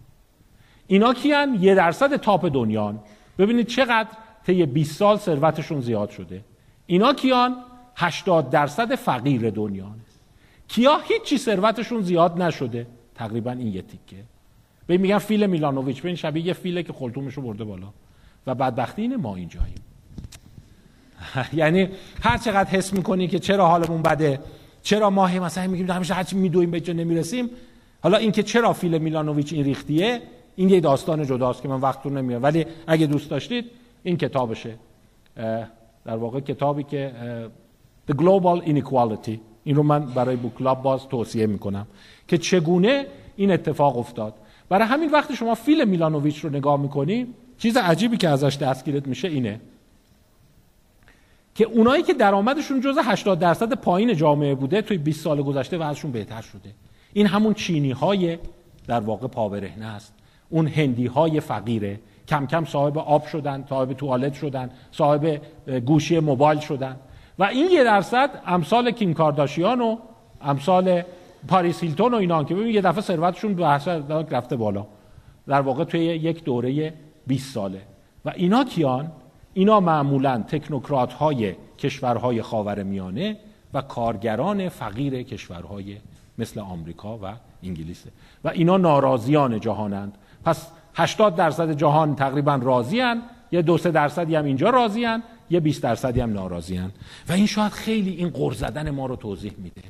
اینا 0.86 1.14
کیان 1.14 1.54
یه 1.54 1.74
درصد 1.74 2.16
تاپ 2.16 2.46
دنیان. 2.46 3.00
ببینید 3.38 3.66
چقدر 3.66 4.08
طی 4.46 4.66
20 4.66 4.96
سال 4.96 5.16
ثروتشون 5.16 5.80
زیاد 5.80 6.10
شده. 6.10 6.44
اینا 6.86 7.12
کیان؟ 7.12 7.56
80 7.96 8.50
درصد 8.50 8.94
فقیر 8.94 9.50
دنیان. 9.50 10.00
کیا 10.68 10.98
هیچی 10.98 11.38
ثروتشون 11.38 12.02
زیاد 12.02 12.42
نشده؟ 12.42 12.86
تقریبا 13.14 13.50
این 13.50 13.66
یه 13.66 13.82
تیکه. 13.82 14.22
به 14.86 14.98
میگن 14.98 15.18
فیل 15.18 15.46
میلانوویچ. 15.46 16.02
به 16.02 16.08
این 16.08 16.16
شبیه 16.16 16.46
یه 16.46 16.52
فیله 16.52 16.82
که 16.82 16.92
خلطومشو 16.92 17.42
برده 17.42 17.64
بالا. 17.64 17.86
و 18.46 18.54
بدبختی 18.54 19.02
اینه 19.02 19.16
ما 19.16 19.36
اینجاییم. 19.36 19.82
یعنی 21.52 21.88
هر 22.22 22.38
چقدر 22.38 22.70
حس 22.70 22.92
می‌کنی 22.92 23.28
که 23.28 23.38
چرا 23.38 23.66
حالمون 23.66 24.02
بده 24.02 24.40
چرا 24.82 25.10
ما 25.10 25.26
مثلا 25.26 25.66
میگیم 25.66 25.90
همیشه 25.90 26.14
هرچی 26.14 26.36
میدویم 26.36 26.70
به 26.70 26.80
جا 26.80 26.92
نمی‌رسیم. 26.92 27.50
حالا 28.02 28.16
اینکه 28.16 28.42
چرا 28.42 28.72
فیل 28.72 28.98
میلانوویچ 28.98 29.52
این 29.52 29.64
ریختیه 29.64 30.22
این 30.56 30.68
یه 30.68 30.80
داستان 30.80 31.26
جداست 31.26 31.62
که 31.62 31.68
من 31.68 31.80
وقت 31.80 32.00
رو 32.04 32.10
نمیاد 32.10 32.42
ولی 32.44 32.66
اگه 32.86 33.06
دوست 33.06 33.30
داشتید 33.30 33.70
این 34.02 34.16
کتابشه. 34.16 34.74
در 36.04 36.16
واقع 36.16 36.40
کتابی 36.40 36.82
که 36.82 37.12
The 38.10 38.14
Global 38.14 38.66
Inequality. 38.66 39.38
این 39.64 39.76
رو 39.76 39.82
من 39.82 40.06
برای 40.06 40.36
بوک 40.36 40.54
کلاب 40.54 40.82
باز 40.82 41.08
توصیه 41.08 41.46
می‌کنم 41.46 41.86
که 42.28 42.38
چگونه 42.38 43.06
این 43.36 43.50
اتفاق 43.50 43.98
افتاد. 43.98 44.34
برای 44.68 44.88
همین 44.88 45.10
وقتی 45.10 45.36
شما 45.36 45.54
فیل 45.54 45.84
میلانوویچ 45.84 46.38
رو 46.38 46.50
نگاه 46.50 46.80
می‌کنی 46.80 47.26
چیز 47.58 47.76
عجیبی 47.76 48.16
که 48.16 48.28
ازش 48.28 48.56
دستگیرت 48.56 49.06
میشه 49.06 49.28
اینه 49.28 49.60
که 51.54 51.64
اونایی 51.64 52.02
که 52.02 52.14
درآمدشون 52.14 52.80
جز 52.80 52.98
80 53.04 53.38
درصد 53.38 53.72
پایین 53.72 54.16
جامعه 54.16 54.54
بوده 54.54 54.82
توی 54.82 54.98
20 54.98 55.24
سال 55.24 55.42
گذشته 55.42 55.78
وضعشون 55.78 56.12
بهتر 56.12 56.40
شده. 56.40 56.70
این 57.12 57.26
همون 57.26 57.54
چینی 57.54 57.90
های 57.90 58.38
در 58.86 59.00
واقع 59.00 59.26
پاورهنه 59.26 59.86
است. 59.86 60.14
اون 60.50 60.66
هندی 60.66 61.06
های 61.06 61.40
فقیره. 61.40 62.00
کم 62.28 62.46
کم 62.46 62.64
صاحب 62.64 62.98
آب 62.98 63.26
شدن 63.26 63.64
صاحب 63.68 63.92
توالت 63.92 64.34
شدن 64.34 64.70
صاحب 64.92 65.40
گوشی 65.84 66.18
موبایل 66.18 66.60
شدن. 66.60 66.96
و 67.38 67.44
این 67.44 67.70
یه 67.70 67.84
درصد 67.84 68.30
امثال 68.46 68.90
کیم 68.90 69.14
کارداشیان 69.14 69.80
و 69.80 69.96
امثال 70.40 71.02
پاریس 71.48 71.82
هیلتون 71.82 72.14
و 72.14 72.16
اینا 72.16 72.44
که 72.44 72.54
ببین 72.54 72.74
یه 72.74 72.80
دفعه 72.80 73.00
ثروتشون 73.00 73.54
به 73.54 73.66
رفته 74.30 74.56
بالا. 74.56 74.86
در 75.46 75.60
واقع 75.60 75.84
توی 75.84 76.00
یک 76.00 76.44
دوره 76.44 76.94
20 77.26 77.54
ساله. 77.54 77.80
و 78.24 78.32
اینا 78.36 78.64
کیان؟ 78.64 79.12
اینا 79.54 79.80
معمولا 79.80 80.44
تکنوکرات 80.48 81.12
های 81.12 81.54
کشورهای 81.78 82.42
خاور 82.42 82.82
میانه 82.82 83.36
و 83.74 83.82
کارگران 83.82 84.68
فقیر 84.68 85.22
کشورهای 85.22 85.96
مثل 86.38 86.60
آمریکا 86.60 87.18
و 87.18 87.32
انگلیسه 87.62 88.10
و 88.44 88.48
اینا 88.48 88.76
ناراضیان 88.76 89.60
جهانند. 89.60 90.18
پس 90.44 90.66
80 90.94 91.36
درصد 91.36 91.72
جهان 91.72 92.14
تقریبا 92.14 92.54
راضیان 92.54 93.22
یه 93.52 93.62
دو 93.62 93.78
سه 93.78 93.90
درصدی 93.90 94.34
هم 94.34 94.44
اینجا 94.44 94.70
راضیان 94.70 95.22
یه 95.50 95.60
20 95.60 95.82
درصدی 95.82 96.20
هم 96.20 96.32
ناراضیان 96.32 96.92
و 97.28 97.32
این 97.32 97.46
شاید 97.46 97.72
خیلی 97.72 98.10
این 98.10 98.28
قر 98.28 98.52
زدن 98.52 98.90
ما 98.90 99.06
رو 99.06 99.16
توضیح 99.16 99.52
میده. 99.58 99.82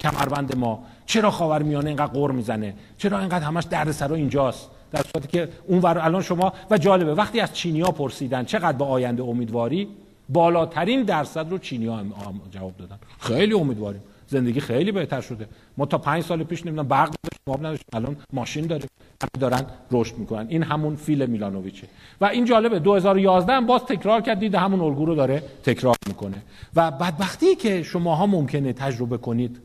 کمربند 0.00 0.56
ما 0.56 0.84
چرا 1.06 1.30
خاورمیانه 1.30 1.86
اینقدر 1.86 2.12
قر 2.12 2.30
می‌زنه؟ 2.30 2.74
چرا 2.98 3.18
اینقدر 3.18 3.44
همش 3.44 3.64
دردسرا 3.64 4.16
اینجاست؟ 4.16 4.70
در 4.92 5.02
صورتی 5.12 5.28
که 5.28 5.48
اون 5.66 5.78
ور 5.78 5.98
الان 5.98 6.22
شما 6.22 6.52
و 6.70 6.78
جالبه 6.78 7.14
وقتی 7.14 7.40
از 7.40 7.52
چینیا 7.52 7.90
پرسیدن 7.90 8.44
چقدر 8.44 8.78
به 8.78 8.84
آینده 8.84 9.22
امیدواری 9.22 9.88
بالاترین 10.28 11.02
درصد 11.02 11.50
رو 11.50 11.58
چینیا 11.58 12.04
جواب 12.50 12.76
دادن. 12.76 12.98
خیلی 13.20 13.54
امیدواریم. 13.54 14.02
زندگی 14.26 14.60
خیلی 14.60 14.92
بهتر 14.92 15.20
شده. 15.20 15.48
ما 15.76 15.86
تا 15.86 15.98
پنج 15.98 16.24
سال 16.24 16.44
پیش 16.44 16.66
نمی‌دونم 16.66 16.88
برق 16.88 17.14
نداشتیم 17.56 17.88
الان 17.92 18.16
ماشین 18.32 18.66
داریم 18.66 18.88
همه 19.22 19.40
دارن 19.40 19.66
رشد 19.90 20.18
می‌کنن. 20.18 20.46
این 20.48 20.62
همون 20.62 20.96
فیل 20.96 21.26
میلانوویچه. 21.26 21.86
و 22.20 22.24
این 22.24 22.44
جالبه 22.44 22.78
2011 22.78 23.52
هم 23.52 23.66
باز 23.66 23.80
تکرار 23.80 24.20
کرد 24.20 24.38
دید 24.38 24.54
همون 24.54 24.80
الگو 24.80 25.04
رو 25.04 25.14
داره 25.14 25.42
تکرار 25.64 25.96
می‌کنه. 26.06 26.42
و 26.76 26.90
بدبختی 26.90 27.54
که 27.54 27.82
شماها 27.82 28.26
ممکنه 28.26 28.72
تجربه 28.72 29.18
کنید 29.18 29.60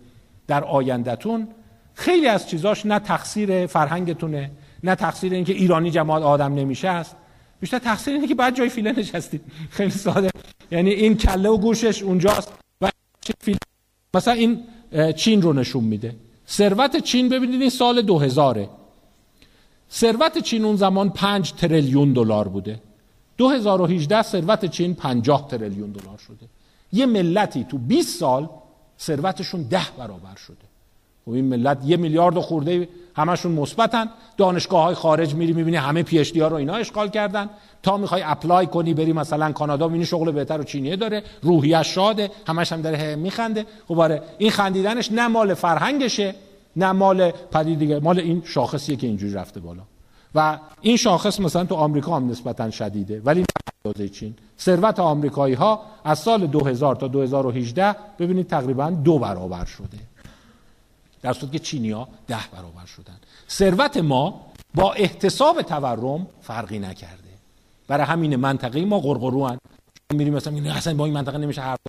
در 0.48 0.64
آیندهتون 0.64 1.48
خیلی 1.94 2.28
از 2.28 2.50
چیزاش 2.50 2.86
نه 2.86 3.00
تقصیر 3.00 3.66
فرهنگتونه 3.66 4.52
نه 4.84 4.96
تقصیر 4.96 5.34
اینکه 5.34 5.54
ایرانی 5.54 5.92
جماعت 5.92 6.24
آدم 6.24 6.54
نمیشه 6.54 6.88
است. 6.88 7.16
بیشتر 7.60 7.80
تقصیر 7.80 8.14
اینه 8.14 8.28
که 8.28 8.36
بعد 8.36 8.56
جای 8.56 8.70
فیله 8.70 8.92
نشستید 8.92 9.42
خیلی 9.70 9.92
ساده. 9.92 10.30
یعنی 10.72 10.90
این 10.90 11.18
کله 11.18 11.50
و 11.50 11.58
گوشش 11.58 12.04
اونجاست. 12.04 12.54
و 12.82 12.90
مثلا 14.14 14.34
این 14.34 14.64
چین 15.16 15.42
رو 15.42 15.54
نشون 15.54 15.84
میده. 15.84 16.16
ثروت 16.50 16.98
چین 16.98 17.30
ببینید 17.30 17.62
این 17.62 17.70
سال 17.70 18.02
2000 18.02 18.70
ثروت 19.92 20.38
چین 20.38 20.66
اون 20.66 20.76
زمان 20.76 21.10
5 21.10 21.54
تریلیون 21.54 22.14
دلار 22.14 22.48
بوده. 22.48 22.82
2018 23.38 24.22
ثروت 24.22 24.66
چین 24.66 24.94
50 24.94 25.48
تریلیون 25.48 25.92
دلار 25.92 26.18
شده. 26.18 26.48
یه 26.92 27.06
ملتی 27.06 27.64
تو 27.64 27.78
20 27.78 28.20
سال 28.20 28.50
ثروتشون 29.00 29.64
ده 29.64 29.88
برابر 29.98 30.36
شده. 30.36 30.73
خب 31.26 31.32
این 31.32 31.46
ملت 31.46 31.78
یه 31.86 31.98
میلیارد 31.98 32.40
خورده 32.40 32.90
همشون 33.16 33.52
مثبتن. 33.52 34.10
دانشگاه 34.38 34.84
های 34.84 34.96
خارج 34.96 35.36
میری 35.36 35.54
می‌بینی 35.54 35.78
همه 35.78 36.04
PhD 36.04 36.40
ها 36.40 36.48
رو 36.48 36.56
اینا 36.56 36.76
اشغال 36.76 37.10
کردن. 37.10 37.50
تا 37.84 37.98
می‌خوای 37.98 38.22
apply 38.26 38.68
کنی 38.68 38.94
بری 38.94 39.14
مثلا 39.14 39.52
کانادا 39.52 39.88
ببینی 39.88 40.06
شغل 40.06 40.32
بهتر 40.32 40.62
و 40.62 40.64
چینیه 40.64 40.96
داره. 40.96 41.24
روحیش 41.42 41.88
شاده 41.88 42.32
همش 42.48 42.72
هم 42.72 42.82
داره 42.82 43.16
میخنده. 43.16 43.66
خب 43.88 44.00
آره 44.00 44.22
این 44.38 44.52
خندیدنش 44.52 45.12
نه 45.12 45.28
مال 45.28 45.54
فرهنگشه 45.54 46.36
نه 46.76 46.92
مال 46.92 47.32
پدیده 47.32 48.00
مال 48.00 48.20
این 48.20 48.42
شاخصیه 48.46 48.96
که 48.96 49.08
اینجوری 49.08 49.34
رفته 49.34 49.60
بالا. 49.60 49.82
و 50.36 50.58
این 50.82 50.98
شاخص 50.98 51.40
مثلا 51.40 51.66
تو 51.66 51.76
آمریکا 51.76 52.16
هم 52.16 52.30
نسبتا 52.30 52.70
شدیده. 52.70 53.22
ولی 53.26 53.46
نه 53.86 54.10
چین. 54.10 54.34
ثروت 54.60 55.00
آمریکایی 55.00 55.54
ها 55.54 55.82
از 56.04 56.20
سال 56.20 56.48
2000 56.48 56.96
تا 56.96 57.08
2018 57.08 57.96
ببینید 58.20 58.48
تقریبا 58.48 58.90
دو 58.90 59.20
برابر 59.20 59.66
شده. 59.66 60.13
در 61.24 61.34
صورتی 61.34 61.58
که 61.58 61.64
چینیا 61.64 62.08
ده 62.28 62.38
برابر 62.54 62.86
شدن. 62.86 63.18
ثروت 63.50 63.98
ما 63.98 64.42
با 64.76 64.94
احتساب 64.94 65.62
تورم 65.62 66.28
فرقی 66.42 66.80
نکرده. 66.80 67.34
برای 67.88 68.06
همین 68.06 68.36
منطقه 68.36 68.86
ما 68.86 69.00
غرغرو 69.00 69.48
هن. 69.48 69.58
میریم 70.14 70.34
مثلا 70.34 70.74
اصلا 70.74 70.94
با 70.94 71.06
این 71.06 71.14
منطقه 71.14 71.38
نمیشه 71.38 71.62
حرف 71.62 71.80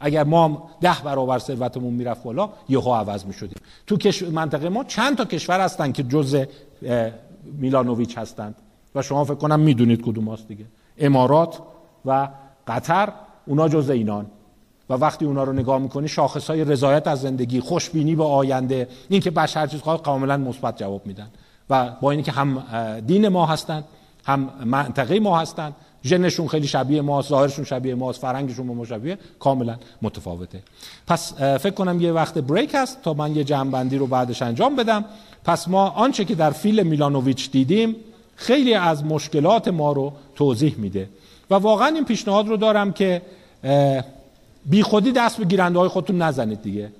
اگر 0.00 0.24
ما 0.24 0.70
ده 0.80 0.96
برابر 1.04 1.38
ثروتمون 1.38 1.94
می‌رفت 1.94 2.22
بالا 2.22 2.50
یهو 2.68 2.94
عوض 2.94 3.24
می‌شدیم. 3.24 3.58
تو 3.86 3.96
منطقه 4.30 4.68
ما 4.68 4.84
چند 4.84 5.16
تا 5.16 5.24
کشور 5.24 5.60
هستن 5.60 5.92
که 5.92 6.02
جز 6.02 6.44
میلانوویچ 7.44 8.18
هستند. 8.18 8.54
و 8.94 9.02
شما 9.02 9.24
فکر 9.24 9.34
کنم 9.34 9.60
می‌دونید 9.60 10.02
کدوم 10.02 10.28
هست 10.28 10.48
دیگه. 10.48 10.64
امارات 10.98 11.58
و 12.04 12.28
قطر 12.66 13.12
اونا 13.46 13.68
جز 13.68 13.90
اینان. 13.90 14.26
وقتی 14.96 15.24
اونا 15.24 15.44
رو 15.44 15.52
نگاه 15.52 15.78
می‌کنی 15.78 16.08
شاخص 16.08 16.50
های 16.50 16.64
رضایت 16.64 17.06
از 17.06 17.20
زندگی 17.20 17.60
خوشبینی 17.60 18.14
به 18.14 18.24
آینده 18.24 18.88
این 19.08 19.20
که 19.20 19.30
بشر 19.30 19.66
چیز 19.66 19.80
خواهد 19.80 20.02
کاملا 20.02 20.36
مثبت 20.36 20.78
جواب 20.78 21.06
میدن. 21.06 21.28
و 21.70 21.90
با 22.00 22.10
اینکه 22.10 22.32
هم 22.32 22.62
دین 23.06 23.28
ما 23.28 23.46
هستند 23.46 23.84
هم 24.24 24.50
منطقه 24.64 25.20
ما 25.20 25.38
هستند 25.38 25.74
ژنشون 26.04 26.48
خیلی 26.48 26.66
شبیه 26.66 27.02
ماست 27.02 27.28
ظاهرشون 27.28 27.64
شبیه 27.64 27.94
ماست 27.94 28.20
فرهنگشون 28.20 28.66
ما 28.66 28.84
شبیه 28.84 29.18
کاملا 29.38 29.76
متفاوته. 30.02 30.62
پس 31.06 31.34
فکر 31.34 31.70
کنم 31.74 32.00
یه 32.00 32.12
وقت 32.12 32.38
بریک 32.38 32.70
هست 32.74 33.02
تا 33.02 33.14
من 33.14 33.36
یه 33.36 33.44
جنبندی 33.44 33.98
رو 33.98 34.06
بعدش 34.06 34.42
انجام 34.42 34.76
بدم. 34.76 35.04
پس 35.44 35.68
ما 35.68 35.88
آنچه 35.88 36.24
که 36.24 36.34
در 36.34 36.50
فیل 36.50 36.82
میلانوویچ 36.82 37.50
دیدیم 37.50 37.96
خیلی 38.36 38.74
از 38.74 39.04
مشکلات 39.04 39.68
ما 39.68 39.92
رو 39.92 40.12
توضیح 40.34 40.74
میده. 40.78 41.08
و 41.50 41.54
واقعا 41.54 41.88
این 41.88 42.04
پیشنهاد 42.04 42.48
رو 42.48 42.56
دارم 42.56 42.92
که 42.92 43.22
بی 44.66 44.82
خودی 44.82 45.12
دست 45.12 45.38
به 45.38 45.44
گیرنده 45.44 45.78
های 45.78 45.88
خودتون 45.88 46.22
نزنید 46.22 46.62
دیگه. 46.62 46.92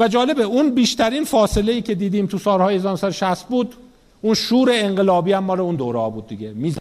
و 0.00 0.08
جالبه 0.08 0.42
اون 0.42 0.74
بیشترین 0.74 1.24
فاصله 1.24 1.72
ای 1.72 1.82
که 1.82 1.94
دیدیم 1.94 2.26
تو 2.26 2.38
سالهای 2.38 2.74
1960 2.74 3.48
بود 3.48 3.74
اون 4.22 4.34
شور 4.34 4.68
انقلابی 4.72 5.32
هم 5.32 5.44
مال 5.44 5.60
اون 5.60 5.76
دوره 5.76 6.10
بود 6.10 6.26
دیگه. 6.26 6.52
میزن 6.52 6.78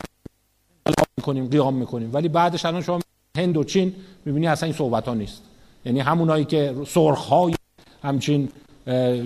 انقلاب 0.86 1.08
می‌کنیم 1.18 1.48
قیام 1.48 1.74
می‌کنیم. 1.74 2.10
ولی 2.14 2.30
بعدش 2.30 2.66
الان 2.66 2.82
شما 2.82 3.00
هند 3.38 3.58
و 3.58 3.64
چین 3.64 3.94
می‌بینی 4.26 4.48
اصلا 4.48 4.68
این 4.68 4.76
صحبت 4.78 5.08
ها 5.08 5.14
نیست. 5.14 5.42
یعنی 5.86 6.00
همونایی 6.00 6.46
که 6.46 6.76
سرخ 6.88 7.26
های 7.26 7.56
همچین 8.04 8.50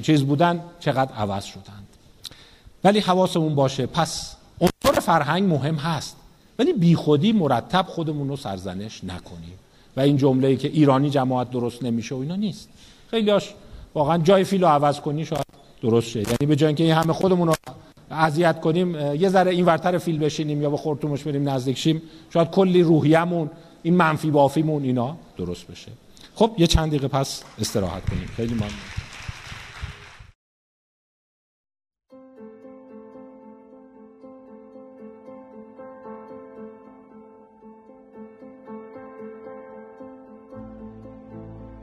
چیز 0.02 0.24
بودن 0.24 0.64
چقدر 0.80 1.14
عوض 1.14 1.46
شدند. 1.46 1.88
ولی 2.84 3.00
حواسمون 3.00 3.56
باشه 3.56 3.86
پس 3.86 4.36
عنصر 4.62 5.00
فرهنگ 5.00 5.50
مهم 5.50 5.76
هست. 5.76 6.16
ولی 6.60 6.74
بیخودی 6.74 7.32
مرتب 7.32 7.86
خودمون 7.90 8.30
رو 8.30 8.36
سرزنش 8.36 9.04
نکنیم. 9.04 9.59
و 9.98 10.00
این 10.00 10.18
جمله 10.18 10.48
ای 10.48 10.58
که 10.58 10.68
ایرانی 10.68 11.10
جماعت 11.10 11.52
درست 11.52 11.84
نمیشه 11.84 12.16
و 12.16 12.18
اینا 12.18 12.36
نیست. 12.36 12.70
خیلی 13.12 13.32
هاش 13.32 13.54
واقعا 13.94 14.18
جای 14.18 14.44
فیلو 14.44 14.68
عوض 14.68 15.00
کنی 15.00 15.26
شاید 15.26 15.46
درست 15.82 16.08
شه. 16.08 16.20
یعنی 16.20 16.46
به 16.48 16.56
جای 16.56 16.68
اینکه 16.68 16.84
این 16.84 16.94
همه 16.94 17.14
خودمون 17.14 17.48
رو 17.48 17.54
اذیت 18.12 18.62
کنیم 18.62 19.16
یه 19.16 19.30
ذره 19.30 19.52
این 19.52 19.66
ورتر 19.66 19.98
فیل 19.98 20.20
بشینیم 20.20 20.62
یا 20.62 20.70
به 20.70 20.78
خورتومش 20.78 21.24
بریم 21.24 21.50
نزدیک 21.50 21.78
شیم 21.78 22.02
شاید 22.34 22.50
کلی 22.50 22.82
روحیمون 22.82 23.50
این 23.84 23.96
منفی 23.96 24.32
بافیمون 24.32 24.84
اینا 24.84 25.18
درست 25.38 25.68
بشه. 25.68 25.92
خب 26.36 26.52
یه 26.58 26.68
چند 26.68 26.90
دقیقه 26.90 27.08
پس 27.08 27.44
استراحت 27.60 28.10
کنیم. 28.10 28.30
خیلی 28.38 28.54
ممنون. 28.54 28.70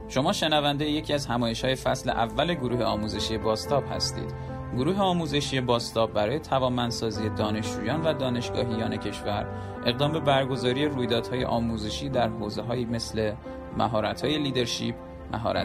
شما 0.08 0.32
شنونده 0.32 0.90
یکی 0.90 1.12
از 1.14 1.26
همایش 1.26 1.64
های 1.64 1.74
فصل 1.74 2.10
اول 2.10 2.54
گروه 2.54 2.84
آموزشی 2.84 3.38
باستاب 3.38 3.84
هستید 3.90 4.34
گروه 4.76 4.98
آموزشی 4.98 5.60
باستاب 5.60 6.12
برای 6.12 6.38
توانمندسازی 6.38 7.28
دانشجویان 7.28 8.02
و 8.02 8.12
دانشگاهیان 8.12 8.96
کشور 8.96 9.46
اقدام 9.86 10.12
به 10.12 10.20
برگزاری 10.20 10.86
رویدادهای 10.86 11.44
آموزشی 11.44 12.08
در 12.08 12.30
های 12.68 12.84
مثل 12.84 13.32
های 13.78 14.38
لیدرشپ، 14.38 14.94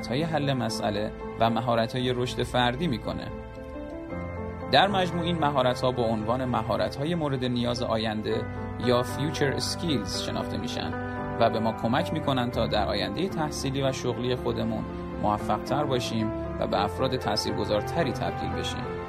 های 0.10 0.24
حل 0.24 0.54
مسئله 0.54 1.12
و 1.40 1.62
های 1.94 2.14
رشد 2.14 2.44
فردی 2.44 2.88
می‌کنه. 2.88 3.28
در 4.72 4.88
مجموع 4.88 5.24
این 5.24 5.44
ها 5.44 5.92
با 5.92 6.04
عنوان 6.04 6.56
های 7.00 7.16
مورد 7.16 7.46
نیاز 7.46 7.84
آینده 7.84 8.46
یا 8.86 9.04
Future 9.04 9.62
Skills 9.62 10.26
شناخته 10.26 10.58
میشن 10.58 11.11
و 11.40 11.50
به 11.50 11.60
ما 11.60 11.74
کمک 11.74 12.14
می‌کنن 12.14 12.52
تا 12.52 12.68
در 12.68 12.88
آینده 12.88 13.30
تحصیلی 13.30 13.82
و 13.82 13.92
شغلی 13.92 14.36
خودمون 14.36 14.84
موفق 15.22 15.64
تر 15.64 15.84
باشیم 15.84 16.32
و 16.60 16.68
به 16.68 16.84
افراد 16.84 17.16
تاثیرگذارتری 17.16 18.12
تبدیل 18.12 18.50
بشیم. 18.50 19.01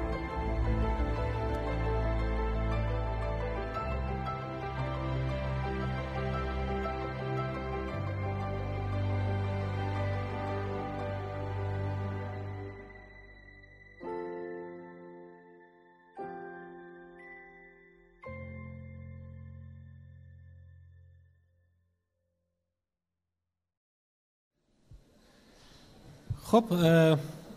خب 26.55 26.65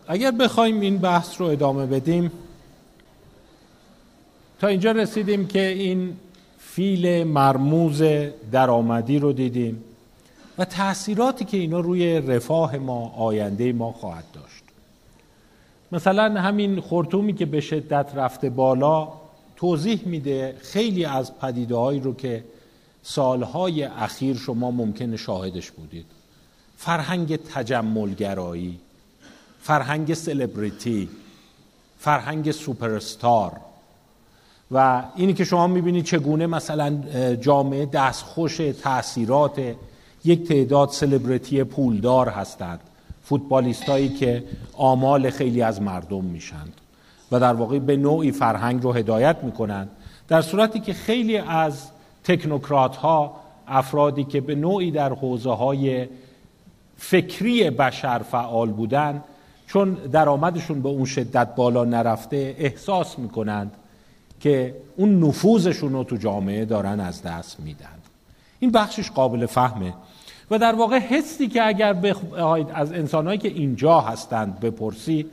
اگر 0.08 0.30
بخوایم 0.30 0.80
این 0.80 0.98
بحث 0.98 1.40
رو 1.40 1.46
ادامه 1.46 1.86
بدیم 1.86 2.32
تا 4.60 4.66
اینجا 4.66 4.92
رسیدیم 4.92 5.46
که 5.46 5.66
این 5.66 6.16
فیل 6.58 7.24
مرموز 7.24 8.02
درآمدی 8.52 9.18
رو 9.18 9.32
دیدیم 9.32 9.84
و 10.58 10.64
تاثیراتی 10.64 11.44
که 11.44 11.56
اینا 11.56 11.80
روی 11.80 12.20
رفاه 12.20 12.76
ما 12.76 13.12
آینده 13.16 13.72
ما 13.72 13.92
خواهد 13.92 14.24
داشت. 14.32 14.64
مثلا 15.92 16.40
همین 16.40 16.80
خورتومی 16.80 17.34
که 17.34 17.46
به 17.46 17.60
شدت 17.60 18.10
رفته 18.14 18.50
بالا 18.50 19.08
توضیح 19.56 20.00
میده 20.06 20.56
خیلی 20.60 21.04
از 21.04 21.38
پدیده 21.38 21.76
هایی 21.76 22.00
رو 22.00 22.14
که 22.14 22.44
سالهای 23.02 23.82
اخیر 23.82 24.36
شما 24.36 24.70
ممکن 24.70 25.16
شاهدش 25.16 25.70
بودید. 25.70 26.06
فرهنگ 26.76 27.36
تجملگرایی 27.36 28.80
فرهنگ 29.60 30.14
سلبریتی 30.14 31.08
فرهنگ 31.98 32.50
سوپرستار. 32.50 33.52
و 34.70 35.02
اینی 35.16 35.34
که 35.34 35.44
شما 35.44 35.66
می‌بینید 35.66 36.04
چگونه 36.04 36.46
مثلا 36.46 36.98
جامعه 37.34 37.86
دستخوش 37.86 38.56
تاثیرات 38.56 39.74
یک 40.24 40.48
تعداد 40.48 40.88
سلبریتی 40.88 41.64
پولدار 41.64 42.28
هستند 42.28 42.80
فوتبالیست 43.24 43.82
هایی 43.82 44.08
که 44.08 44.44
آمال 44.76 45.30
خیلی 45.30 45.62
از 45.62 45.82
مردم 45.82 46.24
میشند 46.24 46.72
و 47.32 47.40
در 47.40 47.54
واقع 47.54 47.78
به 47.78 47.96
نوعی 47.96 48.32
فرهنگ 48.32 48.82
رو 48.82 48.92
هدایت 48.92 49.36
می‌کنند. 49.42 49.90
در 50.28 50.42
صورتی 50.42 50.80
که 50.80 50.92
خیلی 50.92 51.38
از 51.38 51.88
تکنوکرات 52.24 52.96
ها 52.96 53.36
افرادی 53.68 54.24
که 54.24 54.40
به 54.40 54.54
نوعی 54.54 54.90
در 54.90 55.12
حوزه 55.12 55.50
های 55.50 56.08
فکری 56.96 57.70
بشر 57.70 58.18
فعال 58.18 58.70
بودند 58.70 59.24
چون 59.68 59.94
درآمدشون 59.94 60.82
به 60.82 60.88
اون 60.88 61.04
شدت 61.04 61.54
بالا 61.54 61.84
نرفته 61.84 62.56
احساس 62.58 63.18
می‌کنند 63.18 63.72
که 64.40 64.74
اون 64.96 65.24
نفوذشون 65.24 65.92
رو 65.92 66.04
تو 66.04 66.16
جامعه 66.16 66.64
دارن 66.64 67.00
از 67.00 67.22
دست 67.22 67.60
میدن. 67.60 67.98
این 68.58 68.70
بخشش 68.70 69.10
قابل 69.10 69.46
فهمه. 69.46 69.94
و 70.50 70.58
در 70.58 70.74
واقع 70.74 70.98
حسی 70.98 71.48
که 71.48 71.66
اگر 71.66 71.92
بخواید 71.92 72.66
از 72.74 72.92
انسانهایی 72.92 73.38
که 73.38 73.48
اینجا 73.48 74.00
هستند 74.00 74.60
بپرسی 74.60 75.26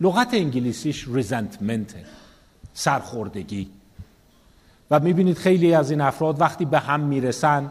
لغت 0.00 0.34
انگلیسیش 0.34 1.08
ریزنتمنت 1.08 1.94
سرخوردگی. 2.74 3.68
و 4.90 5.00
می‌بینید 5.00 5.36
خیلی 5.36 5.74
از 5.74 5.90
این 5.90 6.00
افراد 6.00 6.40
وقتی 6.40 6.64
به 6.64 6.78
هم 6.78 7.00
می‌رسن 7.00 7.70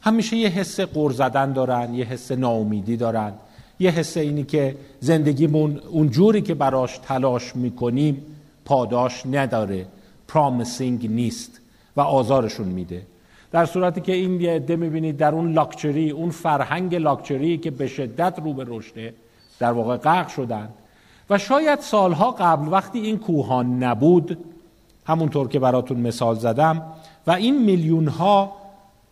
همیشه 0.00 0.36
یه 0.36 0.48
حس 0.48 0.80
قر 0.80 1.10
زدن 1.10 1.52
دارن 1.52 1.94
یه 1.94 2.04
حس 2.04 2.32
ناامیدی 2.32 2.96
دارن. 2.96 3.32
یه 3.78 3.90
حس 3.90 4.16
اینی 4.16 4.44
که 4.44 4.76
زندگیمون 5.00 5.80
اون 5.90 6.10
جوری 6.10 6.42
که 6.42 6.54
براش 6.54 6.98
تلاش 6.98 7.56
می‌کنیم 7.56 8.22
پاداش 8.64 9.26
نداره 9.26 9.86
پرامسینگ 10.28 11.10
نیست 11.10 11.60
و 11.96 12.00
آزارشون 12.00 12.68
میده. 12.68 13.02
در 13.52 13.66
صورتی 13.66 14.00
که 14.00 14.12
این 14.12 14.40
یه 14.40 14.52
عده 14.52 14.76
می‌بینید 14.76 15.16
در 15.16 15.34
اون 15.34 15.52
لاکچری 15.52 16.10
اون 16.10 16.30
فرهنگ 16.30 16.94
لاکچری 16.94 17.58
که 17.58 17.70
به 17.70 17.86
شدت 17.86 18.38
رو 18.44 18.52
به 18.52 18.64
رشده 18.68 19.14
در 19.58 19.72
واقع 19.72 19.96
غرق 19.96 20.28
شدن. 20.28 20.68
و 21.30 21.38
شاید 21.38 21.80
سالها 21.80 22.30
قبل 22.30 22.68
وقتی 22.68 22.98
این 22.98 23.18
کوهان 23.18 23.82
نبود 23.82 24.38
همونطور 25.06 25.48
که 25.48 25.58
براتون 25.58 26.00
مثال 26.00 26.34
زدم 26.34 26.82
و 27.26 27.30
این 27.30 27.62
میلیون 27.64 28.08
ها 28.08 28.52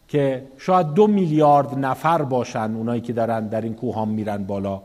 که 0.08 0.46
شاید 0.58 0.86
دو 0.86 1.06
میلیارد 1.06 1.78
نفر 1.78 2.22
باشن 2.22 2.74
اونایی 2.74 3.00
که 3.00 3.12
دارن 3.12 3.48
در 3.48 3.60
این 3.60 3.74
کوهان 3.74 4.08
میرن 4.08 4.44
بالا 4.44 4.82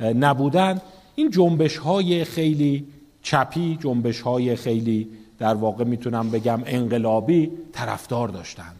نبودن. 0.00 0.80
این 1.14 1.30
جنبش 1.30 1.76
های 1.76 2.24
خیلی 2.24 2.86
چپی 3.22 3.78
جنبش 3.80 4.20
های 4.20 4.56
خیلی 4.56 5.08
در 5.38 5.54
واقع 5.54 5.84
می‌تونم 5.84 6.30
بگم 6.30 6.60
انقلابی 6.66 7.50
طرفدار 7.72 8.28
داشتند. 8.28 8.76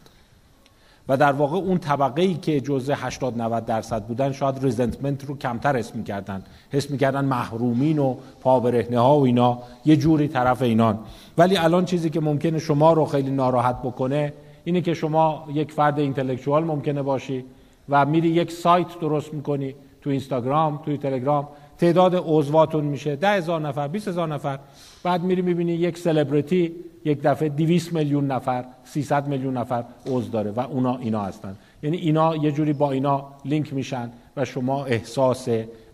و 1.07 1.17
در 1.17 1.31
واقع 1.31 1.57
اون 1.57 1.77
طبقه 1.77 2.21
ای 2.21 2.33
که 2.33 2.61
جزء 2.61 2.93
80 2.97 3.41
90 3.41 3.65
درصد 3.65 4.03
بودن 4.03 4.31
شاید 4.31 4.63
ریزنتمنت 4.63 5.25
رو 5.25 5.37
کمتر 5.37 5.77
حس 5.77 5.95
می‌کردن. 5.95 6.43
حس 6.71 6.91
می‌کردن 6.91 7.25
محرومین 7.25 7.99
و 7.99 8.15
پابرهنه 8.41 8.99
ها 8.99 9.19
و 9.19 9.25
اینا 9.25 9.59
یه 9.85 9.95
جوری 9.95 10.27
طرف 10.27 10.61
اینان. 10.61 10.99
ولی 11.37 11.57
الان 11.57 11.85
چیزی 11.85 12.09
که 12.09 12.19
ممکنه 12.19 12.59
شما 12.59 12.93
رو 12.93 13.05
خیلی 13.05 13.31
ناراحت 13.31 13.81
بکنه 13.81 14.33
اینه 14.63 14.81
که 14.81 14.93
شما 14.93 15.47
یک 15.53 15.71
فرد 15.71 15.99
اینتלקچوال 15.99 16.63
ممکنه 16.63 17.01
باشی 17.01 17.45
و 17.89 18.05
میری 18.05 18.29
یک 18.29 18.51
سایت 18.51 18.99
درست 19.01 19.33
می‌کنی 19.33 19.75
تو 20.01 20.09
اینستاگرام 20.09 20.77
توی 20.85 20.97
تلگرام 20.97 21.47
تعداد 21.77 22.23
عضواتون 22.25 22.83
میشه 22.83 23.15
ده 23.15 23.29
هزار 23.29 23.61
نفر 23.61 23.87
20 23.87 24.07
هزار 24.07 24.27
نفر. 24.27 24.59
بعد 25.03 25.23
میری 25.23 25.41
می‌بینی 25.41 25.73
یک 25.73 25.97
سلبریتی 25.97 26.71
یک 27.05 27.21
دفعه 27.21 27.49
200 27.49 27.93
میلیون 27.93 28.27
نفر 28.27 28.65
300 28.83 29.27
میلیون 29.27 29.57
نفر 29.57 29.83
عضو 30.07 30.31
داره 30.31 30.51
و 30.51 30.59
اونا 30.59 30.97
اینا 30.97 31.21
هستن. 31.21 31.55
یعنی 31.83 31.97
اینا 31.97 32.35
یه 32.35 32.51
جوری 32.51 32.73
با 32.73 32.91
اینا 32.91 33.25
لینک 33.45 33.73
میشن 33.73 34.11
و 34.37 34.45
شما 34.45 34.85
احساس 34.85 35.47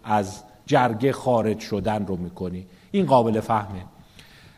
از 0.03 0.43
جرگه 0.65 1.11
خارج 1.11 1.59
شدن 1.59 2.05
رو 2.05 2.15
می‌کنی. 2.15 2.65
این 2.91 3.05
قابل 3.05 3.39
فهمه. 3.39 3.81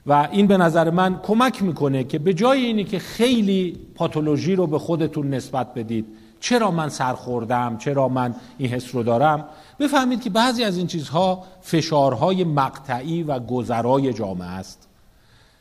و 0.08 0.28
این 0.32 0.48
به 0.48 0.58
نظر 0.58 0.90
من 0.90 1.20
کمک 1.24 1.64
می‌کنه 1.64 2.04
که 2.04 2.20
به 2.20 2.34
جای 2.34 2.66
اینی 2.66 2.84
که 2.84 3.00
خیلی 3.00 3.78
پاتولوژی 3.96 4.56
رو 4.56 4.68
به 4.68 4.80
خودتون 4.80 5.30
نسبت 5.30 5.74
بدید 5.74 6.06
چرا 6.40 6.72
من 6.72 6.90
سرخوردم 6.90 7.78
چرا 7.78 8.08
من 8.08 8.36
این 8.58 8.70
حس 8.70 8.96
رو 8.96 9.04
دارم 9.04 9.46
بفهمید 9.80 10.22
که 10.22 10.30
بعضی 10.30 10.64
از 10.64 10.78
این 10.78 10.88
چیزها 10.88 11.44
فشارهای 11.62 12.44
مقطعی 12.44 13.24
و 13.24 13.40
گذرای 13.40 14.14
جامعه 14.14 14.48
است. 14.48 14.88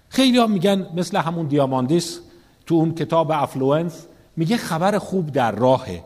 خیلی 0.08 0.38
ها 0.38 0.46
میگن 0.46 0.86
مثل 0.96 1.16
همون 1.16 1.46
دیاماندیس 1.46 2.20
تو 2.66 2.74
اون 2.74 2.94
کتاب 2.94 3.30
Affluence 3.30 4.06
میگه 4.36 4.56
خبر 4.56 4.98
خوب 4.98 5.32
در 5.32 5.52
راهه. 5.52 6.04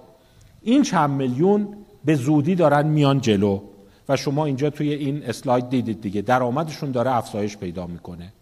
این 0.62 0.82
چند 0.82 1.10
میلیون 1.10 1.68
به 2.04 2.14
زودی 2.14 2.54
دارن 2.54 2.86
میان 2.86 3.20
جلو. 3.20 3.60
و 4.08 4.16
شما 4.16 4.44
اینجا 4.44 4.70
توی 4.70 4.92
این 4.92 5.22
اسلاید 5.24 5.68
دیدید 5.68 6.00
دیگه. 6.00 6.22
درآمدشون 6.22 6.90
داره 6.90 7.16
افزایش 7.16 7.56
پیدا 7.56 7.86
می‌کنه. 7.86 8.32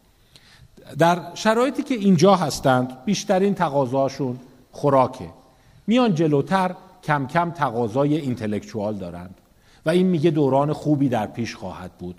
در 0.98 1.20
شرایطی 1.34 1.82
که 1.82 1.94
اینجا 1.94 2.36
هستند 2.36 3.04
بیشترین 3.04 3.54
تقاضاشون 3.54 4.38
خوراکه. 4.72 5.28
میان 5.86 6.14
جلوتر 6.14 6.74
کم 7.04 7.26
کم 7.26 7.50
تقاضای 7.50 8.16
intellectual 8.16 8.94
دارند. 8.94 9.34
و 9.86 9.90
این 9.90 10.06
میگه 10.06 10.30
دوران 10.30 10.72
خوبی 10.72 11.08
در 11.08 11.26
پیش 11.26 11.54
خواهد 11.54 11.90
بود. 11.98 12.16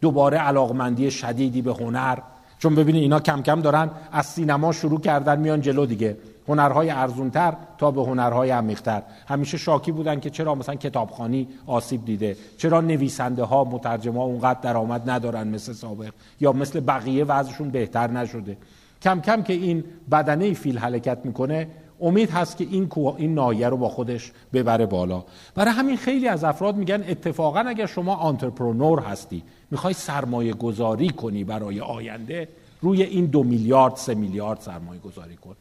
دوباره 0.00 0.38
علاقمندی 0.38 1.10
شدیدی 1.10 1.62
به 1.62 1.72
هنر. 1.72 2.18
چون 2.58 2.74
ببینید 2.74 3.02
اینا 3.02 3.20
کم 3.20 3.42
کم 3.42 3.60
دارن 3.60 3.90
از 4.12 4.26
سینما 4.26 4.72
شروع 4.72 5.00
کردن 5.00 5.38
میان 5.38 5.60
جلو 5.60 5.86
دیگه. 5.86 6.16
هنرهای 6.48 6.90
ارزونتر 6.90 7.56
تا 7.78 7.90
به 7.90 8.02
هنرهای 8.02 8.50
عمیقتر. 8.50 9.02
همیشه 9.28 9.56
شاکی 9.56 9.92
بودن 9.92 10.20
که 10.20 10.30
چرا 10.30 10.54
مثلا 10.54 10.74
کتابخانی 10.74 11.48
آسیب 11.66 12.04
دیده 12.04 12.36
چرا 12.58 12.80
نویسنده 12.80 13.42
ها 13.42 13.64
مترجم 13.64 14.16
ها 14.16 14.24
اونقدر 14.24 14.60
درآمد 14.60 15.10
ندارن 15.10 15.48
مثل 15.48 15.72
سابق 15.72 16.10
یا 16.40 16.52
مثل 16.52 16.80
بقیه 16.80 17.24
وضعشون 17.24 17.70
بهتر 17.70 18.10
نشده. 18.10 18.56
کم 19.02 19.20
کم 19.20 19.42
که 19.42 19.52
این 19.52 19.84
بدنه 20.10 20.52
فیل 20.52 20.78
حرکت 20.78 21.18
می‌کنه 21.24 21.68
امید 22.00 22.30
هست 22.30 22.56
که 22.56 22.66
این 22.70 22.90
این 23.16 23.34
نایه 23.34 23.68
رو 23.68 23.76
با 23.76 23.88
خودش 23.88 24.32
ببره 24.52 24.86
بالا. 24.86 25.24
برای 25.54 25.74
همین 25.74 25.96
خیلی 25.96 26.28
از 26.28 26.44
افراد 26.44 26.76
میگن 26.76 27.04
اتفاقا 27.08 27.60
اگر 27.60 27.86
شما 27.86 28.16
آنترپرنور 28.16 29.00
هستی 29.00 29.42
می‌خوای 29.70 29.94
سرمایه 29.94 30.52
گذاری 30.52 31.08
کنی 31.08 31.44
برای 31.44 31.80
آینده 31.80 32.48
روی 32.80 33.02
این 33.02 33.26
دو 33.26 33.42
میلیارد 33.42 33.96
سه 33.96 34.14
میلیارد 34.14 34.60
سرمایه 34.60 35.00
گذاری 35.00 35.36
کن. 35.36 35.54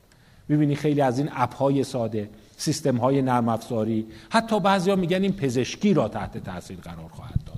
می‌بینی 0.50 0.76
خیلی 0.76 1.02
از 1.02 1.20
این 1.20 1.30
اپ 1.32 1.56
های 1.56 1.84
ساده 1.84 2.30
سیستم 2.58 2.98
های 2.98 3.22
نرم 3.22 3.50
افزاری. 3.50 4.06
حتی 4.30 4.60
بعضیا 4.60 4.96
میگن 4.96 5.22
این 5.22 5.34
پزشکی 5.34 5.94
را 5.94 6.08
تحت 6.08 6.38
تاثیر 6.38 6.78
قرار 6.78 7.10
خواهد 7.12 7.40
داد. 7.46 7.58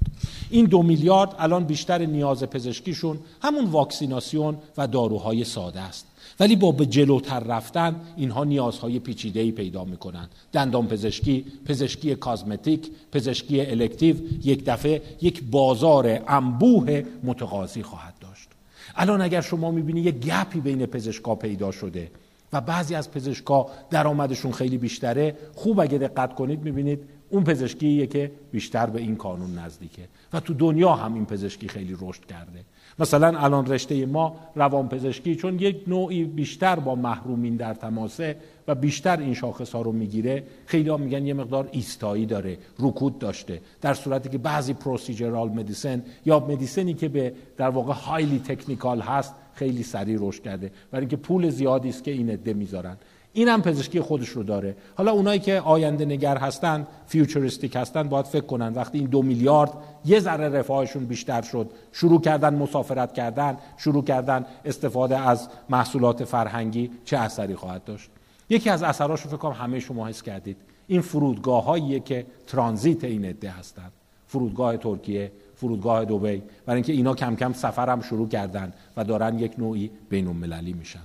این 0.49 0.65
دو 0.65 0.83
میلیارد 0.83 1.35
الان 1.39 1.63
بیشتر 1.63 2.05
نیاز 2.05 2.43
پزشکیشون 2.43 3.19
همون 3.41 3.65
واکسیناسیون 3.65 4.57
و 4.77 4.87
داروهای 4.87 5.43
ساده 5.43 5.79
است. 5.81 6.07
ولی 6.39 6.55
با 6.55 6.71
به 6.71 6.85
جلوتر 6.85 7.39
رفتن 7.39 7.95
اینها 8.17 8.43
نیازهای 8.43 8.99
پیچیده 8.99 9.39
ای 9.39 9.51
پیدا 9.51 9.83
می‌کنن. 9.83 10.29
دندان 10.53 10.87
پزشکی 10.87 11.45
پزشکی 11.65 12.15
کازمتیک 12.15 12.91
پزشکی 13.11 13.61
الکتیو 13.61 14.15
یک 14.43 14.65
دفعه 14.65 15.01
یک 15.21 15.43
بازار 15.43 16.19
انبوه 16.27 17.03
متقاضی 17.23 17.83
خواهد 17.83 18.13
داشت. 18.21 18.49
الان 18.95 19.21
اگر 19.21 19.41
شما 19.41 19.71
می‌بینی 19.71 20.01
یک 20.01 20.15
گپی 20.15 20.59
بین 20.59 20.85
پزشکا 20.85 21.35
پیدا 21.35 21.71
شده 21.71 22.11
و 22.53 22.61
بعضی 22.61 22.95
از 22.95 23.11
پزشکا 23.11 23.67
درآمدشون 23.89 24.51
خیلی 24.51 24.77
بیشتره. 24.77 25.35
خوب 25.55 25.79
اگه 25.79 25.97
دقت 25.97 26.35
کنید 26.35 26.63
می‌بینید 26.63 26.99
اون 27.29 27.43
پزشکیه 27.43 28.07
که 28.07 28.31
بیشتر 28.51 28.85
به 28.85 29.01
این 29.01 29.15
کانون 29.15 29.59
نزدیکه. 29.59 30.01
و 30.33 30.39
تو 30.39 30.53
دنیا 30.53 30.93
هم 30.93 31.13
این 31.13 31.25
پزشکی 31.25 31.67
خیلی 31.67 31.97
رشد 32.01 32.25
کرده. 32.25 32.65
مثلا 32.99 33.39
الان 33.39 33.65
رشته 33.65 34.05
ما 34.05 34.35
روان 34.55 34.89
پزشکی 34.89 35.35
چون 35.35 35.59
یک 35.59 35.83
نوعی 35.87 36.23
بیشتر 36.23 36.75
با 36.75 36.95
محرومین 36.95 37.55
در 37.55 37.73
تماسه 37.73 38.37
و 38.67 38.75
بیشتر 38.75 39.19
این 39.19 39.33
شاخص 39.33 39.71
ها 39.71 39.81
رو 39.81 39.91
می‌گیره 39.91 40.43
خیلی 40.65 40.89
ها 40.89 40.97
میگن 40.97 41.25
یه 41.25 41.33
مقدار 41.33 41.69
ایستایی 41.71 42.25
داره 42.25 42.57
رکود 42.79 43.19
داشته. 43.19 43.61
در 43.81 43.93
صورتی 43.93 44.29
که 44.29 44.37
بعضی 44.37 44.73
پروسیجرال 44.73 45.49
مدیسن 45.49 46.03
یا 46.25 46.39
مدیسنی 46.39 46.93
که 46.93 47.09
به 47.09 47.33
در 47.57 47.69
واقع 47.69 47.93
هایلی 47.93 48.39
تکنیکال 48.39 49.01
هست 49.01 49.33
خیلی 49.55 49.83
سریع 49.83 50.17
رشد 50.19 50.43
کرده. 50.43 50.71
برای 50.91 51.01
اینکه 51.01 51.17
پول 51.17 51.49
زیادی 51.49 51.89
است 51.89 52.03
که 52.03 52.11
این 52.11 52.29
عده 52.29 52.53
می‌ذارن. 52.53 52.97
این 53.33 53.47
هم 53.47 53.61
پزشکی 53.61 53.99
خودش 53.99 54.29
رو 54.29 54.43
داره. 54.43 54.75
حالا 54.95 55.11
اونایی 55.11 55.39
که 55.39 55.61
آینده 55.61 56.05
نگر 56.05 56.37
هستن 56.37 56.87
futuristic 57.07 57.75
هستن 57.75 58.03
باید 58.03 58.25
فکر 58.25 58.45
کنن. 58.45 58.73
وقتی 58.73 58.97
این 58.97 59.07
دو 59.07 59.21
میلیارد 59.21 59.71
یه 60.05 60.19
ذره 60.19 60.49
رفاهشون 60.49 61.05
بیشتر 61.05 61.41
شد 61.41 61.69
شروع 61.91 62.21
کردن 62.21 62.55
مسافرت 62.55 63.13
کردن 63.13 63.57
شروع 63.77 64.03
کردن 64.03 64.45
استفاده 64.65 65.17
از 65.17 65.47
محصولات 65.69 66.23
فرهنگی 66.23 66.91
چه 67.05 67.17
اثری 67.17 67.55
خواهد 67.55 67.83
داشت؟ 67.83 68.09
یکی 68.49 68.69
از 68.69 68.83
اثراش 68.83 69.21
رو 69.21 69.29
فکر 69.29 69.37
کنم 69.37 69.51
همه 69.51 69.79
شما 69.79 70.07
حس 70.07 70.21
کردید. 70.21 70.57
این 70.87 71.01
فرودگاه 71.01 71.99
که 71.99 72.25
ترانزیت 72.47 73.03
این 73.03 73.25
عده 73.25 73.49
هستند 73.49 73.91
فرودگاه 74.27 74.77
ترکیه 74.77 75.31
فرودگاه 75.55 76.05
دبی 76.05 76.41
برای 76.65 76.75
اینکه 76.75 76.93
اینا 76.93 77.15
کم 77.15 77.35
کم 77.35 77.53
سفرم 77.53 78.01
شروع 78.01 78.27
کردن 78.29 78.73
و 78.97 79.03
دارن 79.03 79.39
یک 79.39 79.53
نوعی 79.57 79.91
بین 80.09 80.27
المللی 80.27 80.73
میشن. 80.73 80.99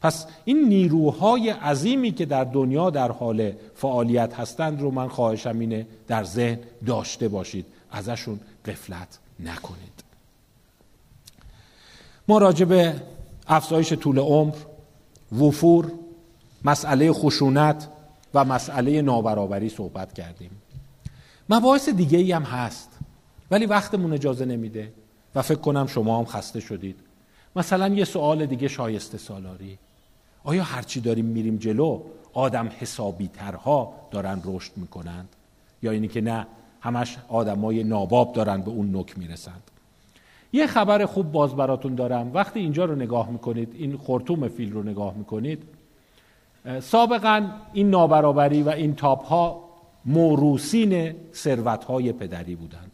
پس 0.00 0.26
این 0.44 0.68
نیروهای 0.68 1.50
عظیمی 1.50 2.12
که 2.12 2.26
در 2.26 2.44
دنیا 2.44 2.90
در 2.90 3.12
حال 3.12 3.52
فعالیت 3.74 4.34
هستند 4.34 4.80
رو 4.80 4.90
من 4.90 5.08
خواهشم 5.08 5.58
اینه 5.58 5.86
در 6.08 6.24
ذهن 6.24 6.58
داشته 6.86 7.28
باشید. 7.28 7.66
ازشون 7.90 8.40
قفلت 8.66 9.18
نکنید. 9.40 10.04
ما 12.28 12.38
راجع 12.38 12.64
به 12.64 12.94
افزایش 13.46 13.92
طول 13.92 14.18
عمر 14.18 14.54
وفور 15.38 15.92
مسئله 16.64 17.12
خشونت 17.12 17.88
و 18.34 18.44
مسئله 18.44 19.02
نابرابری 19.02 19.68
صحبت 19.68 20.12
کردیم. 20.12 20.50
مباحث 21.48 21.88
دیگه 21.88 22.18
ای 22.18 22.32
هم 22.32 22.42
هست. 22.42 22.95
ولی 23.50 23.66
وقتمون 23.66 24.12
اجازه 24.12 24.44
نمیده. 24.44 24.92
و 25.34 25.42
فکر 25.42 25.58
کنم 25.58 25.86
شما 25.86 26.18
هم 26.18 26.24
خسته 26.24 26.60
شدید. 26.60 26.96
مثلا 27.56 27.88
یه 27.88 28.04
سوال 28.04 28.46
دیگه 28.46 28.68
شایسته 28.68 29.18
سالاری. 29.18 29.78
آیا 30.44 30.62
هرچی 30.62 31.00
داریم 31.00 31.24
میریم 31.24 31.56
جلو 31.56 32.00
آدم 32.32 32.70
حسابی 32.78 33.28
ترها 33.28 33.94
دارن 34.10 34.42
رشد 34.44 34.72
می‌کنند؟ 34.76 35.28
یا 35.82 35.90
اینی 35.90 36.08
که 36.08 36.20
نه 36.20 36.46
همش 36.80 37.16
آدمای 37.28 37.84
ناباب 37.84 38.32
دارن 38.32 38.60
به 38.60 38.70
اون 38.70 38.96
نک 38.96 39.18
می‌رسند؟ 39.18 39.62
یه 40.52 40.66
خبر 40.66 41.06
خوب 41.06 41.32
باز 41.32 41.56
براتون 41.56 41.94
دارم. 41.94 42.30
وقتی 42.34 42.60
اینجا 42.60 42.84
رو 42.84 42.94
نگاه 42.94 43.30
می‌کنید 43.30 43.74
این 43.78 43.96
خورتوم 43.96 44.48
فیل 44.48 44.72
رو 44.72 44.82
نگاه 44.82 45.14
می‌کنید 45.14 45.62
سابقا 46.80 47.50
این 47.72 47.90
نابرابری 47.90 48.62
و 48.62 48.68
این 48.68 48.94
تاپ 48.94 49.24
ها 49.24 49.64
موروسین 50.04 51.14
ثروت 51.34 51.84
های 51.84 52.12
پدری 52.12 52.54
بودند 52.54 52.85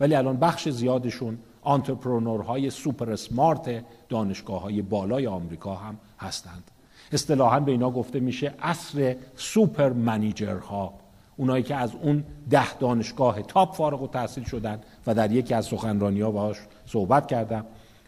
ولی 0.00 0.14
الان 0.14 0.36
بخش 0.36 0.68
زیادشون 0.68 1.38
entrepreneur 1.62 2.70
های 2.70 2.82
super 2.82 3.12
smart 3.12 3.84
دانشگاه 4.08 4.62
های 4.62 4.82
بالای 4.82 5.26
آمریکا 5.26 5.74
هم 5.74 5.98
هستند. 6.18 6.70
اصطلاحا 7.12 7.60
به 7.60 7.72
اینا 7.72 7.90
گفته 7.90 8.20
میشه 8.20 8.54
عصر 8.62 9.16
super 9.36 9.92
manager 9.92 10.81
ها 10.81 10.94
اونایی 11.36 11.62
که 11.62 11.74
از 11.74 11.92
اون 12.02 12.24
ده 12.50 12.74
دانشگاه 12.74 13.42
top 13.42 13.74
فارغ 13.74 14.02
التحصیل 14.02 14.44
شدن 14.44 14.80
و 15.06 15.14
در 15.14 15.32
یکی 15.32 15.54
از 15.54 15.66
سخنرانی 15.66 16.20
ها 16.20 16.30
باهاش 16.30 16.56
صحبت 16.86 17.26
کردم. 17.26 17.64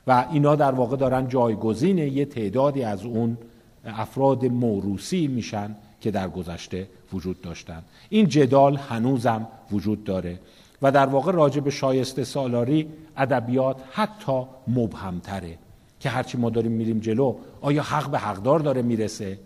و 0.07 0.27
اینا 0.33 0.57
در 0.57 0.73
واقع 0.73 0.97
دارن 0.97 1.29
جایگزین 1.29 1.99
یه 1.99 2.25
تعدادی 2.25 2.83
از 2.83 3.05
اون 3.05 3.39
افراد 3.85 4.47
موروثی 4.47 5.27
میشن 5.27 5.77
که 6.01 6.11
در 6.11 6.29
گذشته 6.29 6.89
وجود 7.12 7.41
داشتن. 7.41 7.83
این 8.09 8.29
جدال 8.29 8.77
هنوزم 8.77 9.49
وجود 9.73 10.05
داره. 10.05 10.39
و 10.82 10.93
در 10.93 11.07
واقع 11.07 11.32
راجع 11.32 11.61
به 11.61 11.70
شایسته 11.70 12.24
سالاری 12.24 12.89
ادبیات 13.16 13.77
حتی 13.93 14.43
مبهمتره 14.69 15.59
که 16.01 16.11
هرچی 16.11 16.39
ما 16.39 16.51
داریم 16.51 16.73
میریم 16.73 17.01
جلو 17.01 17.36
آیا 17.61 17.82
حق 17.82 18.11
به 18.11 18.19
حقدار 18.19 18.61
داره 18.61 18.82
می‌رسه؟ 18.82 19.39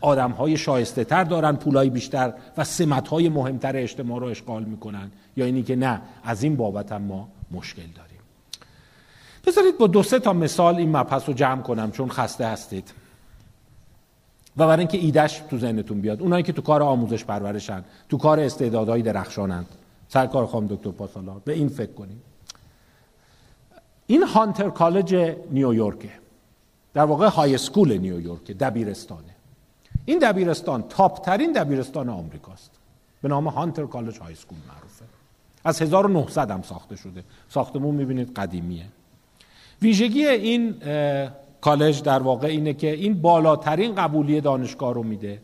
آدم 0.00 0.30
های 0.30 0.56
شایسته 0.56 1.04
تر 1.04 1.24
دارن 1.24 1.56
پولای 1.56 1.90
بیشتر 1.90 2.32
و 2.56 2.64
سمت 2.64 3.08
های 3.08 3.28
مهمتر 3.28 3.76
اجتماع 3.76 4.20
رو 4.20 4.26
اشغال 4.26 4.64
می‌کنن. 4.64 5.10
یا 5.36 5.44
اینی 5.44 5.62
که 5.62 5.76
نه 5.76 6.00
از 6.24 6.42
این 6.42 6.56
بابت 6.56 6.92
هم 6.92 7.02
ما 7.02 7.28
مشکل 7.50 7.82
داریم. 7.82 8.18
بذارید 9.46 9.78
با 9.78 9.86
دو 9.86 10.02
سه 10.02 10.18
تا 10.18 10.32
مثال 10.32 10.76
این 10.76 10.96
مبحث 10.96 11.28
رو 11.28 11.34
جمع 11.34 11.62
کنم 11.62 11.90
چون 11.90 12.08
خسته 12.08 12.46
هستید. 12.46 12.92
و 14.56 14.66
برای 14.66 14.78
اینکه 14.78 14.98
ایدش 14.98 15.42
تو 15.50 15.58
ذهنتون 15.58 16.00
بیاد. 16.00 16.22
اونایی 16.22 16.42
که 16.42 16.52
تو 16.52 16.62
کار 16.62 16.82
آموزش 16.82 17.24
پرورشن 17.24 17.84
تو 18.08 18.18
کار 18.18 18.40
استعدادهای 18.40 19.02
درخشانند. 19.02 19.66
سرکار 20.08 20.46
خانم 20.46 20.66
دکتر 20.66 20.90
پاسالار 20.90 21.40
به 21.44 21.52
این 21.52 21.68
فکر 21.68 21.92
کنیم. 21.92 22.22
این 24.06 24.22
Hunter 24.22 24.70
College 24.70 25.14
نیویورکه. 25.50 26.10
در 26.94 27.04
واقع 27.04 27.28
high 27.28 27.54
school 27.54 27.98
نیویورک 27.98 28.50
دبیرستانه. 28.50 29.34
این 30.04 30.18
دبیرستان 30.18 30.82
top 30.82 31.20
ترین 31.24 31.52
دبیرستان 31.52 32.08
آمریکاست. 32.08 32.70
به 33.22 33.28
نام 33.28 33.48
Hunter 33.48 33.86
College 33.86 34.18
High 34.18 34.32
School 34.32 34.58
معروفه. 34.68 35.04
از 35.64 35.82
1900 35.82 36.50
هم 36.50 36.62
ساخته 36.62 36.96
شده. 36.96 37.24
ساختمون 37.48 37.94
می‌بینید 37.94 38.32
قدیمیه. 38.32 38.86
ویژگی 39.82 40.26
این 40.26 40.74
کالج 41.60 42.02
در 42.02 42.18
واقع 42.18 42.46
اینه 42.46 42.74
که 42.74 42.90
این 42.90 43.20
بالاترین 43.20 43.94
قبولی 43.94 44.40
دانشگاه 44.40 44.94
رو 44.94 45.02
میده 45.02 45.40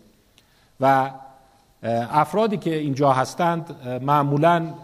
و 0.80 1.10
افرادی 1.84 2.56
که 2.56 2.76
اینجا 2.76 3.12
هستند 3.12 3.76
معمولا 4.02 4.74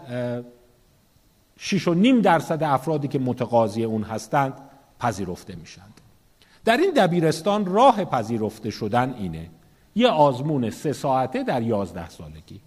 6 1.57 1.87
و 1.87 1.93
نیم 1.93 2.21
درصد 2.21 2.63
افرادی 2.63 3.07
که 3.07 3.19
متقاضی 3.19 3.83
اون 3.83 4.03
هستند 4.03 4.53
پذیرفته 4.99 5.55
میشند. 5.55 6.01
در 6.65 6.77
این 6.77 6.91
دبیرستان 6.91 7.65
راه 7.65 8.05
پذیرفته 8.05 8.69
شدن 8.69 9.13
اینه. 9.13 9.49
یه 9.95 10.07
آزمون 10.07 10.69
سه 10.69 10.93
ساعته 10.93 11.43
در 11.43 11.61
یازده 11.61 12.09
سالگی. 12.09 12.61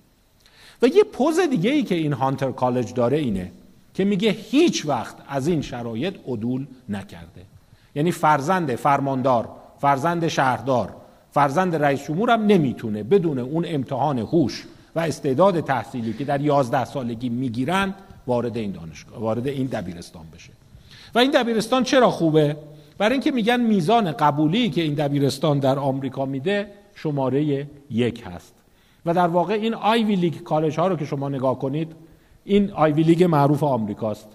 و 0.82 0.86
یه 0.86 1.04
پوز 1.04 1.40
دیگه 1.40 1.70
ای 1.70 1.82
که 1.82 1.94
این 1.94 2.12
هانتر 2.12 2.52
کالج 2.52 2.94
داره 2.94 3.18
اینه 3.18 3.52
که 3.94 4.04
میگه 4.04 4.30
هیچ 4.30 4.86
وقت 4.86 5.16
از 5.28 5.46
این 5.46 5.62
شرایط 5.62 6.14
عدول 6.28 6.66
نکرده. 6.88 7.42
یعنی 7.94 8.12
فرزند 8.12 8.74
فرماندار 8.74 9.48
فرزند 9.78 10.28
شهردار 10.28 10.96
فرزند 11.34 11.76
رئیس 11.76 12.06
جمهور 12.06 12.30
هم 12.30 12.46
نمی‌تونه 12.46 13.02
بدون 13.02 13.38
اون 13.38 13.64
امتحان 13.68 14.18
هوش 14.18 14.64
و 14.96 15.00
استعداد 15.00 15.60
تحصیلی 15.60 16.12
که 16.12 16.24
در 16.24 16.40
یازده 16.40 16.84
سالگی 16.84 17.28
می‌گیرن 17.28 17.94
وارد 18.26 18.56
این 18.56 18.70
دانشگاه 18.70 19.20
وارد 19.20 19.46
این 19.46 19.66
دبیرستان 19.66 20.22
بشه. 20.34 20.50
و 21.14 21.18
این 21.18 21.30
دبیرستان 21.30 21.84
چرا 21.84 22.10
خوبه؟ 22.10 22.56
برای 22.98 23.12
اینکه 23.12 23.30
میگن 23.30 23.60
میزان 23.60 24.12
قبولی 24.12 24.70
که 24.70 24.82
این 24.82 24.94
دبیرستان 24.94 25.58
در 25.58 25.78
آمریکا 25.78 26.24
میده 26.24 26.66
شماره 26.94 27.66
یک 27.90 28.24
هست. 28.26 28.54
و 29.06 29.14
در 29.14 29.26
واقع 29.26 29.54
این 29.54 29.74
Ivy 29.74 30.16
League 30.16 30.34
college 30.34 30.78
ها 30.78 30.88
رو 30.88 30.96
که 30.96 31.04
شما 31.04 31.28
نگاه 31.28 31.58
کنید 31.58 31.92
این 32.44 32.70
Ivy 32.70 33.02
League 33.02 33.24
معروف 33.24 33.62
آمریکاست. 33.62 34.28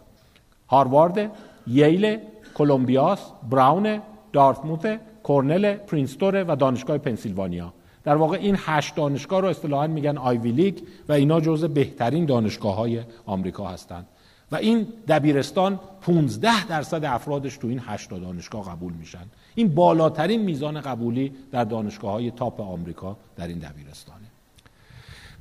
هاروارد 0.70 1.32
ییل 1.68 2.18
کلمبیا 2.54 3.20
براون 3.50 4.02
دارتموت 4.34 5.00
کرنل 5.30 5.74
پرینستون 5.74 6.44
و 6.44 6.56
دانشگاه 6.56 6.98
پنسیلوانیا. 6.98 7.74
در 8.04 8.16
واقع 8.16 8.38
این 8.38 8.56
هشت 8.60 8.96
دانشگاه 8.96 9.42
رو 9.42 9.48
اصطلاحا 9.48 9.88
میگن 9.88 10.18
Ivy 10.18 10.52
League 10.52 10.78
و 11.10 11.14
اینا 11.14 11.42
جزء 11.42 11.68
بهترین 11.68 12.26
دانشگاه 12.26 12.76
های 12.76 13.02
آمریکا 13.26 13.68
هستند 13.68 14.08
و 14.52 14.56
این 14.56 14.88
دبیرستان 15.08 15.80
15 16.02 16.68
درصد 16.68 17.06
افرادش 17.06 17.58
تو 17.58 17.68
این 17.68 17.82
هشت 17.86 18.10
دانشگاه 18.10 18.70
قبول 18.70 18.94
میشن. 18.94 19.26
این 19.56 19.76
بالاترین 19.76 20.42
میزان 20.42 20.82
قبولی 20.82 21.32
در 21.52 21.64
دانشگاه 21.64 22.12
های 22.12 22.32
top 22.32 22.62
آمریکا 22.62 23.18
در 23.38 23.48
این 23.48 23.60
دبیرستانه. 23.60 24.20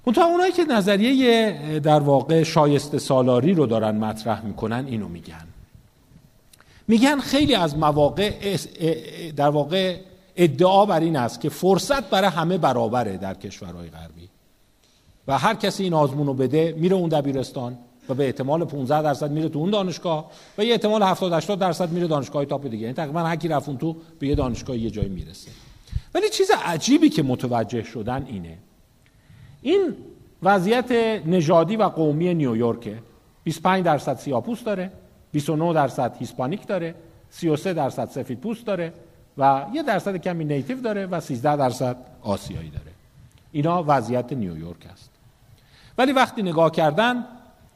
منتها 0.06 0.24
اونایی 0.24 0.52
که 0.52 0.64
نظریه 0.64 1.80
در 1.80 2.00
واقع 2.00 2.42
شایسته 2.42 2.98
سالاری 2.98 3.54
رو 3.54 3.66
دارن 3.66 3.96
مطرح 3.96 4.44
می‌کنن 4.46 4.84
اینو 4.88 5.08
میگن. 5.08 5.57
میگن 6.88 7.20
خیلی 7.20 7.54
از 7.54 7.76
مواقع 7.76 8.56
در 9.36 9.48
واقع 9.48 9.96
ادعا 10.36 10.86
بر 10.86 11.00
این 11.00 11.16
است 11.16 11.40
که 11.40 11.48
فرصت 11.48 12.10
برای 12.10 12.30
همه 12.30 12.58
برابره 12.58 13.16
در 13.16 13.34
کشورهای 13.34 13.88
غربی. 13.88 14.28
و 15.28 15.38
هر 15.38 15.54
کسی 15.54 15.82
این 15.84 15.94
آزمون 15.94 16.26
رو 16.26 16.34
بده 16.34 16.74
میره 16.78 16.96
اون 16.96 17.08
دبیرستان 17.08 17.78
و 18.08 18.14
به 18.14 18.26
احتمال 18.26 18.64
15 18.64 19.02
درصد 19.02 19.30
میره 19.30 19.48
تو 19.48 19.58
اون 19.58 19.70
دانشگاه 19.70 20.30
و 20.58 20.64
یه 20.64 20.72
احتمال 20.72 21.02
70 21.02 21.32
80 21.32 21.58
درصد 21.58 21.90
میره 21.90 22.06
دانشگاه 22.06 22.44
تاپ 22.44 22.66
دیگه. 22.66 22.82
یعنی 22.82 22.94
تقریبا 22.94 23.20
هر 23.20 23.36
کی 23.36 23.48
رفت 23.48 23.78
تو 23.78 23.96
به 24.18 24.26
یه 24.26 24.34
دانشگاه 24.34 24.78
یه 24.78 24.90
جایی 24.90 25.08
می‌رسه. 25.08 25.50
ولی 26.14 26.28
چیز 26.28 26.50
عجیبی 26.64 27.08
که 27.08 27.22
متوجه 27.22 27.82
شدن 27.82 28.26
اینه. 28.28 28.58
این 29.62 29.94
وضعیت 30.42 30.92
نژادی 31.26 31.76
و 31.76 31.82
قومی 31.82 32.34
نیویورک 32.34 32.92
25 33.44 33.84
درصد 33.84 34.16
سیاپوست 34.16 34.64
داره. 34.64 34.90
29 35.38 35.72
درصد 35.72 36.16
هیسپانیک 36.18 36.66
داره 36.66 36.94
33 37.30 37.74
درصد 37.74 38.08
سفید 38.08 38.40
پوست 38.40 38.66
داره 38.66 38.92
و 39.38 39.66
یه 39.72 39.82
درصد 39.82 40.16
کمی 40.16 40.44
نیتیو 40.44 40.80
داره 40.80 41.06
و 41.06 41.20
13 41.20 41.56
درصد 41.56 41.96
آسیایی 42.22 42.70
داره. 42.70 42.92
اینا 43.52 43.84
وضعیت 43.86 44.32
نیویورک 44.32 44.86
است. 44.92 45.10
ولی 45.98 46.12
وقتی 46.12 46.42
نگاه 46.42 46.70
کردن 46.70 47.24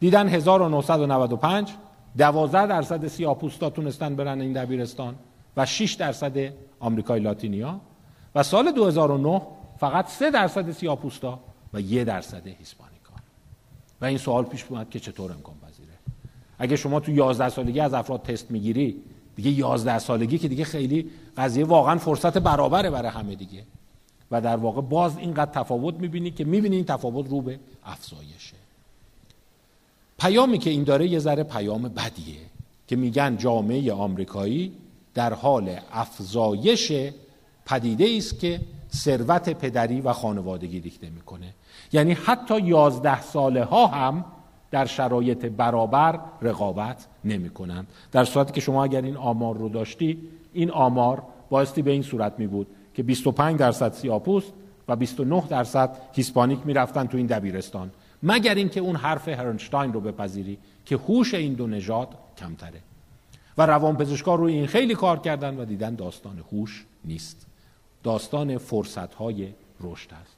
دیدن 0.00 0.28
1995 0.28 1.72
12 2.18 2.66
درصد 2.66 3.06
سیاپوستا 3.06 3.70
تونستن 3.70 4.16
برن 4.16 4.40
این 4.40 4.52
دبیرستان 4.52 5.14
و 5.56 5.66
6 5.66 5.94
درصد 5.94 6.52
آمریکای 6.80 7.20
لاتینیا 7.20 7.80
و 8.34 8.42
سال 8.42 8.72
2009 8.72 9.42
فقط 9.78 10.06
3 10.06 10.30
درصد 10.30 10.70
سیاپوستا 10.70 11.40
و 11.74 11.80
یه 11.80 12.04
درصد 12.04 12.46
هیسپانیکا. 12.46 13.14
و 14.00 14.04
این 14.04 14.18
سوال 14.18 14.44
پیش 14.44 14.64
اومد 14.68 14.90
که 14.90 15.00
چطور 15.00 15.32
امکان 15.32 15.54
پذیره 15.54 15.71
اگه 16.58 16.76
شما 16.76 17.00
تو 17.00 17.12
11 17.12 17.48
سالگی 17.48 17.80
از 17.80 17.94
افراد 17.94 18.22
تست 18.22 18.50
می‌گیری 18.50 18.96
دیگه 19.36 19.50
11 19.50 19.98
سالگی 19.98 20.38
که 20.38 20.48
دیگه 20.48 20.64
خیلی 20.64 21.10
قضیه 21.36 21.64
واقعا 21.64 21.98
فرصت 21.98 22.38
برابره 22.38 22.90
برای 22.90 23.10
همه 23.10 23.34
دیگه. 23.34 23.64
و 24.30 24.40
در 24.40 24.56
واقع 24.56 24.80
باز 24.80 25.18
اینقدر 25.18 25.50
تفاوت 25.50 25.94
می‌بینی 25.94 26.30
که 26.30 26.44
می‌بینی 26.44 26.76
این 26.76 26.84
تفاوت 26.84 27.30
رو 27.30 27.40
به 27.40 27.58
افزایشه. 27.84 28.56
پیامی 30.18 30.58
که 30.58 30.70
این 30.70 30.84
داره 30.84 31.08
یه 31.08 31.18
ذره 31.18 31.42
پیام 31.42 31.82
بدیه 31.82 32.36
که 32.88 32.96
میگن 32.96 33.36
جامعه 33.36 33.92
آمریکایی 33.92 34.72
در 35.14 35.32
حال 35.32 35.76
افزایش 35.92 36.92
پدیده 37.66 38.14
است 38.16 38.40
که 38.40 38.60
ثروت 38.94 39.48
پدری 39.48 40.00
و 40.00 40.12
خانوادگی 40.12 40.80
دیکته 40.80 41.10
می‌کنه. 41.10 41.54
یعنی 41.92 42.12
حتی 42.12 42.60
یازده 42.60 43.22
ساله 43.22 43.64
ها 43.64 43.86
هم 43.86 44.24
در 44.72 44.84
شرایط 44.84 45.46
برابر 45.46 46.20
رقابت 46.42 47.06
نمی 47.24 47.50
کنند 47.50 47.86
در 48.12 48.24
صورتی 48.24 48.52
که 48.52 48.60
شما 48.60 48.84
اگر 48.84 49.02
این 49.02 49.16
آمار 49.16 49.56
رو 49.56 49.68
داشتی 49.68 50.18
این 50.52 50.70
آمار 50.70 51.22
بایستی 51.50 51.82
به 51.82 51.90
این 51.90 52.02
صورت 52.02 52.38
می 52.38 52.46
بود 52.46 52.66
که 52.94 53.02
25 53.02 53.58
درصد 53.58 53.92
سیاپوست 53.92 54.52
و 54.88 54.96
29 54.96 55.42
درصد 55.48 55.98
هیسپانیک 56.12 56.58
می‌رفتن 56.64 57.06
تو 57.06 57.16
این 57.16 57.26
دبیرستان. 57.26 57.90
مگر 58.22 58.54
اینکه 58.54 58.80
اون 58.80 58.96
حرف 58.96 59.28
هرنشتاین 59.28 59.92
رو 59.92 60.00
بپذیری 60.00 60.58
که 60.86 60.96
هوش 60.96 61.34
این 61.34 61.52
دو 61.52 61.66
نژاد 61.66 62.08
کمتره. 62.38 62.80
و 63.58 63.66
روانپزشکان 63.66 64.38
روی 64.38 64.52
این 64.52 64.66
خیلی 64.66 64.94
کار 64.94 65.18
کردن 65.18 65.60
و 65.60 65.64
دیدن 65.64 65.94
داستان 65.94 66.44
هوش 66.52 66.86
نیست. 67.04 67.46
داستان 68.02 68.58
فرصت 68.58 69.14
های 69.14 69.48
رشد 69.80 70.10
است. 70.22 70.36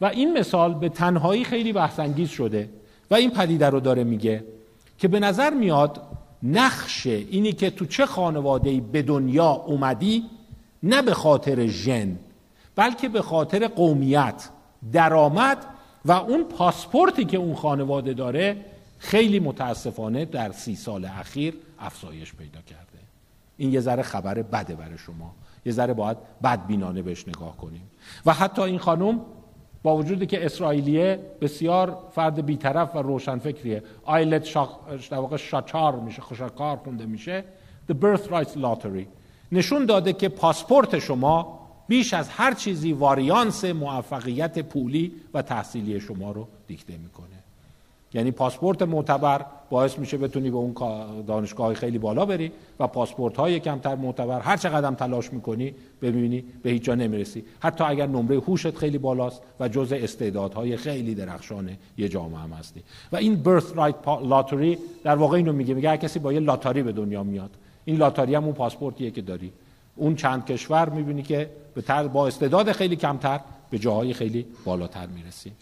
و 0.00 0.04
این 0.04 0.38
مثال 0.38 0.74
به 0.74 0.88
تنهایی 0.88 1.44
خیلی 1.44 1.72
بحثانگیز 1.72 2.28
شده. 2.28 2.68
و 3.10 3.14
این 3.14 3.30
پدیده 3.30 3.70
رو 3.70 3.80
داره 3.80 4.04
میگه 4.04 4.44
که 4.98 5.08
به 5.08 5.20
نظر 5.20 5.50
میاد 5.50 6.00
نقش 6.42 7.06
اینی 7.06 7.52
که 7.52 7.70
تو 7.70 7.86
چه 7.86 8.06
خانواده 8.06 8.80
به 8.80 9.02
دنیا 9.02 9.50
اومدی 9.50 10.24
نه 10.82 11.02
به 11.02 11.14
خاطر 11.14 11.66
ژن 11.66 12.18
بلکه 12.76 13.08
به 13.08 13.22
خاطر 13.22 13.68
قومیت 13.68 14.48
درآمد 14.92 15.66
و 16.04 16.12
اون 16.12 16.44
پاسپورتی 16.44 17.24
که 17.24 17.36
اون 17.36 17.54
خانواده 17.54 18.14
داره 18.14 18.56
خیلی 18.98 19.40
متاسفانه 19.40 20.24
در 20.24 20.52
سی 20.52 20.76
سال 20.76 21.04
اخیر 21.04 21.54
افزایش 21.78 22.34
پیدا 22.34 22.60
کرده. 22.60 22.98
این 23.56 23.72
یه 23.72 23.80
ذره 23.80 24.02
خبر 24.02 24.42
بده 24.42 24.74
برای 24.74 24.98
شما. 24.98 25.34
یه 25.64 25.72
ذره 25.72 25.94
باید 25.94 26.16
بدبینانه 26.44 27.02
بهش 27.02 27.28
نگاه 27.28 27.56
کنیم. 27.56 27.90
و 28.26 28.32
حتی 28.32 28.62
این 28.62 28.78
خانم 28.78 29.20
با 29.86 29.96
وجودی 29.96 30.26
که 30.26 30.44
اسرائیلیه 30.44 31.18
بسیار 31.40 31.98
فرد 32.12 32.46
بیطرف 32.46 32.96
و 32.96 32.98
روشنفکریه. 32.98 33.82
آیلت 34.04 34.44
شا... 34.44 34.68
شاچار 35.36 36.00
میشه 36.00 36.22
خوشکار 36.22 36.76
خونده 36.76 37.06
میشه. 37.06 37.44
The 37.90 37.94
Birthright 37.94 38.48
Lottery. 38.48 39.06
نشون 39.52 39.86
داده 39.86 40.12
که 40.12 40.28
پاسپورت 40.28 40.98
شما 40.98 41.58
بیش 41.88 42.14
از 42.14 42.28
هر 42.28 42.54
چیزی 42.54 42.92
واریانس 42.92 43.64
موفقیت 43.64 44.58
پولی 44.58 45.12
و 45.34 45.42
تحصیلی 45.42 46.00
شما 46.00 46.30
رو 46.30 46.48
دیکته 46.66 46.96
می‌کنه. 46.96 47.35
یعنی 48.14 48.30
پاسپورت 48.30 48.82
معتبر 48.82 49.44
باعث 49.70 49.98
میشه 49.98 50.16
بتونی 50.16 50.50
به 50.50 50.56
اون 50.56 50.74
دانشگاه 51.26 51.74
خیلی 51.74 51.98
بالا 51.98 52.26
بری 52.26 52.52
و 52.80 52.86
پاسپورت 52.86 53.36
های 53.36 53.60
کمتر 53.60 53.94
معتبر 53.94 54.40
هر 54.40 54.56
چقدر 54.56 54.94
تلاش 54.94 55.32
می‌کنی 55.32 55.74
ببینی 56.02 56.44
به 56.62 56.70
هیچ 56.70 56.82
جا 56.82 56.94
نمی‌رسی. 56.94 57.44
حتی 57.60 57.84
اگر 57.84 58.06
نمره 58.06 58.36
هوشت 58.36 58.76
خیلی 58.76 58.98
بالاست 58.98 59.42
و 59.60 59.68
جزء 59.68 59.96
استعدادهای 59.96 60.76
خیلی 60.76 61.14
درخشان 61.14 61.70
یه 61.98 62.08
جامعه 62.08 62.38
هم 62.40 62.52
هستی. 62.52 62.82
و 63.12 63.16
این 63.16 63.36
برث 63.36 63.72
رایت 63.74 64.08
لاتری 64.08 64.78
در 65.04 65.16
واقع 65.16 65.36
اینو 65.36 65.52
میگه. 65.52 65.74
میگه 65.74 65.88
هر 65.88 65.96
کسی 65.96 66.18
با 66.18 66.32
یه 66.32 66.40
لاتاری 66.40 66.82
به 66.82 66.92
دنیا 66.92 67.22
میاد. 67.22 67.50
این 67.84 67.96
لاتاری 67.96 68.34
هم 68.34 68.44
اون 68.44 68.52
پاسپورتیه 68.52 69.10
که 69.10 69.22
داری. 69.22 69.52
اون 69.96 70.16
چند 70.16 70.46
کشور 70.46 70.88
می‌بینی 70.88 71.22
که 71.22 71.50
به 71.74 72.02
با 72.02 72.26
استعداد 72.26 72.72
خیلی 72.72 72.96
کمتر 72.96 73.40
به 73.70 73.78
جاهای 73.78 74.12
خیلی 74.12 74.46
بالاتر 74.64 75.06
می‌رسی. 75.06 75.52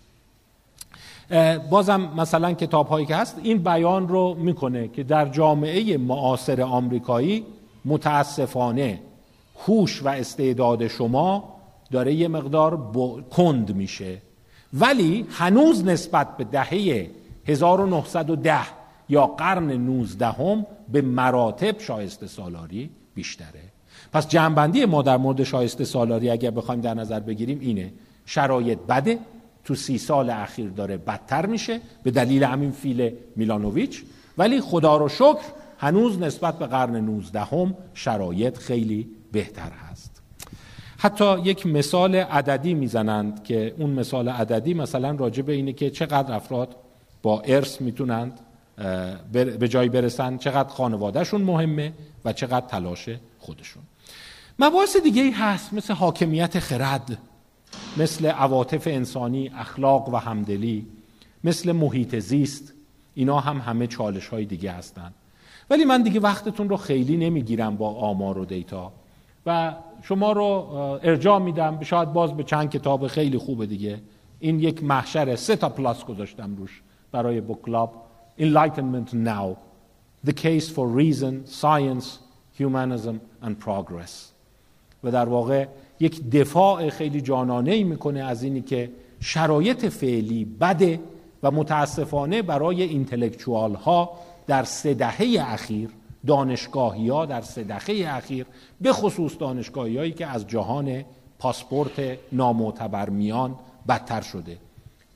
بازم 1.70 2.10
مثلا 2.16 2.52
کتاب 2.52 2.88
هایی 2.88 3.06
که 3.06 3.16
هست 3.16 3.40
این 3.42 3.58
بیان 3.58 4.08
رو 4.08 4.34
می‌کنه 4.34 4.88
که 4.88 5.02
در 5.02 5.28
جامعه 5.28 5.96
معاصر 5.96 6.62
آمریکایی 6.62 7.44
متاسفانه 7.84 9.00
هوش 9.66 10.02
و 10.02 10.08
استعداد 10.08 10.88
شما 10.88 11.54
داره 11.90 12.14
یه 12.14 12.28
مقدار 12.28 12.92
کند 13.30 13.76
میشه. 13.76 14.22
ولی 14.72 15.26
هنوز 15.30 15.84
نسبت 15.84 16.36
به 16.36 16.44
دهه 16.44 17.10
1910 17.46 18.58
یا 19.08 19.26
قرن 19.26 19.72
19 19.72 20.26
هم 20.26 20.66
به 20.92 21.02
مراتب 21.02 21.78
شایسته 21.78 22.26
سالاری 22.26 22.90
بیشتره. 23.14 23.62
پس 24.12 24.28
جنبندی 24.28 24.84
ما 24.84 25.02
در 25.02 25.16
مورد 25.16 25.42
شایسته 25.42 25.84
سالاری 25.84 26.30
اگر 26.30 26.50
بخوایم 26.50 26.80
در 26.80 26.94
نظر 26.94 27.20
بگیریم 27.20 27.58
اینه. 27.60 27.92
شرایط 28.26 28.78
بده 28.78 29.18
تو 29.64 29.74
سی 29.74 29.98
سال 29.98 30.30
اخیر 30.30 30.70
داره 30.70 30.96
بدتر 30.96 31.46
میشه 31.46 31.80
به 32.02 32.10
دلیل 32.10 32.44
همین 32.44 32.70
فیل 32.70 33.14
میلانوویچ. 33.36 34.02
ولی 34.38 34.60
خدا 34.60 34.96
رو 34.96 35.08
شکر 35.08 35.44
هنوز 35.78 36.18
نسبت 36.18 36.58
به 36.58 36.66
قرن 36.66 36.96
19 36.96 37.40
هم 37.40 37.74
شرایط 37.94 38.58
خیلی 38.58 39.08
بهتر 39.32 39.70
هست. 39.90 40.22
حتی 40.98 41.40
یک 41.40 41.66
مثال 41.66 42.14
عددی 42.14 42.74
می‌زنند 42.74 43.44
که 43.44 43.74
اون 43.78 43.90
مثال 43.90 44.28
عددی 44.28 44.74
مثلا 44.74 45.10
راجع 45.10 45.42
به 45.42 45.52
اینه 45.52 45.72
که 45.72 45.90
چقدر 45.90 46.34
افراد 46.34 46.76
با 47.22 47.40
ارث 47.40 47.80
می‌تونند 47.80 48.40
به 49.32 49.68
جایی 49.68 49.88
برسن 49.88 50.38
چقدر 50.38 50.68
خانوادهشون 50.68 51.42
مهمه 51.42 51.92
و 52.24 52.32
چقدر 52.32 52.66
تلاش 52.66 53.08
خودشون. 53.38 53.82
مباحث 54.58 54.96
دیگه 54.96 55.22
ای 55.22 55.30
هست 55.30 55.72
مثل 55.72 55.94
حاکمیت 55.94 56.58
خرد. 56.58 57.18
مثل 57.96 58.26
عواطف 58.26 58.86
انسانی 58.86 59.50
اخلاق 59.54 60.08
و 60.08 60.16
همدلی 60.16 60.86
مثل 61.44 61.72
محیط 61.72 62.18
زیست 62.18 62.72
اینا 63.14 63.40
هم 63.40 63.58
همه 63.58 63.86
چالش 63.86 64.28
های 64.28 64.44
دیگه 64.44 64.72
هستند. 64.72 65.14
ولی 65.70 65.84
من 65.84 66.02
دیگه 66.02 66.20
وقتتون 66.20 66.68
رو 66.68 66.76
خیلی 66.76 67.16
نمی‌گیرم 67.16 67.76
با 67.76 67.94
آمار 67.94 68.38
و 68.38 68.44
دیتا. 68.44 68.92
و 69.46 69.74
شما 70.02 70.32
رو 70.32 70.44
ارجاع 71.02 71.38
میدم 71.38 71.80
شاید 71.82 72.12
باز 72.12 72.36
به 72.36 72.42
چند 72.44 72.70
کتاب 72.70 73.06
خیلی 73.06 73.38
خوبه 73.38 73.66
دیگه. 73.66 74.00
این 74.40 74.60
یک 74.60 74.84
محشر 74.84 75.36
سه 75.36 75.56
تا 75.56 75.68
پلاس 75.68 76.04
گذاشتم 76.04 76.56
روش 76.56 76.82
برای 77.12 77.40
بوک 77.40 77.62
کلاب 77.62 78.04
Enlightenment 78.38 79.12
Now. 79.12 79.56
The 80.24 80.32
Case 80.32 80.68
for 80.68 80.88
Reason, 80.88 81.46
Science, 81.46 82.18
Humanism 82.58 83.20
and 83.42 83.54
Progress. 83.64 84.32
و 85.04 85.10
در 85.10 85.28
واقع 85.28 85.66
یک 86.00 86.30
دفاع 86.30 86.90
خیلی 86.90 87.20
جانانه 87.20 87.72
ای 87.72 87.84
می‌کنه 87.84 88.20
از 88.20 88.42
اینی 88.42 88.60
که 88.60 88.90
شرایط 89.20 89.86
فعلی 89.86 90.44
بده 90.44 91.00
و 91.42 91.50
متاسفانه 91.50 92.42
برای 92.42 92.82
اینتלקچوال 92.82 93.74
ها 93.74 94.10
در 94.46 94.64
سه 94.64 94.94
دهه 94.94 95.36
اخیر 95.40 95.90
دانشگاهی 96.26 97.08
ها 97.08 97.26
در 97.26 97.40
سه 97.40 97.64
دهه 97.64 98.16
اخیر 98.16 98.46
به 98.80 98.92
خصوص 98.92 99.32
دانشگاهی 99.38 99.98
هایی 99.98 100.12
که 100.12 100.26
از 100.26 100.46
جهان 100.46 101.04
پاسپورت 101.38 102.18
نامعتبر 102.32 103.10
میان 103.10 103.54
بدتر 103.88 104.20
شده. 104.20 104.58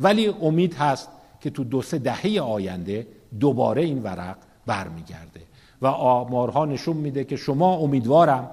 ولی 0.01 0.27
امید 0.27 0.75
هست 0.75 1.09
که 1.41 1.51
تو 1.51 1.65
دو 1.65 1.83
سه 1.83 1.99
دهه 1.99 2.41
آینده 2.41 3.07
دوباره 3.41 3.83
این 3.83 4.03
ورق 4.03 4.37
برمیگرده. 4.67 5.41
و 5.83 5.87
آمارها 5.87 6.65
نشون 6.65 6.97
میده 6.97 7.25
که 7.25 7.37
شما 7.37 7.77
امیدوارم 7.77 8.51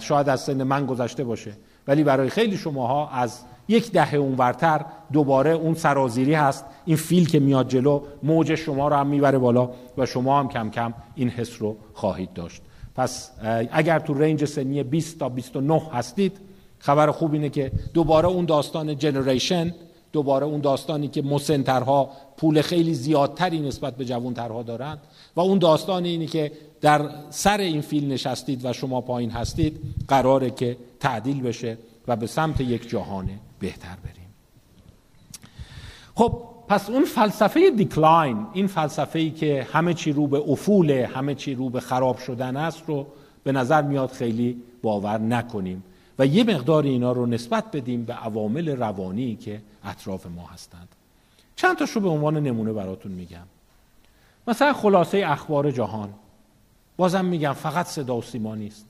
شاید 0.00 0.28
از 0.28 0.40
سن 0.40 0.62
من 0.62 0.86
گذشته 0.86 1.24
باشه. 1.24 1.52
ولی 1.86 2.04
برای 2.04 2.30
خیلی 2.30 2.56
شماها 2.56 3.08
از 3.08 3.40
یک 3.68 3.92
دهه 3.92 4.14
اونورتر 4.14 4.84
دوباره 5.12 5.50
اون 5.50 5.74
سرازیری 5.74 6.34
هست. 6.34 6.64
این 6.84 6.96
فیل 6.96 7.28
که 7.28 7.40
میاد 7.40 7.68
جلو 7.68 8.00
موج 8.22 8.54
شما 8.54 8.88
رو 8.88 8.96
هم 8.96 9.06
می‌بره 9.06 9.38
بالا 9.38 9.70
و 9.98 10.06
شما 10.06 10.40
هم 10.40 10.48
کم 10.48 10.70
کم 10.70 10.94
این 11.14 11.28
حس 11.28 11.62
رو 11.62 11.76
خواهید 11.94 12.32
داشت. 12.32 12.62
پس 12.94 13.30
اگر 13.72 13.98
تو 13.98 14.14
رنج 14.14 14.44
سنی 14.44 14.82
20 14.82 15.18
تا 15.18 15.28
29 15.28 15.82
هستید 15.92 16.36
خبر 16.78 17.10
خوب 17.10 17.32
اینه 17.32 17.48
که 17.48 17.72
دوباره 17.94 18.28
اون 18.28 18.44
داستان 18.44 18.98
جنریشن 18.98 19.74
دوباره 20.14 20.46
اون 20.46 20.60
داستانی 20.60 21.08
که 21.08 21.22
مسنترها 21.22 22.10
پول 22.36 22.62
خیلی 22.62 22.94
زیادتری 22.94 23.60
نسبت 23.60 23.96
به 23.96 24.04
جوانترها 24.04 24.62
دارند 24.62 24.98
و 25.36 25.40
اون 25.40 25.58
داستان 25.58 26.04
اینی 26.04 26.26
که 26.26 26.52
در 26.80 27.10
سر 27.30 27.58
این 27.58 27.80
فیل 27.80 28.12
نشستید 28.12 28.64
و 28.64 28.72
شما 28.72 29.00
پایین 29.00 29.30
هستید 29.30 29.80
قراره 30.08 30.50
که 30.50 30.76
تعدیل 31.00 31.42
بشه 31.42 31.78
و 32.08 32.16
به 32.16 32.26
سمت 32.26 32.60
یک 32.60 32.88
جهان 32.88 33.30
بهتر 33.58 33.96
بریم. 34.04 34.28
خب 36.14 36.42
پس 36.68 36.90
اون 36.90 37.04
فلسفه 37.04 37.70
دیکلاین 37.70 38.46
این 38.52 38.66
فلسفه 38.66 39.18
ای 39.18 39.30
که 39.30 39.66
همه 39.72 39.94
چی 39.94 40.12
رو 40.12 40.26
به 40.26 40.38
افوله 40.48 41.10
همه 41.14 41.34
چی 41.34 41.54
رو 41.54 41.70
به 41.70 41.80
خراب 41.80 42.18
شدن 42.18 42.56
است 42.56 42.82
رو 42.86 43.06
به 43.44 43.52
نظر 43.52 43.82
میاد 43.82 44.10
خیلی 44.10 44.62
باور 44.82 45.18
نکنیم. 45.18 45.84
و 46.18 46.26
یه 46.26 46.44
مقدار 46.44 46.82
اینا 46.82 47.12
رو 47.12 47.26
نسبت 47.26 47.64
بدیم 47.72 48.04
به 48.04 48.12
عوامل 48.12 48.68
روانی 48.68 49.36
که 49.36 49.60
اطراف 49.84 50.26
ما 50.26 50.46
هستند. 50.46 50.88
چند 51.56 51.76
تاشو 51.76 52.00
به 52.00 52.08
عنوان 52.08 52.36
نمونه 52.36 52.72
براتون 52.72 53.12
میگم. 53.12 53.46
مثلا 54.48 54.72
خلاصه 54.72 55.22
اخبار 55.26 55.70
جهان. 55.70 56.14
بازم 56.96 57.24
میگم 57.24 57.52
فقط 57.52 57.86
صدا 57.86 58.16
و 58.16 58.22
سیما 58.22 58.54
نیست. 58.54 58.86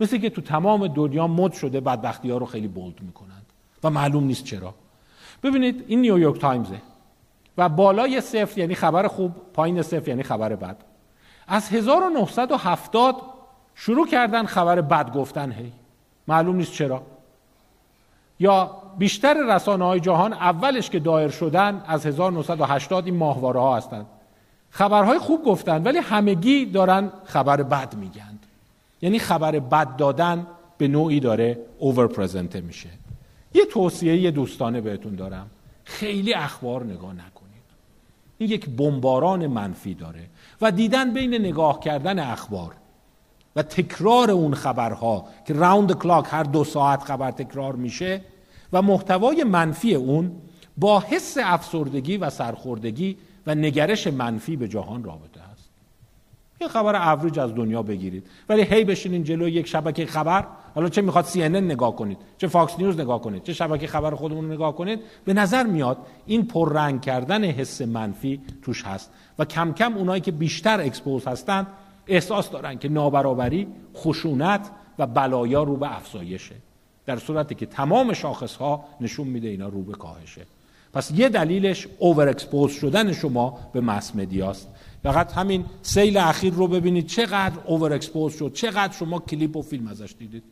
مثل 0.00 0.18
که 0.18 0.30
تو 0.30 0.40
تمام 0.40 0.88
دنیا 0.88 1.26
مد 1.26 1.52
شده 1.52 1.80
بدبختی 1.80 2.30
ها 2.30 2.38
رو 2.38 2.46
خیلی 2.46 2.68
بولد 2.68 3.00
می‌کنند. 3.00 3.46
و 3.84 3.90
معلوم 3.90 4.24
نیست 4.24 4.44
چرا. 4.44 4.74
ببینید 5.42 5.84
این 5.86 6.00
نیویورک 6.00 6.40
تایمزه. 6.40 6.80
و 7.58 7.68
بالای 7.68 8.20
صفر 8.20 8.58
یعنی 8.58 8.74
خبر 8.74 9.08
خوب 9.08 9.32
پایین 9.52 9.82
صفر 9.82 10.08
یعنی 10.08 10.22
خبر 10.22 10.56
بد. 10.56 10.76
از 11.48 11.68
1970 11.68 13.16
شروع 13.74 14.06
کردن 14.08 14.46
خبر 14.46 14.80
بد 14.80 15.12
گفتن 15.12 15.52
هی. 15.52 15.72
معلوم 16.28 16.56
نیست 16.56 16.72
چرا. 16.72 17.02
یا 18.40 18.82
بیشتر 18.98 19.54
رسانه 19.54 19.84
های 19.84 20.00
جهان 20.00 20.32
اولش 20.32 20.90
که 20.90 20.98
دایر 20.98 21.28
شدن 21.28 21.84
از 21.86 22.06
1980 22.06 23.04
این 23.06 23.16
ماهواره 23.16 23.60
ها 23.60 23.76
هستند 23.76 24.06
خبرهای 24.70 25.18
خوب 25.18 25.44
گفتن 25.44 25.82
ولی 25.82 25.98
همگی 25.98 26.66
دارن 26.66 27.12
خبر 27.24 27.62
بد 27.62 27.94
میگند 27.94 28.46
یعنی 29.02 29.18
خبر 29.18 29.58
بد 29.58 29.96
دادن 29.96 30.46
به 30.78 30.88
نوعی 30.88 31.20
داره 31.20 31.58
اوور 31.78 32.06
میشه. 32.60 32.88
یه 33.54 33.64
توصیه 33.64 34.30
دوستانه 34.30 34.80
بهتون 34.80 35.14
دارم. 35.14 35.50
خیلی 35.84 36.34
اخبار 36.34 36.84
نگاه 36.84 37.12
نکنید. 37.12 37.62
این 38.38 38.50
یک 38.50 38.68
بمباران 38.68 39.46
منفی 39.46 39.94
داره 39.94 40.24
و 40.60 40.70
دیدن 40.70 41.12
بین 41.12 41.34
نگاه 41.34 41.80
کردن 41.80 42.18
اخبار. 42.18 42.72
و 43.58 43.62
تکرار 43.62 44.30
اون 44.30 44.54
خبرها 44.54 45.24
که 45.46 45.54
راوند 45.54 45.92
کلاک 45.92 46.26
هر 46.30 46.42
دو 46.42 46.64
ساعت 46.64 47.02
خبر 47.02 47.30
تکرار 47.30 47.76
میشه 47.76 48.20
و 48.72 48.82
محتوای 48.82 49.44
منفی 49.44 49.94
اون 49.94 50.32
با 50.76 51.00
حس 51.00 51.36
افسردگی 51.44 52.16
و 52.16 52.30
سرخوردگی 52.30 53.16
و 53.46 53.54
نگرش 53.54 54.06
منفی 54.06 54.56
به 54.56 54.68
جهان 54.68 55.04
رابطه 55.04 55.40
است 55.52 55.70
یه 56.60 56.68
خبر 56.68 57.12
اوریج 57.12 57.38
از 57.38 57.54
دنیا 57.54 57.82
بگیرید. 57.82 58.26
ولی 58.48 58.62
هی 58.62 58.84
بشینین 58.84 59.24
جلو 59.24 59.48
یک 59.48 59.66
شبکه 59.66 60.06
خبر. 60.06 60.46
حالا 60.74 60.88
چه 60.88 61.02
می‌خواد 61.02 61.24
CNN 61.24 61.48
نگاه 61.48 61.96
کنید 61.96 62.18
چه 62.38 62.48
Fox 62.48 62.78
News 62.78 63.00
نگاه 63.00 63.20
کنید 63.20 63.42
چه 63.42 63.52
شبکه 63.52 63.86
خبر 63.86 64.14
خودمون 64.14 64.52
نگاه 64.52 64.76
کنید 64.76 65.00
به 65.24 65.34
نظر 65.34 65.66
میاد 65.66 65.96
این 66.26 66.46
پررنگ 66.46 67.00
کردن 67.00 67.44
حس 67.44 67.82
منفی 67.82 68.40
توش 68.62 68.84
هست. 68.84 69.10
و 69.38 69.44
کم 69.44 69.72
کم 69.72 69.96
اونایی 69.96 70.20
که 70.20 70.32
بیشتر 70.32 70.80
expose 70.80 71.26
هستند 71.26 71.66
احساس 72.08 72.50
دارن 72.50 72.78
که 72.78 72.88
نابرابری 72.88 73.66
خشونت 73.96 74.70
و 74.98 75.06
بلایا 75.06 75.62
رو 75.62 75.76
به 75.76 75.96
افزایشه. 75.96 76.54
در 77.06 77.16
صورتی 77.16 77.54
که 77.54 77.66
تمام 77.66 78.12
شاخص 78.12 78.56
ها 78.56 78.84
نشون 79.00 79.26
میده 79.26 79.48
اینا 79.48 79.68
رو 79.68 79.82
به 79.82 79.92
کاهشه. 79.92 80.46
پس 80.92 81.10
یه 81.10 81.28
دلیلش 81.28 81.88
over 81.98 82.28
expose 82.28 82.72
شدن 82.72 83.12
شما 83.12 83.58
به 83.72 83.80
mass 83.80 84.16
media 84.16 84.53
ست 84.53 84.68
فقط 85.02 85.32
همین 85.32 85.64
سیل 85.82 86.16
اخیر 86.16 86.52
رو 86.52 86.66
ببینید. 86.66 87.06
چقدر 87.06 87.58
over 87.64 87.92
expose 87.92 88.34
شد؟ 88.36 88.52
چقدر 88.52 88.92
شما 88.92 89.18
کلیپ 89.18 89.56
و 89.56 89.62
فیلم 89.62 89.88
ازش 89.88 90.14
دیدید؟ 90.18 90.42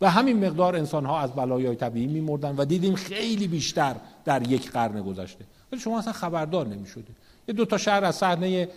و 0.00 0.10
همین 0.10 0.46
مقدار 0.46 0.76
انسان 0.76 1.06
ها 1.06 1.20
از 1.20 1.32
بلایای 1.32 1.76
طبیعی 1.76 2.06
میمردن 2.06 2.54
و 2.58 2.64
دیدیم 2.64 2.94
خیلی 2.94 3.48
بیشتر 3.48 3.94
در 4.24 4.50
یک 4.50 4.70
قرن 4.70 5.02
گذشته. 5.02 5.44
ولی 5.72 5.80
شما 5.80 5.98
اصلا 5.98 6.12
خبردار 6.12 6.66
نمی‌شدید. 6.66 7.16
یه 7.48 7.54
دو 7.54 7.64
تا 7.64 7.78
شهر 7.78 8.04
از 8.04 8.16
صحنه 8.16 8.68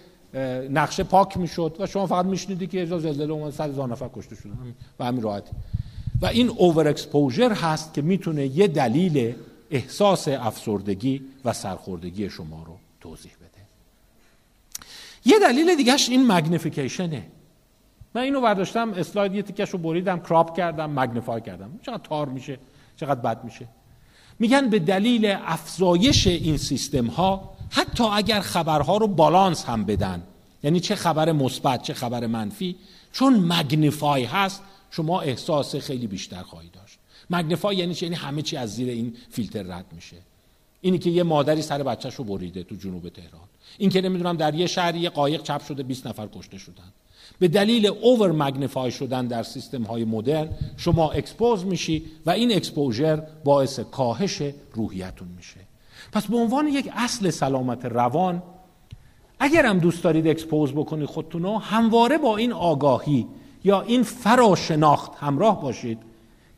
نقشه 0.69 1.03
پاک 1.03 1.37
می‌شد 1.37 1.75
و 1.79 1.85
شما 1.85 2.07
فقط 2.07 2.25
میشنیدی 2.25 2.67
که 2.67 2.81
اجازه 2.81 3.11
زلزله 3.11 3.33
اومد 3.33 3.53
صد 3.53 3.69
هزار 3.69 3.89
نفر 3.89 4.09
کشته 4.15 4.35
شدن. 4.35 4.57
و 4.99 5.05
همین 5.05 5.21
راحتی. 5.21 5.51
و 6.21 6.25
این 6.25 6.49
over 6.49 6.87
exposure 6.87 7.53
هست 7.53 7.93
که 7.93 8.01
می‌تونه 8.01 8.47
یه 8.47 8.67
دلیل 8.67 9.35
احساس 9.71 10.27
افسردگی 10.27 11.21
و 11.45 11.53
سرخوردگی 11.53 12.29
شما 12.29 12.63
رو 12.63 12.77
توضیح 13.01 13.31
بده. 13.39 13.63
یه 15.25 15.39
دلیل 15.39 15.75
دیگهش 15.75 16.09
این 16.09 16.31
مگنیفیکیشنه 16.31 17.23
من 18.15 18.21
اینو 18.21 18.41
برداشتم 18.41 18.93
اسلاید 18.93 19.35
یه 19.35 19.41
تیکش 19.41 19.69
رو 19.69 19.79
بریدم 19.79 20.19
کراپ 20.19 20.57
کردم 20.57 20.99
مگنیفای 20.99 21.41
کردم. 21.41 21.79
چقدر 21.81 22.03
تار 22.03 22.29
میشه 22.29 22.59
چقدر 22.95 23.19
بد 23.19 23.43
میشه. 23.43 23.67
میگن 24.39 24.69
به 24.69 24.79
دلیل 24.79 25.35
افزایش 25.45 26.27
این 26.27 26.57
سیستم 26.57 27.07
ها 27.07 27.53
حتی 27.71 28.03
اگر 28.03 28.39
خبرها 28.39 28.97
رو 28.97 29.07
بالانس 29.07 29.65
هم 29.65 29.85
بدن. 29.85 30.23
یعنی 30.63 30.79
چه 30.79 30.95
خبر 30.95 31.31
مثبت 31.31 31.83
چه 31.83 31.93
خبر 31.93 32.27
منفی. 32.27 32.75
چون 33.11 33.33
مگنیفای 33.33 34.23
هست 34.23 34.61
شما 34.91 35.21
احساس 35.21 35.75
خیلی 35.75 36.07
بیشتر 36.07 36.41
خواهید 36.41 36.71
داشت. 36.71 36.97
مگنیفای 37.29 37.75
یعنی 37.75 37.95
چه؟ 37.95 38.05
یعنی 38.05 38.15
همه 38.15 38.41
چی 38.41 38.57
از 38.57 38.75
زیر 38.75 38.89
این 38.89 39.15
فیلتر 39.29 39.63
رد 39.63 39.85
میشه. 39.91 40.17
اینی 40.81 40.99
که 40.99 41.09
یه 41.09 41.23
مادری 41.23 41.61
سر 41.61 41.83
بچهش 41.83 42.15
رو 42.15 42.23
بریده 42.23 42.63
تو 42.63 42.75
جنوب 42.75 43.09
تهران. 43.09 43.47
این 43.77 43.89
که 43.89 44.01
نمی‌دونم 44.01 44.37
در 44.37 44.55
یه 44.55 44.67
شهر 44.67 44.95
یه 44.95 45.09
قایق 45.09 45.43
چپ 45.43 45.65
شده 45.65 45.83
20 45.83 46.07
نفر 46.07 46.27
کشته 46.27 46.57
شدن. 46.57 46.93
به 47.39 47.47
دلیل 47.47 47.87
over 47.87 48.31
magnify 48.31 48.91
شدن 48.91 49.27
در 49.27 49.43
سیستم 49.43 49.83
های 49.83 50.05
مدرن 50.05 50.49
شما 50.77 51.11
expose 51.11 51.65
میشی 51.65 52.05
و 52.25 52.29
این 52.29 52.55
exposure 52.55 53.23
باعث 53.43 53.79
کاهش 53.79 54.41
روحیتون 54.73 55.27
میشه. 55.37 55.70
پس 56.11 56.27
به 56.27 56.37
عنوان 56.37 56.67
یک 56.67 56.91
اصل 56.95 57.29
سلامت 57.29 57.85
روان 57.85 58.43
اگر 59.39 59.65
هم 59.65 59.79
دوست 59.79 60.03
دارید 60.03 60.27
expose 60.27 60.71
بکنید 60.71 61.05
خودتون 61.05 61.43
رو 61.43 61.57
همواره 61.57 62.17
با 62.17 62.37
این 62.37 62.53
آگاهی 62.53 63.27
یا 63.63 63.81
این 63.81 64.03
فراشناخت 64.03 65.11
همراه 65.15 65.61
باشید 65.61 65.97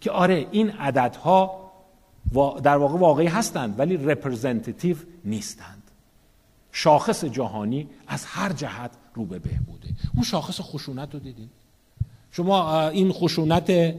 که 0.02 0.12
آره 0.12 0.48
این 0.52 0.70
عددها 0.70 1.72
در 2.64 2.78
واقع 2.78 2.98
واقعی 2.98 3.28
هستند 3.28 3.80
ولی 3.80 3.98
رپرزنتیتیو 3.98 4.98
نیستند. 5.26 5.84
شاخص 6.72 7.26
جهانی 7.26 7.88
از 8.08 8.26
هر 8.26 8.54
جهت 8.54 8.92
رو 9.14 9.26
به 9.26 9.40
بهبوده. 9.40 9.88
اون 10.16 10.24
شاخص 10.24 10.62
خشونت 10.62 11.14
رو 11.14 11.20
دیدین؟ 11.20 11.50
شما 12.32 12.88
این 12.88 13.12
خشونت 13.12 13.96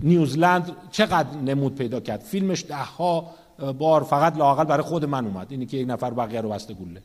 نیوزلند 0.00 0.76
چقدر 0.90 1.36
نمود 1.36 1.74
پیدا 1.74 2.00
کرد؟ 2.00 2.20
فیلمش 2.20 2.64
ده 2.64 2.76
ها 2.76 3.34
بار 3.78 4.02
فقط 4.02 4.36
لاقل 4.36 4.64
برای 4.64 4.82
خود 4.82 5.04
من 5.04 5.26
اومد. 5.26 5.46
اینی 5.50 5.66
که 5.66 5.76
یک 5.76 5.88
نفر 5.88 6.10
بقیه 6.10 6.40
رو 6.40 6.48
بسته 6.48 6.74
گوله. 6.74 7.02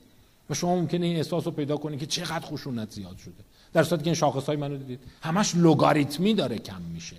و 0.50 0.54
شما 0.54 0.76
ممکنه 0.76 1.06
این 1.06 1.16
احساس 1.18 1.46
رو 1.46 1.52
پیدا 1.52 1.78
کنید 1.78 2.00
که 2.00 2.06
چقدر 2.06 2.46
خشونت 2.46 2.92
زیاد 2.92 3.18
شده. 3.18 3.34
در 3.74 3.84
صورتی 3.84 4.04
که 4.04 4.10
این 4.10 4.16
شاخص 4.16 4.46
های 4.46 4.58
منو 4.58 4.78
دیدید. 4.78 5.00
همش 5.22 5.56
لوگاریتمی 5.56 6.34
داره 6.34 6.58
کم 6.58 6.82
میشه. 6.82 7.16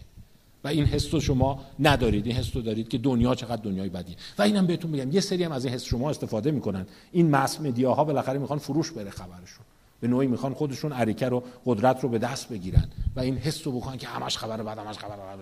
و 0.65 0.69
این 0.69 0.85
حس 0.85 1.15
رو 1.15 1.21
شما 1.21 1.65
ندارید. 1.81 2.27
این 2.27 2.37
حس 2.37 2.57
رو 2.57 2.63
دارید 2.63 2.89
که 2.89 2.99
دنیا 2.99 3.35
چقدر 3.35 3.63
دنیای 3.63 3.89
بدیه. 3.89 4.17
و 4.39 4.43
اینم 4.43 4.67
بهتون 4.67 4.91
میگم 4.91 5.13
یه 5.13 5.21
سری 5.21 5.45
هم 5.45 5.53
از 5.53 5.65
این 5.65 5.75
حس 5.75 5.85
شما 5.85 6.11
استفاده 6.11 6.51
می‌کنن. 6.51 6.87
این 7.13 7.31
مس 7.31 7.61
مدیاها 7.61 8.05
بالاخره 8.05 8.39
می‌خوان 8.39 8.59
فروش 8.59 8.91
بره 8.91 9.11
خبرشون. 9.11 9.65
به 10.01 10.09
نوعی 10.09 10.27
می‌خوان 10.27 10.55
خودشون 10.55 10.93
عریکه 10.93 11.29
رو 11.29 11.43
قدرت 11.67 12.03
رو 12.03 12.09
به 12.09 12.19
دست 12.19 12.49
بگیرن. 12.49 12.89
و 13.17 13.21
این 13.21 13.37
حس 13.37 13.67
رو 13.67 13.73
بخوان 13.73 13.99
که 13.99 14.07
همش 14.07 14.39
خبر 14.39 14.63
بعد 14.63 14.79
همش 14.79 14.99
خبر 14.99 15.17
بعد. 15.17 15.39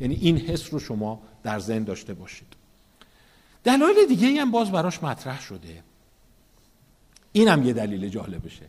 یعنی 0.00 0.14
این 0.14 0.36
حس 0.36 0.72
رو 0.72 0.78
شما 0.78 1.20
در 1.42 1.58
ذهن 1.58 1.84
داشته 1.84 2.14
باشید. 2.14 2.55
دلایل 3.66 4.06
دیگه 4.08 4.40
هم 4.40 4.50
باز 4.50 4.72
براش 4.72 5.02
مطرح 5.02 5.40
شده. 5.40 5.82
این 7.32 7.48
هم 7.48 7.66
یه 7.66 7.72
دلیل 7.72 8.08
جالبشه. 8.08 8.66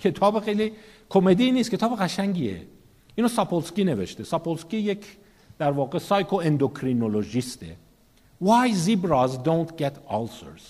کتاب 0.00 0.40
خیلی 0.40 0.72
کمدی 1.08 1.52
نیست 1.52 1.70
کتاب 1.70 1.98
قشنگیه. 1.98 2.66
اینو 3.14 3.28
ساپولسکی 3.28 3.84
نوشته. 3.84 4.24
ساپولسکی 4.24 4.76
یک 4.76 5.06
در 5.58 5.70
واقع 5.70 5.98
psychoendocrinologist 5.98 6.36
ه 6.36 7.76
Why 8.42 8.72
zebras 8.72 9.32
don't 9.44 9.70
get 9.78 9.94
ulcers? 10.10 10.62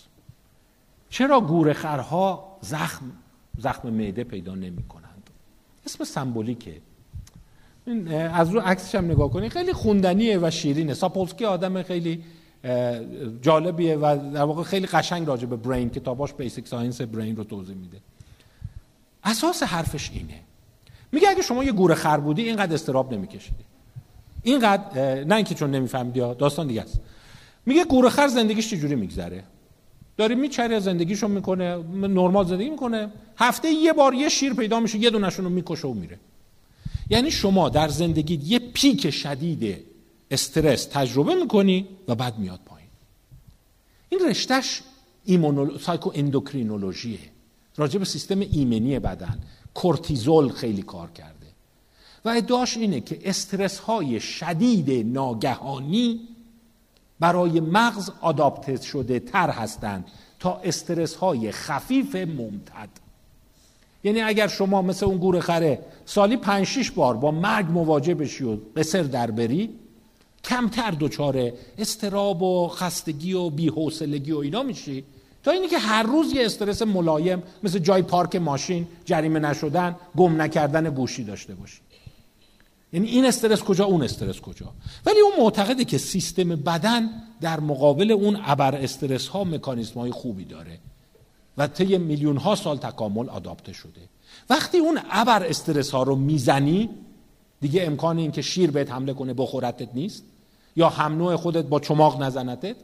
چرا 1.11 1.41
گورخرها 1.41 2.59
زخم 2.61 3.13
زخم 3.59 3.91
معده 3.91 4.25
پیدا 4.25 4.55
نمی 4.55 4.83
کنند 4.83 5.31
اسم 5.87 6.05
سمبولیکه. 6.05 6.81
از 8.33 8.51
رو 8.51 8.61
عکسش 8.61 8.95
هم 8.95 9.05
نگاه 9.05 9.31
کنید 9.31 9.53
خیلی 9.53 9.73
خوندنیه 9.73 10.39
و 10.43 10.51
شیرینه. 10.51 10.95
ساپولسکی 10.95 11.45
آدم 11.45 11.83
خیلی 11.83 12.25
جالبیه 13.43 13.97
و 13.97 14.31
در 14.35 14.43
واقع 14.43 14.63
خیلی 14.63 14.87
قشنگ 14.87 15.27
راجع 15.27 15.47
به 15.47 15.57
brain 15.57 15.91
کتاباش 15.91 16.33
basic 16.33 16.69
science 16.69 17.01
brain 17.01 17.37
رو 17.37 17.45
توضیح 17.45 17.75
میده. 17.75 17.99
اساس 19.25 19.63
حرفش 19.63 20.11
اینه. 20.15 20.41
میگه 21.13 21.29
اگه 21.29 21.43
شما 21.43 21.65
یه 21.65 21.73
گوره 21.73 21.95
خر 21.95 22.21
بودی 22.21 22.43
اینقدر 22.43 22.75
اضطراب 22.75 23.15
نمیکشیدی. 23.15 23.65
اینقدر 24.43 25.25
نه 25.25 25.35
اینکه 25.35 25.55
چون 25.55 25.71
نمیفهمیدی 25.71 26.21
داستان 26.21 26.67
دیگه 26.67 26.83
است. 26.83 27.01
میگه 27.67 27.85
گوره 27.85 28.09
خر 28.09 28.29
زندگیش 28.29 28.71
چجوری 28.71 28.95
میگذره؟ 28.95 29.45
داره 30.17 30.35
میچره 30.35 30.81
زندگیشو 30.81 31.29
می‌کنه 31.29 31.77
نرمال 31.93 32.47
زندگی 32.47 32.71
می‌کنه. 32.71 33.09
هفته 33.37 33.69
یه 33.69 33.93
بار 33.93 34.15
یه 34.15 34.29
شیر 34.29 34.55
پیدا 34.55 34.81
میشه 34.81 34.99
یه 34.99 35.11
دونشون 35.11 35.45
رو 35.45 35.51
می‌کشه 35.51 35.89
و 35.89 35.95
میره. 35.95 36.19
یعنی 37.11 37.31
شما 37.31 37.69
در 37.69 37.89
زندگی 37.89 38.41
یه 38.45 38.59
peak 38.59 39.11
شدید 39.11 39.85
استرس 40.33 40.85
تجربه 40.85 41.35
می‌کنی 41.35 41.89
و 42.09 42.15
بعد 42.15 42.39
میاد 42.39 42.61
پایین. 42.67 42.89
این 44.09 44.21
رشتهش 44.29 44.83
ایمونول... 45.25 45.79
سایکو 45.79 46.11
اندوکرینولوژیه 46.15 47.19
راجع 47.77 47.99
به 47.99 48.05
سیستم 48.05 48.41
ایمنی 48.41 48.99
بدن. 48.99 49.39
کورتیزول 49.75 50.49
خیلی 50.49 50.83
کار 50.83 51.11
کرده. 51.11 51.47
و 52.25 52.29
ادعاش 52.29 52.77
اینه 52.77 53.01
که 53.01 53.19
استرس 53.25 53.79
های 53.79 54.21
شدید 54.21 55.07
ناگهانی 55.07 56.21
برای 57.21 57.61
مغز 57.61 58.11
آداپته 58.21 58.83
شده 58.83 59.21
تر 59.21 59.51
هستند 59.51 60.05
تا 60.41 60.61
استرس 60.65 61.15
های 61.15 61.53
خفیف 61.53 62.17
ممتد. 62.17 62.89
یعنی 64.05 64.21
اگر 64.21 64.49
شما 64.49 64.83
مثل 64.83 65.07
اون 65.07 65.19
گوره 65.19 65.41
خره 65.41 65.79
سالی 66.07 66.37
پنج 66.37 66.67
شیش 66.67 66.91
بار 66.91 67.17
با 67.17 67.31
مرگ 67.31 67.67
مواجه 67.71 68.15
بشی 68.15 68.45
و 68.45 68.57
قصر 68.77 69.03
در 69.03 69.31
بری 69.31 69.71
کمتر 70.45 70.91
دچار 71.01 71.53
استراب 71.79 72.43
و 72.43 72.69
خستگی 72.69 73.33
و 73.33 73.51
بیحوصلگی 73.51 74.33
و 74.33 74.39
اینا 74.39 74.63
میشی. 74.63 75.05
تا 75.43 75.51
اینی 75.51 75.69
که 75.69 75.79
هر 75.79 76.03
روز 76.03 76.33
یه 76.33 76.47
استرس 76.47 76.83
ملایم 76.83 77.43
مثل 77.63 77.79
جای 77.79 78.03
پارک 78.03 78.37
ماشین 78.37 78.87
جریمه 79.05 79.39
نشدن 79.39 79.97
گم 80.17 80.43
نکردن 80.43 80.91
گوشی 80.91 81.25
داشته 81.25 81.55
باشی. 81.55 81.81
یعنی 82.93 83.09
این 83.09 83.25
استرس 83.25 83.61
کجا 83.63 83.85
اون 83.85 84.03
استرس 84.03 84.41
کجا؟ 84.41 84.73
ولی 85.07 85.21
اون 85.21 85.45
معتقده 85.45 85.85
که 85.85 85.99
سیستم 85.99 86.49
بدن 86.49 87.11
در 87.41 87.61
مقابل 87.61 88.11
اون 88.11 88.39
ابر 88.45 88.75
استرس 88.75 89.29
ها 89.29 89.45
مکانیزم 89.45 90.01
های 90.01 90.11
خوبی 90.11 90.45
داره 90.45 90.79
و 91.59 91.67
طی 91.67 91.99
میلیون 91.99 92.37
ها 92.37 92.55
سال 92.55 92.77
تکامل 92.77 93.29
آداپته 93.29 93.73
شده. 93.73 94.01
وقتی 94.51 94.79
اون 94.79 95.01
ابر 95.11 95.47
استرس 95.47 95.91
ها 95.91 96.03
رو 96.03 96.17
می‌زنی 96.17 96.91
دیگه 97.61 97.83
امکان 97.83 98.19
این 98.19 98.33
که 98.33 98.43
شیر 98.43 98.71
بهت 98.71 98.93
حمله 98.93 99.13
کنه 99.13 99.35
بخورتت 99.35 99.89
نیست. 99.95 100.25
یا 100.77 100.89
هم 100.89 101.37
خودت 101.37 101.65
با 101.65 101.81
چماق 101.81 102.23
نزنتت 102.23 102.77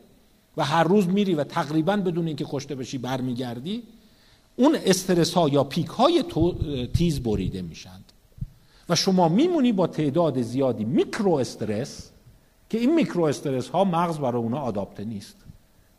و 0.56 0.64
هر 0.64 0.84
روز 0.84 1.08
میری 1.08 1.34
و 1.34 1.44
تقریبا 1.44 1.96
بدون 1.96 2.26
اینکه 2.26 2.46
کشته 2.48 2.74
بشی 2.74 2.98
برمیگردی 2.98 3.82
اون 4.56 4.78
استرس 4.84 5.34
ها 5.34 5.48
یا 5.48 5.64
پیک 5.64 5.86
های 5.86 6.24
تیز 6.94 7.22
بریده 7.22 7.62
میشند. 7.62 8.12
و 8.88 8.94
شما 8.94 9.28
میمونی 9.28 9.72
با 9.72 9.86
تعداد 9.86 10.42
زیادی 10.42 10.84
میکرو 10.84 11.32
استرس 11.32 12.10
که 12.70 12.78
این 12.78 12.94
میکرو 12.94 13.24
استرس 13.24 13.68
ها 13.68 13.84
مغز 13.84 14.18
برای 14.18 14.42
اونا 14.42 14.58
آداپته 14.58 15.04
نیست. 15.04 15.36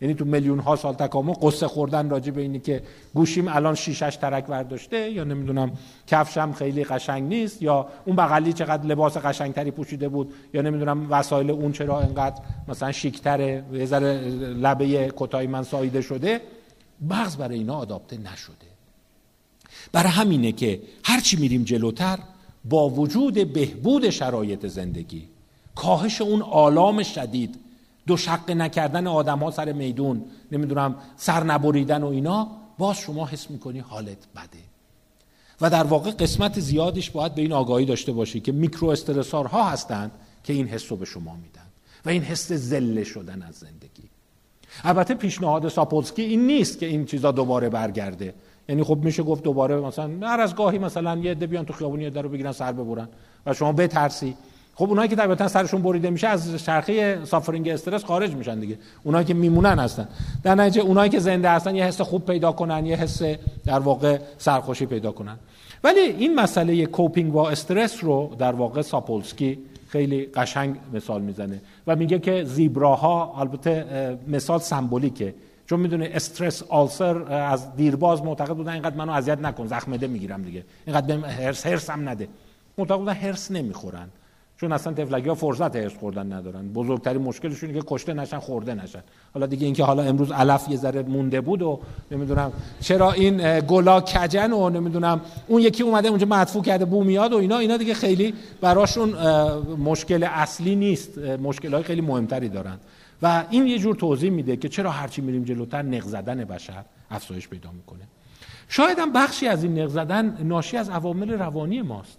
یعنی 0.01 0.13
تو 0.13 0.25
میلیون 0.25 0.59
ها 0.59 0.75
سال 0.75 0.93
تکامل 0.93 1.33
قصه 1.33 1.67
خوردن 1.67 2.09
راجع 2.09 2.31
به 2.31 2.41
اینی 2.41 2.59
که 2.59 2.81
گوشیم 3.13 3.47
الان 3.47 3.75
شیشش 3.75 4.17
ترک 4.21 4.45
برداشته 4.45 5.11
یا 5.11 5.23
نمی‌دونم 5.23 5.71
کفشم 6.07 6.53
خیلی 6.53 6.83
قشنگ 6.83 7.23
نیست 7.23 7.61
یا 7.61 7.87
اون 8.05 8.15
بغلی 8.15 8.53
چقدر 8.53 8.85
لباس 8.85 9.17
قشنگتری 9.17 9.71
پوشیده 9.71 10.09
بود 10.09 10.33
یا 10.53 10.61
نمی‌دونم 10.61 11.11
وسایل 11.11 11.51
اون 11.51 11.71
چرا 11.71 11.99
انقدر 11.99 12.41
مثلا 12.67 12.91
شیکتره 12.91 13.63
یه 13.73 13.85
ذره 13.85 14.21
لبه 14.39 15.13
کتای 15.17 15.47
من 15.47 15.63
ساییده 15.63 16.01
شده. 16.01 16.41
مغز 17.01 17.37
برای 17.37 17.57
اینا 17.57 17.75
آداپته 17.75 18.17
نشده. 18.17 18.69
برای 19.91 20.09
همینه 20.09 20.51
که 20.51 20.81
هرچی 21.03 21.37
میریم 21.37 21.63
جلوتر 21.63 22.19
با 22.65 22.89
وجود 22.89 23.53
بهبود 23.53 24.09
شرایط 24.09 24.67
زندگی 24.67 25.23
کاهش 25.75 26.21
اون 26.21 26.41
آلام 26.41 27.03
شدید 27.03 27.55
دو 28.09 28.17
شق 28.17 28.51
نکردن 28.51 29.07
آدم 29.07 29.39
ها 29.39 29.51
سر 29.51 29.71
میدون 29.71 30.25
نمی‌دونم 30.51 30.95
سر 31.17 31.43
نبریدن 31.43 32.03
و 32.03 32.07
اینا 32.07 32.47
باز 32.77 32.97
شما 32.97 33.27
حس 33.27 33.51
می‌کنی 33.51 33.79
حالت 33.79 34.17
بده. 34.35 34.63
و 35.61 35.69
در 35.69 35.83
واقع 35.83 36.11
قسمت 36.11 36.59
زیادش 36.59 37.11
باید 37.11 37.35
به 37.35 37.41
این 37.41 37.53
آگاهی 37.53 37.85
داشته 37.85 38.11
باشی 38.11 38.39
که 38.39 38.51
میکرو 38.51 38.87
استرسار 38.87 39.45
ها 39.45 39.69
هستند 39.69 40.11
که 40.43 40.53
این 40.53 40.67
حس 40.67 40.91
رو 40.91 40.97
به 40.97 41.05
شما 41.05 41.35
میدن 41.35 41.67
و 42.05 42.09
این 42.09 42.23
حس 42.23 42.51
زله 42.51 43.03
شدن 43.03 43.41
از 43.41 43.55
زندگی. 43.55 44.09
البته 44.83 45.13
پیشنهاد 45.13 45.69
ساپولسکی 45.69 46.21
این 46.21 46.47
نیست 46.47 46.79
که 46.79 46.85
این 46.85 47.05
چیزا 47.05 47.31
دوباره 47.31 47.69
برگرده. 47.69 48.33
یعنی 48.69 48.83
خب 48.83 48.97
میشه 49.03 49.23
گفت 49.23 49.43
دوباره 49.43 49.75
مثلا 49.75 50.27
هر 50.27 50.39
از 50.39 50.55
گاهی 50.55 50.77
مثلا 50.77 51.17
یه 51.17 51.31
عده 51.31 51.47
بیان 51.47 51.65
تو 51.65 51.73
خیابون 51.73 52.01
یه 52.01 52.09
رو 52.09 52.29
بگیرن 52.29 52.51
سر 52.51 52.71
ببرن. 52.71 53.07
و 53.45 53.53
شما 53.53 53.71
بترسی. 53.71 54.35
خب 54.79 54.89
اونایی 54.89 55.09
که 55.09 55.15
طبیعتا 55.15 55.47
سرشون 55.47 55.81
بریده 55.81 56.09
میشه 56.09 56.27
از 56.27 56.63
چرخه 56.63 57.25
suffering 57.25 57.69
استرس 57.69 58.05
خارج 58.05 58.35
میشن 58.35 58.59
دیگه. 58.59 58.77
اونایی 59.03 59.25
که 59.25 59.33
میمونن 59.33 59.79
هستن. 59.79 60.07
در 60.43 60.55
نتیجه 60.55 60.81
اونایی 60.81 61.09
که 61.09 61.19
زنده 61.19 61.49
هستن 61.49 61.75
یه 61.75 61.85
حس 61.85 62.01
خوب 62.01 62.25
پیدا 62.25 62.51
کنن 62.51 62.85
یه 62.85 62.95
حس 62.95 63.21
در 63.65 63.79
واقع 63.79 64.19
سرخوشی 64.37 64.85
پیدا 64.85 65.11
کنن. 65.11 65.35
ولی 65.83 65.99
این 65.99 66.35
مسئله 66.35 66.85
coping 66.85 67.31
با 67.31 67.49
استرس 67.49 68.03
رو 68.03 68.35
در 68.39 68.51
واقع 68.51 68.81
ساپولسکی 68.81 69.59
خیلی 69.87 70.25
قشنگ 70.25 70.75
مثال 70.93 71.21
می‌زنه 71.21 71.61
و 71.87 71.95
میگه 71.95 72.19
که 72.19 72.43
zebra 72.43 73.18
ها 73.18 73.33
البته 73.39 73.85
مثال 74.27 74.59
سمبولیکه. 74.59 75.33
چون 75.67 75.79
می‌دونه 75.79 76.09
stress 76.13 76.63
ulcer 76.69 77.33
از 77.33 77.75
دیرباز 77.75 78.23
معتقد 78.23 78.55
بودن 78.55 78.71
اینقدر 78.71 78.95
منو 78.95 79.11
اذیت 79.11 79.39
نکن 79.39 79.67
زخم 79.67 79.91
می‌گیرم 79.91 80.41
دیگه. 80.41 80.63
اینقدر 80.87 81.15
حرص 81.15 81.65
حرص 81.65 81.89
هم 81.89 82.09
نده. 82.09 82.27
معتقد 82.77 82.97
بودن 82.97 83.13
هرس 83.13 83.51
نمی‌خورن. 83.51 84.07
چون 84.61 84.71
اصلا 84.71 84.93
تفلکی 84.93 85.29
ها 85.29 85.35
فرصت 85.35 85.75
هرس 85.75 85.97
خوردن 85.97 86.33
ندارن. 86.33 86.67
بزرگترین 86.67 87.21
مشکلشون 87.21 87.73
که 87.73 87.81
کشته 87.87 88.13
نشن 88.13 88.39
خورده 88.39 88.73
نشن. 88.73 88.99
حالا 89.33 89.45
دیگه 89.45 89.65
اینکه 89.65 89.83
حالا 89.83 90.03
امروز 90.03 90.31
علف 90.31 90.69
یه 90.69 90.77
ذره 90.77 91.03
مونده 91.03 91.41
بود 91.41 91.61
و 91.61 91.79
نمی‌دونم 92.11 92.51
چرا 92.79 93.11
این 93.11 93.59
گلا 93.59 94.01
کجن 94.01 94.53
و 94.53 94.69
نمی‌دونم 94.69 95.21
اون 95.47 95.61
یکی 95.61 95.83
اومده 95.83 96.07
اونجا 96.07 96.27
مدفوع 96.27 96.63
کرده 96.63 96.85
بو 96.85 97.03
میاد 97.03 97.33
و 97.33 97.37
اینا. 97.37 97.57
اینا 97.57 97.77
دیگه 97.77 97.93
خیلی 97.93 98.33
براشون 98.61 99.09
مشکل 99.77 100.23
اصلی 100.23 100.75
نیست. 100.75 101.17
مشکل 101.17 101.73
های 101.73 101.83
خیلی 101.83 102.01
مهمتری 102.01 102.49
دارن. 102.49 102.77
و 103.21 103.43
این 103.49 103.67
یه 103.67 103.79
جور 103.79 103.95
توضیح 103.95 104.29
میده 104.29 104.57
که 104.57 104.69
چرا 104.69 104.91
هرچی 104.91 105.21
میریم 105.21 105.43
جلوتر 105.43 105.81
نق 105.81 106.03
زدن 106.03 106.43
بشر 106.43 106.83
افزایش 107.11 107.47
پیدا 107.47 107.71
می‌کنه. 107.71 108.03
شاید 108.67 108.99
هم 108.99 109.13
بخشی 109.13 109.47
از 109.47 109.63
این 109.63 109.79
نق 109.79 109.87
زدن 109.87 110.37
ناشی 110.43 110.77
از 110.77 110.89
عوامل 110.89 111.31
روانی 111.31 111.81
ماست. 111.81 112.18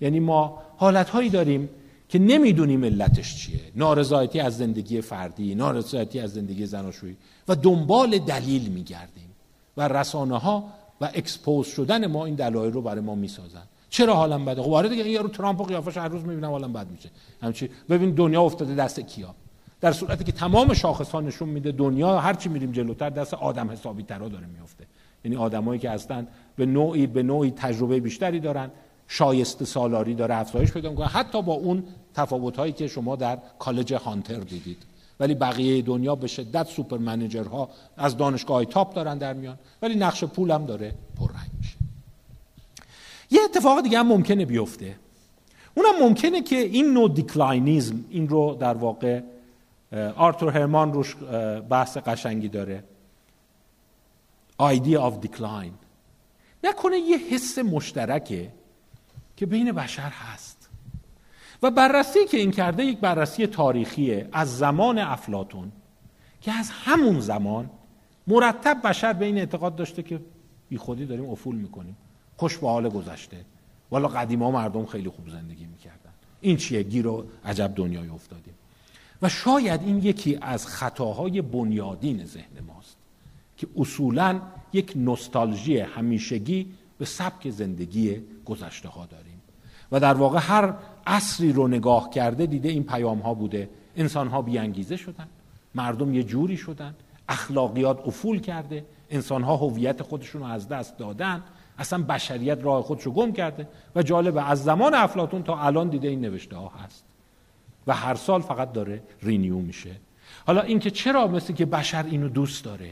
یعنی 0.00 0.20
ما 0.20 0.62
حالتهایی 0.76 1.30
داریم 1.30 1.68
که 2.08 2.18
نمی‌دونیم 2.18 2.84
علتش 2.84 3.36
چیه. 3.36 3.60
نارضایتی 3.76 4.40
از 4.40 4.56
زندگی 4.56 5.00
فردی 5.00 5.54
نارضایتی 5.54 6.20
از 6.20 6.32
زندگی 6.32 6.66
زناشویی 6.66 7.16
و 7.48 7.54
دنبال 7.54 8.18
دلیل 8.18 8.68
میگردیم 8.68 9.30
و 9.76 9.88
رسانه 9.88 10.38
ها 10.38 10.64
و 11.00 11.10
expose 11.14 11.66
شدن 11.66 12.06
ما 12.06 12.26
این 12.26 12.34
دلایل 12.34 12.72
رو 12.72 12.82
برای 12.82 13.00
ما 13.00 13.14
می‌سازن. 13.14 13.62
چرا 13.90 14.14
حالم 14.14 14.44
بده؟ 14.44 14.62
خب 14.62 14.72
آره 14.72 14.88
دیگه 14.88 15.02
این 15.02 15.12
یارو 15.12 15.28
ترامپ 15.28 15.60
و 15.60 15.64
قیافش 15.64 15.96
هر 15.96 16.08
روز 16.08 16.24
می‌بینم 16.24 16.50
حالم 16.50 16.72
بد 16.72 16.86
میشه. 16.90 17.10
همچی 17.42 17.70
ببین 17.90 18.10
دنیا 18.10 18.42
افتاده 18.42 18.74
دست 18.74 19.00
کیا؟ 19.00 19.34
در 19.80 19.92
صورتی 19.92 20.24
که 20.24 20.32
تمام 20.32 20.74
شاخص 20.74 21.10
ها 21.10 21.20
نشون 21.20 21.48
میده 21.48 21.72
دنیا 21.72 22.18
هرچی 22.18 22.48
میریم 22.48 22.72
جلوتر 22.72 23.10
دست 23.10 23.34
آدم 23.34 23.70
حسابی 23.70 24.02
ترا 24.02 24.28
داره 24.28 24.46
میفته 24.46 24.84
یعنی 25.24 25.36
آدمایی 25.36 25.80
که 25.80 25.90
هستن 25.90 26.26
به 26.56 26.66
نوعی 26.66 27.06
به 27.06 27.22
نوعی 27.22 27.50
تجربه 27.50 28.00
بیشتری 28.00 28.40
دارن 28.40 28.70
شایسته 29.08 29.64
سالاری 29.64 30.14
داره 30.14 30.34
افزایش 30.34 30.72
پیدا 30.72 30.90
می‌کنه. 30.90 31.06
حتی 31.06 31.42
با 31.42 31.52
اون 31.52 31.84
تفاوت 32.14 32.56
هایی 32.56 32.72
که 32.72 32.88
شما 32.88 33.16
در 33.16 33.38
کالج 33.58 33.94
هانتر 33.94 34.40
دیدید. 34.40 34.82
ولی 35.20 35.34
بقیه 35.34 35.82
دنیا 35.82 36.14
به 36.14 36.26
شدت 36.26 36.66
super 36.68 36.98
manager 36.98 37.61
ها 37.61 37.70
از 37.96 38.16
دانشگاه 38.16 38.56
های 38.56 38.66
top 38.66 38.94
دارن 38.94 39.18
در 39.18 39.32
میان. 39.32 39.58
ولی 39.82 39.94
نقش 39.94 40.24
پول 40.24 40.50
هم 40.50 40.66
داره 40.66 40.94
پررنگ 41.18 41.50
میشه. 41.58 41.76
یه 43.30 43.40
اتفاق 43.44 43.80
دیگه 43.80 43.98
هم 43.98 44.06
ممکنه 44.06 44.44
بیفته. 44.44 44.96
اونم 45.74 46.02
ممکنه 46.02 46.42
که 46.42 46.56
این 46.56 46.92
نوع 46.92 47.08
declinism 47.14 48.04
این 48.10 48.28
رو 48.28 48.54
در 48.60 48.74
واقع 48.74 49.20
آرتور 50.16 50.50
هرمان 50.50 50.92
روش 50.92 51.16
بحث 51.70 51.96
قشنگی 51.96 52.48
داره. 52.48 52.84
Idea 54.62 54.98
of 54.98 55.26
decline. 55.26 55.74
نکنه 56.64 56.98
یه 56.98 57.18
حس 57.18 57.58
مشترکه 57.58 58.50
که 59.38 59.46
بین 59.46 59.72
بشر 59.72 60.10
هست. 60.10 60.68
و 61.62 61.70
بررسی 61.70 62.24
که 62.24 62.36
این 62.36 62.50
کرده 62.50 62.84
یک 62.84 62.98
بررسی 62.98 63.46
تاریخیه 63.46 64.28
از 64.32 64.58
زمان 64.58 64.98
افلاتون 64.98 65.72
که 66.40 66.52
از 66.52 66.70
همون 66.70 67.20
زمان 67.20 67.70
مرتب 68.26 68.80
بشر 68.84 69.12
به 69.12 69.24
این 69.24 69.38
اعتقاد 69.38 69.76
داشته 69.76 70.02
که 70.02 70.20
بی 70.68 70.76
خودی 70.76 71.06
داریم 71.06 71.30
افول 71.30 71.56
می‌کنیم. 71.56 71.96
خوش 72.36 72.58
به 72.58 72.68
حال 72.68 72.88
گذشته. 72.88 73.36
والا 73.90 74.08
قدیما 74.08 74.50
مردم 74.50 74.86
خیلی 74.86 75.08
خوب 75.08 75.28
زندگی 75.28 75.66
می‌کردن. 75.66 76.10
این 76.40 76.56
چیه؟ 76.56 76.82
گیر 76.82 77.06
و 77.06 77.26
عجب 77.44 77.72
دنیای 77.76 78.08
افتادیم. 78.08 78.54
و 79.22 79.28
شاید 79.28 79.82
این 79.82 79.98
یکی 79.98 80.38
از 80.42 80.66
خطاهای 80.66 81.42
بنیادین 81.42 82.24
ذهن 82.24 82.60
ماست 82.66 82.96
که 83.56 83.66
اصولا 83.76 84.40
یک 84.72 84.92
نوستالژی 84.96 85.78
همیشگی 85.78 86.66
به 86.98 87.04
سبک 87.04 87.50
زندگی 87.50 88.22
گذشته 88.44 88.88
ها 88.88 89.06
داریم. 89.06 89.42
و 89.92 90.00
در 90.00 90.14
واقع 90.14 90.38
هر 90.38 90.74
عصری 91.06 91.52
رو 91.52 91.68
نگاه 91.68 92.10
کرده 92.10 92.46
دیده 92.46 92.68
این 92.68 92.84
پیام 92.84 93.18
ها 93.18 93.34
بوده. 93.34 93.70
انسان 93.96 94.28
ها 94.28 94.42
بیانگیزه 94.42 94.96
شدن. 94.96 95.28
مردم 95.74 96.14
یه 96.14 96.22
جوری 96.22 96.56
شدن. 96.56 96.94
اخلاقیات 97.28 98.06
افول 98.06 98.40
کرده. 98.40 98.84
انسان 99.10 99.42
ها 99.42 99.56
هویت 99.56 100.02
خودشون 100.02 100.42
رو 100.42 100.48
از 100.48 100.68
دست 100.68 100.98
دادن. 100.98 101.42
اصلا 101.78 102.02
بشریت 102.02 102.58
راه 102.62 102.82
خودش 102.82 103.02
رو 103.02 103.12
گم 103.12 103.32
کرده. 103.32 103.68
و 103.96 104.02
جالبه 104.02 104.50
از 104.50 104.64
زمان 104.64 104.94
افلاتون 104.94 105.42
تا 105.42 105.58
الان 105.58 105.88
دیده 105.88 106.08
این 106.08 106.20
نوشته 106.20 106.56
ها 106.56 106.72
هست. 106.84 107.04
و 107.86 107.94
هر 107.94 108.14
سال 108.14 108.40
فقط 108.40 108.72
داره 108.72 109.02
renew 109.22 109.58
میشه. 109.58 109.90
حالا 110.46 110.60
اینکه 110.60 110.90
چرا 110.90 111.26
مثل 111.26 111.52
که 111.52 111.66
بشر 111.66 112.04
اینو 112.04 112.28
دوست 112.28 112.64
داره؟ 112.64 112.90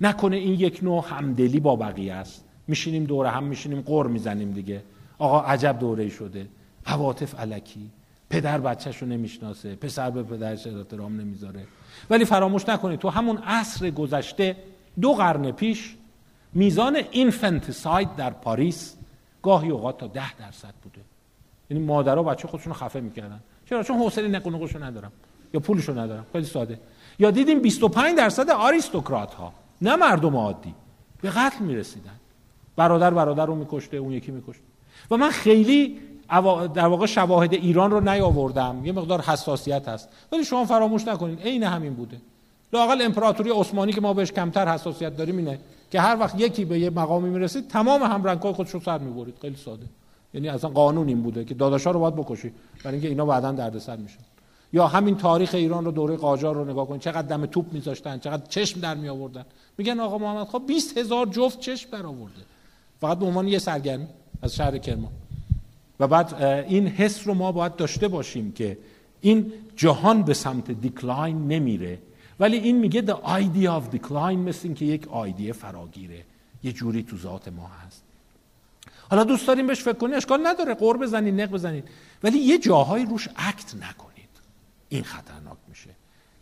نکنه 0.00 0.36
این 0.36 0.54
یک 0.54 0.80
نوع 0.82 1.04
همدلی 1.08 1.60
با 1.60 1.76
بقیه 1.76 2.14
است. 2.14 2.44
میشینیم 2.68 3.04
دور 3.04 3.26
هم 3.26 3.44
میشینیم 3.44 3.80
غر 3.80 4.06
می‌زنیم 4.06 4.52
دیگه. 4.52 4.82
آقا 5.18 5.40
عجب 5.40 5.78
دوره 5.78 6.08
شده. 6.08 6.48
عواطف 6.86 7.34
الکی. 7.34 7.90
پدر 8.30 8.58
بچهش 8.58 8.96
رو 8.96 9.08
نمی‌شناسه. 9.08 9.74
پسر 9.74 10.10
به 10.10 10.22
پدرش 10.22 10.66
احترام 10.66 11.20
نمی‌ذاره. 11.20 11.66
ولی 12.10 12.24
فراموش 12.24 12.68
نکنید 12.68 13.00
تو 13.00 13.08
همون 13.08 13.38
عصر 13.38 13.90
گذشته 13.90 14.56
دو 15.00 15.12
قرن 15.12 15.50
پیش 15.50 15.96
میزان 16.52 16.96
infanticide 17.10 18.16
در 18.16 18.30
پاریس 18.30 18.96
گاهی 19.42 19.70
اوقات 19.70 19.98
تا 19.98 20.06
ده 20.06 20.34
درصد 20.34 20.74
بوده. 20.82 21.00
یعنی 21.70 21.84
مادرها 21.84 22.22
بچه 22.22 22.48
خودشون 22.48 22.72
خفه 22.72 23.00
می‌کردن. 23.00 23.40
چرا؟ 23.68 23.82
چون 23.82 23.96
حوصله 23.96 24.28
نقل 24.28 24.82
ندارم. 24.82 25.12
یا 25.54 25.60
پولشو 25.60 25.98
ندارم. 25.98 26.26
خیلی 26.32 26.44
ساده. 26.44 26.80
یا 27.18 27.30
دیدیم 27.30 27.62
25 27.62 28.16
درصد 28.16 28.50
آریستوکرات 28.50 29.34
ها 29.34 29.52
نه 29.82 29.96
مردم 29.96 30.36
عادی 30.36 30.74
به 31.20 31.30
قتل 31.30 31.64
می‌رسیدن. 31.64 32.20
برادر 32.78 33.10
برادر 33.10 33.46
رو 33.46 33.54
میکشته 33.54 33.96
اون 33.96 34.12
یکی 34.12 34.32
میکشته. 34.32 34.62
و 35.10 35.16
من 35.16 35.30
خیلی 35.30 35.98
در 36.74 36.86
واقع 36.86 37.06
شواهد 37.06 37.54
ایران 37.54 37.90
رو 37.90 38.00
نیاوردم. 38.00 38.80
یه 38.84 38.92
مقدار 38.92 39.20
حساسیت 39.20 39.88
هست. 39.88 40.08
ولی 40.32 40.44
شما 40.44 40.64
فراموش 40.64 41.08
نکنید 41.08 41.40
عین 41.40 41.62
همین 41.62 41.94
بوده. 41.94 42.16
لاقل 42.72 43.02
امپراتوری 43.02 43.50
عثمانی 43.50 43.92
که 43.92 44.00
ما 44.00 44.12
بهش 44.12 44.32
کمتر 44.32 44.68
حساسیت 44.68 45.16
داریم 45.16 45.36
اینه 45.36 45.58
که 45.90 46.00
هر 46.00 46.16
وقت 46.20 46.40
یکی 46.40 46.64
به 46.64 46.78
یه 46.78 46.90
مقامی 46.90 47.30
می‌رسید 47.30 47.68
تمام 47.68 48.02
همرنگای 48.02 48.52
خودش 48.52 48.70
رو 48.70 48.80
سر 48.80 48.98
می‌برید. 48.98 49.34
خیلی 49.40 49.56
ساده. 49.56 49.86
یعنی 50.34 50.48
اصلا 50.48 50.70
قانون 50.70 51.08
این 51.08 51.22
بوده 51.22 51.44
که 51.44 51.54
داداشا 51.54 51.90
رو 51.90 52.00
باید 52.00 52.16
بکشی 52.16 52.52
برای 52.84 52.94
اینکه 52.94 53.08
اینا 53.08 53.26
بعدا 53.26 53.52
دردسر 53.52 53.96
میشن. 53.96 54.18
یا 54.72 54.86
همین 54.86 55.16
تاریخ 55.16 55.54
ایران 55.54 55.84
رو 55.84 55.90
دوره 55.90 56.16
قاجار 56.16 56.54
رو 56.54 56.64
نگاه 56.64 56.88
کنید. 56.88 57.00
چقدر 57.00 57.36
دم 57.36 57.46
توپ 57.46 57.72
میذاشتن 57.72 58.18
چقدر 58.18 58.46
چشم 58.48 58.80
در 58.80 58.94
می 58.94 59.08
آوردن 59.08 59.44
میگن 59.78 60.00
آقا 60.00 60.18
محمد 60.18 60.46
خب 60.46 60.62
20 60.66 60.98
هزار 60.98 61.26
جفت 61.26 61.60
چشم 61.60 61.90
در 61.90 62.06
آورده. 62.06 62.40
فقط 63.00 63.18
به 63.18 63.26
عنوان 63.26 63.48
یه 63.48 63.58
سرگرمی 63.58 64.06
از 64.42 64.54
شهر 64.54 64.78
کرمان. 64.78 65.12
و 66.00 66.06
بعد 66.06 66.42
این 66.42 66.86
حس 66.86 67.26
رو 67.26 67.34
ما 67.34 67.52
باید 67.52 67.76
داشته 67.76 68.08
باشیم 68.08 68.52
که 68.52 68.78
این 69.20 69.52
جهان 69.76 70.22
به 70.22 70.34
سمت 70.34 70.70
دیکلاین 70.70 71.48
نمیره 71.48 71.98
ولی 72.40 72.56
این 72.56 72.78
میگه 72.78 73.02
the 73.02 73.16
idea 73.26 73.80
of 73.80 73.96
decline 73.96 74.36
مثل 74.36 74.60
این 74.62 74.74
که 74.74 74.84
یک 74.84 75.08
آیدیه 75.08 75.52
فراگیره 75.52 76.24
یه 76.62 76.72
جوری 76.72 77.02
تو 77.02 77.16
ذات 77.16 77.48
ما 77.48 77.70
هست. 77.86 78.02
حالا 79.10 79.24
دوست 79.24 79.46
داریم 79.46 79.66
بهش 79.66 79.82
فکر 79.82 79.92
کنید 79.92 80.14
اشکال 80.14 80.46
نداره 80.46 80.74
قور 80.74 80.96
بزنید 80.96 81.40
نق 81.40 81.50
بزنید 81.50 81.84
ولی 82.22 82.38
یه 82.38 82.58
جاهایی 82.58 83.06
روش 83.06 83.28
اکت 83.36 83.74
نکنید. 83.74 84.28
این 84.88 85.02
خطرناک 85.02 85.56
میشه. 85.68 85.90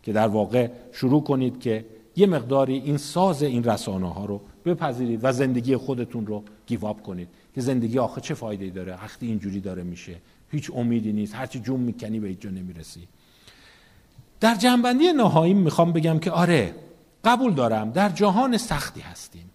که 0.03 0.13
در 0.13 0.27
واقع 0.27 0.69
شروع 0.93 1.23
کنید 1.23 1.59
که 1.59 1.85
یه 2.15 2.27
مقداری 2.27 2.77
این 2.77 2.97
ساز 2.97 3.43
این 3.43 3.63
رسانه 3.63 4.13
ها 4.13 4.25
رو 4.25 4.41
بپذیرید 4.73 5.19
و 5.23 5.31
زندگی 5.31 5.75
خودتون 5.77 6.27
رو 6.27 6.43
گیواب 6.67 7.03
کنید. 7.03 7.27
که 7.55 7.61
زندگی 7.61 7.99
آخه 7.99 8.21
چه 8.21 8.33
فایده 8.33 8.69
داره؟ 8.69 8.93
وقتی 8.93 9.27
اینجوری 9.27 9.59
داره 9.59 9.83
میشه. 9.83 10.15
هیچ 10.51 10.71
امیدی 10.75 11.13
نیست. 11.13 11.35
هرچی 11.35 11.59
جون 11.59 11.79
می‌کنی 11.79 12.19
به 12.19 12.35
جا 12.35 12.49
نمی‌رسی. 12.49 13.07
در 14.39 14.55
جنبندی 14.55 15.11
نهایی 15.11 15.53
می‌خوام 15.53 15.91
بگم 15.91 16.19
که 16.19 16.31
آره 16.31 16.75
قبول 17.23 17.53
دارم. 17.53 17.91
در 17.91 18.09
جهان 18.09 18.57
سختی 18.57 19.01
هستیم. 19.01 19.49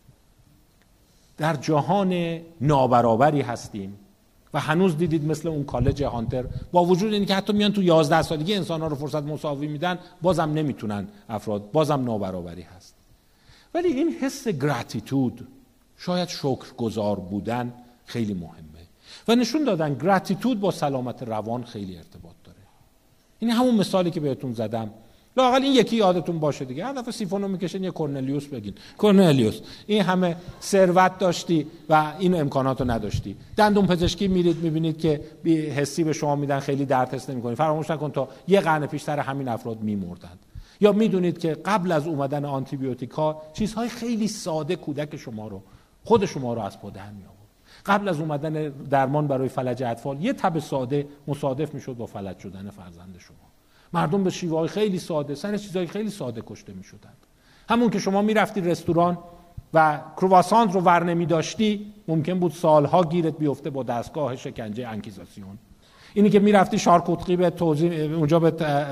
در 1.38 1.56
جهان 1.56 2.40
نابرابری 2.60 3.40
هستیم. 3.40 3.98
و 4.54 4.60
هنوز 4.60 4.96
دیدید 4.96 5.24
مثل 5.24 5.48
اون 5.48 5.64
کالج 5.64 6.02
هانتر 6.02 6.44
با 6.72 6.84
وجود 6.84 7.12
اینکه 7.12 7.34
حتی 7.34 7.52
میان 7.52 7.72
تو 7.72 7.82
11 7.82 8.22
سالگی 8.22 8.54
انسان 8.54 8.80
ها 8.80 8.86
رو 8.86 8.96
فرصت 8.96 9.22
مساوی 9.22 9.66
میدن 9.66 9.98
بازم 10.22 10.50
نمی‌تونن 10.54 11.08
افراد 11.28 11.70
بازم 11.72 12.04
نابرابری 12.04 12.62
هست. 12.62 12.81
ولی 13.74 13.88
این 13.88 14.16
حس 14.20 14.48
گراتیتود 14.48 15.48
شاید 15.98 16.28
شکر 16.28 16.74
گذار 16.78 17.16
بودن 17.16 17.72
خیلی 18.06 18.34
مهمه. 18.34 18.62
و 19.28 19.34
نشون 19.34 19.64
دادن 19.64 19.94
گراتیتود 19.94 20.60
با 20.60 20.70
سلامت 20.70 21.22
روان 21.22 21.64
خیلی 21.64 21.96
ارتباط 21.96 22.34
داره. 22.44 22.58
این 23.38 23.50
همون 23.50 23.74
مثالی 23.74 24.10
که 24.10 24.20
بهتون 24.20 24.52
زدم. 24.52 24.90
لاقل 25.36 25.62
این 25.62 25.72
یکی 25.72 25.96
یادتون 25.96 26.38
باشه 26.38 26.64
دیگه. 26.64 26.84
هر 26.84 26.92
دفعه 26.92 27.12
سیفونو 27.12 27.48
می‌کشین 27.48 27.84
یه 27.84 27.90
کرنلیوس 27.90 28.46
بگین. 28.46 28.74
کرنلیوس 29.02 29.60
این 29.86 30.02
همه 30.02 30.36
ثروت 30.62 31.18
داشتی 31.18 31.66
و 31.88 32.12
این 32.18 32.40
امکانات 32.40 32.80
رو 32.80 32.90
نداشتی. 32.90 33.36
دندون 33.56 33.86
پزشکی 33.86 34.28
میرید 34.28 34.56
می‌بینید 34.56 34.98
که 34.98 35.20
حسی 35.76 36.04
به 36.04 36.12
شما 36.12 36.36
میدن 36.36 36.60
خیلی 36.60 36.84
درد 36.84 37.14
حس 37.14 37.30
نمی‌کنید 37.30 37.58
فراموش 37.58 37.90
نکن 37.90 38.10
تا 38.10 38.28
یه 38.48 38.60
قرن 38.60 38.86
پیشتر 38.86 39.18
همین 39.18 39.48
افراد 39.48 39.80
میمردند 39.80 40.38
یا 40.82 40.92
می‌دونید 40.92 41.38
که 41.38 41.54
قبل 41.54 41.92
از 41.92 42.06
اومدن 42.06 42.44
آنتیبیوتیک 42.44 43.10
ها 43.10 43.42
چیزهای 43.52 43.88
خیلی 43.88 44.28
ساده 44.28 44.76
کودک 44.76 45.16
شما 45.16 45.48
رو 45.48 45.62
خود 46.04 46.24
شما 46.24 46.54
رو 46.54 46.60
از 46.60 46.80
پا 46.80 46.90
در 46.90 47.10
می 47.10 47.24
آورد 47.24 47.38
قبل 47.86 48.08
از 48.08 48.20
اومدن 48.20 48.68
درمان 48.68 49.26
برای 49.26 49.48
فلج 49.48 49.82
اطفال 49.82 50.20
یه 50.20 50.32
تب 50.32 50.58
ساده 50.58 51.06
مصادف 51.28 51.74
می‌شد 51.74 51.96
با 51.96 52.06
فلج 52.06 52.38
شدن 52.38 52.70
فرزند 52.70 53.16
شما. 53.18 53.36
مردم 53.92 54.24
به 54.24 54.30
شیوه 54.30 54.66
خیلی 54.66 54.98
ساده 54.98 55.34
سر 55.34 55.56
چیزهای 55.56 55.86
خیلی 55.86 56.10
ساده 56.10 56.42
کشته 56.46 56.72
می 56.72 56.84
شدن. 56.84 57.12
همون 57.68 57.90
که 57.90 57.98
شما 57.98 58.22
می‌رفتی 58.22 58.60
رستوران 58.60 59.18
و 59.74 60.00
کرواسانت 60.16 60.74
رو 60.74 60.80
ور 60.80 61.04
نمی 61.04 61.26
داشتی 61.26 61.92
ممکن 62.08 62.38
بود 62.38 62.52
سالها 62.52 63.04
گیرت 63.04 63.38
بیفته 63.38 63.70
با 63.70 63.82
دستگاه 63.82 64.36
شکنجه 64.36 64.88
انکیزاسیون. 64.88 65.58
اینی 66.14 66.30
که 66.30 66.40
می‌رفتی 66.40 66.78
شارکوتقی 66.78 67.36
به 67.36 67.50
توضیح 67.50 68.14
اونجا 68.14 68.38
به 68.38 68.50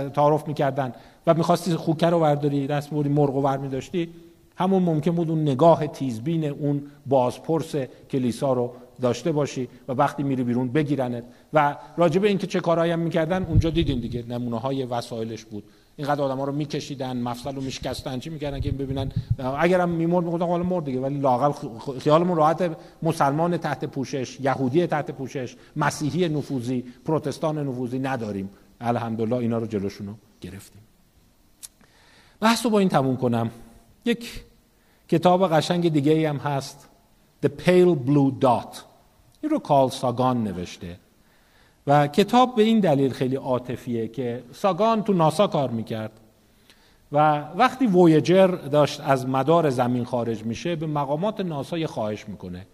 تعارف 0.09 0.49
می‌کردن. 0.49 0.93
و 1.27 1.35
می‌خواستی 1.35 1.75
خوکه 1.75 2.07
رو 2.07 2.19
ورداری 2.19 2.67
دست 2.67 2.91
بودی 2.91 3.09
مرغ 3.09 3.37
ور 3.37 3.57
می 3.57 3.69
داشتی 3.69 4.09
همون 4.57 4.83
ممکن 4.83 5.11
بود 5.11 5.31
اون 5.31 5.43
نگاه 5.43 5.87
تیزبین 5.87 6.45
اون 6.45 6.83
بازپرس 7.07 7.75
کلیسا 8.11 8.53
رو 8.53 8.73
داشته 9.01 9.33
باشی 9.33 9.69
و 9.89 9.93
وقتی 9.93 10.23
میری 10.23 10.45
بیرون 10.45 10.69
بگیرنت. 10.69 11.25
و 11.53 11.77
راجب 11.97 12.25
اینکه 12.25 12.47
چه 12.47 12.61
کارهایی 12.61 12.93
هم 12.93 12.99
می‌کردن 12.99 13.43
اونجا 13.43 13.71
دیدین 13.71 14.01
دیگه 14.01 14.25
نمونه 14.29 14.59
های 14.59 14.85
وسایلش 14.85 15.45
بود. 15.45 15.65
اینقدر 15.97 16.23
آدم 16.23 16.39
ها 16.39 16.45
رو 16.45 16.53
میکشیدن 16.53 17.17
مفصل 17.17 17.55
رو 17.55 17.63
میشکستن 17.63 18.19
چی 18.19 18.31
می‌کردن 18.31 18.61
که 18.61 18.71
ببینن. 18.71 19.13
اگرم 19.59 19.89
میمرد 19.89 20.25
می‌گفتن 20.25 20.47
حالا 20.47 20.63
مرد 20.63 20.85
دیگه 20.85 21.01
ولی 21.01 21.19
لاقل 21.19 21.53
خیالمون 21.99 22.37
راحت 22.37 22.77
مسلمان 23.03 23.57
تحت 23.57 23.85
پوشش 23.85 24.41
یهودی 24.41 24.87
تحت 24.87 25.11
پوشش 25.11 25.57
مسیحی 25.77 26.29
نفوذی 26.29 26.85
پروتستان 27.05 27.69
نفوذی 27.69 27.99
نداریم. 27.99 28.51
الحمدلله 28.81 29.37
اینا 29.37 29.59
رو 29.59 29.67
جلوشونو 29.67 30.13
گرفتیم. 30.41 30.83
بحث 32.41 32.65
رو 32.65 32.71
با 32.71 32.79
این 32.79 32.89
تموم 32.89 33.17
کنم. 33.17 33.51
یک 34.05 34.45
کتاب 35.09 35.53
قشنگ 35.53 35.89
دیگه 35.89 36.29
هم 36.29 36.37
هست. 36.37 36.89
The 37.47 37.49
Pale 37.49 38.09
Blue 38.09 38.45
Dot. 38.45 38.77
این 39.41 39.51
رو 39.51 39.59
کال 39.59 39.89
ساگان 39.89 40.45
نوشته. 40.45 40.99
و 41.87 42.07
کتاب 42.07 42.57
به 42.57 42.62
این 42.62 42.81
دلیل 42.81 43.12
خیلی 43.12 43.37
عاطفیه 43.37 44.09
که 44.09 44.43
ساگان 44.53 45.03
تو 45.03 45.12
ناسا 45.12 45.47
کار 45.47 45.71
می‌کرد. 45.71 46.12
و 47.12 47.39
وقتی 47.57 47.87
وویجر 47.87 48.47
داشت 48.47 49.01
از 49.01 49.29
مدار 49.29 49.71
زمین 49.71 50.05
خارج 50.05 50.45
میشه 50.45 50.77
به 50.77 50.87
مقامات 50.87 51.41
ناسا 51.41 51.79
یه 51.79 51.87
خواهش 51.87 52.29
می‌کنه. 52.29 52.67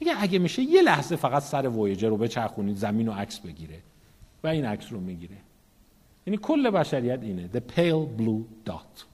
میگه 0.00 0.12
اگه 0.18 0.38
میشه 0.38 0.62
یه 0.62 0.82
لحظه 0.82 1.16
فقط 1.16 1.42
سر 1.42 1.68
وویجر 1.68 2.08
رو 2.08 2.16
بچرخونید 2.16 2.76
زمین 2.76 3.06
رو 3.06 3.12
عکس 3.12 3.38
بگیره. 3.38 3.78
و 4.44 4.46
این 4.46 4.64
عکس 4.64 4.92
رو 4.92 5.00
می‌گیره. 5.00 5.36
یعنی 6.26 6.38
کل 6.42 6.70
بشریت 6.70 7.22
اینه. 7.22 7.50
The 7.54 7.76
Pale 7.76 8.20
Blue 8.20 8.70
Dot. 8.70 9.04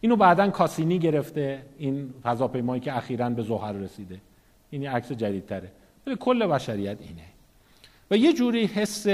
اینو 0.00 0.16
بعدا 0.16 0.50
کاسینی 0.50 0.98
گرفته 0.98 1.62
این 1.78 2.14
فضاپیمایی 2.22 2.80
که 2.80 2.96
اخیرا 2.96 3.30
به 3.30 3.42
ظهر 3.42 3.72
رسیده. 3.72 4.20
این 4.70 4.88
عکس 4.88 5.12
جدیدتره. 5.12 5.70
ولی 6.06 6.16
کل 6.20 6.46
بشریت 6.46 6.98
اینه. 7.00 7.22
و 8.10 8.16
یه 8.16 8.32
جوری 8.32 8.66
حس 8.66 9.06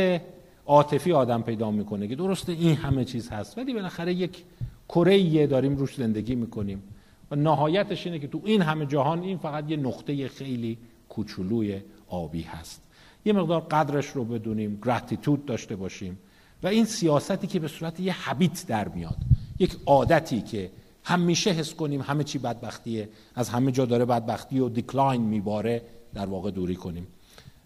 عاطفی 0.67 1.13
آدم 1.13 1.43
پیدا 1.43 1.71
می‌کنه 1.71 2.09
که 2.09 2.17
درسته 2.17 2.53
این 2.53 2.77
همه 2.77 3.05
چیز 3.05 3.29
هست 3.29 3.59
ولی 3.59 3.75
بالاخره 3.75 4.15
یک 4.15 4.45
کره 4.89 5.47
داریم 5.47 5.77
روش 5.77 5.95
زندگی 5.95 6.35
می‌کنیم. 6.35 6.83
و 7.31 7.37
نهایتش 7.37 8.07
اینه 8.07 8.19
که 8.19 8.29
تو 8.29 8.41
این 8.45 8.63
همه 8.63 8.87
جهان 8.87 9.23
این 9.23 9.39
فقط 9.39 9.71
یه 9.71 9.77
نقطه 9.77 10.29
خیلی 10.29 10.79
کوچولوی 11.09 11.81
آبی 12.09 12.43
هست. 12.43 12.83
یه 13.25 13.33
مقدار 13.33 13.61
قدرش 13.61 14.07
رو 14.07 14.25
بدونیم 14.25 14.79
گراتیتود 14.83 15.47
داشته 15.47 15.77
باشیم. 15.77 16.19
و 16.63 16.67
این 16.67 16.85
سیاستی 16.85 17.47
که 17.47 17.59
به 17.59 17.69
صورت 17.69 18.01
یه 18.01 18.13
حبیت 18.13 18.67
در 18.67 18.89
میاد 18.89 19.17
یک 19.59 19.77
عادتی 19.87 20.43
که 20.43 20.71
همیشه 21.05 21.51
حس 21.51 21.75
کنیم 21.75 22.01
همه 22.01 22.25
چی 22.25 22.39
بدبختیه 22.39 23.09
از 23.35 23.49
همه 23.49 23.73
جا 23.73 23.87
داره 23.87 24.05
بدبختی 24.05 24.59
و 24.59 24.69
دیکلاین 24.69 25.23
میباره 25.23 25.83
در 26.15 26.27
واقع 26.27 26.51
دوری 26.51 26.77
کنیم. 26.77 27.07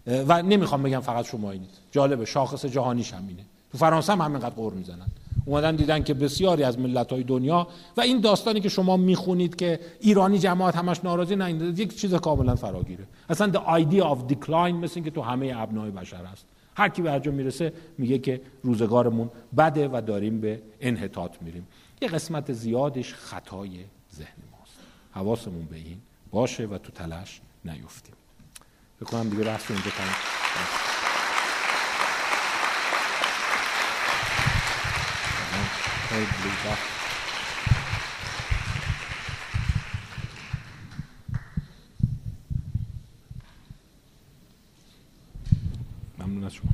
و 0.07 0.41
نمی‌خوام 0.41 0.83
بگم 0.83 0.99
فقط 0.99 1.25
شما 1.25 1.51
اینید. 1.51 1.69
جالبه 1.91 2.25
شاخص 2.25 2.65
جهانیش 2.65 3.13
همینه 3.13 3.43
تو 3.71 3.77
فرانسه 3.77 4.13
هم 4.13 4.21
همینقدر 4.21 4.55
قور 4.55 4.73
می‌زنن. 4.73 5.07
اومدن 5.45 5.75
دیدن 5.75 6.03
که 6.03 6.13
بسیاری 6.13 6.63
از 6.63 6.79
ملت 6.79 7.11
های 7.11 7.23
دنیا 7.23 7.67
و 7.97 8.01
این 8.01 8.21
داستانی 8.21 8.59
که 8.61 8.69
شما 8.69 8.97
می‌خونید 8.97 9.55
که 9.55 9.79
ایرانی 9.99 10.39
جماعت 10.39 10.75
همش 10.75 10.99
ناراضی 11.03 11.35
نه 11.35 11.51
یک 11.51 11.99
چیز 11.99 12.13
کاملا 12.13 12.55
فراگیره. 12.55 13.03
اصلا 13.29 13.51
the 13.51 13.81
idea 13.81 14.03
of 14.03 14.33
decline 14.33 14.73
مثل 14.73 15.01
که 15.01 15.11
تو 15.11 15.21
همه 15.21 15.53
ابنای 15.55 15.91
بشر 15.91 16.25
هست. 16.25 16.45
هر 16.75 16.89
کی 16.89 17.01
به 17.01 17.11
هر 17.11 17.19
جا 17.19 17.31
می‌رسه 17.31 17.73
میگه 17.97 18.19
که 18.19 18.41
روزگارمون 18.63 19.31
بده 19.57 19.87
و 19.87 20.01
داریم 20.07 20.41
به 20.41 20.61
انحطاط 20.81 21.31
میریم. 21.41 21.67
یه 22.01 22.07
قسمت 22.07 22.53
زیادش 22.53 23.13
خطای 23.13 23.85
ذهن 24.15 24.43
ماست. 24.51 24.77
حواسمون 25.11 25.65
به 25.65 25.75
این 25.75 26.01
باشه 26.31 26.65
و 26.65 26.77
تو 26.77 26.91
تلاش 26.91 27.41
نیفتیم. 27.65 28.15
بکنم 29.01 29.29
دیگه 29.29 29.43
بحث 29.43 29.71
اینجا 29.71 29.91
از 46.45 46.53
شما. 46.53 46.69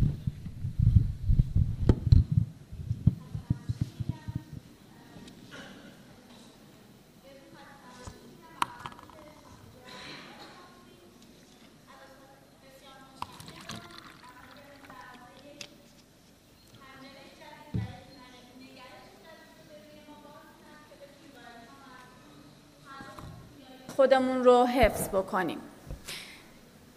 خودمون 23.95 24.43
رو 24.43 24.65
حفظ 24.65 25.10
بکنیم. 25.10 25.70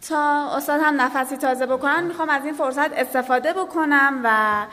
تا 0.09 0.57
استاد 0.57 0.81
هم 0.81 1.01
نفسی 1.01 1.37
تازه 1.37 1.67
بکنن 1.67 2.05
می‌خوام 2.05 2.29
از 2.29 2.45
این 2.45 2.55
فرصت 2.55 2.93
استفاده 2.93 3.53
بکنم 3.53 4.21
و 4.25 4.67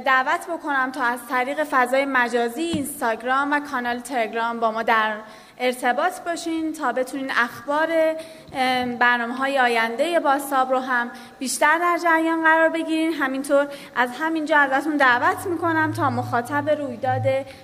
دعوت 0.00 0.46
بکنم 0.46 0.92
تا 0.92 1.02
از 1.04 1.20
طریق 1.30 1.64
فضای 1.64 2.04
مجازی 2.04 2.62
اینستاگرام 2.62 3.52
و 3.52 3.60
کانال 3.60 3.98
تلگرام 3.98 4.60
با 4.60 4.70
ما 4.70 4.82
در 4.82 5.14
ارتباط 5.62 6.20
باشین 6.20 6.72
تا 6.72 6.92
بتونین 6.92 7.30
اخبار 7.30 7.88
برنامه 8.98 9.34
های 9.34 9.58
آینده 9.58 10.20
باستاب 10.20 10.70
رو 10.70 10.78
هم 10.78 11.10
بیشتر 11.38 11.78
در 11.78 11.98
جریان 12.04 12.42
قرار 12.42 12.68
بگیرین. 12.68 13.12
همینطور 13.12 13.66
از 13.96 14.10
همینجا 14.20 14.58
ازتون 14.58 14.96
دعوت 14.96 15.46
می‌کنم 15.46 15.92
تا 15.92 16.10
مخاطب 16.10 16.70
رویداد 16.70 17.22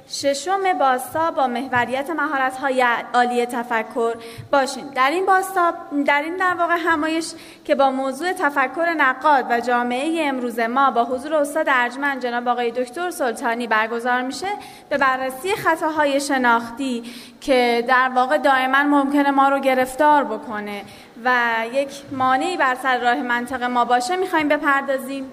ششم 0.09 0.79
باستاب 0.79 1.35
با 1.35 1.47
محوریت 1.47 2.11
مهارت 2.11 2.57
های 2.57 2.85
عالی 3.15 3.47
تفکر 3.47 4.15
باشین. 4.53 4.87
در 4.95 5.11
این 5.11 5.27
باستاب 5.27 5.75
در 6.07 6.23
این 6.23 6.37
در 6.37 6.55
واقع 6.55 6.77
همایش 6.79 7.33
که 7.65 7.75
با 7.75 7.91
موضوع 7.91 8.33
تفکر 8.33 8.95
نقاد 8.99 9.47
و 9.51 9.61
جامعه 9.61 10.29
امروز 10.29 10.61
ما 10.61 10.91
با 10.91 11.05
حضور 11.05 11.35
استاد 11.35 11.67
ارجمند 11.69 12.23
جناب 12.23 12.49
آقای 12.49 12.71
دکتر 12.71 13.11
سلطانی 13.11 13.67
برگزار 13.67 14.23
میشه 14.23 14.49
به 14.89 14.99
بررسی 14.99 15.57
خطاهای 15.57 16.21
شناختی 16.21 17.03
که 17.41 17.85
در 17.89 18.11
واقع 18.15 18.39
دائما 18.39 18.83
ممکنه 18.83 19.31
ما 19.31 19.49
رو 19.49 19.59
گرفتار 19.59 20.25
بکنه 20.25 20.83
و 21.25 21.55
یک 21.73 21.89
مانعی 22.13 22.57
بر 22.57 22.75
سر 22.75 22.99
راه 22.99 23.15
منطق 23.15 23.63
ما 23.63 23.85
باشه 23.85 24.17
می‌خوایم 24.17 24.49
بپردازیم 24.49 25.33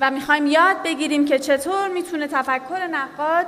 و 0.00 0.10
می‌خوایم 0.10 0.46
یاد 0.46 0.82
بگیریم 0.84 1.24
که 1.24 1.38
چطور 1.38 1.88
می‌تونه 1.88 2.26
تفکر 2.26 2.86
نقاد 2.86 3.46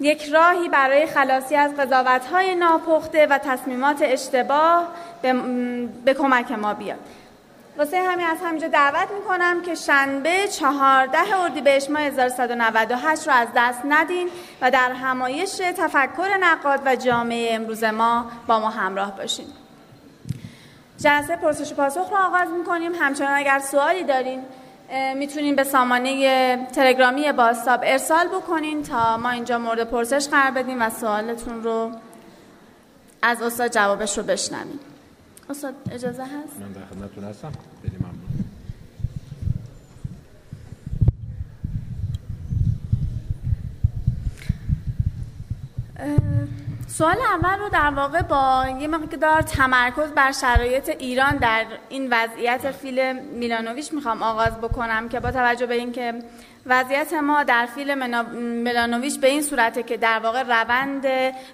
یک 0.00 0.28
راهی 0.28 0.68
برای 0.68 1.06
خلاصی 1.06 1.56
از 1.56 1.76
قضاوت‌های 1.76 2.54
ناپخته 2.54 3.26
و 3.26 3.38
تصمیمات 3.38 4.02
اشتباه 4.02 4.88
به, 5.22 5.32
به 6.04 6.14
کمک 6.14 6.52
ما 6.52 6.74
بیاد. 6.74 6.98
واسه 7.78 8.02
همین 8.02 8.26
از 8.26 8.38
همینجا 8.44 8.68
دعوت 8.68 9.10
می‌کنم 9.10 9.62
که 9.62 9.74
شنبه 9.74 10.48
چهارده 10.48 11.36
اردیبهشت 11.36 11.90
ماه 11.90 12.02
1198 12.02 13.28
رو 13.28 13.34
از 13.34 13.48
دست 13.56 13.80
ندین 13.88 14.28
و 14.60 14.70
در 14.70 14.92
همایش 14.92 15.50
تفکر 15.56 16.36
نقاد 16.40 16.80
و 16.84 16.96
جامعه 16.96 17.54
امروز 17.54 17.84
ما 17.84 18.26
با 18.46 18.58
ما 18.58 18.70
همراه 18.70 19.16
باشین. 19.16 19.46
جلسه 20.98 21.36
پرسش 21.36 21.72
و 21.72 21.74
پاسخ 21.74 22.10
رو 22.10 22.16
آغاز 22.16 22.48
می‌کنیم. 22.58 22.92
همچنان 23.00 23.32
اگر 23.34 23.58
سوالی 23.58 24.04
دارین 24.04 24.44
می‌تونین 25.16 25.56
به 25.56 25.64
سامانه 25.64 26.66
تلگرامی 26.66 27.32
باستاب 27.32 27.80
ارسال 27.82 28.28
بکنین 28.28 28.82
تا 28.82 29.16
ما 29.16 29.30
اینجا 29.30 29.58
مورد 29.58 29.90
پرسش 29.90 30.28
قرار 30.28 30.50
بدیم 30.50 30.82
و 30.82 30.90
سوالتون 30.90 31.62
رو 31.62 31.90
از 33.22 33.42
استاد 33.42 33.70
جوابش 33.70 34.18
رو 34.18 34.24
بشنویم. 34.24 34.80
استاد 35.50 35.74
اجازه 35.90 36.22
هست؟ 36.22 36.60
من 36.60 36.72
در 36.72 36.86
خدمتتون 36.86 37.24
هستم 37.24 37.52
بریم 37.84 37.98
ممنون 38.00 38.48
سوال 46.86 47.16
اول 47.20 47.58
رو 47.58 47.68
در 47.68 47.90
واقع 47.90 48.22
با 48.22 48.66
یه 48.80 48.88
مقدار 48.88 49.42
تمرکز 49.42 50.10
بر 50.10 50.32
شرایط 50.32 50.88
ایران 50.88 51.36
در 51.36 51.66
این 51.88 52.08
وضعیت 52.12 52.70
فیلم 52.70 53.16
میلانوویچ 53.24 53.92
می‌خوام 53.92 54.22
آغاز 54.22 54.58
بکنم 54.58 55.08
که 55.08 55.20
با 55.20 55.30
توجه 55.30 55.66
به 55.66 55.74
اینکه 55.74 56.14
وضعیت 56.66 57.12
ما 57.12 57.42
در 57.42 57.68
فیلم 57.74 57.98
ملانوویچ 58.62 59.20
به 59.20 59.28
این 59.28 59.42
صورته 59.42 59.82
که 59.82 59.96
در 59.96 60.20
واقع 60.22 60.42
روند 60.42 61.06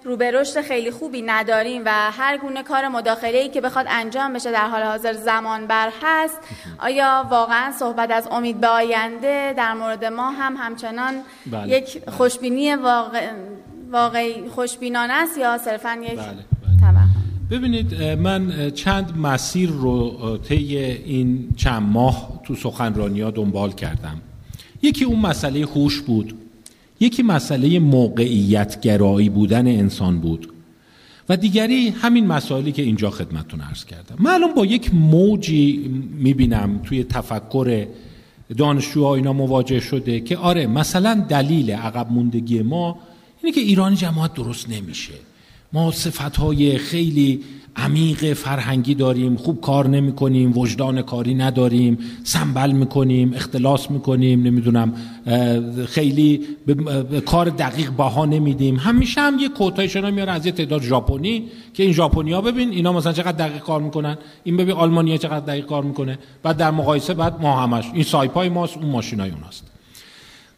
روبرشت 0.05 0.60
خیلی 0.60 0.90
خوبی 0.90 1.22
نداریم 1.22 1.82
و 1.85 1.90
هر 1.90 2.39
گونه 2.39 2.62
کار 2.62 2.89
مداخله 2.89 3.39
ای 3.39 3.48
که 3.48 3.60
بخواد 3.60 3.86
انجام 3.89 4.32
بشه 4.32 4.52
در 4.52 4.68
حال 4.68 4.82
حاضر 4.82 5.12
زمان 5.12 5.66
بر 5.66 5.90
هست 6.02 6.39
آیا 6.78 7.26
واقعا 7.31 7.72
صحبت 7.72 8.10
از 8.10 8.28
امید 8.31 8.60
به 8.60 8.66
آینده 8.66 9.55
در 9.56 9.74
مورد 9.74 10.05
ما 10.05 10.31
هم 10.31 10.56
همچنان 10.59 11.14
بله. 11.47 11.68
یک 11.68 11.98
خوشبینی 12.10 12.74
واقع 12.74 13.31
واقعی 13.90 14.48
خوشبینانه 14.48 15.12
است 15.12 15.39
یا 15.39 15.59
صرفا 15.59 15.98
یک 16.02 16.16
بله. 16.16 16.26
بله. 16.82 17.05
ببینید 17.51 17.94
من 17.94 18.70
چند 18.70 19.16
مسیر 19.16 19.70
رو 19.70 20.39
طی 20.39 20.76
این 20.76 21.48
چند 21.56 21.82
ماه 21.82 22.40
تو 22.44 22.55
سخنرانی 22.55 23.20
ها 23.20 23.31
دنبال 23.31 23.72
کردم 23.72 24.20
یکی 24.85 25.05
اون 25.05 25.20
مسئله 25.20 25.61
هوش 25.61 26.01
بود. 26.01 26.35
یکی 27.01 27.23
مسئله 27.23 27.78
موقعیت 27.78 28.81
گرایی 28.81 29.28
بودن 29.28 29.66
انسان 29.66 30.20
بود. 30.20 30.48
و 31.28 31.36
دیگری 31.36 31.89
همین 31.89 32.27
مسائلی 32.27 32.73
که 32.73 32.82
اینجا 32.82 33.11
خدمتتون 33.11 33.61
عرض 33.61 33.85
کردم. 33.85 34.16
من 34.19 34.31
الان 34.31 34.55
با 34.55 34.66
یک 34.66 34.94
موجی 34.94 35.90
می‌بینم 36.19 36.81
توی 36.85 37.05
تفکر 37.05 37.86
دانشجوها 38.56 39.15
اینا 39.15 39.32
مواجه 39.32 39.81
شده 39.81 40.20
که 40.20 40.36
آره 40.36 40.66
مثلا 40.66 41.27
دلیل 41.28 41.70
عقب 41.70 42.12
موندگی 42.12 42.62
ما 42.62 42.98
اینه 43.43 43.55
که 43.55 43.61
ایرانی 43.61 43.97
جماعت 43.97 44.35
درست 44.35 44.69
نمیشه. 44.69 45.15
ما 45.73 45.93
صفت 45.93 46.36
های 46.36 46.78
خیلی 46.78 47.40
عمیق 47.77 48.33
فرهنگی 48.33 48.95
داریم 48.95 49.37
خوب 49.37 49.61
کار 49.61 49.89
نمی 49.89 50.13
کنیم 50.13 50.59
وجدان 50.59 51.03
کاری 51.03 51.35
نداریم 51.35 51.99
سنبل 52.25 52.73
می‌کنیم 52.73 53.35
اختلاس 53.35 53.91
می‌کنیم 53.91 54.43
نمی‌دونم 54.43 54.95
خیلی 55.87 56.41
به 56.67 57.21
کار 57.21 57.49
دقیق 57.49 57.91
باها 57.91 58.25
نمیدیم. 58.25 58.77
همیشه 58.77 59.21
هم 59.21 59.39
یه 59.39 59.49
کوتایشن 59.49 60.11
میاره 60.11 60.33
از 60.33 60.47
یه 60.47 60.53
تعداد 60.53 60.83
ژاپنی 60.83 61.45
که 61.75 61.83
این 61.83 61.93
ژاپنیا 61.93 62.41
ببین 62.41 62.71
اینا 62.71 62.93
مثلا 62.93 63.13
چقدر 63.13 63.49
دقیق 63.49 63.63
کار 63.63 63.83
می‌کنن. 63.83 64.19
این 64.45 64.57
ببین 64.57 64.75
آلمانیا 64.75 65.17
چقدر 65.17 65.47
دقیق 65.47 65.67
کار 65.67 65.83
می‌کنه. 65.83 66.19
بعد 66.43 66.57
در 66.57 66.71
مقایسه 66.71 67.15
بعد 67.15 67.41
ما 67.41 67.61
همش. 67.63 67.85
این 67.95 68.05
سایپای 68.05 68.49
ماست 68.49 68.77
اون 68.77 68.91
ماشینای 68.91 69.31
اوناست. 69.31 69.65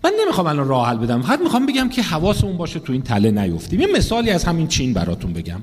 من 0.04 0.12
نمی‌خوام 0.22 0.46
الان 0.46 0.68
راه 0.68 0.88
حل 0.88 0.96
بدم. 0.96 1.22
فقط 1.22 1.40
می‌خوام 1.40 1.66
بگم 1.66 1.88
که 1.88 2.02
حواسمون 2.02 2.56
باشه 2.56 2.80
تو 2.80 2.92
این 2.92 3.02
تله 3.02 3.30
نیفتیم. 3.30 3.80
یه 3.80 3.86
مثالی 3.96 4.30
از 4.30 4.44
همین 4.44 4.66
چین 4.66 4.92
براتون 4.92 5.32
بگم. 5.32 5.60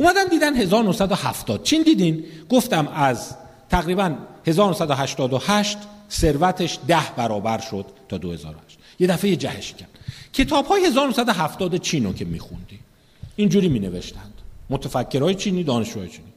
اومدن 0.00 0.24
دیدن 0.24 0.56
1970 0.56 1.62
چین 1.62 1.82
دیدین؟ 1.82 2.24
گفتم 2.48 2.88
از 2.88 3.34
تقریبا 3.70 4.14
1988 4.46 5.78
ثروتش 6.10 6.78
ده 6.88 7.10
برابر 7.16 7.58
شد 7.58 7.86
تا 8.08 8.18
2008 8.18 8.78
یه 9.00 9.06
دفعه 9.06 9.36
جهش 9.36 9.72
کرد. 9.72 9.88
کتاب 10.32 10.66
های 10.66 10.84
1970 10.84 11.76
چینو 11.76 12.12
که 12.12 12.24
میخوندی 12.24 12.78
اینجوری 13.36 13.68
می 13.68 13.78
نوشتند 13.78 14.34
متفکرهای 14.70 15.34
چینی 15.34 15.64
دانشجوهای 15.64 16.08
چینی. 16.08 16.32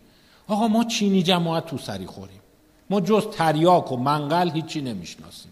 آقا 0.47 0.67
ما 0.67 0.83
چینی 0.83 1.23
جماعت 1.23 1.65
تو 1.65 1.77
سری 1.77 2.05
خوریم. 2.05 2.39
ما 2.89 3.01
جز 3.01 3.27
تریاک 3.31 3.91
و 3.91 3.97
منقل 3.97 4.49
هیچی 4.51 4.81
نمی‌شناسیم. 4.81 5.51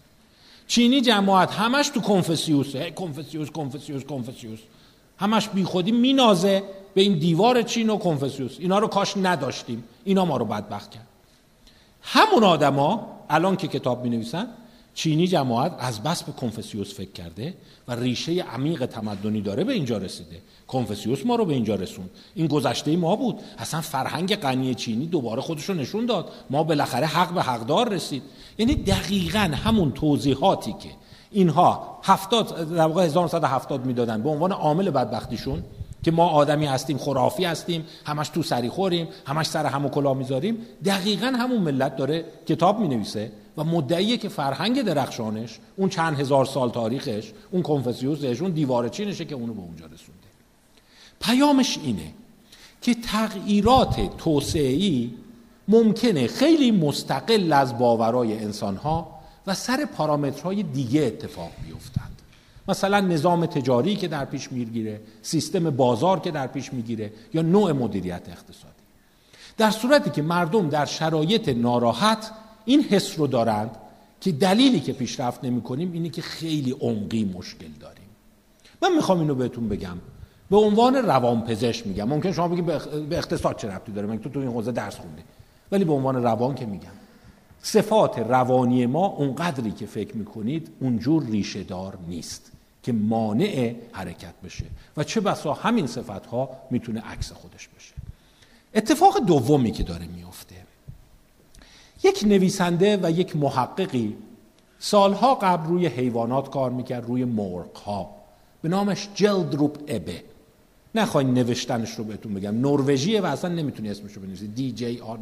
چینی 0.67 1.01
جماعت 1.01 1.51
همش 1.51 1.89
تو 1.89 2.01
کنفسیوسه 2.01 2.91
کنفسیوس 2.91 3.49
کنفسیوس 3.49 4.03
کنفسیوس 4.03 4.59
همش 5.19 5.47
بیخودی 5.47 5.91
مینازه. 5.91 6.63
به 6.93 7.01
این 7.01 7.19
دیوار 7.19 7.61
چین 7.61 7.89
و 7.89 7.97
کنفسیوس 7.97 8.55
اینا 8.59 8.79
رو 8.79 8.87
کاش 8.87 9.17
نداشتیم. 9.17 9.83
اینا 10.03 10.25
ما 10.25 10.37
رو 10.37 10.45
بدبخت 10.45 10.91
کرد. 10.91 11.07
همون 12.01 12.43
آدما 12.43 13.07
الان 13.29 13.55
که 13.55 13.67
کتاب 13.67 14.03
می 14.03 14.09
نویسن 14.09 14.47
چینی 14.93 15.27
جماعت 15.27 15.75
از 15.79 16.03
بس 16.03 16.23
به 16.23 16.31
کنفسیوس 16.31 16.93
فکر 16.93 17.11
کرده 17.11 17.53
و 17.87 17.95
ریشه 17.95 18.31
عمیق 18.31 18.85
تمدنی 18.85 19.41
داره 19.41 19.63
به 19.63 19.73
اینجا 19.73 19.97
رسیده. 19.97 20.41
کنفسیوس 20.67 21.25
ما 21.25 21.35
رو 21.35 21.45
به 21.45 21.53
اینجا 21.53 21.75
رسوند. 21.75 22.09
این 22.35 22.47
گذشته 22.47 22.95
ما 22.95 23.15
بود. 23.15 23.39
اصلا 23.57 23.81
فرهنگ 23.81 24.35
غنی 24.35 24.75
چینی 24.75 25.05
دوباره 25.05 25.41
خودش 25.41 25.69
رو 25.69 25.75
نشون 25.75 26.05
داد. 26.05 26.31
ما 26.49 26.63
بالاخره 26.63 27.07
حق 27.07 27.33
به 27.33 27.41
حقدار 27.41 27.89
رسید. 27.89 28.23
یعنی 28.57 28.75
دقیقا 28.75 29.39
همون 29.39 29.91
توضیحاتی 29.91 30.71
که 30.71 30.89
اینها 31.31 31.99
هفتاد 32.03 32.69
در 32.69 32.87
واقع 32.87 33.05
1970 33.05 33.85
می‌دادن 33.85 34.23
به 34.23 34.29
عنوان 34.29 34.51
عامل 34.51 34.89
بدبختیشون 34.89 35.63
که 36.03 36.11
ما 36.11 36.27
آدمی 36.27 36.65
هستیم 36.65 36.97
خرافی 36.97 37.45
هستیم 37.45 37.85
همش 38.05 38.29
تو 38.29 38.43
سری 38.43 38.69
خوریم 38.69 39.07
همش 39.25 39.45
سر 39.45 39.65
همو 39.65 39.89
کلا 39.89 40.13
می‌ذاریم. 40.13 40.57
دقیقا 40.85 41.27
همون 41.27 41.61
ملت 41.61 41.95
داره 41.95 42.25
کتاب 42.47 42.79
می 42.79 42.87
نویسه 42.87 43.31
و 43.57 43.63
مدعیه 43.63 44.17
که 44.17 44.29
فرهنگ 44.29 44.81
درخشانش 44.81 45.59
اون 45.75 45.89
چند 45.89 46.19
هزار 46.19 46.45
سال 46.45 46.69
تاریخش 46.69 47.31
اون 47.51 47.61
کنفسیوسش 47.61 48.41
اون 48.41 48.51
دیوار 48.51 48.89
چینشه 48.89 49.25
که 49.25 49.35
اونو 49.35 49.53
به 49.53 49.61
اونجا 49.61 49.85
رسونده. 49.85 50.21
پیامش 51.21 51.79
اینه 51.83 52.13
که 52.81 52.95
تغییرات 52.95 54.17
توسعه‌ای 54.17 55.11
ممکنه 55.67 56.27
خیلی 56.27 56.71
مستقل 56.71 57.53
از 57.53 57.77
باورای 57.77 58.39
انسانها 58.39 59.19
و 59.47 59.53
سر 59.53 59.85
پارامترهای 59.85 60.63
دیگه 60.63 61.01
اتفاق 61.01 61.51
بیفتند 61.67 61.90
مثلا 62.71 62.99
نظام 62.99 63.45
تجاری 63.45 63.95
که 63.95 64.07
در 64.07 64.25
پیش 64.25 64.51
می‌گیره 64.51 65.01
سیستم 65.21 65.69
بازار 65.69 66.19
که 66.19 66.31
در 66.31 66.47
پیش 66.47 66.73
می‌گیره 66.73 67.11
یا 67.33 67.41
نوع 67.41 67.71
مدیریت 67.71 68.29
اقتصادی. 68.29 68.81
در 69.57 69.71
صورتی 69.71 70.09
که 70.09 70.21
مردم 70.21 70.69
در 70.69 70.85
شرایط 70.85 71.49
ناراحت 71.49 72.31
این 72.65 72.81
حس 72.81 73.19
رو 73.19 73.27
دارند 73.27 73.71
که 74.21 74.31
دلیلی 74.31 74.79
که 74.79 74.93
پیشرفت 74.93 75.43
نمی 75.43 75.61
کنیم 75.61 75.91
اینه 75.91 76.09
که 76.09 76.21
خیلی 76.21 76.71
عمقی 76.71 77.23
مشکل 77.37 77.71
داریم. 77.79 78.09
من 78.81 78.95
می‌خوام 78.95 79.19
اینو 79.19 79.35
بهتون 79.35 79.69
بگم. 79.69 79.97
به 80.49 80.57
عنوان 80.57 80.95
روانپزشک 80.95 81.87
میگم. 81.87 82.07
ممکن 82.07 82.31
شما 82.31 82.47
بگید 82.47 82.65
به 83.09 83.17
اقتصاد 83.17 83.57
چه 83.57 83.67
ربطی 83.67 83.91
داره؟ 83.91 84.07
من 84.07 84.19
تو 84.19 84.29
تو 84.29 84.39
این 84.39 84.49
حوزه 84.49 84.71
درس 84.71 84.95
خوندی 84.95 85.21
ولی 85.71 85.85
به 85.85 85.93
عنوان 85.93 86.23
روان 86.23 86.55
که 86.55 86.65
میگم. 86.65 86.95
صفات 87.61 88.19
روانی 88.19 88.85
ما 88.85 89.05
اونقدری 89.05 89.71
که 89.71 89.85
فکر 89.85 90.17
می‌کنید 90.17 90.69
اونجور 90.79 91.23
ریشه 91.25 91.63
دار 91.63 91.97
نیست. 92.07 92.50
که 92.83 92.91
مانع 92.91 93.75
حرکت 93.91 94.33
بشه 94.43 94.65
و 94.97 95.03
چه 95.03 95.21
بسا 95.21 95.53
همین 95.53 95.87
صفت 95.87 96.25
ها 96.25 96.49
می‌تونه 96.71 97.01
عکس 97.01 97.31
خودش 97.31 97.67
بشه. 97.67 97.93
اتفاق 98.73 99.19
دومی 99.19 99.71
که 99.71 99.83
داره 99.83 100.07
میافته. 100.07 100.55
یک 102.03 102.23
نویسنده 102.25 102.99
و 103.03 103.11
یک 103.11 103.35
محققی 103.35 104.17
سالها 104.79 105.35
قبل 105.35 105.67
روی 105.67 105.87
حیوانات 105.87 106.49
کار 106.49 106.71
می‌کرد 106.71 107.05
روی 107.05 107.25
مرغ 107.25 107.77
ها 107.77 108.09
به 108.61 108.69
نامش 108.69 109.09
جلدروپ 109.15 109.77
ابه. 109.87 110.23
نخواین 110.95 111.33
نوشتنش 111.33 111.91
رو 111.95 112.03
بهتون 112.03 112.33
بگم. 112.33 112.61
نروژیه 112.61 113.21
و 113.21 113.25
اصلا 113.25 113.53
نمی‌تونی 113.53 113.89
اسمش 113.89 114.13
رو 114.13 114.21
بنویسی. 114.21 114.47
دی 114.47 114.71
جی 114.71 114.99
آر 114.99 115.19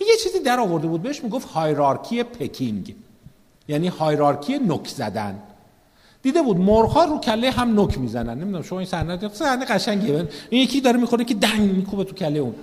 یه 0.00 0.06
چیزی 0.22 0.38
در 0.38 0.60
آورده 0.60 0.86
بود 0.86 1.02
بهش 1.02 1.24
می‌گفت 1.24 1.48
هایرارکی 1.48 2.22
پکینگ. 2.22 2.94
یعنی 3.68 3.88
هایرارکی 3.88 4.58
نک 4.58 4.88
زدن. 4.88 5.42
دیده 6.24 6.42
بود 6.42 6.56
مرغ 6.56 6.98
رو 6.98 7.18
کله 7.18 7.50
هم 7.50 7.80
نک 7.80 7.98
می‌زنن. 7.98 8.38
نمی‌دونم 8.38 8.62
شما 8.62 8.78
این 8.78 8.88
صحنه 8.88 9.30
صحنه 9.32 9.64
قشنگیه. 9.64 10.28
این 10.50 10.62
یکی 10.62 10.80
داره 10.80 10.96
می‌خوره 10.98 11.24
که 11.24 11.34
دنگ 11.34 11.60
میکوبه 11.76 12.04
تو 12.04 12.14
کله 12.14 12.38
اون. 12.38 12.54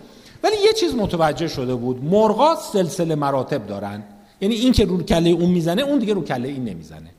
ولی 0.43 0.55
یه 0.65 0.73
چیز 0.73 0.95
متوجه 0.95 1.47
شده 1.47 1.75
بود. 1.75 2.03
مرغا 2.03 2.55
سلسله 2.55 3.15
مراتب 3.15 3.67
دارن. 3.67 4.03
یعنی 4.41 4.55
این 4.55 4.73
که 4.73 4.85
رو 4.85 5.03
کله 5.03 5.29
اون 5.29 5.49
می‌زنه 5.49 5.81
اون 5.81 5.99
دیگه 5.99 6.13
رو 6.13 6.23
کله 6.23 6.49
این 6.49 6.63
نمی‌زنه. 6.65 7.09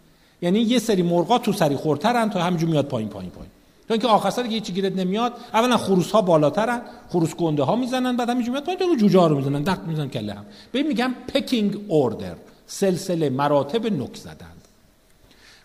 یعنی 0.42 0.60
یه 0.60 0.78
سری 0.78 1.02
مرغا 1.02 1.38
تو 1.38 1.52
سری 1.52 1.76
خورترن 1.76 2.30
تا 2.30 2.42
همینجور 2.42 2.70
میاد 2.70 2.86
پایین 2.86 3.08
پایین 3.08 3.30
پایین. 3.30 3.50
تا 3.88 3.94
اینکه 3.94 4.08
آخر 4.08 4.30
سر 4.30 4.42
هیچ 4.42 4.72
گیرت 4.72 4.96
نمیاد. 4.96 5.32
اولا 5.54 5.76
خروس 5.76 6.10
ها 6.10 6.22
بالاترن. 6.22 6.80
خروس 7.08 7.34
گنده 7.34 7.62
ها 7.62 7.76
می‌زنن 7.76 8.16
بعد 8.16 8.30
همینجور 8.30 8.52
میاد 8.52 8.64
پایین. 8.64 8.80
تو 8.80 8.96
جوجه 8.96 9.18
ها 9.18 9.26
رو 9.26 9.36
می‌زنن 9.36 9.62
دق 9.62 9.86
می‌زنن 9.86 10.08
کله 10.08 10.32
هم. 10.34 10.44
به 10.72 10.82
میگم 10.82 11.14
پکینگ 11.34 11.76
اوردر 11.88 12.34
سلسله 12.66 13.30
مراتب 13.30 13.86
نک 13.86 14.16
زدن. 14.16 14.61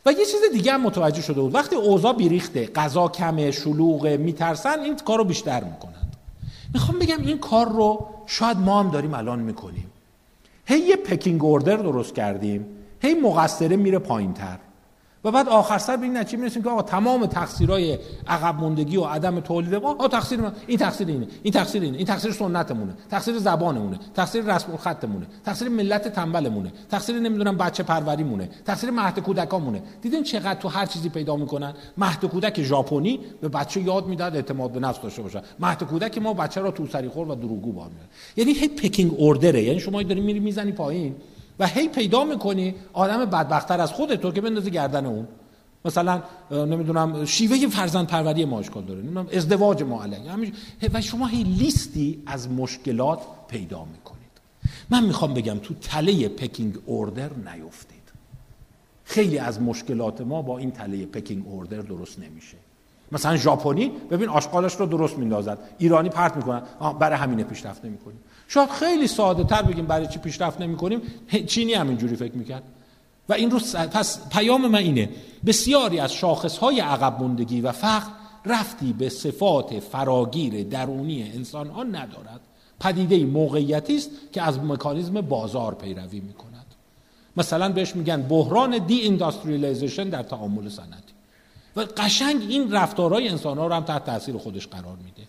و 0.07 0.11
یه 0.11 0.25
چیز 0.25 0.41
دیگه 0.53 0.73
هم 0.73 0.81
متوجه 0.81 1.21
شده 1.21 1.41
بود. 1.41 1.55
وقتی 1.55 1.75
اوضاع 1.75 2.13
بیریخته 2.13 2.65
غذا 2.65 3.07
کمه 3.07 3.51
شلوغه 3.51 4.17
میترسن 4.17 4.79
این 4.79 4.95
کارو 4.95 5.23
بیشتر 5.23 5.63
می‌کنند 5.63 6.15
می‌خوام 6.73 6.99
بگم 6.99 7.21
این 7.25 7.37
کار 7.37 7.69
رو 7.69 8.07
شاید 8.25 8.57
ما 8.57 8.79
هم 8.79 8.89
داریم 8.89 9.13
الان 9.13 9.39
می‌کنیم. 9.39 9.91
هی 10.65 10.79
یه 10.79 10.95
پکینگ 10.95 11.43
اوردر 11.43 11.75
درست 11.75 12.15
کردیم 12.15 12.65
هی 13.01 13.13
مقصره 13.13 13.75
میره 13.75 13.99
پایین 13.99 14.33
تر 14.33 14.57
و 15.27 15.31
بعد 15.31 15.49
آخر 15.49 15.77
سر 15.77 15.97
به 15.97 16.03
این 16.03 16.17
نتیجه 16.17 16.37
می‌رسیم 16.37 16.63
که 16.63 16.69
آقا 16.69 16.81
تمام 16.81 17.25
تقصیرهای 17.25 17.97
عقب 18.27 18.55
موندگی 18.55 18.97
و 18.97 19.03
عدم 19.03 19.39
تولید 19.39 19.75
ما 19.75 19.91
آقا 19.91 20.07
تقصیر 20.07 20.41
من 20.41 20.51
این 20.67 20.77
تقصیر 20.77 21.07
اینه 21.07 21.27
این 21.43 21.53
تقصیر 21.53 21.81
اینه 21.81 21.97
این 21.97 22.05
تقصیر 22.05 22.31
سنتمونه 22.31 22.93
تقصیر 23.09 23.37
زبانمونه 23.37 23.99
تقصیر 24.13 24.43
رسم 24.43 24.71
الخطمونه 24.71 25.27
تقصیر 25.45 25.69
ملت 25.69 26.07
تنبلمونه 26.07 26.71
تقصیر 26.91 27.19
نمی‌دونم 27.19 27.57
بچه 27.57 27.83
پروریمونه 27.83 28.49
تقصیر 28.65 28.91
مهد 28.91 29.19
کودکامونه. 29.19 29.83
دیدین 30.01 30.23
چقدر 30.23 30.59
تو 30.59 30.67
هر 30.67 30.85
چیزی 30.85 31.09
پیدا 31.09 31.35
می‌کنن؟ 31.35 31.73
مهد 31.97 32.25
کودک 32.25 32.63
ژاپنی 32.63 33.19
به 33.41 33.47
بچه 33.47 33.81
یاد 33.81 34.07
می‌داد 34.07 34.35
اعتماد 34.35 34.71
به 34.71 34.79
نفس 34.79 35.01
داشته 35.01 35.21
باشه. 35.21 35.41
مهد 35.59 35.83
کودک 35.83 36.17
ما 36.17 36.33
بچه 36.33 36.61
را 36.61 36.71
تو 36.71 36.87
سری 36.87 37.09
خور 37.09 37.27
و 37.27 37.35
دروغگو 37.35 37.71
بار 37.71 37.89
میاد 37.89 38.07
یعنی 38.37 38.53
هی 38.53 38.67
پکینگ 38.67 39.13
اوردره 39.17 39.63
یعنی 39.63 39.79
شما 39.79 40.03
داری 40.03 40.21
میری 40.21 40.39
می‌زنی 40.39 40.71
پایین. 40.71 41.15
و 41.59 41.67
هی 41.67 41.87
پیدا 41.87 42.23
می‌کنی 42.23 42.75
آدم 42.93 43.25
بدبختتر 43.25 43.81
از 43.81 43.91
خودت 43.91 44.21
تو 44.21 44.31
که 44.31 44.41
بندازی 44.41 44.71
گردن 44.71 45.05
اون. 45.05 45.27
مثلا 45.85 46.23
نمی‌دونم 46.51 47.25
شیوه 47.25 47.67
فرزند 47.67 48.07
پروری 48.07 48.45
ما 48.45 48.59
اشکال 48.59 48.83
داره. 48.83 49.01
نمی‌دونم 49.01 49.27
ازدواج 49.33 49.83
ما 49.83 50.03
علیه. 50.03 50.51
و 50.93 51.01
شما 51.01 51.27
هی 51.27 51.43
لیستی 51.43 52.23
از 52.25 52.49
مشکلات 52.49 53.19
پیدا 53.47 53.85
می‌کنید. 53.85 54.17
من 54.89 55.05
می‌خوام 55.05 55.33
بگم 55.33 55.59
تو 55.59 55.73
تله 55.73 56.27
پکینگ 56.27 56.75
اوردر 56.85 57.29
نیفتید. 57.33 57.97
خیلی 59.03 59.37
از 59.37 59.61
مشکلات 59.61 60.21
ما 60.21 60.41
با 60.41 60.57
این 60.57 60.71
تله 60.71 61.05
پکینگ 61.05 61.43
اوردر 61.47 61.79
درست 61.79 62.19
نمیشه. 62.19 62.57
مثلا 63.11 63.37
ژاپنی 63.37 63.91
ببین 64.11 64.29
آشغالش 64.29 64.75
رو 64.75 64.85
درست 64.85 65.17
میندازد. 65.17 65.59
ایرانی 65.77 66.09
پرت 66.09 66.35
می‌کنن. 66.35 66.61
برای 66.99 67.17
همینه 67.17 67.43
پیشرفت 67.43 67.85
نمی‌کنیم 67.85 68.19
شاید 68.47 68.69
خیلی 68.69 69.07
ساده 69.07 69.43
تر 69.43 69.61
بگیم 69.61 69.85
برای 69.85 70.07
چی 70.07 70.19
پیشرفت 70.19 70.61
نمی 70.61 70.77
کنیم 70.77 71.01
چینی 71.47 71.73
هم 71.73 71.87
اینجوری 71.87 72.15
فکر 72.15 72.33
می‌کرد. 72.33 72.63
و 73.29 73.33
این 73.33 73.51
رو 73.51 73.59
پس 73.91 74.29
پیام 74.29 74.67
من 74.67 74.79
اینه 74.79 75.09
بسیاری 75.45 75.99
از 75.99 76.13
شاخصهای 76.13 76.79
عقب 76.79 77.19
موندگی 77.19 77.61
و 77.61 77.71
فقر 77.71 78.07
رفتی 78.45 78.93
به 78.93 79.09
صفات 79.09 79.79
فراگیر 79.79 80.63
درونی 80.63 81.31
انسان 81.35 81.67
ها 81.69 81.83
ندارد. 81.83 82.39
پدیده 82.79 83.25
موقعیتی 83.25 83.95
است 83.95 84.09
که 84.33 84.41
از 84.41 84.59
مکانیزم 84.59 85.21
بازار 85.21 85.75
پیروی 85.75 86.19
می 86.19 86.33
کند 86.33 86.65
مثلا 87.37 87.69
بهش 87.69 87.95
میگن 87.95 88.21
بحران 88.21 88.77
دی 88.77 89.07
انداستریالیزیشن 89.07 90.09
در 90.09 90.23
تعامل 90.23 90.69
صنعتی. 90.69 91.13
و 91.75 91.81
قشنگ 91.97 92.41
این 92.49 92.71
رفتارهای 92.71 93.29
انسان 93.29 93.57
ها 93.57 93.67
رو 93.67 93.73
هم 93.73 93.83
تحت 93.83 94.05
تاثیر 94.05 94.37
خودش 94.37 94.67
قرار 94.67 94.97
میده. 95.05 95.27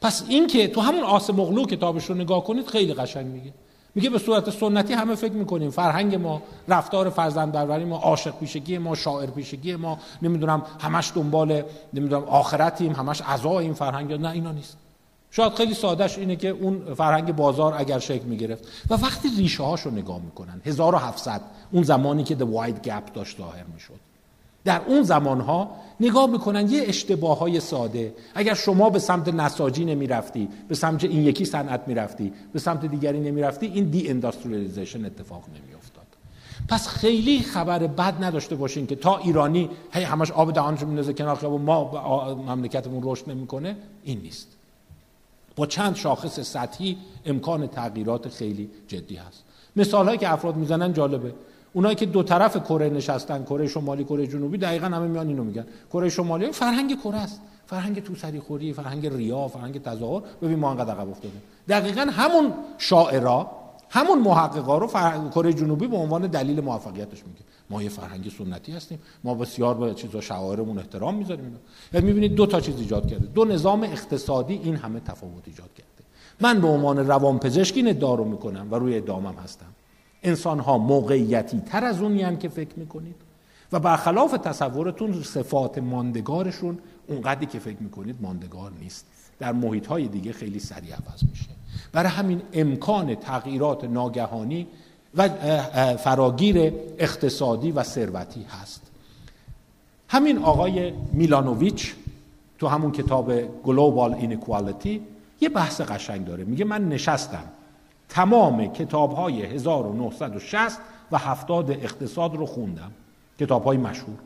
پس 0.00 0.24
این 0.28 0.46
که 0.46 0.68
تو 0.68 0.80
همون 0.80 1.04
آس 1.04 1.30
مغلو 1.30 1.66
کتابش 1.66 2.04
رو 2.04 2.14
نگاه 2.14 2.44
کنید 2.44 2.66
خیلی 2.66 2.94
قشنگ 2.94 3.26
میگه. 3.26 3.52
میگه 3.94 4.10
به 4.10 4.18
صورت 4.18 4.50
سنتی 4.50 4.92
همه 4.92 5.14
فکر 5.14 5.32
می‌کنیم. 5.32 5.70
فرهنگ 5.70 6.14
ما 6.14 6.42
رفتار 6.68 7.10
فرزند 7.10 7.52
پروری 7.52 7.84
ما 7.84 7.96
عاشق 7.96 8.38
پیشگی 8.38 8.78
ما 8.78 8.94
شاعر 8.94 9.30
پیشگی 9.30 9.76
ما 9.76 9.98
نمی‌دونم 10.22 10.62
همش 10.80 11.12
دنبال 11.14 11.62
نمی‌دونم 11.94 12.24
آخرتیم 12.24 12.92
همش 12.92 13.22
این 13.44 13.74
فرهنگ 13.74 14.12
نه 14.12 14.30
اینا 14.30 14.52
نیست. 14.52 14.76
شاید 15.30 15.52
خیلی 15.52 15.74
سادهش 15.74 16.18
اینه 16.18 16.36
که 16.36 16.48
اون 16.48 16.94
فرهنگ 16.94 17.36
بازار 17.36 17.74
اگر 17.78 17.98
شکل 17.98 18.24
می‌گرفت. 18.24 18.64
و 18.90 18.94
وقتی 18.94 19.28
ریشه 19.36 19.62
هاش 19.62 19.80
رو 19.80 19.90
نگاه 19.90 20.18
می‌کنن 20.18 20.60
1700 20.64 21.40
اون 21.72 21.82
زمانی 21.82 22.24
که 22.24 22.36
The 22.36 22.46
White 22.56 22.86
Gap 22.86 23.12
داشت 23.14 23.38
ظاهر 23.38 23.64
می‌شد. 23.74 24.07
در 24.64 24.80
اون 24.86 25.02
زمانها 25.02 25.70
نگاه 26.00 26.26
می‌کنن 26.26 26.68
یه 26.68 26.82
اشتباه 26.86 27.38
های 27.38 27.60
ساده. 27.60 28.14
اگر 28.34 28.54
شما 28.54 28.90
به 28.90 28.98
سمت 28.98 29.28
نساجی 29.28 29.84
نمی‌رفتی 29.84 30.48
به 30.68 30.74
سمت 30.74 31.04
این 31.04 31.22
یکی 31.22 31.44
صنعت 31.44 31.80
می‌رفتی 31.86 32.32
به 32.52 32.58
سمت 32.58 32.86
دیگری 32.86 33.20
نمی‌رفتی 33.20 33.66
این 33.66 33.84
دی 33.84 34.08
انداستریالیزیشن 34.08 35.04
اتفاق 35.04 35.42
نمیافتاد. 35.48 36.06
پس 36.68 36.88
خیلی 36.88 37.40
خبر 37.40 37.78
بد 37.78 38.24
نداشته 38.24 38.56
باشین 38.56 38.86
که 38.86 38.96
تا 38.96 39.18
ایرانی 39.18 39.70
هی 39.92 40.02
همش 40.02 40.30
آب 40.30 40.52
دهانش 40.52 40.82
میندازه 40.82 41.12
کنار 41.12 41.36
خیابون 41.36 41.62
ما 41.62 42.34
مملکتمون 42.34 43.00
رشد 43.04 43.30
نمی‌کنه. 43.30 43.76
این 44.04 44.20
نیست. 44.20 44.48
با 45.56 45.66
چند 45.66 45.96
شاخص 45.96 46.40
سطحی 46.40 46.96
امکان 47.26 47.66
تغییرات 47.66 48.28
خیلی 48.28 48.70
جدی 48.88 49.16
هست. 49.16 49.44
مثال 49.76 50.06
هایی 50.06 50.18
که 50.18 50.32
افراد 50.32 50.56
می‌زنن 50.56 50.92
جالبه. 50.92 51.34
اونایی 51.78 51.96
که 51.96 52.06
دو 52.06 52.22
طرف 52.22 52.56
کره 52.56 52.88
نشستن 52.88 53.44
کره 53.44 53.66
شمالی 53.66 54.04
کره 54.04 54.26
جنوبی 54.26 54.58
دقیقا 54.58 54.86
همه 54.86 55.06
میان 55.06 55.28
اینو 55.28 55.44
میگن. 55.44 55.66
کره 55.92 56.08
شمالی 56.08 56.52
فرهنگ 56.52 57.00
کره 57.00 57.16
است. 57.16 57.40
فرهنگ 57.66 58.02
تو 58.02 58.40
خوری 58.40 58.72
فرهنگ 58.72 59.06
ریا 59.06 59.48
فرهنگ 59.48 59.82
تظاهر. 59.82 60.22
ببین 60.42 60.58
ما 60.58 60.70
انقدر 60.70 60.94
عقب 60.94 61.10
افتادیم. 61.10 61.42
دقیقا 61.68 62.00
همون 62.00 62.52
شاعرا 62.78 63.50
همون 63.90 64.18
محققا 64.18 64.78
رو 64.78 64.86
کره 65.34 65.52
جنوبی 65.52 65.86
به 65.86 65.96
عنوان 65.96 66.26
دلیل 66.26 66.60
موفقیتش 66.60 67.22
میگه. 67.26 67.40
ما 67.70 67.82
یه 67.82 67.88
فرهنگ 67.88 68.32
سنتی 68.38 68.72
هستیم. 68.72 68.98
ما 69.24 69.34
بسیار 69.34 69.74
به 69.74 69.94
چیزا 69.94 70.20
شعائرمون 70.20 70.78
احترام 70.78 71.14
می‌ذاریم. 71.14 71.56
یعنی 71.92 72.06
می‌بینید 72.06 72.34
دو 72.34 72.46
تا 72.46 72.60
چیز 72.60 72.80
ایجاد 72.80 73.06
کرده. 73.06 73.26
دو 73.26 73.44
نظام 73.44 73.82
اقتصادی 73.82 74.54
این 74.54 74.76
همه 74.76 75.00
تفاوت 75.00 75.42
ایجاد 75.46 75.70
کرده. 75.76 76.04
من 76.40 76.60
به 76.60 76.68
عنوان 76.68 77.06
روانپزشکی 77.06 77.80
این 77.80 77.88
ادعا 77.88 78.16
می‌کنم 78.16 78.68
و 78.70 78.74
روی 78.74 78.96
ادامم 78.96 79.34
هستم. 79.44 79.66
انسان 80.22 80.58
ها 80.58 80.78
موقعیتی 80.78 81.60
تر 81.60 81.84
از 81.84 82.00
اونی 82.00 82.36
که 82.36 82.48
فکر 82.48 82.74
می‌کنید. 82.76 83.14
و 83.72 83.78
برخلاف 83.78 84.32
تصورتون 84.32 85.22
صفات 85.22 85.78
ماندگارشون 85.78 86.78
اونقدری 87.06 87.46
که 87.46 87.58
فکر 87.58 87.76
می‌کنید 87.80 88.16
ماندگار 88.20 88.72
نیست. 88.80 89.06
در 89.38 89.52
محیط 89.52 89.86
های 89.86 90.08
دیگه 90.08 90.32
خیلی 90.32 90.58
سریع 90.58 90.94
عوض 90.94 91.22
میشه. 91.30 91.48
برای 91.92 92.10
همین 92.10 92.42
امکان 92.52 93.14
تغییرات 93.14 93.84
ناگهانی 93.84 94.66
و 95.14 95.28
فراگیر 95.96 96.72
اقتصادی 96.98 97.70
و 97.70 97.82
ثروتی 97.82 98.42
هست. 98.42 98.82
همین 100.08 100.38
آقای 100.38 100.92
میلانوویچ 101.12 101.94
تو 102.58 102.68
همون 102.68 102.92
کتاب 102.92 103.32
گلوبال 103.62 104.14
اینکوالتی 104.14 105.02
یه 105.40 105.48
بحث 105.48 105.80
قشنگ 105.80 106.26
داره. 106.26 106.44
میگه 106.44 106.64
من 106.64 106.88
نشستم 106.88 107.44
تمام 108.08 108.72
کتاب 108.72 109.12
های 109.12 109.42
1960 109.42 110.80
و 111.12 111.18
70 111.18 111.70
اقتصاد 111.70 112.34
رو 112.34 112.46
خوندم. 112.46 112.92
کتاب 113.40 113.64
های 113.64 113.76
مشهور. 113.76 114.18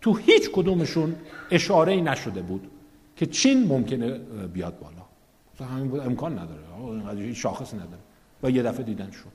تو 0.00 0.14
هیچ 0.14 0.50
کدومشون 0.50 1.16
اشاره 1.50 1.96
نشده 1.96 2.42
بود 2.42 2.70
که 3.16 3.26
چین 3.26 3.66
ممکنه 3.68 4.18
بیاد 4.54 4.78
بالا. 4.78 5.02
همین 5.70 6.00
امکان 6.00 6.38
نداره. 6.38 7.32
شاخص 7.32 7.74
نداره. 7.74 8.02
و 8.42 8.50
یه 8.50 8.62
دفعه 8.62 8.82
دیدن 8.82 9.10
شد. 9.10 9.32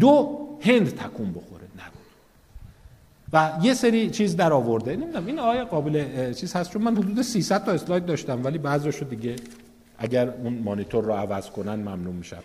دو 0.00 0.38
هند 0.60 0.96
تکون 0.96 1.32
بخوره. 1.32 1.64
نبود. 1.64 2.02
و 3.32 3.64
یه 3.64 3.74
سری 3.74 4.10
چیز 4.10 4.36
در 4.36 4.52
آورده. 4.52 4.96
نمی‌دونم 4.96 5.26
این 5.26 5.38
آیا 5.38 5.64
قابل 5.64 6.32
چیز 6.32 6.52
هست. 6.52 6.70
چون 6.70 6.82
من 6.82 6.96
حدود 6.96 7.22
300 7.22 7.64
تا 7.64 7.72
اسلاید 7.72 8.06
داشتم 8.06 8.44
ولی 8.44 8.58
بعضیشو 8.58 9.04
دیگه 9.04 9.36
اگر 9.98 10.28
اون 10.30 10.58
مانیتور 10.58 11.04
رو 11.04 11.12
عوض 11.12 11.50
کنن 11.50 11.74
ممنون 11.74 12.14
میشم. 12.14 12.42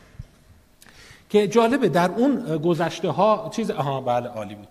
که 1.29 1.47
جالبه 1.47 1.89
در 1.89 2.11
اون 2.11 2.57
گذشته 2.57 3.09
ها 3.09 3.51
چیز 3.55 3.71
آها 3.71 4.01
بله 4.01 4.29
عالی 4.29 4.55
بود. 4.55 4.67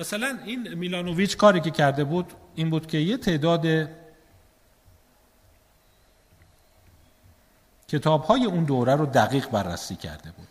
مثلا 0.00 0.38
این 0.44 0.74
میلانوویچ 0.74 1.36
کاری 1.36 1.60
که 1.60 1.70
کرده 1.70 2.04
بود 2.04 2.32
این 2.54 2.70
بود 2.70 2.86
که 2.86 2.98
یه 2.98 3.16
تعداد 3.16 3.66
کتاب 7.88 8.24
های 8.24 8.44
اون 8.44 8.64
دوره 8.64 8.96
رو 8.96 9.06
دقیق 9.06 9.50
بررسی 9.50 9.96
کرده 9.96 10.30
بود. 10.30 10.48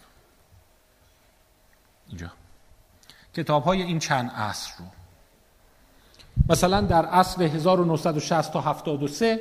اینجا. 2.08 2.32
کتاب 3.34 3.64
های 3.64 3.82
این 3.82 4.00
چند 4.00 4.32
عصر 4.32 4.74
رو. 4.80 4.86
مثلا 6.50 6.82
در 6.82 7.06
عصر 7.06 7.44
1960 7.44 8.54
تا 8.54 8.62
73 8.62 9.40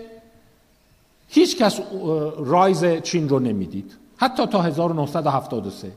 هیچ 1.29 1.59
کس 1.59 1.81
رایز 2.37 2.85
چین 3.03 3.29
رو 3.29 3.39
نمی‌دید. 3.39 4.00
حتی 4.21 4.47
تا 4.47 4.63
1973 4.63 5.93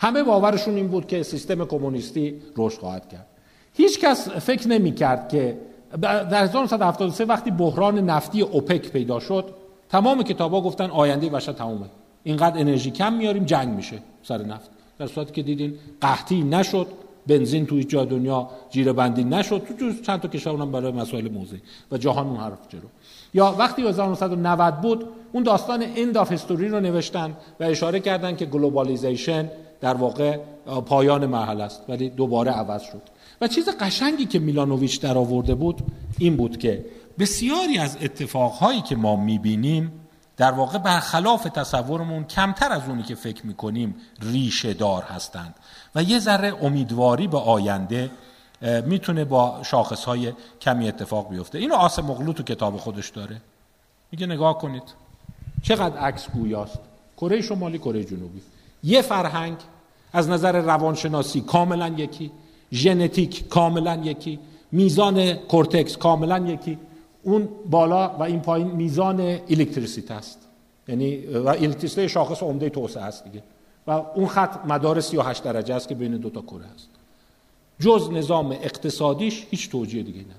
همه 0.00 0.22
باورشون 0.22 0.74
این 0.74 0.88
بود 0.88 1.06
که 1.06 1.22
سیستم 1.22 1.64
کمونیستی 1.64 2.34
رشد 2.56 2.78
خواهد 2.78 3.08
کرد. 3.08 3.26
هیچ 3.74 4.00
کس 4.00 4.28
فکر 4.28 4.68
نمی 4.68 4.94
کرد 4.94 5.28
که 5.28 5.58
در 6.02 6.44
1973 6.44 7.24
وقتی 7.24 7.50
بحران 7.50 7.98
نفتی 7.98 8.42
اوپک 8.42 8.90
پیدا 8.90 9.20
شد 9.20 9.44
تمام 9.88 10.22
کتابا 10.22 10.60
گفتن 10.60 10.90
آینده 10.90 11.28
بشر 11.28 11.52
تمومه. 11.52 11.86
اینقدر 12.24 12.60
انرژی 12.60 12.90
کم 12.90 13.12
میاریم 13.12 13.44
جنگ 13.44 13.68
میشه 13.68 13.98
سر 14.22 14.42
نفت. 14.42 14.70
در 14.98 15.06
صورتی 15.06 15.32
که 15.32 15.42
دیدین 15.42 15.74
قحطی 16.00 16.42
نشد 16.42 16.86
بنزین 17.26 17.66
توی 17.66 17.84
جا 17.84 18.04
دنیا 18.04 18.50
جیره 18.70 18.92
بندی 18.92 19.24
نشد. 19.24 19.62
تو 19.78 19.92
چند 19.92 20.20
تا 20.20 20.28
کشور 20.28 20.52
اونم 20.52 20.72
برای 20.72 20.92
مسائل 20.92 21.28
موضعی. 21.28 21.60
و 21.92 21.96
جهان 21.96 22.26
اون 22.26 22.36
رفت 22.36 22.68
جلو. 22.68 22.88
یا 23.34 23.54
وقتی 23.58 23.88
1990 23.88 24.80
بود 24.80 25.08
اون 25.32 25.42
داستان 25.42 25.84
End 25.96 26.16
of 26.16 26.32
History 26.32 26.68
رو 26.68 26.80
نوشتن 26.80 27.36
و 27.60 27.64
اشاره 27.64 28.00
کردن 28.00 28.36
که 28.36 28.46
globalization 28.46 29.50
در 29.80 29.94
واقع 29.94 30.38
پایان 30.86 31.26
مرحله 31.26 31.64
است 31.64 31.82
ولی 31.88 32.10
دوباره 32.10 32.50
عوض 32.50 32.82
شد. 32.82 33.02
و 33.40 33.48
چیز 33.48 33.68
قشنگی 33.80 34.26
که 34.26 34.38
میلانوویچ 34.38 35.00
در 35.00 35.18
آورده 35.18 35.54
بود 35.54 35.82
این 36.18 36.36
بود 36.36 36.58
که 36.58 36.84
بسیاری 37.18 37.78
از 37.78 37.96
اتفاقهایی 38.02 38.80
که 38.80 38.96
ما 38.96 39.16
می‌بینیم 39.16 39.92
در 40.36 40.52
واقع 40.52 40.78
برخلاف 40.78 41.44
تصورمون 41.44 42.24
کمتر 42.24 42.72
از 42.72 42.82
اونی 42.88 43.02
که 43.02 43.14
فکر 43.14 43.46
می‌کنیم 43.46 43.94
ریشه 44.22 44.72
دار 44.72 45.02
هستند. 45.02 45.54
و 45.94 46.02
یه 46.02 46.18
ذره 46.18 46.64
امیدواری 46.64 47.28
به 47.28 47.38
آینده 47.38 48.10
می‌تونه 48.86 49.24
با 49.24 49.60
شاخص 49.62 50.04
های 50.04 50.32
کمی 50.60 50.88
اتفاق 50.88 51.30
بیفته. 51.30 51.58
اینو 51.58 51.74
آس 51.74 51.98
مغلو 51.98 52.32
تو 52.32 52.42
کتاب 52.42 52.76
خودش 52.76 53.08
داره. 53.08 53.40
میگه 54.12 54.26
نگاه 54.26 54.58
کنید. 54.58 54.82
چقدر 55.62 55.98
عکس 55.98 56.30
گویاست؟ 56.30 56.78
کره 57.16 57.40
شمالی 57.40 57.78
کره 57.78 58.04
جنوبی. 58.04 58.42
یه 58.84 59.02
فرهنگ 59.02 59.56
از 60.12 60.28
نظر 60.28 60.60
روانشناسی 60.60 61.40
کاملا 61.40 61.88
یکی. 61.88 62.30
ژنتیک 62.72 63.48
کاملا 63.48 64.00
یکی. 64.04 64.38
میزان 64.72 65.34
کورتکس 65.34 65.96
کاملا 65.96 66.38
یکی. 66.38 66.78
اون 67.22 67.48
بالا 67.70 68.08
و 68.08 68.22
این 68.22 68.40
پایین 68.40 68.66
میزان 68.66 69.20
الکتریسیته 69.20 70.14
است. 70.14 70.38
یعنی 70.88 71.26
و 71.26 71.48
الکتریسیته 71.48 72.08
شاخص 72.08 72.42
عمده 72.42 72.68
توسعه 72.68 73.02
است 73.02 73.24
دیگه. 73.24 73.42
و 73.86 73.90
اون 73.90 74.26
خط 74.26 74.66
مدار 74.66 75.00
38 75.00 75.44
درجه 75.44 75.74
است 75.74 75.88
که 75.88 75.94
بین 75.94 76.16
دو 76.16 76.30
تا 76.30 76.40
کره 76.40 76.66
است. 76.74 76.88
جز 77.80 78.10
نظام 78.12 78.50
اقتصادیش 78.50 79.46
هیچ 79.50 79.70
توجیه 79.70 80.02
دیگه 80.02 80.20
نداره. 80.20 80.38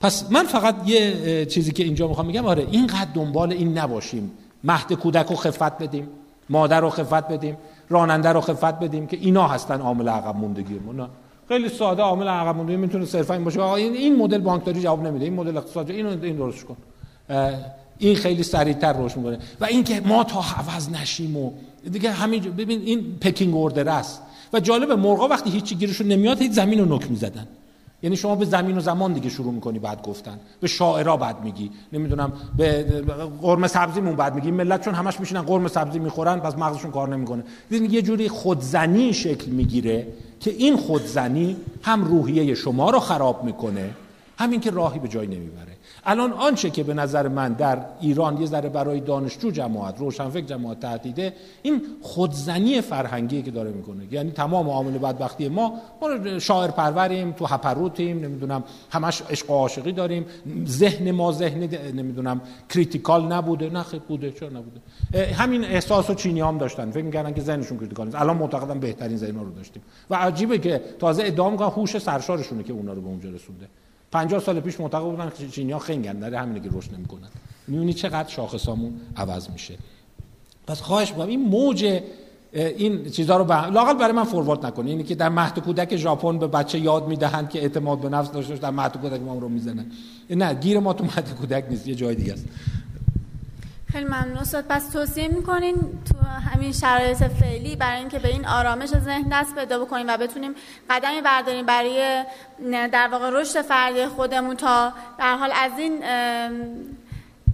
پس 0.00 0.32
من 0.32 0.44
فقط 0.44 0.88
یه 0.88 1.46
چیزی 1.46 1.72
که 1.72 1.84
اینجا 1.84 2.08
می‌خوام 2.08 2.28
بگم 2.28 2.46
آره 2.46 2.66
اینقدر 2.70 3.10
دنبال 3.14 3.52
این 3.52 3.78
نباشیم. 3.78 4.30
مهد 4.64 4.92
کودک 4.92 5.26
رو 5.26 5.36
خفت 5.36 5.78
بدیم 5.78 6.08
مادر 6.48 6.80
رو 6.80 6.90
خفت 6.90 7.28
بدیم 7.28 7.56
راننده 7.88 8.28
رو 8.28 8.40
خفت 8.40 8.78
بدیم 8.78 9.06
که 9.06 9.16
اینا 9.16 9.48
هستن 9.48 9.80
عامل 9.80 10.08
عقب 10.08 10.36
موندگی 10.36 10.74
ما. 10.74 11.08
خیلی 11.48 11.68
ساده 11.68 12.02
عامل 12.02 12.28
عقب 12.28 12.56
موندگی 12.56 12.76
می‌تونه 12.76 13.06
صرفا 13.06 13.34
این 13.34 13.44
باشه. 13.44 13.60
آقا 13.60 13.76
این 13.76 14.16
مدل 14.16 14.38
بانکداری 14.38 14.80
جواب 14.80 15.06
نمیده. 15.06 15.24
این 15.24 15.34
مدل 15.34 15.56
اقتصادی 15.56 15.92
اینو 15.92 16.08
این 16.08 16.36
درست 16.36 16.64
کن. 16.64 16.76
این 17.98 18.16
خیلی 18.16 18.42
سریعتر 18.42 18.92
رشد 18.92 19.16
می‌کنه. 19.16 19.38
و 19.60 19.64
اینکه 19.64 20.00
ما 20.00 20.24
تا 20.24 20.40
عوض 20.58 20.90
نشیم 20.90 21.36
و 21.36 21.50
دیگه 21.92 22.10
همین 22.10 22.42
ببین 22.42 22.80
این 22.80 23.18
پکینگ 23.20 23.54
اوردر 23.54 23.88
است. 23.88 24.22
و 24.54 24.60
جالب 24.60 24.92
مرغا 24.92 25.28
وقتی 25.28 25.50
هیچی 25.50 25.74
گیرشون 25.74 26.06
نمیاد 26.06 26.38
هیچ 26.42 26.52
زمین 26.52 26.78
رو 26.78 26.96
نک 26.96 27.10
می‌زدن. 27.10 27.46
یعنی 28.02 28.16
شما 28.16 28.34
به 28.34 28.44
زمین 28.44 28.76
و 28.76 28.80
زمان 28.80 29.12
دیگه 29.12 29.30
شروع 29.30 29.52
می‌کنی 29.52 29.78
بعد 29.78 30.02
گفتن. 30.02 30.40
به 30.60 30.66
شاعرا 30.66 31.16
بعد 31.16 31.44
میگی. 31.44 31.70
نمی‌دونم 31.92 32.32
به 32.56 32.82
قرمه 33.42 33.66
سبزیمون 33.66 34.16
بعد 34.16 34.34
میگی. 34.34 34.50
ملت 34.50 34.84
چون 34.84 34.94
همش 34.94 35.20
میشینن 35.20 35.42
قرمه 35.42 35.68
سبزی 35.68 35.98
می‌خورن 35.98 36.40
پس 36.40 36.58
مغزشون 36.58 36.90
کار 36.90 37.08
نمی‌کنه. 37.08 37.44
یه 37.70 38.02
جوری 38.02 38.28
خودزنی 38.28 39.12
شکل 39.12 39.50
می‌گیره 39.50 40.06
که 40.40 40.50
این 40.50 40.76
خودزنی 40.76 41.56
هم 41.82 42.04
روحیه 42.04 42.54
شما 42.54 42.90
رو 42.90 43.00
خراب 43.00 43.44
می‌کنه. 43.44 43.90
همین 44.38 44.60
که 44.60 44.70
راهی 44.70 44.98
به 44.98 45.08
جای 45.08 45.26
نمی‌بره. 45.26 45.72
الان 46.04 46.32
آنچه 46.32 46.70
که 46.70 46.82
به 46.82 46.94
نظر 46.94 47.28
من 47.28 47.52
در 47.52 47.78
ایران 48.00 48.40
یه 48.40 48.46
ذره 48.46 48.68
برای 48.68 49.00
دانشجو 49.00 49.50
جماعت 49.50 49.98
روشنفکر 49.98 50.44
جماعت 50.44 50.80
تهدیده 50.80 51.32
این 51.62 51.82
خودزنی 52.02 52.80
فرهنگی 52.80 53.42
که 53.42 53.50
داره 53.50 53.70
می‌کنه. 53.70 54.04
یعنی 54.10 54.30
تمام 54.30 54.70
عامل 54.70 54.98
بدبختی 54.98 55.48
ما 55.48 55.80
ما 56.02 56.38
شاعر 56.38 56.70
پروریم 56.70 57.32
تو 57.32 57.46
هپروتیم 57.46 58.20
نمی‌دونم 58.20 58.64
همش 58.90 59.22
عشق 59.30 59.50
و 59.50 59.54
عاشقی 59.54 59.92
داریم. 59.92 60.26
ذهن 60.66 61.10
ما 61.10 61.32
ذهن 61.32 61.60
نمی‌دونم 61.94 62.40
کریتیکال 62.68 63.32
نبوده. 63.32 63.70
نه 63.70 63.82
خیلی 63.82 64.02
بوده 64.08 64.30
چرا 64.30 64.48
نبوده؟ 64.48 64.80
همین 65.34 65.64
احساس 65.64 66.10
و 66.10 66.14
چینی 66.14 66.40
هم 66.40 66.58
داشتن. 66.58 66.90
فکر 66.90 67.04
می‌کردن 67.04 67.34
که 67.34 67.40
ذهنشون 67.40 67.78
critical 67.78 68.06
نیست. 68.06 68.20
الان 68.20 68.36
معتقدم 68.36 68.80
بهترین 68.80 69.16
ذهن 69.16 69.34
رو 69.34 69.50
داشتیم. 69.50 69.82
و 70.10 70.14
عجیبه 70.14 70.58
که 70.58 70.80
تازه 70.98 71.22
ادعا 71.24 71.50
می‌کنن 71.50 71.68
هوش 71.68 71.98
سرشارشونه 71.98 72.62
که 72.62 72.72
اونا 72.72 72.92
رو 72.92 73.00
به 73.00 73.08
اونجا 73.08 73.30
رسونده. 73.30 73.66
50 74.14 74.40
سال 74.40 74.60
پیش 74.60 74.80
معتقد 74.80 75.02
بودن 75.02 75.32
که 75.38 75.48
چینی‌ها 75.48 75.78
خنگن 75.78 76.18
داره 76.18 76.38
همینه 76.38 76.60
که 76.60 76.68
رشد 76.72 76.94
نمی‌کنن. 76.94 77.28
می‌بینی 77.68 77.94
چقدر 77.94 78.28
شاخصامون 78.28 78.92
عوض 79.16 79.50
میشه. 79.50 79.74
پس 80.66 80.80
خواهش 80.80 81.10
می‌کنم 81.10 81.28
این 81.28 81.48
موج 81.48 82.00
این 82.52 83.10
چیزها 83.10 83.36
رو 83.36 83.44
به 83.44 83.66
لاقل 83.66 83.94
برای 83.94 84.12
من 84.12 84.24
forward 84.24 84.66
نکنه. 84.66 84.90
اینی 84.90 85.02
که 85.02 85.14
در 85.14 85.28
مهد 85.28 85.58
کودک 85.58 85.96
ژاپن 85.96 86.38
به 86.38 86.46
بچه 86.46 86.78
یاد 86.78 87.08
می‌دهند 87.08 87.50
که 87.50 87.62
اعتماد 87.62 88.00
به 88.00 88.08
نفس 88.08 88.30
داشته 88.30 88.56
در 88.56 88.70
مهد 88.70 88.96
کودک 88.96 89.20
ما 89.20 89.38
رو 89.38 89.48
می‌زنن. 89.48 89.86
نه 90.30 90.54
گیر 90.54 90.78
ما 90.78 90.92
تو 90.92 91.04
مهد 91.04 91.34
کودک 91.40 91.64
نیست 91.70 91.88
یه 91.88 91.94
جای 91.94 92.14
دیگه 92.14 92.32
است. 92.32 92.44
خیلی 93.94 94.04
ممنون. 94.04 94.36
استاد 94.36 94.64
پس 94.68 94.88
توصیه 94.88 95.28
می‌کنین 95.28 95.74
تو 95.74 96.18
همین 96.26 96.72
شرایط 96.72 97.16
فعلی 97.16 97.76
برای 97.76 97.98
اینکه 97.98 98.18
به 98.18 98.28
این 98.28 98.46
آرامش 98.46 98.88
ذهن 98.88 99.28
دست 99.32 99.54
پیدا 99.54 99.84
بکنیم 99.84 100.06
و 100.08 100.16
بتونیم 100.16 100.52
قدمی 100.90 101.20
برداریم 101.20 101.66
برای 101.66 102.24
در 102.72 103.08
واقع 103.12 103.30
رشد 103.30 103.62
فردی 103.62 104.06
خودمون 104.06 104.56
تا 104.56 104.92
در 105.18 105.36
حال 105.36 105.50
از 105.54 105.72
این 105.78 106.02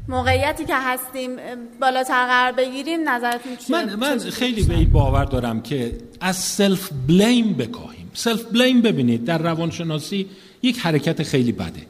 موقعیتی 0.09 0.65
که 0.65 0.75
هستیم 0.77 1.37
بالاتر 1.81 2.27
قرار 2.27 2.53
بگیریم 2.53 3.09
نظرتون 3.09 3.57
چیه؟ 3.57 3.77
من 3.77 3.95
من 3.95 4.19
خیلی 4.19 4.63
به 4.63 4.75
این 4.75 4.93
باور 4.93 5.25
دارم 5.25 5.63
که 5.63 5.99
از 6.21 6.37
self-blame 6.37 7.53
بکاهیم. 7.55 8.11
self-blame 8.15 8.83
ببینید 8.83 9.25
در 9.25 9.39
روانشناسی 9.39 10.31
یک 10.63 10.79
حرکت 10.79 11.23
خیلی 11.23 11.53
بده. 11.53 11.87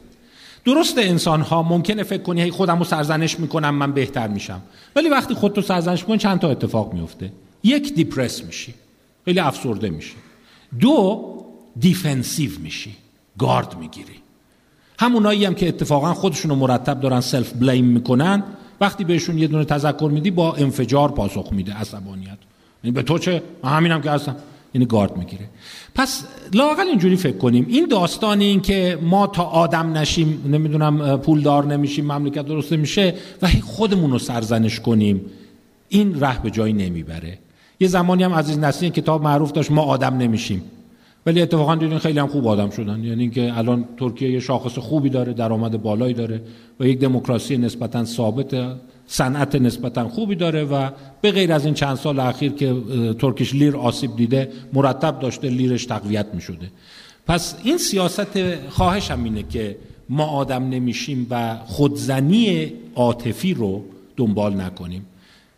درست 0.65 0.97
انسان 0.97 1.41
ها 1.41 1.63
ممکنه 1.63 2.03
فکر 2.03 2.21
کنی 2.21 2.41
هی 2.41 2.51
خودم 2.51 2.79
رو 2.79 2.83
سرزنش 2.83 3.39
می‌کنم 3.39 3.75
من 3.75 3.91
بهتر 3.91 4.27
میشم. 4.27 4.61
ولی 4.95 5.09
وقتی 5.09 5.33
خودتو 5.33 5.61
سرزنش 5.61 6.01
می‌کنی 6.01 6.17
چند 6.17 6.39
تا 6.39 6.49
اتفاق 6.49 6.93
میفته 6.93 7.31
یک 7.63 7.93
depress 7.93 8.43
میشی. 8.43 8.73
خیلی 9.25 9.39
افسرده 9.39 9.89
میشی. 9.89 10.15
دو 10.79 11.25
defensive 11.79 12.51
میشی. 12.59 12.95
گارد 13.37 13.77
می‌گیری. 13.79 14.15
همونایی 14.99 15.45
هم 15.45 15.53
که 15.53 15.67
اتفاقا 15.67 16.13
خودشون 16.13 16.51
رو 16.51 16.57
مرتب 16.57 16.99
دارن 16.99 17.21
self-blame 17.21 17.85
می‌کنن 17.85 18.43
وقتی 18.81 19.03
بهشون 19.03 19.37
یه 19.37 19.47
دونه 19.47 19.65
تذکر 19.65 20.09
میدی 20.13 20.31
با 20.31 20.53
انفجار 20.53 21.11
پاسخ 21.11 21.47
میده 21.51 21.73
عصبانیت. 21.73 22.37
یعنی 22.83 22.93
به 22.93 23.03
تو 23.03 23.17
چه؟ 23.17 23.43
من 23.63 23.71
همینم 23.71 24.01
که 24.01 24.11
هستم. 24.11 24.35
یعنی 24.73 24.85
گارد 24.85 25.17
می‌گیره. 25.17 25.45
پس 25.95 26.23
لاقل 26.53 26.87
اینجوری 26.87 27.15
فکر 27.15 27.37
کنیم. 27.37 27.65
این 27.69 27.85
داستان 27.85 28.41
این 28.41 28.61
که 28.61 28.97
ما 29.01 29.27
تا 29.27 29.43
آدم 29.43 29.97
نشیم 29.97 30.43
نمی‌دونم 30.51 31.17
پولدار 31.17 31.65
نمیشیم 31.65 32.05
مملکت 32.05 32.45
درست 32.45 32.71
میشه 32.71 33.13
و 33.41 33.47
خودمون 33.63 34.11
رو 34.11 34.19
سرزنش 34.19 34.79
کنیم 34.79 35.21
این 35.89 36.19
ره 36.19 36.41
به 36.41 36.51
جایی 36.51 36.73
نمی‌بره. 36.73 37.37
یه 37.79 37.87
زمانی 37.87 38.23
هم 38.23 38.33
عزیز 38.33 38.59
نسیم 38.59 38.89
کتاب 38.89 39.23
معروف 39.23 39.51
داشت 39.51 39.71
ما 39.71 39.81
آدم 39.81 40.17
نمیشیم. 40.17 40.63
ولی 41.25 41.41
اتفاقا 41.41 41.75
دیدین 41.75 41.99
خیلی 41.99 42.19
هم 42.19 42.27
خوب 42.27 42.47
آدم 42.47 42.69
شدن. 42.69 43.03
یعنی 43.03 43.21
اینکه 43.21 43.57
الان 43.57 43.85
ترکیه 43.97 44.31
یه 44.31 44.39
شاخص 44.39 44.77
خوبی 44.77 45.09
داره 45.09 45.33
درآمد 45.33 45.81
بالایی 45.81 46.13
داره 46.13 46.41
و 46.79 46.85
یک 46.85 46.99
دموکراسی 46.99 47.57
نسبتا 47.57 48.05
ثابت 48.05 48.53
صنعت 49.11 49.55
نسبتا 49.55 50.09
خوبی 50.09 50.35
داره 50.35 50.63
و 50.63 50.89
به 51.21 51.31
غیر 51.31 51.53
از 51.53 51.65
این 51.65 51.73
چند 51.73 51.95
سال 51.95 52.19
اخیر 52.19 52.51
که 52.51 52.75
ترکیش 53.19 53.53
لیر 53.53 53.77
آسیب 53.77 54.15
دیده 54.15 54.49
مرتب 54.73 55.19
داشته 55.19 55.49
لیرش 55.49 55.85
تقویت 55.85 56.25
می 56.33 56.41
شده 56.41 56.71
پس 57.27 57.55
این 57.63 57.77
سیاست 57.77 58.67
خواهش 58.69 59.11
هم 59.11 59.23
اینه 59.23 59.43
که 59.43 59.77
ما 60.09 60.25
آدم 60.25 60.69
نمیشیم 60.69 61.27
و 61.29 61.57
خودزنی 61.65 62.73
عاطفی 62.95 63.53
رو 63.53 63.83
دنبال 64.17 64.61
نکنیم. 64.61 65.05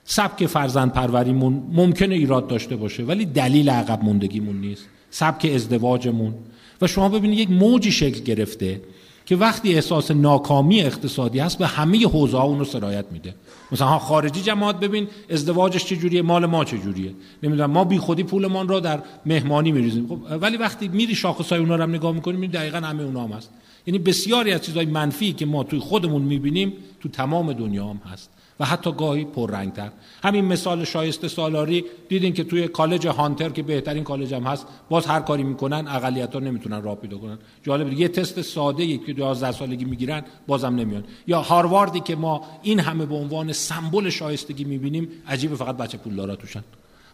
سبک 0.06 0.46
فرزند 0.46 0.92
پروریمون 0.92 1.64
ممکنه 1.72 2.16
ایراد 2.16 2.48
داشته 2.48 2.76
باشه 2.76 3.04
ولی 3.04 3.26
دلیل 3.26 3.70
عقب 3.70 4.04
موندگیمون 4.04 4.62
نیست. 4.62 4.86
سبک 5.10 5.52
ازدواجمون. 5.56 6.34
و 6.82 6.88
شما 6.88 7.10
ببینید 7.10 7.40
یک 7.40 7.52
موجی 7.52 7.92
شکل 7.92 8.24
گرفته. 8.24 8.82
که 9.26 9.36
وقتی 9.36 9.74
احساس 9.74 10.12
ناکامی 10.12 10.82
اقتصادی 10.82 11.40
هست 11.40 11.58
به 11.58 11.68
همه 11.68 12.08
حوزه 12.08 12.38
ها 12.38 12.44
اونو 12.44 12.66
سرایت 12.66 13.06
میده. 13.12 13.36
مثلا 13.72 14.00
خارجی 14.00 14.42
جماعت 14.42 14.80
ببین 14.80 15.08
ازدواجش 15.30 15.86
چجوریه 15.86 16.22
مال 16.22 16.46
ما 16.46 16.66
چجوریه؟ 16.66 17.14
نمی‌دونم 17.44 17.72
ما 17.72 17.84
بی 17.84 17.98
خودی 17.98 18.24
پولمان 18.24 18.68
را 18.68 18.80
در 18.80 19.00
مهمانی 19.26 19.72
میریزیم. 19.72 20.08
خب 20.08 20.42
ولی 20.42 20.58
وقتی 20.58 20.88
میری 20.88 21.16
شاخص 21.16 21.50
های 21.50 21.60
اونا 21.60 21.76
رو 21.76 21.84
هم 21.84 21.96
نگاه 21.96 22.12
می‌کنیم 22.12 22.40
می‌بینی 22.40 22.54
دقیقا 22.64 22.88
همه 22.88 23.04
اونا 23.04 23.24
هم 23.24 23.32
هست. 23.32 23.50
یعنی 23.88 24.00
بسیاری 24.00 24.52
از 24.52 24.62
چیزهای 24.62 24.86
منفی 24.86 25.34
که 25.34 25.46
ما 25.46 25.64
توی 25.64 25.80
خودمون 25.80 26.22
می‌بینیم 26.22 26.74
تو 27.02 27.10
تمام 27.10 27.54
دنیا 27.54 27.88
هم 27.88 28.02
هست. 28.12 28.30
و 28.60 28.66
حتی 28.66 28.92
گاهی 28.92 29.26
پررنگتر. 29.26 29.90
همین 30.24 30.46
مثال 30.46 30.84
شایسته 30.84 31.28
سالاری 31.28 31.86
دیدین 32.10 32.34
که 32.34 32.44
توی 32.44 32.68
کالج 32.68 33.08
هانتر 33.08 33.50
که 33.50 33.64
بهترین 33.64 34.04
کالج 34.04 34.34
هم 34.34 34.44
هست 34.44 34.68
باز 34.90 35.06
هر 35.06 35.20
کاری 35.20 35.44
می‌کنن 35.44 35.88
اقلیت 35.88 36.34
ها 36.34 36.40
نمی‌تونن 36.40 36.82
راه 36.82 36.96
پیدا 36.96 37.18
کنن. 37.18 37.38
جالب 37.64 37.94
یه 37.94 38.08
تست 38.08 38.42
ساده 38.42 38.84
ای 38.84 38.98
که 38.98 39.14
12 39.14 39.52
سالگی 39.52 39.86
می‌گیرن 39.86 40.24
بازم 40.48 40.76
نمیان. 40.76 41.04
یا 41.28 41.42
هارواردی 41.42 42.00
که 42.00 42.16
ما 42.16 42.42
این 42.62 42.80
همه 42.80 43.06
به 43.06 43.16
عنوان 43.16 43.52
سمبل 43.52 44.10
شایستگی 44.10 44.64
می‌بینیم 44.64 45.08
عجیب 45.28 45.56
فقط 45.56 45.78
بچه 45.78 45.98
پولدارا 45.98 46.36
توشن. 46.36 46.64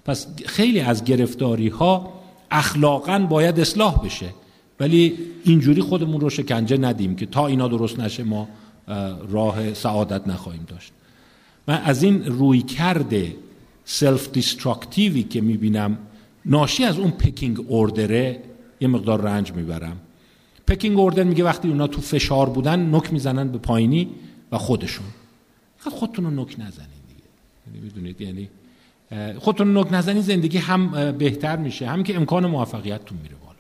پس 0.06 0.28
خیلی 0.46 0.80
از 0.80 1.04
گرفتاری 1.04 1.68
ها 1.68 2.14
اخلاقا 2.52 3.20
باید 3.20 3.60
اصلاح 3.60 4.06
بشه. 4.06 4.30
ولی 4.80 5.18
اینجوری 5.44 5.82
خودمون 5.82 6.22
رو 6.22 6.30
شکنجه 6.30 6.78
ندیم 6.78 7.16
که 7.16 7.26
تا 7.26 7.48
اینا 7.48 7.68
درست 7.68 8.00
نشه 8.00 8.24
ما 8.24 8.48
راه 9.30 9.74
سعادت 9.74 10.28
نخواهیم 10.28 10.66
داشت. 10.68 10.94
من 11.68 11.82
از 11.82 12.04
این 12.04 12.26
رویکرد 12.26 13.36
self-destructive 13.86 14.32
ی 14.32 15.24
که 15.24 15.42
می‌بینم 15.42 15.98
ناشی 16.46 16.84
از 16.84 17.00
اون 17.00 17.12
pecking 17.12 17.60
order 17.68 18.30
ه 18.30 18.42
یه 18.82 18.88
مقدار 18.88 19.22
رنج 19.22 19.54
می‌برم. 19.54 19.98
pecking 20.68 21.00
order 21.00 21.24
میگه 21.24 21.44
وقتی 21.44 21.68
اونا 21.68 21.88
تو 21.88 22.02
فشار 22.02 22.50
بودن 22.50 22.96
نوک 22.96 23.14
می‌زنن 23.14 23.48
به 23.48 23.58
پایینی 23.58 24.10
و 24.52 24.58
خودشون. 24.58 25.06
خودتون 25.80 26.26
رو 26.26 26.32
نک 26.32 26.56
نزنین 26.60 27.02
دیگه. 27.08 27.24
یعنی 27.68 27.80
می‌دونید 27.84 28.22
یعنی 28.22 28.50
خودتون 29.40 29.78
نک 29.78 29.88
نزنین 29.92 30.22
زندگی 30.22 30.58
هم 30.58 31.12
بهتر 31.12 31.56
میشه 31.56 31.88
هم 31.88 32.04
که 32.04 32.16
امکان 32.16 32.46
موفقیتتون 32.46 33.18
میره 33.24 33.36
بالا. 33.46 33.60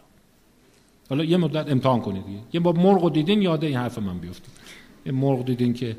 حالا 1.10 1.24
یه 1.24 1.38
مدت 1.38 1.72
امتحان 1.72 2.02
کنید 2.02 2.26
دیگه. 2.26 2.40
یه 2.54 2.60
با 2.60 2.72
مرغ 2.72 3.14
دیدین 3.14 3.42
یاد 3.42 3.64
این 3.64 3.78
حرف 3.78 4.00
من 4.00 4.18
بیفتید. 4.18 4.54
مرغ 5.06 5.46
دیدین 5.46 5.74
که 5.74 5.98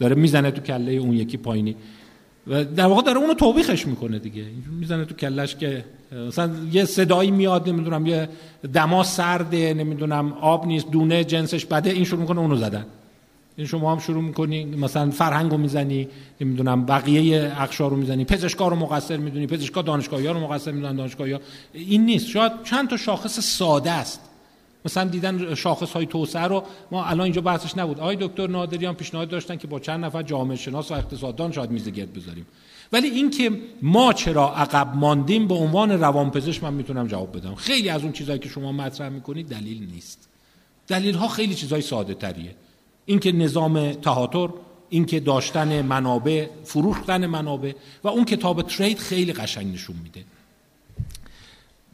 داره 0.00 0.14
می‌زنه 0.14 0.50
تو 0.50 0.60
کله 0.60 0.92
اون 0.92 1.12
یکی 1.12 1.36
پایینی. 1.36 1.76
و 2.46 2.64
در 2.64 2.86
واقع 2.86 3.02
داره 3.02 3.18
اونو 3.18 3.34
توبیخش 3.34 3.86
می‌کنه 3.86 4.18
دیگه. 4.18 4.44
می‌زنه 4.80 5.04
تو 5.04 5.14
کلش 5.14 5.56
که 5.56 5.84
مثلا 6.28 6.50
یه 6.72 6.84
صدایی 6.84 7.30
میاد 7.30 7.68
نمی‌دونم 7.68 8.06
یه 8.06 8.28
دما 8.72 9.02
سرده 9.02 9.74
نمی‌دونم 9.74 10.32
آب 10.32 10.66
نیست 10.66 10.90
دونه 10.90 11.24
جنسش 11.24 11.66
بده 11.66 11.90
این 11.90 12.04
شروع 12.04 12.20
می‌کنه 12.20 12.40
اونو 12.40 12.56
زدن. 12.56 12.86
این 13.56 13.66
شما 13.66 13.92
هم 13.92 13.98
شروع 13.98 14.22
می‌کنی 14.22 14.64
مثلا 14.64 15.10
فرهنگو 15.10 15.56
می‌زنی 15.56 16.08
نمی‌دونم 16.40 16.86
بقیه 16.86 17.52
اقشار 17.56 17.90
رو 17.90 17.96
می‌زنی 17.96 18.24
پزشکا 18.24 18.68
رو 18.68 18.76
مقصر 18.76 19.16
می‌دونی 19.16 19.46
پزشکا 19.46 19.82
دانشگاهی 19.82 20.26
ها 20.26 20.32
رو 20.32 20.40
مقصر 20.40 20.70
می‌دونن 20.70 20.96
دانشگاهی 20.96 21.32
ها 21.32 21.40
این 21.72 22.04
نیست. 22.04 22.26
شاید 22.26 22.52
چند 22.64 22.88
تا 22.88 22.96
شاخص 22.96 23.40
ساده 23.40 23.90
است. 23.90 24.20
مثلا 24.84 25.04
دیدن 25.04 25.54
شاخص 25.54 25.92
های 25.92 26.06
توسعه 26.06 26.42
رو 26.42 26.64
ما 26.90 27.04
الان 27.04 27.20
اینجا 27.20 27.40
بحثش 27.40 27.78
نبود. 27.78 28.00
آقای 28.00 28.16
دکتر 28.20 28.46
نادریان 28.46 28.94
پیشنهاد 28.94 29.28
داشتن 29.28 29.56
که 29.56 29.66
با 29.66 29.80
چند 29.80 30.04
نفر 30.04 30.22
جامعه 30.22 30.56
شناس 30.56 30.90
و 30.90 30.94
اقتصاددان 30.94 31.52
شاید 31.52 31.70
میز 31.70 31.88
گرد 31.88 32.12
بذاریم. 32.12 32.46
ولی 32.92 33.08
اینکه 33.08 33.50
ما 33.82 34.12
چرا 34.12 34.54
عقب 34.54 34.96
ماندیم 34.96 35.48
به 35.48 35.54
عنوان 35.54 35.90
روانپزشک 35.90 36.64
من 36.64 36.74
می‌تونم 36.74 37.06
جواب 37.06 37.36
بدم. 37.36 37.54
خیلی 37.54 37.88
از 37.88 38.02
اون 38.02 38.12
چیزهایی 38.12 38.40
که 38.40 38.48
شما 38.48 38.72
مطرح 38.72 39.08
می‌کنید 39.08 39.48
دلیل 39.48 39.90
نیست. 39.94 40.28
دلیل 40.88 41.14
ها 41.14 41.28
خیلی 41.28 41.54
چیزهای 41.54 41.82
ساده 41.82 42.14
تریه 42.14 42.54
اینکه 43.06 43.32
نظام 43.32 43.92
تهاتر 43.92 44.48
اینکه 44.88 45.20
داشتن 45.20 45.82
منابع 45.82 46.46
فروختن 46.64 47.26
منابع 47.26 47.72
و 48.04 48.08
اون 48.08 48.24
کتاب 48.24 48.62
ترید 48.62 48.98
خیلی 48.98 49.32
قشنگ 49.32 49.74
نشون 49.74 49.96
میده. 50.02 50.24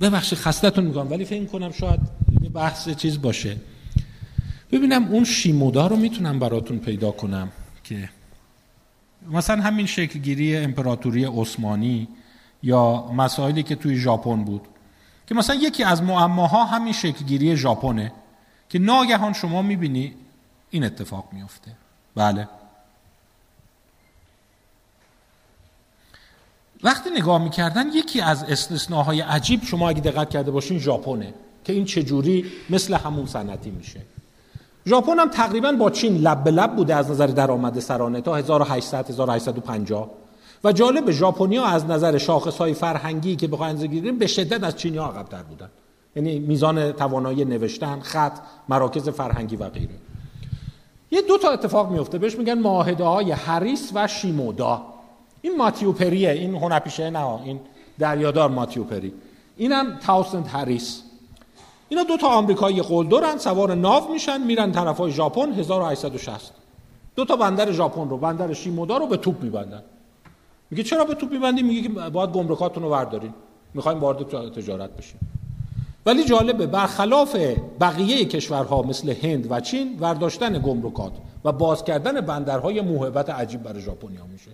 ببخشید 0.01 0.39
خستتون 0.39 0.85
می‌کنم 0.85 1.11
ولی 1.11 1.25
فکر 1.25 1.45
کنم 1.45 1.73
شاید 1.73 2.01
یه 2.43 2.49
بحث 2.49 2.89
چیز 2.89 3.23
باشه. 3.23 3.57
ببینم 4.73 5.05
اون 5.05 5.25
شیمودا 5.25 5.87
رو 5.87 5.97
می‌تونم 5.97 6.39
براتون 6.39 6.79
پیدا 6.79 7.11
کنم 7.11 7.49
که 7.85 8.09
مثلا 9.31 9.63
همین 9.63 9.87
شکلگیری 9.87 10.57
امپراتوری 10.57 11.25
عثمانی 11.25 12.09
یا 12.63 13.13
مسائلی 13.17 13.63
که 13.63 13.75
توی 13.75 13.97
ژاپن 13.97 14.45
بود 14.45 14.63
که 15.27 15.35
مثلا 15.35 15.57
یکی 15.57 15.85
از 15.85 16.03
معماها 16.03 16.65
همین 16.65 16.93
شکلگیری 16.93 17.57
ژاپنه 17.57 18.13
که 18.69 18.79
ناگهان 18.79 19.33
شما 19.33 19.63
می‌بینی 19.63 20.15
این 20.71 20.85
اتفاق 20.85 21.29
میفته 21.33 21.71
بله. 22.15 22.49
وقتی 26.83 27.11
نگاه 27.11 27.45
می‌کردن 27.45 27.87
یکی 27.89 28.21
از 28.21 28.45
استثناهای 28.45 29.21
عجیب 29.21 29.65
شما 29.65 29.89
اگه 29.89 30.01
دقت 30.01 30.31
کرده 30.31 30.51
باشین 30.51 30.79
ژاپنه 30.79 31.35
که 31.65 31.73
این 31.73 31.85
چجوری 31.85 32.45
مثل 32.71 32.95
همون 32.95 33.27
صنعتی 33.27 33.71
میشه. 33.71 34.01
ژاپن 34.87 35.19
هم 35.19 35.31
تقریبا 35.31 35.73
با 35.73 35.91
چین 35.91 36.17
لب 36.17 36.45
به 36.45 36.51
لب 36.51 36.77
بوده 36.77 36.95
از 36.95 37.11
نظر 37.11 37.27
درآمد 37.27 37.81
سرانه 37.81 38.21
تا 38.21 38.37
1800 38.37 39.11
1850 39.11 40.11
و 40.65 40.73
جالب 40.73 41.11
ژاپنیا 41.11 41.65
از 41.65 41.87
نظر 41.87 42.19
شاخص 42.19 42.57
های 42.57 42.75
فرهنگی 42.75 43.37
که 43.37 43.49
بخواین 43.49 43.77
گیریم 43.77 44.19
به 44.19 44.27
شدت 44.27 44.65
از 44.65 44.77
چینی 44.77 44.97
ها 44.97 45.07
عقب‌تر 45.07 45.43
بودن. 45.43 45.71
یعنی 46.17 46.39
میزان 46.39 46.93
توانایی 46.93 47.45
نوشتن 47.45 48.01
خط 48.01 48.39
مراکز 48.69 49.09
فرهنگی 49.09 49.57
و 49.57 49.69
غیره. 49.69 49.95
یه 51.11 51.23
دو 51.23 51.39
تا 51.39 51.51
اتفاق 51.51 51.91
میفته 51.91 52.19
بهش 52.19 52.39
میگن 52.39 52.59
معاهده 52.59 53.05
های 53.05 53.31
هریس 53.31 53.91
و 53.95 54.09
شیمودا. 54.09 54.94
این 55.45 55.57
ماتیو 55.57 55.93
پریه 55.93 56.31
این 56.31 56.55
هنرپیشه 56.55 57.11
نه 57.11 57.43
این 57.43 57.61
دریادار 57.99 58.51
ماتیو 58.51 58.85
پری. 58.85 59.13
اینم 59.57 59.99
تاوسند 59.99 60.47
هریس. 60.47 61.03
اینا 61.89 62.03
دو 62.03 62.17
تا 62.17 62.29
آمریکایی 62.29 62.83
قلدرن 62.83 63.39
سوار 63.39 63.75
ناو 63.75 64.13
میشن 64.13 64.43
میرن 64.43 64.73
طرفای 64.73 65.13
ژاپن 65.13 65.53
1860 65.53 66.55
دو 67.17 67.25
تا 67.25 67.37
بندر 67.37 67.73
ژاپن 67.73 68.09
رو 68.09 68.17
بندر 68.17 68.53
شیمودا 68.53 68.97
رو 68.97 69.07
به 69.07 69.17
توپ 69.17 69.43
میبندن. 69.43 69.83
میگه 70.71 70.83
چرا 70.83 71.05
به 71.05 71.15
توپ 71.15 71.33
میبندی؟ 71.33 71.63
میگه 71.63 71.83
که 71.83 71.89
باید 71.89 72.31
گمرکاتون 72.31 72.83
رو 72.83 72.91
وردارین 72.91 73.35
می‌خوایم 73.75 74.01
وارد 74.01 74.51
تجارت 74.51 74.91
بشیم. 74.97 75.21
ولی 76.07 76.25
جالبه 76.25 76.67
برخلاف 76.67 77.37
بقیه 77.81 78.25
کشورها 78.25 78.83
مثل 78.83 79.15
هند 79.23 79.47
و 79.51 79.61
چین 79.61 79.99
ورداشتن 80.01 80.59
گمرکات 80.59 81.13
و 81.45 81.53
باز 81.53 81.85
کردن 81.85 82.21
بندرهای 82.21 82.81
موهبت 82.81 83.31
عجیب 83.31 83.63
برای 83.63 83.81
ژاپنیا 83.81 84.27
میشه. 84.33 84.51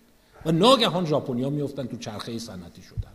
و 0.46 0.52
ناگهان 0.52 1.06
ژاپنیا 1.06 1.50
میفتن 1.50 1.86
تو 1.86 1.96
چرخه 1.96 2.38
صنعتی 2.38 2.82
شدن. 2.82 3.10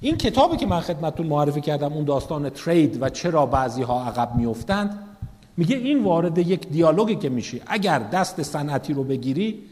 این 0.00 0.16
کتابی 0.16 0.56
که 0.56 0.66
من 0.66 0.80
خدمتتون 0.80 1.26
معرفی 1.26 1.60
کردم 1.60 1.92
اون 1.92 2.04
داستان 2.04 2.50
ترید 2.50 3.02
و 3.02 3.08
چرا 3.08 3.46
بعضی 3.46 3.82
ها 3.82 4.04
عقب 4.04 4.36
میفتند 4.36 4.98
میگه 5.56 5.76
این 5.76 6.04
وارد 6.04 6.38
یک 6.38 6.68
دیالوگی 6.68 7.16
که 7.16 7.28
میشی. 7.28 7.62
اگر 7.66 7.98
دست 7.98 8.42
صنعتی 8.42 8.94
رو 8.94 9.04
بگیری 9.04 9.62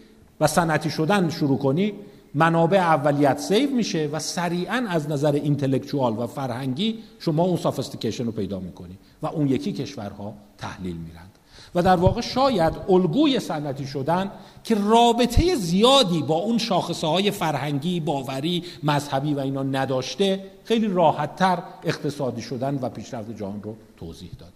و 0.41 0.47
صنعتی 0.47 0.91
شدن 0.91 1.31
شروع 1.31 1.59
کنی 1.59 1.93
منابع 2.35 2.79
اولیت 2.79 3.39
save 3.39 3.71
میشه 3.71 4.09
و 4.13 4.19
سریعا 4.19 4.87
از 4.89 5.11
نظر 5.11 5.33
intellectual 5.33 6.19
و 6.19 6.27
فرهنگی 6.27 6.99
شما 7.19 7.43
اون 7.43 7.57
sophistication 7.57 8.25
رو 8.25 8.33
پیدا 8.33 8.61
می‌کنی 8.61 8.99
و 9.23 9.27
اون 9.27 9.49
یکی 9.49 9.73
کشورها 9.73 10.35
تحلیل 10.59 10.97
میرند 10.97 11.36
و 11.77 11.83
در 11.83 11.97
واقع 11.97 12.21
شاید 12.21 12.73
الگوی 12.89 13.41
صنعتی 13.41 13.87
شدن 13.87 14.31
که 14.65 14.75
رابطه 14.75 15.55
زیادی 15.55 16.23
با 16.23 16.35
اون 16.35 16.59
شاخصه 16.59 17.07
های 17.07 17.31
فرهنگی، 17.31 18.01
باوری، 18.01 18.65
مذهبی 18.83 19.35
و 19.35 19.39
اینا 19.39 19.63
نداشته 19.63 20.45
خیلی 20.65 20.87
راحتتر 20.87 21.63
اقتصادی 21.85 22.43
شدن 22.43 22.79
و 22.83 22.89
پیشرفت 22.89 23.37
جهان 23.37 23.63
رو 23.63 23.77
توضیح 23.97 24.31
داده. 24.39 24.53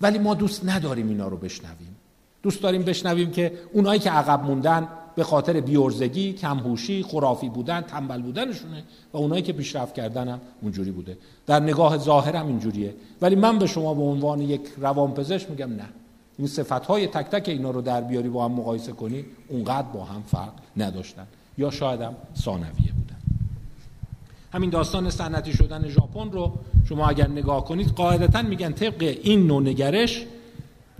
ولی 0.00 0.18
ما 0.18 0.34
دوست 0.34 0.64
نداریم 0.64 1.08
اینا 1.08 1.28
رو 1.28 1.36
بشنویم. 1.36 1.96
دوست 2.42 2.62
داریم 2.62 2.82
بشنویم 2.82 3.30
که 3.30 3.52
اونایی 3.72 4.00
که 4.00 4.10
عقب 4.10 4.44
موندن 4.44 4.88
به 5.14 5.24
خاطر 5.24 5.60
بیورزگی، 5.60 6.32
کمهوشی، 6.32 7.02
خرافی 7.02 7.48
بودن، 7.48 7.80
تنبل 7.80 8.22
بودنشونه 8.22 8.84
و 9.12 9.16
اونایی 9.16 9.42
که 9.42 9.52
پیشرفت 9.52 9.94
کردن 9.94 10.28
هم 10.28 10.40
اونجوری 10.62 10.90
بوده. 10.90 11.18
در 11.46 11.60
نگاه 11.60 11.98
ظاهرم 11.98 12.46
اینجوریه. 12.46 12.94
ولی 13.22 13.34
من 13.34 13.58
به 13.58 13.66
شما 13.66 13.94
به 13.94 14.02
عنوان 14.02 14.40
یک 14.40 14.60
روانپزشک 14.78 15.50
میگم 15.50 15.70
نه. 15.70 15.88
این 16.38 16.46
صفت 16.46 16.86
های 16.86 17.06
تک 17.06 17.26
تک 17.26 17.48
اینا 17.48 17.70
رو 17.70 17.80
در 17.80 18.00
بیاری 18.00 18.28
با 18.28 18.44
هم 18.44 18.52
مقایسه 18.52 18.92
کنی 18.92 19.24
اونقدر 19.48 19.88
با 19.88 20.04
هم 20.04 20.22
فرق 20.22 20.52
نداشتن. 20.76 21.26
یا 21.58 21.70
شاید 21.70 22.00
هم 22.00 22.14
ثانویه 22.36 22.92
بودن. 22.96 23.16
همین 24.52 24.70
داستان 24.70 25.10
صنعتی 25.10 25.52
شدن 25.52 25.88
ژاپن 25.88 26.30
رو 26.30 26.58
شما 26.88 27.08
اگر 27.08 27.28
نگاه 27.28 27.64
کنید 27.64 27.88
قاعدتا 27.88 28.42
میگن 28.42 28.72
طبق 28.72 29.18
این 29.22 29.46
نوع 29.46 29.62
نگرش 29.62 30.24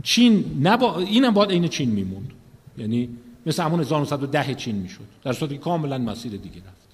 چین 0.03 0.61
نبا 0.63 0.99
اینم 0.99 1.35
باید 1.35 1.51
عین 1.51 1.69
چین 1.69 1.91
میموند. 1.91 2.31
یعنی 2.79 3.09
مثل 3.47 3.63
همون 3.63 3.81
1910 3.81 4.55
چین 4.55 4.77
می‌شد. 4.77 5.05
در 5.25 5.33
صورتی 5.33 5.55
که 5.55 5.61
کاملا 5.61 5.99
مسیر 5.99 6.33
دیگه 6.33 6.57
رفت. 6.57 6.89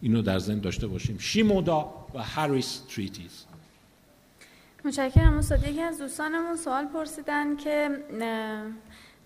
اینو 0.00 0.22
در 0.22 0.38
ذهن 0.38 0.58
داشته 0.58 0.86
باشیم. 0.86 1.18
شیمودا 1.18 1.86
و 2.14 2.22
هریس 2.22 2.80
تریتیز. 2.88 3.44
متشکرم 4.84 5.38
استاد. 5.38 5.66
یکی 5.66 5.82
از 5.82 5.98
دوستانمون 5.98 6.56
سوال 6.56 6.86
پرسیدن 6.86 7.56
که 7.56 7.90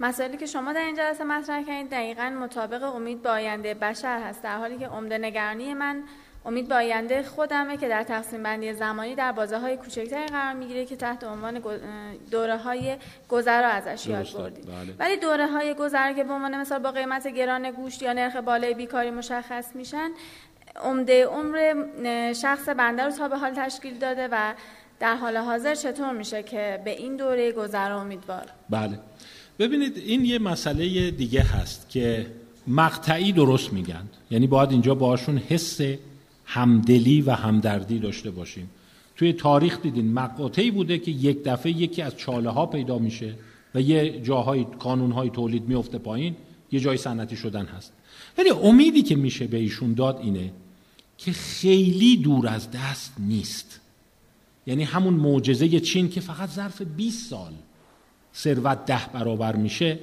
مسائلی 0.01 0.37
که 0.37 0.47
شما 0.47 0.73
در 0.73 0.81
این 0.81 0.97
جلسه 0.97 1.25
مطرح 1.25 1.63
کردید 1.63 1.91
دقیقا 1.91 2.31
مطابق 2.31 2.83
امید 2.83 3.23
به 3.23 3.31
آینده 3.31 3.75
بشر 3.75 4.19
هست. 4.19 4.43
در 4.43 4.59
حالی 4.59 4.79
که 4.79 4.87
عمده 4.87 5.19
نگرانی 5.19 5.75
من 5.75 6.03
امید 6.47 6.69
به 6.69 6.75
آینده 6.75 7.23
خودمه 7.23 7.77
که 7.77 7.89
در 7.89 8.03
تقسیم 8.03 8.43
بندی 8.43 8.73
زمانی 8.73 9.15
در 9.15 9.33
بازه 9.33 9.59
های 9.59 9.77
کوچکتری 9.77 10.27
قرار 10.27 10.53
می‌گیره 10.53 10.85
که 10.87 10.97
تحت 10.97 11.25
عنوان 11.25 11.63
دوره 12.31 12.57
های 12.57 12.97
گذرا 13.29 13.69
ازش 13.69 14.07
یاد 14.07 14.27
بردید 14.39 14.67
بله. 14.67 14.95
ولی 14.99 15.17
دوره 15.17 15.47
های 15.47 15.75
گذرا 15.75 16.13
که 16.13 16.25
به 16.25 16.33
عنوان 16.33 16.61
مثال 16.61 16.79
با 16.79 16.91
قیمت 16.91 17.29
گران 17.29 17.71
گوشت 17.71 18.03
یا 18.03 18.13
نرخ 18.13 18.37
بالای 18.37 18.75
بیکاری 18.75 19.11
مشخص 19.11 19.77
میشن 19.77 20.11
عمده 20.77 21.27
عمر 21.27 21.85
شخص 22.33 22.69
بنده 22.69 23.05
رو 23.05 23.11
تا 23.11 23.29
به 23.29 23.37
حال 23.37 23.55
تشکیل 23.55 23.99
داده 23.99 24.29
و 24.33 24.55
در 25.01 25.17
حال 25.17 25.37
حاضر 25.37 25.75
چطور 25.75 26.13
میشه 26.13 26.43
که 26.43 26.81
به 26.85 26.99
این 26.99 27.17
دوره 27.17 27.53
گذرا 27.53 28.01
امیدوار؟ 28.01 28.45
بله. 28.71 28.99
ببینید 29.59 29.99
این 29.99 30.25
یه 30.25 30.39
مسئله 30.39 31.11
دیگه 31.11 31.43
هست 31.43 31.89
که 31.89 32.27
مقطعی 32.67 33.33
درست 33.33 33.73
میگن. 33.73 34.09
یعنی 34.31 34.47
باید 34.47 34.71
اینجا 34.71 34.95
باشون 34.95 35.39
حس 35.39 35.81
همدلی 36.45 37.21
و 37.21 37.31
همدردی 37.31 37.99
داشته 37.99 38.31
باشیم. 38.31 38.71
توی 39.17 39.33
تاریخ 39.33 39.83
دیدین 39.83 40.13
مقاطعی 40.13 40.71
بوده 40.71 40.99
که 40.99 41.11
یک 41.11 41.45
دفعه 41.45 41.73
یکی 41.73 42.03
از 42.03 42.17
چاله 42.17 42.51
ها 42.51 42.67
پیدا 42.67 42.99
میشه 42.99 43.35
و 43.75 43.81
یه 43.81 44.21
جاهای 44.21 44.67
کانون 44.79 45.13
های 45.13 45.31
تولید 45.31 45.69
میفته 45.69 45.99
پایین 45.99 46.37
یه 46.73 46.81
جای 46.81 46.97
صنعتی 46.97 47.37
شدن 47.37 47.65
هست. 47.65 47.93
ولی 48.39 48.51
امیدی 48.51 49.03
که 49.03 49.17
میشه 49.17 49.47
به 49.47 49.57
ایشون 49.57 49.95
داد 49.95 50.19
اینه 50.23 50.53
که 51.19 51.33
خیلی 51.33 52.17
دور 52.17 52.49
از 52.49 52.71
دست 52.71 53.13
نیست. 53.19 53.81
یعنی 54.67 54.83
همون 54.83 55.15
معجزه 55.15 55.81
چین 55.81 56.09
که 56.09 56.21
فقط 56.21 56.49
ظرف 56.49 56.83
20 56.83 57.31
سال 57.31 57.53
ثروت 58.35 58.85
ده 58.87 59.07
برابر 59.13 59.57
میشه. 59.57 59.99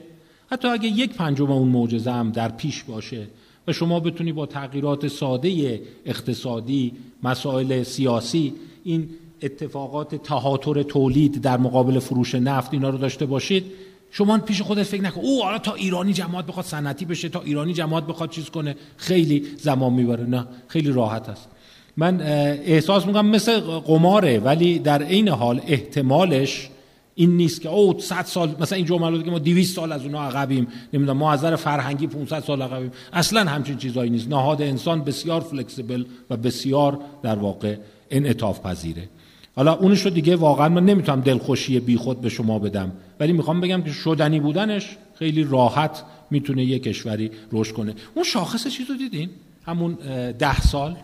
حتی 0.52 0.68
اگه 0.68 0.88
یک 0.88 1.14
پنجم 1.14 1.52
اون 1.52 1.68
معجزه 1.68 2.12
هم 2.12 2.32
در 2.32 2.50
پیش 2.50 2.84
باشه 2.84 3.28
و 3.68 3.74
شما 3.74 4.00
بتونی 4.00 4.32
با 4.32 4.46
تغییرات 4.46 5.08
ساده 5.08 5.82
اقتصادی 6.06 6.94
مسائل 7.24 7.84
سیاسی 7.84 8.54
این 8.84 9.10
اتفاقات 9.42 10.16
تهاتر 10.16 10.84
تولید 10.84 11.42
در 11.42 11.58
مقابل 11.58 12.00
فروش 12.00 12.36
نفت 12.36 12.74
اینا 12.74 12.90
رو 12.90 12.98
داشته 12.98 13.26
باشید 13.26 13.66
شما 14.12 14.38
پیش 14.38 14.62
خودت 14.62 14.84
فکر 14.84 15.02
نکن 15.02 15.22
او 15.22 15.44
حالا 15.44 15.58
تا 15.58 15.74
ایرانی 15.74 16.14
جماعت 16.14 16.46
بخواد 16.46 16.66
صنعتی 16.66 17.06
بشه 17.06 17.30
تا 17.30 17.42
ایرانی 17.42 17.74
جماعت 17.74 18.08
بخواد 18.08 18.30
چیز 18.30 18.50
کنه. 18.50 18.76
خیلی 18.98 19.48
زمان 19.58 19.94
می‌بره 19.94 20.26
نه 20.26 20.48
خیلی 20.68 20.92
راحت 20.92 21.30
است. 21.30 21.50
من 21.98 22.22
احساس 22.22 23.06
می‌کنم 23.06 23.26
مثل 23.26 23.60
قماره 23.60 24.40
ولی 24.40 24.80
در 24.80 25.04
عین 25.04 25.30
حال 25.30 25.62
احتمالش 25.68 26.70
این 27.16 27.38
نیست 27.38 27.62
که 27.62 27.70
او 27.70 28.00
100 28.00 28.26
سال 28.26 28.56
مثلا 28.60 28.76
این 28.76 28.86
جملاتی 28.86 29.24
که 29.24 29.32
ما 29.32 29.40
200 29.40 29.76
سال 29.76 29.92
از 29.92 30.04
اونها 30.04 30.28
عقبیم 30.28 30.68
نمی‌دونم 30.94 31.18
ما 31.18 31.32
از 31.32 31.46
فرهنگی 31.46 32.08
500 32.08 32.40
سال 32.40 32.62
عقبیم. 32.62 32.92
اصلا 33.14 33.50
همچین 33.50 33.78
چیزایی 33.78 34.10
نیست. 34.10 34.30
نهاد 34.30 34.62
انسان 34.62 35.04
بسیار 35.04 35.42
فلکسیبل 35.42 36.04
و 36.30 36.38
بسیار 36.38 37.00
در 37.24 37.36
واقع 37.36 37.76
انعطاف 38.12 38.60
پذیره. 38.60 39.10
حالا 39.56 39.74
اونش 39.74 40.02
رو 40.02 40.12
دیگه 40.12 40.36
واقعا 40.36 40.70
من 40.70 40.86
نمی‌تونم 40.86 41.22
دلخوشی 41.22 41.80
بیخود 41.80 42.22
به 42.22 42.30
شما 42.30 42.60
بدم 42.60 42.92
ولی 43.20 43.34
می‌خوام 43.34 43.62
بگم 43.62 43.82
که 43.82 43.92
شدنی 43.92 44.40
بودنش 44.40 44.98
خیلی 45.20 45.44
راحت 45.44 46.04
می‌تونه 46.32 46.64
یه 46.64 46.80
کشوری 46.80 47.32
رشد 47.52 47.74
کنه. 47.74 47.94
اون 48.16 48.24
شاخص 48.24 48.68
چیز 48.68 48.90
رو 48.90 48.98
دیدین؟ 48.98 49.30
همون 49.66 49.98
ده 50.40 50.62
سال؟ 50.62 50.96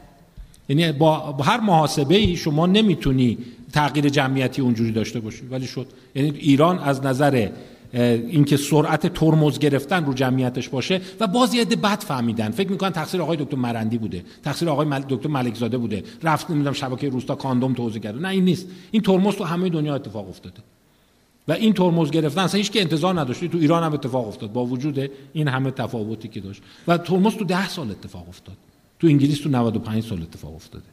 یعنی 0.69 0.91
با 0.91 1.19
هر 1.31 1.59
محاسبه 1.59 2.15
ای 2.15 2.35
شما 2.35 2.65
نمی‌تونی 2.65 3.37
تغییر 3.73 4.09
جمعیتی 4.09 4.61
اونجوری 4.61 4.91
داشته 4.91 5.19
باشی. 5.19 5.45
ولی 5.51 5.67
شد. 5.67 5.87
یعنی 6.15 6.29
ایران 6.29 6.79
از 6.79 7.05
نظر 7.05 7.49
اینکه 7.93 8.57
سرعت 8.57 9.13
ترمز 9.13 9.59
گرفتن 9.59 10.05
رو 10.05 10.13
جمعیتش 10.13 10.69
باشه 10.69 11.01
و 11.19 11.27
باز 11.27 11.53
یه 11.53 11.65
بد 11.65 11.99
فهمیدن. 11.99 12.51
فکر 12.51 12.71
می‌کنن 12.71 12.89
تقصیر 12.89 13.21
آقای 13.21 13.37
دکتر 13.37 13.57
مرندی 13.57 13.97
بوده. 13.97 14.23
تقصیر 14.43 14.69
آقای 14.69 14.87
مل... 14.87 15.01
دکتر 15.09 15.29
ملکزاده 15.29 15.77
بوده. 15.77 16.03
رفت 16.23 16.49
نمی‌دونم 16.49 16.73
شبکه 16.73 17.09
روستا 17.09 17.35
کاندوم 17.35 17.73
توزیع 17.73 18.01
کرده. 18.01 18.19
نه 18.19 18.27
این 18.27 18.45
نیست. 18.45 18.67
این 18.91 19.01
ترمز 19.01 19.35
تو 19.35 19.43
همه 19.43 19.69
دنیا 19.69 19.95
اتفاق 19.95 20.29
افتاده. 20.29 20.59
و 21.47 21.51
این 21.51 21.73
ترمز 21.73 22.11
گرفتن 22.11 22.41
اصلا 22.41 22.57
هیچ 22.57 22.71
که 22.71 22.81
انتظار 22.81 23.19
نداشتی 23.19 23.49
تو 23.49 23.57
ایران 23.57 23.83
هم 23.83 23.93
اتفاق 23.93 24.27
افتاد. 24.27 24.53
با 24.53 24.65
وجود 24.65 25.11
این 25.33 25.47
همه 25.47 25.71
تفاوتی 25.71 26.27
که 26.27 26.39
داشت. 26.39 26.61
و 26.87 26.97
ترمز 26.97 27.35
تو 27.35 27.45
ده 27.45 27.69
سال 27.69 27.91
اتفاق 27.91 28.29
افتاد. 28.29 28.57
تو 28.99 29.07
انگلیس 29.07 29.39
تو 29.39 29.49
95 29.49 30.03
سال 30.03 30.21
اتفاق 30.21 30.55
افتاده. 30.55 30.85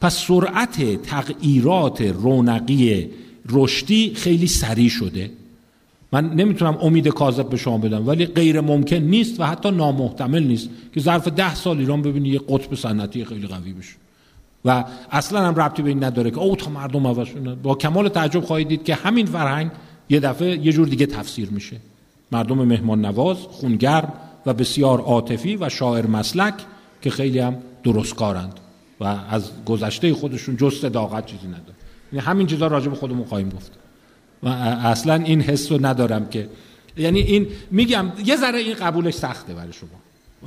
پس 0.00 0.26
سرعت 0.26 1.02
تغییرات 1.02 2.00
رونقی 2.00 3.10
رشدی 3.48 4.12
خیلی 4.14 4.46
سریع 4.46 4.88
شده. 4.88 5.30
من 6.12 6.30
نمی‌تونم 6.30 6.78
امید 6.82 7.08
کاذب 7.08 7.48
به 7.48 7.56
شما 7.56 7.78
بدم 7.78 8.08
ولی 8.08 8.26
غیر 8.26 8.60
ممکن 8.60 8.96
نیست 8.96 9.40
و 9.40 9.44
حتی 9.44 9.70
نامحتمل 9.70 10.42
نیست 10.42 10.68
که 10.94 11.00
ظرف 11.00 11.28
ده 11.28 11.54
سال 11.54 11.78
ایران 11.78 12.02
ببینی 12.02 12.28
یه 12.28 12.40
قطب 12.48 12.74
صنعتی 12.74 13.24
خیلی 13.24 13.46
قوی 13.46 13.72
بشه. 13.72 13.94
و 14.64 14.84
اصلا 15.10 15.46
هم 15.46 15.54
ربطی 15.54 15.82
به 15.82 15.88
این 15.88 16.04
نداره 16.04 16.30
که 16.30 16.38
او 16.38 16.56
تا 16.56 16.70
مردم 16.70 17.06
عوض 17.06 17.28
با 17.62 17.74
کمال 17.74 18.08
تعجب 18.08 18.40
خواهید 18.40 18.68
دید 18.68 18.84
که 18.84 18.94
همین 18.94 19.26
فرهنگ 19.26 19.70
یه 20.08 20.20
دفعه 20.20 20.66
یه 20.66 20.72
جور 20.72 20.86
دیگه 20.88 21.06
تفسیر 21.06 21.50
میشه. 21.50 21.76
مردم 22.32 22.64
مهمان 22.64 23.04
نواز 23.04 23.36
خونگرم 23.36 24.12
و 24.46 24.54
بسیار 24.54 25.00
عاطفی 25.00 25.56
و 25.56 25.68
شاعر 25.68 26.06
مسلک 26.06 26.54
که 27.04 27.10
خیلی 27.10 27.38
هم 27.38 27.56
درستکارند 27.84 28.60
و 29.00 29.04
از 29.04 29.50
گذشته 29.66 30.14
خودشون 30.14 30.56
جز 30.56 30.80
صداقت 30.80 31.26
چیزی 31.26 31.46
نداره 31.46 31.74
یعنی 32.12 32.24
همین 32.24 32.46
چیزا 32.46 32.66
راجع 32.66 32.88
به 32.88 32.96
خودمون 32.96 33.24
خواهیم 33.24 33.48
گفت. 33.48 33.72
و 34.42 34.48
اصلا 34.48 35.14
این 35.14 35.40
حس 35.40 35.72
رو 35.72 35.86
ندارم 35.86 36.28
که 36.28 36.48
یعنی 36.96 37.20
این 37.20 37.46
میگم 37.70 38.12
یه 38.24 38.36
ذره 38.36 38.58
این 38.58 38.74
قبولش 38.74 39.14
سخته 39.14 39.54
برای 39.54 39.72
شما. 39.72 39.88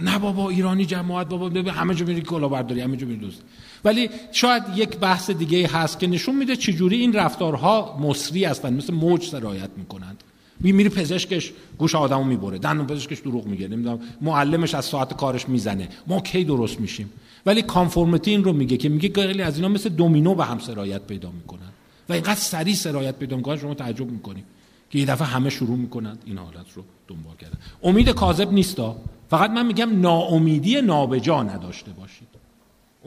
نه 0.02 0.20
بابا 0.20 0.50
ایرانی 0.50 0.86
جماعت 0.86 1.30
بابا 1.30 1.72
همه 1.72 1.96
جا 1.96 2.06
میری 2.06 2.22
کلاهبرداری 2.22 2.82
همه 2.82 2.98
جا 2.98 3.08
میری 3.08 3.20
دوست. 3.20 3.42
ولی 3.86 4.10
شاید 4.32 4.64
یک 4.76 4.98
بحث 4.98 5.32
دیگه 5.32 5.68
هست 5.68 6.00
که 6.00 6.08
نشون 6.08 6.36
میده 6.36 6.56
چجوری 6.56 6.98
این 6.98 7.14
رفتارها 7.14 7.98
مصری 8.02 8.46
هستن 8.46 8.74
مثل 8.74 8.94
موج 8.94 9.24
سرایت 9.24 9.70
می‌کنند. 9.78 10.24
می 10.24 10.27
میری 10.60 10.90
پزشکش 10.90 11.52
گوش 11.78 11.96
آدمو 11.96 12.24
می‌بره. 12.24 12.58
دندون 12.58 12.88
پزشکش 12.88 13.20
دروغ 13.20 13.46
میگه. 13.46 13.68
نمی‌دونم 13.68 14.00
معلمش 14.22 14.76
از 14.76 14.86
ساعت 14.86 15.14
کارش 15.14 15.50
می‌زنه. 15.50 15.90
ما 16.08 16.20
کی 16.20 16.44
درست 16.44 16.80
میشیم؟ 16.80 17.10
ولی 17.46 17.62
کانفورمیتی 17.62 18.32
این 18.32 18.44
رو 18.44 18.54
میگه 18.54 18.78
که 18.78 18.90
میگه 18.90 19.12
خیلی 19.16 19.42
از 19.42 19.56
اینا 19.56 19.68
مثل 19.68 19.90
دومینو 19.90 20.36
به 20.36 20.46
هم 20.46 20.60
سرایت 20.60 21.02
پیدا 21.02 21.32
می‌کنن. 21.32 21.70
و 22.10 22.14
اینقدر 22.14 22.36
سریع 22.36 22.76
سرایت 22.76 23.16
پیدا 23.16 23.38
می‌کنن 23.38 23.58
شما 23.58 23.74
تعجب 23.74 24.12
می‌کنید 24.12 24.44
که 24.90 25.00
یه 25.00 25.06
دفعه 25.06 25.28
همه 25.28 25.50
شروع 25.50 25.78
می‌کنند 25.78 26.24
این 26.26 26.38
حالت 26.38 26.72
رو 26.76 26.84
دنبال 27.08 27.36
کردن. 27.36 27.58
امید 27.84 28.10
کاذب 28.10 28.54
نیستا 28.54 28.96
فقط 29.30 29.52
من 29.52 29.66
میگم 29.66 30.02
ناامیدی 30.02 30.82
نابجا 30.82 31.44
نداشته 31.44 31.92
باشید. 31.92 32.28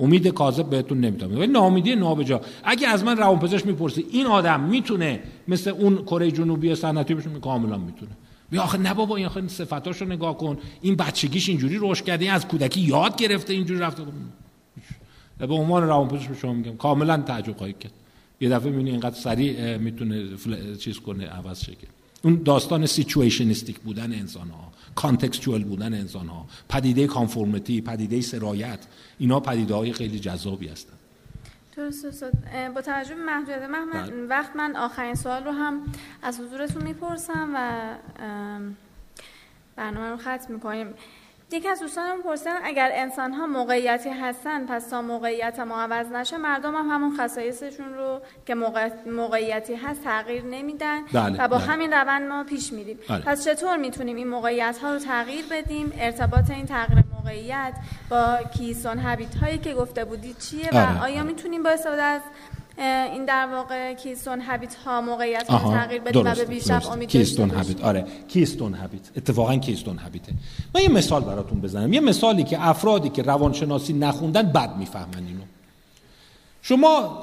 امید 0.00 0.28
کاذب 0.28 0.70
بهتون 0.70 1.00
نمی‌تونم 1.00 1.38
ولی 1.38 1.46
ناامیدی 1.46 1.94
نابجا. 1.94 2.40
اگه 2.64 2.88
از 2.88 3.04
من 3.04 3.16
روانپزشک 3.16 3.66
می‌پرسی 3.66 4.06
این 4.10 4.26
آدم 4.26 4.60
می‌تونه 4.60 5.20
مثل 5.48 5.70
اون 5.70 6.02
کره 6.02 6.30
جنوبی 6.30 6.74
صنعتی 6.74 7.14
بشه 7.14 7.30
کاملا 7.30 7.78
می‌تونه. 7.78 8.10
بیا 8.50 8.62
آخه 8.62 8.78
نه 8.78 8.94
بابا 8.94 9.16
این 9.16 9.26
آخه 9.26 9.48
صفاتاشو 9.48 10.04
نگاه 10.04 10.38
کن. 10.38 10.58
این 10.80 10.94
بچگیش 10.94 11.48
اینجوری 11.48 11.78
رشد 11.80 12.04
کرده 12.04 12.32
از 12.32 12.48
کودکی 12.48 12.80
یاد 12.80 13.16
گرفته 13.16 13.52
اینجوری 13.52 13.80
رفته. 13.80 14.02
به 15.38 15.54
عنوان 15.54 15.82
روانپزشک 15.82 16.28
به 16.28 16.34
شما 16.34 16.52
میگم 16.52 16.76
کاملا 16.76 17.16
تعجب 17.16 17.56
خواهید 17.56 17.78
کرد. 17.78 17.92
یه 18.40 18.48
دفعه 18.48 18.70
می‌بینی 18.70 18.90
اینقدر 18.90 19.16
سریع 19.16 19.76
می‌تونه 19.76 20.36
چیز 20.76 20.98
کنه 20.98 21.26
عوض 21.26 21.64
شه 21.64 21.72
اون 22.22 22.42
داستان 22.44 22.86
situationistic 22.86 23.78
بودن 23.78 24.12
انسان 24.12 24.50
ها 24.50 24.69
contextual 24.94 25.64
بودن 25.64 25.94
انسان 25.94 26.28
ها 26.28 26.46
پدیده 26.68 27.06
conformity 27.06 27.80
پدیده 27.80 28.20
سرایت 28.20 28.78
اینا 29.18 29.40
پدیده 29.40 29.74
های 29.74 29.92
خیلی 29.92 30.20
جذابی 30.20 30.68
هستن. 30.68 30.92
درست 31.76 32.24
با 32.74 32.80
توجه 32.80 33.14
به 33.14 33.22
محدودیت 33.22 33.62
من 33.62 33.90
بله. 33.90 34.26
وقت 34.26 34.56
من 34.56 34.76
آخرین 34.76 35.14
سوال 35.14 35.44
رو 35.44 35.50
هم 35.52 35.82
از 36.22 36.40
حضورتون 36.40 36.82
می‌پرسم 36.82 37.50
و 37.54 37.80
برنامه 39.76 40.08
رو 40.08 40.16
ختم 40.16 40.54
می‌کنیم. 40.54 40.86
یکی 41.52 41.68
از 41.68 41.80
دوستانم 41.80 42.22
پرسیدن 42.22 42.56
اگر 42.64 42.90
انسان 42.94 43.32
ها 43.32 43.46
موقعیتی 43.46 44.10
هستن 44.10 44.66
پس 44.66 44.88
تا 44.88 45.02
موقعیت 45.02 45.60
ما 45.60 45.82
عوض 45.82 46.06
نشه 46.12 46.36
مردم 46.36 46.74
هم 46.74 46.90
همون 46.90 47.16
خصایصشون 47.16 47.94
رو 47.94 48.20
که 48.46 48.54
موقعیتی 49.06 49.74
هست 49.74 50.04
تغییر 50.04 50.44
نمیدن 50.44 51.02
بله، 51.12 51.44
و 51.44 51.48
با 51.48 51.58
بله. 51.58 51.66
همین 51.66 51.92
روند 51.92 52.28
ما 52.28 52.44
پیش 52.44 52.72
میریم 52.72 52.98
بله. 53.08 53.20
پس 53.20 53.44
چطور 53.44 53.76
می‌تونیم 53.76 54.16
این 54.16 54.28
موقعیت 54.28 54.78
ها 54.78 54.92
رو 54.92 54.98
تغییر 54.98 55.44
بدیم 55.50 55.92
ارتباط 55.98 56.50
این 56.50 56.66
تغییر 56.66 57.04
موقعیت 57.12 57.72
با 58.10 58.38
کیسون 58.58 58.98
هبیت 58.98 59.34
هایی 59.34 59.58
که 59.58 59.74
گفته 59.74 60.04
بودید 60.04 60.38
چیه 60.38 60.68
و 60.72 60.76
آره. 60.76 61.02
آیا 61.02 61.22
می‌تونیم 61.22 61.62
با 61.62 61.70
استفاده 61.70 62.02
از 62.02 62.20
این 62.80 63.24
در 63.24 63.46
واقع 63.46 63.94
کیستون 63.94 64.40
هابیت 64.40 64.74
ها 64.74 65.00
موقعیت 65.00 65.46
تغییر 65.46 66.00
بدیم 66.00 66.26
و 66.26 66.34
به 66.34 66.44
بیشتر 66.44 66.82
امید 66.92 67.08
کیستون 67.08 67.50
هابیت 67.50 67.84
آره 67.84 68.04
کیستون 68.28 68.74
هابیت 68.74 69.10
اتفاقا 69.16 69.56
کیستون 69.56 69.98
هابیته 69.98 70.32
من 70.74 70.82
یه 70.82 70.88
مثال 70.88 71.22
براتون 71.22 71.60
بزنم. 71.60 71.92
یه 71.92 72.00
مثالی 72.00 72.44
که 72.44 72.68
افرادی 72.68 73.08
که 73.08 73.22
روانشناسی 73.22 73.92
نخوندن 73.92 74.42
بد 74.42 74.76
می‌فهمن 74.76 75.26
اینو. 75.26 75.42
شما 76.62 77.18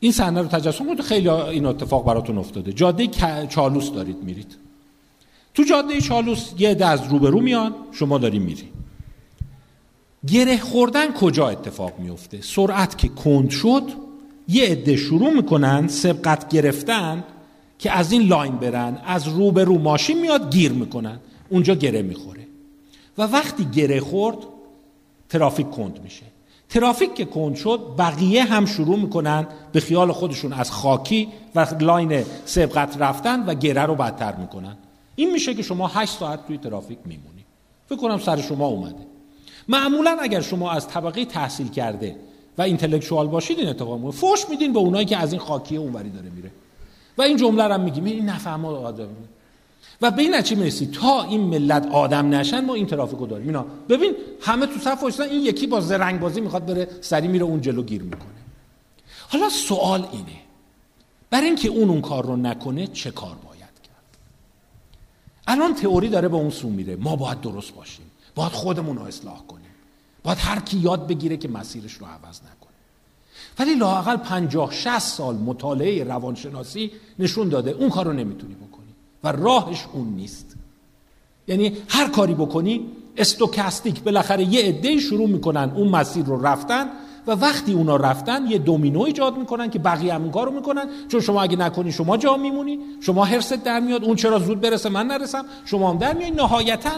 این 0.00 0.12
صحنه 0.12 0.42
رو 0.42 0.48
تجسم 0.48 0.86
کنید 0.86 1.00
خیلی 1.00 1.28
این 1.28 1.66
اتفاق 1.66 2.04
براتون 2.04 2.38
افتاده. 2.38 2.72
جاده 2.72 3.06
چالوس 3.48 3.92
دارید 3.92 4.22
میرید. 4.22 4.56
تو 5.54 5.62
جاده 5.62 6.00
چالوس 6.00 6.50
یه 6.58 6.70
عده 6.70 6.86
از 6.86 7.06
روبرو 7.08 7.40
میان 7.40 7.74
شما 7.92 8.18
داری 8.18 8.38
میری. 8.38 8.68
گره 10.26 10.58
خوردن 10.58 11.12
کجا 11.12 11.48
اتفاق 11.48 11.98
میفته 11.98 12.42
سرعت 12.42 12.98
که 12.98 13.08
کند 13.08 13.50
شد 13.50 13.82
یه 14.48 14.64
عده 14.64 14.96
شروع 14.96 15.34
می‌کنن 15.34 15.88
سبقت 15.88 16.48
گرفتن 16.48 17.24
که 17.78 17.90
از 17.90 18.12
این 18.12 18.22
line 18.22 18.56
برن 18.56 18.98
از 19.06 19.28
رو 19.28 19.50
به 19.50 19.64
رو 19.64 19.78
ماشین 19.78 20.20
میاد 20.20 20.52
گیر 20.52 20.72
می‌کنن 20.72 21.20
اونجا 21.48 21.74
گره 21.74 22.02
می‌خوره. 22.02 22.46
و 23.18 23.22
وقتی 23.22 23.64
گره 23.64 24.00
خورد 24.00 24.36
ترافیک 25.28 25.70
کند 25.70 26.00
میشه. 26.04 26.22
ترافیک 26.68 27.14
که 27.14 27.24
کند 27.24 27.56
شد 27.56 27.80
بقیه 27.98 28.44
هم 28.44 28.66
شروع 28.66 28.98
می‌کنن 28.98 29.46
به 29.72 29.80
خیال 29.80 30.12
خودشون 30.12 30.52
از 30.52 30.70
خاکی 30.70 31.28
و 31.54 31.66
لاین 31.80 32.24
سبقت 32.44 32.96
رفتن 32.98 33.44
و 33.46 33.54
گره 33.54 33.82
رو 33.82 33.94
بدتر 33.94 34.36
می‌کنن. 34.36 34.76
این 35.16 35.32
میشه 35.32 35.54
که 35.54 35.62
شما 35.62 35.86
8 35.86 36.18
ساعت 36.18 36.46
توی 36.46 36.58
ترافیک 36.58 36.98
میمونی. 37.04 37.44
فکر 37.88 37.98
کنم 37.98 38.18
سر 38.18 38.40
شما 38.40 38.66
اومده. 38.66 39.09
معمولا 39.68 40.16
اگر 40.20 40.40
شما 40.40 40.70
از 40.70 40.88
طبقه 40.88 41.24
تحصیل 41.24 41.68
کرده 41.68 42.16
و 42.58 42.62
اینتלקچوال 42.62 43.26
باشید 43.26 43.58
این 43.58 43.68
اتفاق 43.68 44.00
میفته. 44.00 44.20
فوش 44.20 44.48
میدین 44.50 44.72
به 44.72 44.78
اونایی 44.78 45.06
که 45.06 45.16
از 45.16 45.32
این 45.32 45.40
خاکی 45.40 45.76
اونوری 45.76 46.10
داره 46.10 46.30
میره. 46.30 46.50
و 47.18 47.22
این 47.22 47.36
جمله 47.36 47.64
رو 47.64 47.72
هم 47.72 47.80
میگیم. 47.80 48.04
این 48.04 48.28
نفهم 48.28 48.64
آدم 48.64 49.08
و 50.02 50.10
به 50.10 50.22
این 50.22 50.42
چی 50.42 50.54
می‌رسی. 50.54 50.86
تا 50.86 51.22
این 51.22 51.40
ملت 51.40 51.86
آدم 51.92 52.34
نشن 52.34 52.64
ما 52.64 52.74
این 52.74 52.86
ترافیکو 52.86 53.26
داریم. 53.26 53.46
اینا. 53.46 53.66
ببین 53.88 54.14
همه 54.40 54.66
تو 54.66 54.80
صف 54.80 55.02
وایسن 55.02 55.22
این 55.22 55.40
یکی 55.40 55.66
با 55.66 55.80
زرنگ 55.80 56.20
بازی 56.20 56.40
می‌خواد 56.40 56.66
بره 56.66 56.88
سری 57.00 57.28
میره 57.28 57.44
اون 57.44 57.60
جلو 57.60 57.82
گیر 57.82 58.02
می‌کنه. 58.02 58.40
حالا 59.28 59.48
سوال 59.48 60.06
اینه. 60.12 60.40
برای 61.30 61.46
اینکه 61.46 61.68
اون 61.68 61.90
اون 61.90 62.00
کار 62.00 62.26
رو 62.26 62.36
نکنه 62.36 62.86
چه 62.86 63.10
کار 63.10 63.36
باید 63.46 63.60
کرد؟ 63.60 64.18
الان 65.46 65.74
تئوری 65.74 66.08
داره 66.08 66.28
به 66.28 66.36
اون 66.36 66.50
سو 66.50 66.68
میره. 66.68 66.96
ما 66.96 67.16
باید 67.16 67.40
درست 67.40 67.74
باشیم. 67.74 68.09
باید 68.40 68.52
خودمون 68.52 68.96
رو 68.96 69.02
اصلاح 69.02 69.46
کنیم. 69.48 69.70
باید 70.22 70.38
هر 70.38 70.60
کی 70.60 70.78
یاد 70.78 71.06
بگیره 71.06 71.36
که 71.36 71.48
مسیرش 71.48 71.92
رو 71.92 72.06
عوض 72.06 72.40
نکنه. 72.40 72.76
ولی 73.58 73.74
لاقل 73.74 74.16
پنجاه 74.16 74.72
60 74.72 74.98
سال 74.98 75.34
مطالعه 75.34 76.04
روانشناسی 76.04 76.90
نشون 77.18 77.48
داده 77.48 77.70
اون 77.70 77.90
کار 77.90 78.06
رو 78.06 78.12
نمی‌تونی 78.12 78.54
بکنی 78.54 78.94
و 79.24 79.32
راهش 79.32 79.84
اون 79.92 80.08
نیست. 80.08 80.56
یعنی 81.48 81.76
هر 81.88 82.08
کاری 82.08 82.34
بکنی 82.34 82.86
استوکاستیک 83.16 84.02
بالاخره 84.02 84.44
یه 84.44 84.64
عده 84.64 84.98
شروع 84.98 85.28
می‌کنن 85.28 85.72
اون 85.74 85.88
مسیر 85.88 86.24
رو 86.24 86.46
رفتن 86.46 86.86
و 87.26 87.30
وقتی 87.32 87.72
اونا 87.72 87.96
رفتن 87.96 88.46
یه 88.46 88.58
دومینو 88.58 89.00
ایجاد 89.00 89.36
می‌کنن 89.36 89.70
که 89.70 89.78
بقیه 89.78 90.14
هم 90.14 90.30
کارو 90.30 90.52
می‌کنن. 90.52 90.84
چون 91.08 91.20
شما 91.20 91.42
اگه 91.42 91.56
نکنی 91.56 91.92
شما 91.92 92.16
جا 92.16 92.36
میمونی. 92.36 92.78
شما 93.00 93.24
هرست 93.24 93.54
در 93.54 93.80
میاد. 93.80 94.04
اون 94.04 94.16
چرا 94.16 94.38
زود 94.38 94.60
برسه 94.60 94.88
من 94.88 95.06
نرسم. 95.06 95.44
شما 95.64 95.90
هم 95.90 95.98
در 95.98 96.12
میاد 96.14 96.40
نهایتا 96.40 96.90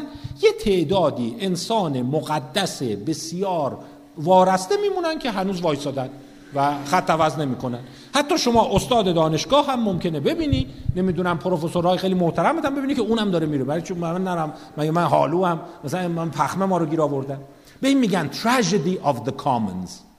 یه 0.43 0.53
تعدادی 0.65 1.37
انسان 1.41 2.03
مقدس 2.03 2.83
بسیار 2.83 3.79
وارسته 4.19 4.75
میمونن 4.77 5.19
که 5.19 5.31
هنوز 5.31 5.61
وایسادن 5.61 6.11
و 6.55 6.75
خط 6.85 7.11
عوض 7.11 7.39
نمی‌کنن. 7.39 7.79
حتی 8.15 8.39
شما 8.39 8.69
استاد 8.73 9.15
دانشگاه 9.15 9.67
هم 9.67 9.81
ممکنه 9.81 10.21
ببینی. 10.21 10.67
نمی‌دونم 10.97 11.39
پروفسورهای 11.39 11.99
خیلی 11.99 12.15
محترم 12.15 12.59
هم 12.59 12.75
ببینی 12.75 12.95
که 12.95 13.03
اونم 13.03 13.31
داره 13.31 13.47
میره. 13.47 13.65
برای 13.65 13.83
چون 13.83 13.99
من 13.99 14.25
نرم. 14.25 14.53
من 14.77 14.91
من 14.91 15.05
حالو 15.05 15.45
هم. 15.45 15.61
مثلا 15.85 16.09
من 16.09 16.31
پخمه 16.31 16.67
ما 16.67 16.79
رو 16.79 16.87
گیر 16.87 17.03
آوردن. 17.03 17.39
به 17.81 17.89
این 17.89 17.99
میگن 17.99 18.31
tragedy 18.33 19.07
of 19.09 19.29
the 19.29 19.33
commons. 19.45 20.12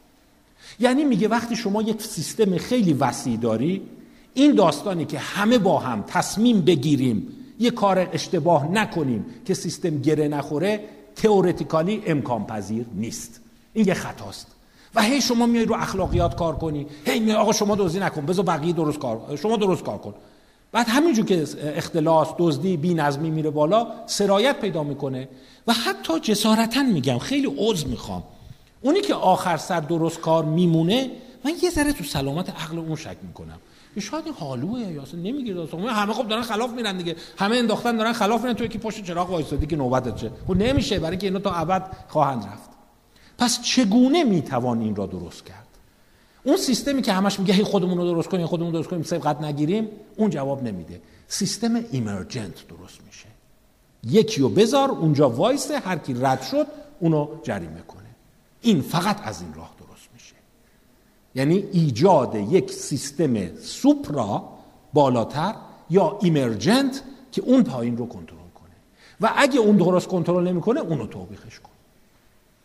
یعنی 0.79 1.03
میگه 1.03 1.27
وقتی 1.27 1.55
شما 1.55 1.81
یک 1.81 2.01
سیستم 2.01 2.57
خیلی 2.57 2.93
وسیع 2.93 3.37
داری 3.37 3.81
این 4.33 4.55
داستانی 4.55 5.05
که 5.05 5.19
همه 5.19 5.57
با 5.57 5.79
هم 5.79 6.03
تصمیم 6.07 6.61
بگیریم 6.61 7.27
یه 7.59 7.71
کار 7.71 8.09
اشتباه 8.13 8.71
نکنیم 8.71 9.25
که 9.45 9.53
سیستم 9.53 9.97
گره 9.97 10.27
نخوره 10.27 10.79
تئوریتیکالی 11.15 12.03
امکان 12.05 12.45
پذیر 12.45 12.85
نیست. 12.93 13.41
این 13.73 13.87
یه 13.87 13.93
خطاست. 13.93 14.47
و 14.95 15.01
هی 15.01 15.21
شما 15.21 15.45
میای 15.45 15.65
رو 15.65 15.75
اخلاقیات 15.75 16.35
کار 16.35 16.55
کنی 16.55 16.87
هی 17.05 17.19
میای 17.19 17.37
آقا 17.37 17.51
شما 17.51 17.75
دزدی 17.75 17.99
نکن 17.99 18.25
بذار 18.25 18.45
بقیه 18.45 18.73
درست 18.73 18.99
کار 18.99 19.37
شما 19.41 19.57
درست 19.57 19.83
کار 19.83 19.97
کن. 19.97 20.13
بعد 20.71 20.87
همینجور 20.89 21.25
که 21.25 21.45
اختلاس 21.63 22.27
دزدی 22.37 22.77
بی 22.77 22.93
نظمی 22.93 23.31
میره 23.31 23.49
بالا 23.49 23.87
سرایت 24.05 24.61
پیدا 24.61 24.83
می‌کنه. 24.83 25.29
و 25.67 25.73
حتی 25.73 26.19
جسارتا 26.19 26.83
میگم 26.83 27.17
خیلی 27.17 27.53
عذر 27.57 27.87
می‌خوام. 27.87 28.23
اونی 28.83 29.01
که 29.01 29.13
آخر 29.13 29.57
سر 29.57 29.79
درست 29.79 30.19
کار 30.19 30.45
میمونه 30.45 31.11
من 31.45 31.51
یه 31.63 31.69
ذره 31.69 31.93
تو 31.93 32.03
سلامت 32.03 32.49
عقل 32.49 32.79
اون 32.79 32.95
شک 32.95 33.17
می‌کنم. 33.21 33.59
شاید 33.99 34.25
این 34.25 34.33
حالوه 34.33 34.79
یا 34.79 35.01
اصلا 35.01 35.19
نمی‌گیره 35.19 35.55
داستان. 35.55 35.81
همه 35.81 36.13
خب 36.13 36.27
دارن 36.27 36.41
خلاف 36.41 36.71
میرن 36.71 36.97
دیگه. 36.97 37.15
همه 37.37 37.55
انداختن 37.55 37.97
دارن 37.97 38.13
خلاف 38.13 38.41
میرن. 38.41 38.53
تو 38.53 38.63
یکی 38.63 38.77
پشت 38.77 39.03
چراغ 39.03 39.29
وایسادی 39.29 39.65
که 39.65 39.75
نوبتت 39.75 40.15
چه؟ 40.15 40.31
خب 40.47 40.57
نمیشه. 40.57 40.99
برای 40.99 41.11
اینکه 41.11 41.27
اینا 41.27 41.39
تا 41.39 41.51
ابد 41.51 41.91
خواهند 42.07 42.43
رفت. 42.43 42.69
پس 43.37 43.61
چگونه 43.61 44.23
می‌توان 44.23 44.81
این 44.81 44.95
را 44.95 45.05
درست 45.05 45.45
کرد؟ 45.45 45.67
اون 46.43 46.57
سیستمی 46.57 47.01
که 47.01 47.13
همش 47.13 47.39
میگه 47.39 47.53
هی 47.53 47.63
خودمون 47.63 47.97
رو 47.97 48.05
درست 48.05 48.29
کنیم 48.29 48.45
خودمون 48.45 48.71
درست 48.71 48.89
کنیم 48.89 49.03
سبقت 49.03 49.41
نگیریم 49.41 49.87
اون 50.17 50.29
جواب 50.29 50.63
نمیده. 50.63 51.01
سیستم 51.27 51.85
ایمرجنت 51.91 52.67
درست 52.67 52.99
میشه. 53.05 53.25
یکی 54.03 54.41
رو 54.41 54.49
بذار 54.49 54.91
اونجا 54.91 55.29
وایسه 55.29 55.79
هر 55.79 55.97
کی 55.97 56.13
رد 56.13 56.41
شد 56.41 56.67
اونو 56.99 57.27
جریمه 57.43 57.81
کنه. 57.87 58.02
این 58.63 58.81
فقط 58.81 59.27
از 59.27 59.41
این 59.41 59.53
راه 59.53 59.71
درست 59.79 60.09
میشه. 60.13 60.35
یعنی 61.35 61.63
ایجاد 61.71 62.35
یک 62.35 62.71
سیستم 62.71 63.55
سوپرا 63.55 64.49
بالاتر 64.93 65.55
یا 65.89 66.17
ایمرجنت 66.21 67.01
که 67.31 67.41
اون 67.41 67.63
پایین 67.63 67.97
رو 67.97 68.07
کنترل 68.07 68.37
کنه. 68.55 68.75
و 69.21 69.33
اگه 69.35 69.59
اون 69.59 69.77
درست 69.77 70.07
کنترل 70.07 70.47
نمی‌کنه 70.47 70.79
اونو 70.79 71.07
توبیخش 71.07 71.59
کن. 71.59 71.69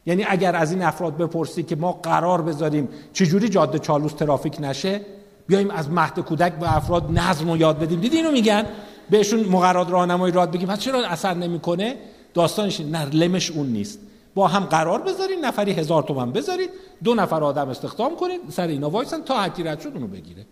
یعنی 0.06 0.24
اگر 0.28 0.56
از 0.56 0.72
این 0.72 0.82
افراد 0.82 1.16
بپرسی 1.16 1.62
که 1.62 1.76
ما 1.76 1.92
قرار 1.92 2.42
بذاریم 2.42 2.88
چجوری 3.12 3.48
جاده 3.48 3.78
چالوس 3.78 4.12
ترافیک 4.12 4.56
نشه 4.60 5.00
بیایم 5.46 5.70
از 5.70 5.90
مهد 5.90 6.20
کودک 6.20 6.52
به 6.52 6.76
افراد 6.76 7.18
نظم 7.18 7.50
رو 7.50 7.56
یاد 7.56 7.78
بدیم. 7.78 8.00
دیدی 8.00 8.16
اینو 8.16 8.32
میگن؟ 8.32 8.66
بهشون 9.10 9.40
مقررات 9.40 9.90
راهنمایی 9.90 10.32
رو 10.32 10.41
یاد 10.41 10.50
بدیم. 10.50 10.68
پس 10.68 10.78
چرا 10.78 11.06
اثر 11.06 11.34
نمی‌کنه؟ 11.34 11.96
داستانش 12.34 12.80
نه 12.80 13.04
لمش 13.04 13.50
اون 13.50 13.66
نیست. 13.66 13.98
با 14.39 14.49
هم 14.49 14.65
قرار 14.65 15.02
بذارید 15.02 15.39
نفری 15.44 15.73
هزار 15.73 16.02
تومن 16.02 16.33
بذارید 16.33 16.70
دو 17.05 17.15
نفر 17.15 17.44
آدم 17.44 17.68
استخدام 17.68 18.17
کنید 18.17 18.41
سر 18.50 18.67
اینا 18.67 18.91
وایسن 18.91 19.23
تا 19.23 19.41
هر 19.40 19.49
کی 19.49 19.62
رد 19.62 19.81
شد 19.81 19.89
اونو 19.94 20.07
بگیره. 20.07 20.47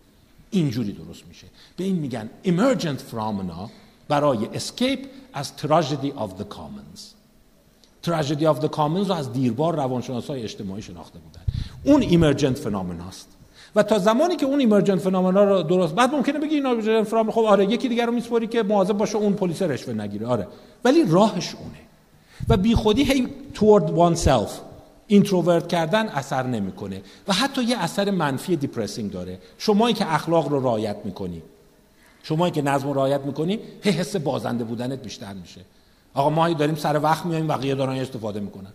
اینجوری 0.51 0.93
درست 0.93 1.23
میشه. 1.29 1.47
به 1.77 1.85
این 1.85 1.97
میگن 1.97 2.31
emergent 2.45 3.01
phenomena 3.13 3.71
برای 4.09 4.49
escape 4.55 4.99
از 5.35 5.53
tragedy 5.63 6.11
of 6.19 6.41
the 6.41 6.55
commons. 6.55 7.01
Tragedy 8.07 8.45
of 8.45 8.65
the 8.65 8.69
commons 8.77 9.09
رو 9.09 9.13
از 9.13 9.33
دیرباز 9.33 9.77
روانشناسای 9.77 10.43
اجتماعی 10.43 10.83
شناخته 10.83 11.19
بودن. 11.19 11.43
اون 11.85 12.03
emergent 12.03 12.57
phenomena 12.57 13.09
است. 13.09 13.29
و 13.77 13.83
تا 13.83 13.99
زمانی 13.99 14.37
که 14.37 14.47
اون 14.47 14.61
emergent 14.61 15.01
phenomena 15.01 15.45
رو 15.45 15.63
درست 15.63 15.95
بعد 15.95 16.15
ممکنه 16.15 16.39
بگی 16.39 16.55
emergent 16.55 17.31
خب 17.31 17.39
آره 17.39 17.65
یکی 17.65 17.89
دیگر 17.89 18.07
رو 18.07 18.13
میسپاری 18.13 18.47
که 18.47 18.63
مواظب 18.63 18.93
باشه 18.93 19.17
اون 19.17 19.33
پلیس 19.33 19.63
رشوه 19.63 19.95
نگیره. 19.95 20.27
آره. 20.27 20.47
ولی 20.85 21.05
راهش 21.09 21.55
اونه. 21.55 21.86
و 22.49 22.57
بی 22.57 22.75
خودی 22.75 23.05
هی 23.05 23.28
toward 23.55 23.89
oneself. 23.89 24.50
introvert 25.07 25.69
کردن 25.68 26.08
اثر 26.08 26.47
نمی‌کنه. 26.47 27.02
و 27.28 27.33
حتی 27.33 27.65
یه 27.65 27.78
اثر 27.78 28.10
منفی 28.10 28.57
depressing 28.57 29.11
داره. 29.10 29.39
شمایی 29.58 29.94
که 29.94 30.15
اخلاق 30.15 30.49
رو 30.49 30.60
رعایت 30.60 30.97
می‌کنی. 31.05 31.42
شمایی 32.23 32.52
که 32.52 32.62
نظم 32.62 32.89
رو 32.89 32.94
رعایت 32.94 33.20
می‌کنی 33.20 33.58
هی 33.83 33.91
حس 33.91 34.16
بازنده 34.16 34.65
بودنت 34.65 35.02
بیشتر 35.02 35.33
میشه. 35.33 35.60
آقا 36.15 36.31
ما 36.31 36.52
داریم 36.52 36.75
سر 36.75 37.00
وقت 37.02 37.26
میایم 37.26 37.47
بقیه 37.47 37.75
دارن 37.75 37.99
استفاده 37.99 38.41
می‌کنن. 38.41 38.73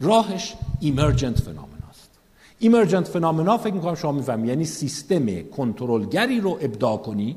راهش 0.00 0.54
ایمرجنت 0.80 1.40
فنومنا 1.40 1.88
است. 1.90 2.10
ایمرجنت 2.58 3.08
فنومنا 3.08 3.58
فکر 3.58 3.74
می‌کنم 3.74 3.94
شما 3.94 4.12
می‌فهمید 4.12 4.48
یعنی 4.48 4.64
سیستم 4.64 5.42
کنترلگری 5.42 6.40
رو 6.40 6.58
ابداع 6.60 6.96
کنی 6.96 7.36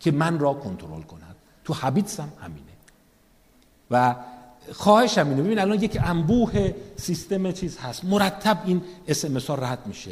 که 0.00 0.10
من 0.10 0.38
را 0.38 0.52
کنترل 0.54 1.02
کند. 1.02 1.36
تو 1.64 1.72
هابیتس 1.72 2.20
هم 2.20 2.28
همینه. 2.40 2.64
و 3.90 4.14
خواهشم 4.72 5.28
اینه. 5.28 5.42
ببین 5.42 5.58
الان 5.58 5.82
یک 5.82 5.98
انبوه 6.04 6.74
سیستم 6.96 7.52
چیز 7.52 7.78
هست. 7.78 8.04
مرتب 8.04 8.58
این 8.64 8.82
اس 9.08 9.50
ها 9.50 9.54
رد 9.54 9.86
میشه. 9.86 10.10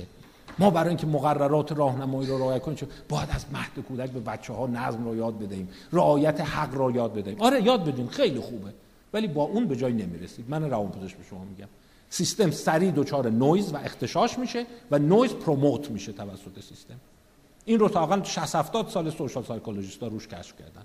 ما 0.59 0.71
برای 0.71 0.89
اینکه 0.89 1.07
مقررات 1.07 1.73
راهنمایی 1.73 2.29
رو 2.29 2.39
رعایت 2.39 2.63
کنیم 2.63 2.79
باید 3.09 3.29
از 3.33 3.45
مهد 3.53 3.85
کودک 3.89 4.11
به 4.11 4.21
بچه 4.21 4.53
ها 4.53 4.67
نظم 4.67 5.05
رو 5.05 5.17
یاد 5.17 5.39
بدهیم. 5.39 5.69
رعایت 5.93 6.41
حق 6.41 6.75
رو 6.75 6.91
یاد 6.91 7.15
بدهیم. 7.15 7.41
آره 7.41 7.63
یاد 7.63 7.85
بدیم. 7.85 8.07
خیلی 8.07 8.41
خوبه. 8.41 8.73
ولی 9.13 9.29
با 9.29 9.43
اون 9.43 9.67
به 9.67 9.77
جای 9.77 9.93
نمی‌رسید. 9.93 10.45
من 10.49 10.71
روانپزشک 10.71 11.17
به 11.17 11.25
شما 11.31 11.45
میگم. 11.45 11.69
سیستم 12.11 12.51
سریع 12.51 12.91
دچار 12.91 13.31
نویز 13.31 13.75
و 13.75 13.77
اغتشاش 13.77 14.39
میشه 14.39 14.67
و 14.91 14.99
نویز 14.99 15.33
promote 15.33 15.91
میشه 15.91 16.13
توسط 16.13 16.61
سیستم. 16.69 16.95
این 17.65 17.79
رو 17.79 17.89
تا 17.89 18.23
60 18.23 18.55
70 18.55 18.89
سال 18.89 19.11
social 19.11 19.45
psychologist 19.45 20.03
روش 20.03 20.29
کشف 20.29 20.59
کردن. 20.59 20.83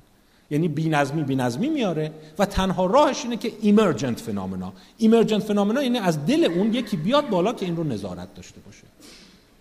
یعنی 0.51 0.67
بینظمی 0.67 1.24
بینظمی 1.24 1.69
میاره 1.69 2.11
و 2.40 2.45
تنها 2.45 2.85
راهش 2.85 3.24
اینه 3.24 3.38
که 3.38 3.51
emergent 3.61 4.19
phenomena 4.19 4.74
emergent 4.98 5.43
phenomena 5.43 5.83
یعنی 5.84 5.98
از 5.98 6.26
دل 6.26 6.45
اون 6.45 6.74
یکی 6.74 6.98
بیاد 6.98 7.30
بالا 7.30 7.53
که 7.53 7.66
این 7.66 7.76
رو 7.76 7.84
نظارت 7.84 8.35
داشته 8.35 8.59
باشه. 8.59 8.84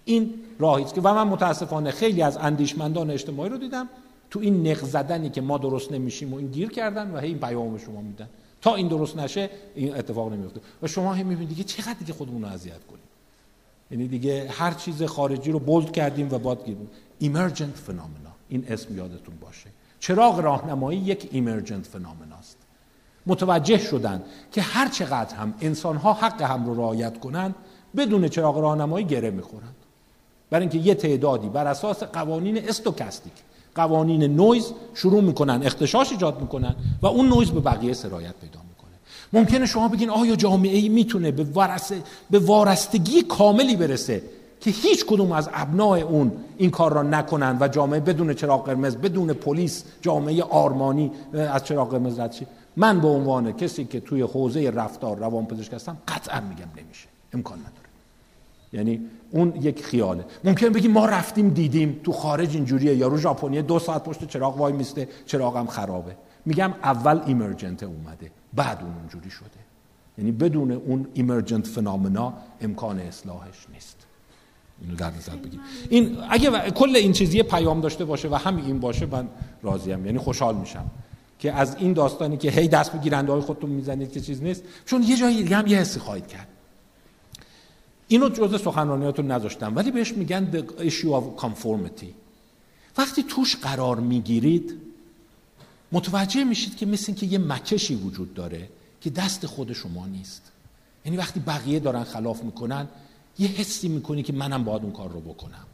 این 0.05 0.35
راهی 0.59 0.85
که 0.85 1.01
و 1.01 1.15
من 1.15 1.29
متاسفانه 1.29 1.91
خیلی 1.91 2.23
از 2.23 2.37
اندیشمندان 2.37 3.11
اجتماعی 3.11 3.51
رو 3.51 3.59
دیدم. 3.59 3.89
تو 4.31 4.41
این 4.41 4.69
نق 4.69 4.85
زدنی 4.85 5.31
که 5.31 5.41
ما 5.41 5.59
درست 5.59 5.93
نمیشیم 5.93 6.35
و 6.35 6.37
این 6.37 6.47
گیر 6.47 6.71
کردن 6.71 7.11
و 7.11 7.19
هی 7.19 7.29
این 7.29 7.39
پیام 7.39 7.79
شما 7.79 8.01
میدن. 8.01 8.29
تا 8.63 8.75
این 8.75 8.89
درست 8.89 9.17
نشه 9.17 9.51
این 9.75 9.95
اتفاق 9.95 10.33
نمیفته. 10.33 10.61
و 10.83 10.87
شما 10.87 11.15
هم 11.15 11.27
می‌بینید 11.27 11.49
دیگه 11.49 11.65
چقدر 11.65 11.99
دیگه 11.99 12.13
خودمون 12.13 12.43
رو 12.43 12.49
اذیت 12.49 12.87
کنیم. 12.91 13.03
یعنی 13.91 14.09
دیگه 14.09 14.49
هر 14.51 14.75
چیز 14.75 15.03
خارجی 15.03 15.53
رو 15.53 15.59
بولد 15.59 15.93
کردیم 15.93 16.29
و 16.33 16.39
باد 16.39 16.65
گیریم. 16.65 16.89
ایمرجنت 17.19 17.77
فنامنا 17.77 18.31
این 18.49 18.65
اسم 18.69 18.97
یادتون 18.97 19.35
باشه. 19.41 19.71
چراغ 20.01 20.41
راهنمایی 20.41 20.99
یک 20.99 21.29
ایمرجنت 21.33 21.87
فنامناست 21.87 22.57
متوجه 23.27 23.79
شدند 23.79 24.25
که 24.53 24.63
هر 24.63 24.89
چقدر 24.89 25.37
هم 25.37 25.55
انسانها 25.61 26.13
حق 26.13 26.43
هم 26.43 26.67
رو 26.67 26.75
رعایت 26.75 27.21
کنند 27.21 27.55
بدون 27.97 28.29
چراغ 28.29 28.59
راهنمایی 28.59 29.07
گره 29.07 29.31
می‌خورند. 29.31 29.75
برای 30.51 30.63
اینکه 30.63 30.79
یه 30.89 30.95
تعدادی 30.95 31.49
بر 31.49 31.67
اساس 31.67 32.03
قوانین 32.03 32.69
stochastic 32.69 33.33
قوانین 33.75 34.23
نویز 34.23 34.73
شروع 34.95 35.23
می‌کنن 35.23 35.63
اغتشاش 35.65 36.13
ایجاد 36.13 36.41
می‌کنن 36.41 36.77
و 37.03 37.07
اون 37.07 37.29
نویز 37.29 37.51
به 37.51 37.61
بقیه 37.61 37.93
سرایت 37.93 38.35
پیدا 38.35 38.61
می‌کنه. 38.69 38.97
ممکنه 39.33 39.67
شما 39.67 39.89
بگین 39.89 40.11
آیا 40.11 40.37
جامعه 40.37 40.77
ای 40.77 40.89
می‌تونه 40.89 41.31
به, 41.31 41.45
به 42.31 42.39
وارستگی 42.39 43.23
کاملی 43.23 43.77
برسه؟ 43.77 44.23
که 44.67 44.73
هیچ 44.73 45.07
کدوم 45.07 45.33
از 45.33 45.49
ابناء 45.53 45.99
اون 45.99 46.33
این 46.57 46.71
کار 46.71 46.93
را 46.93 47.03
نکنند 47.03 47.63
و 47.63 47.69
جامعه 47.69 48.01
بدون 48.01 48.35
چراغ 48.35 48.67
قرمز 48.67 48.97
بدون 48.97 49.33
پلیس 49.33 49.85
جامعه 50.01 50.43
آرمانی 50.43 51.13
از 51.33 51.65
چراغ 51.65 51.91
قرمز 51.91 52.19
رد 52.19 52.35
من 52.77 53.01
به 53.01 53.09
عنوان 53.09 53.53
کسی 53.53 53.85
که 53.85 54.01
توی 54.01 54.23
حوزه 54.23 54.71
رفتار 54.71 55.19
روانپزشک 55.19 55.73
هستم 55.73 55.97
قطعا 56.09 56.41
میگم 56.41 56.69
نمیشه. 56.77 57.09
امکان 57.33 57.59
نداره. 57.59 57.89
یعنی 58.73 59.01
اون 59.31 59.53
یک 59.61 59.85
خیاله. 59.85 60.25
ممکن 60.45 60.69
بگیم 60.69 60.93
ما 60.93 61.07
رفتیم 61.07 61.49
دیدیم 61.49 62.01
تو 62.05 62.13
خارج 62.13 62.55
اینجوریه 62.55 62.97
یارو 62.97 63.19
ژاپنی 63.19 63.63
دو 63.63 63.79
ساعت 63.79 64.05
پشت 64.05 64.29
چراغ 64.29 64.59
وای 64.59 64.73
میسته 64.73 65.09
چراغم 65.27 65.67
خرابه. 65.67 66.17
میگم 66.45 66.75
اول 66.83 67.21
ایمرجنت 67.27 67.83
اومده 67.83 68.31
بعد 68.55 68.83
اون 68.83 68.95
اونجوری 68.95 69.31
شده. 69.31 69.61
یعنی 70.19 70.33
بدون 70.33 70.73
اون 70.73 71.07
ایمرجنت 71.15 71.67
فنامنا 71.67 72.33
امکان 72.61 72.99
اصلاحش 72.99 73.67
نیست. 73.75 74.06
اینو 74.83 74.97
در 74.97 75.11
نظر 75.11 75.37
بگیم 75.37 75.61
این 75.89 76.19
اگه 76.31 76.71
کل 76.71 76.97
این 76.97 77.13
چیزی 77.13 77.43
پیام 77.43 77.81
داشته 77.81 78.05
باشه 78.05 78.29
و 78.29 78.35
همین 78.35 78.65
این 78.65 78.81
باشه 78.81 79.07
من 79.07 79.29
راضیم 79.63 80.07
یعنی 80.07 80.19
خوشحال 80.19 80.57
میشم 80.57 80.91
که 81.39 81.53
از 81.53 81.77
این 81.77 81.93
داستانی 81.93 82.37
که 82.37 82.51
هی 82.51 82.69
دست 82.69 82.93
بگیرنده 82.93 83.33
های 83.33 83.41
خودتون 83.41 83.71
می‌زنید 83.71 84.13
که 84.13 84.21
چیز 84.21 84.43
نیست 84.43 84.63
چون 84.87 85.03
یه 85.03 85.17
جایی 85.17 85.43
دیگه 85.43 85.57
هم 85.57 85.67
یه 85.67 85.79
حسی 85.79 86.01
خواهید 86.01 86.27
کرد. 86.27 86.49
اینو 88.09 88.29
جزء 88.29 88.59
سخنرانیاتون 88.59 89.31
نذاشتم 89.31 89.77
ولی 89.77 89.91
بهش 89.91 90.13
میگن 90.13 90.51
the 90.53 90.83
issue 90.83 91.11
of 91.11 91.43
conformity. 91.43 92.11
وقتی 92.99 93.23
توش 93.23 93.57
قرار 93.57 94.01
می‌گیرید 94.01 94.75
متوجه 95.93 96.45
میشید 96.45 96.77
که 96.77 96.87
مثل 96.87 97.13
که 97.13 97.27
یه 97.27 97.39
مکشی 97.39 97.95
وجود 97.95 98.35
داره 98.35 98.69
که 99.01 99.11
دست 99.11 99.47
خود 99.47 99.73
شما 99.73 100.07
نیست. 100.07 100.43
یعنی 101.05 101.17
وقتی 101.19 101.41
بقیه 101.41 101.79
دارن 101.79 102.05
خلاف 102.05 102.43
می‌کنن 102.43 102.89
یه 103.39 103.49
حسی 103.49 103.89
می‌کنی 103.89 104.23
که 104.23 104.33
منم 104.33 104.65
باید 104.65 104.83
اون 104.83 104.93
کار 104.93 105.09
رو 105.11 105.21
بکنم. 105.21 105.65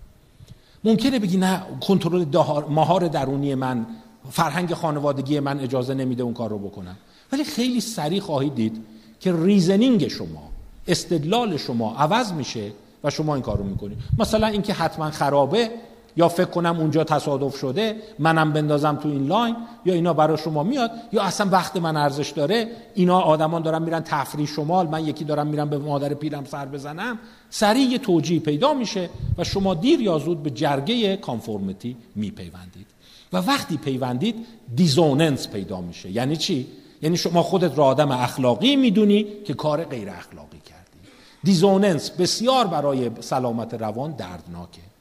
ممکنه 0.85 1.19
بگی 1.19 1.37
نه 1.37 1.63
کنترل 1.81 2.25
مهار 2.69 3.09
درونی 3.09 3.55
من 3.55 3.87
فرهنگ 4.31 4.75
خانوادگی 4.75 5.41
من 5.41 5.61
اجازه 5.61 5.95
نمیده 5.95 6.23
اون 6.23 6.35
کار 6.35 6.51
رو 6.51 6.59
بکنم. 6.59 6.97
ولی 7.33 7.45
خیلی 7.45 7.81
سریع 7.81 8.21
خواهید 8.21 8.55
دید 8.55 8.85
که 9.21 9.33
reasoning 9.33 10.09
شما 10.09 10.49
استدلال 10.89 11.57
شما 11.57 11.95
عوض 11.95 12.33
میشه 12.33 12.73
و 13.05 13.11
شما 13.11 13.35
این 13.35 13.43
کار 13.43 13.59
رو 13.59 13.65
می‌کنید 13.65 13.99
مثلا 14.19 14.47
اینکه 14.47 14.73
حتما 14.73 15.11
خرابه 15.11 15.71
یا 16.17 16.29
فکر 16.29 16.51
کنم 16.51 16.77
اونجا 16.79 17.05
تصادف 17.05 17.57
شده 17.57 17.97
منم 18.19 18.53
بندازم 18.53 18.97
تو 18.97 19.09
این 19.09 19.27
لاین 19.27 19.57
یا 19.85 19.95
اینا 19.95 20.13
برای 20.13 20.39
شما 20.39 20.63
میاد 20.63 20.91
یا 21.13 21.23
اصلا 21.23 21.49
وقت 21.51 21.77
من 21.77 21.97
ارزش 21.97 22.31
داره 22.31 22.69
اینا 22.95 23.21
آدمان 23.21 23.63
دارن 23.63 23.83
میرن 23.83 24.01
تفریح 24.01 24.47
شمال 24.47 24.89
من 24.89 25.07
یکی 25.07 25.25
دارم 25.25 25.47
میرم 25.47 25.71
به 25.71 25.79
مادر 25.79 26.15
پیرم 26.15 26.45
سر 26.45 26.67
بزنم. 26.67 27.19
سریع 27.51 27.91
یه 27.91 27.99
توجیه 27.99 28.41
پیدا 28.41 28.75
میشه 28.75 29.11
و 29.39 29.45
شما 29.45 29.75
دیر 29.75 30.01
یا 30.01 30.19
زود 30.19 30.43
به 30.43 30.51
جرگه 30.51 31.17
conformity 31.17 31.97
میپیوندید. 32.15 32.87
و 33.33 33.37
وقتی 33.37 33.77
پیوندید 33.77 34.47
دیزوننس 34.77 35.49
پیدا 35.49 35.81
میشه. 35.81 36.11
یعنی 36.11 36.37
چی؟ 36.37 36.67
یعنی 37.03 37.17
شما 37.17 37.43
خودت 37.43 37.79
را 37.79 37.85
آدم 37.85 38.11
اخلاقی 38.11 38.77
می‌دونی 38.77 39.27
که 39.45 39.55
کار 39.55 39.85
غیر 39.85 40.11
اخلاقی 40.11 40.59
کردی. 40.59 40.99
دیزوننس 41.45 42.11
بسیار 42.11 42.67
برای 42.67 43.11
سلامت 43.21 43.75
روان 43.75 44.13
دردناکه. 44.13 44.92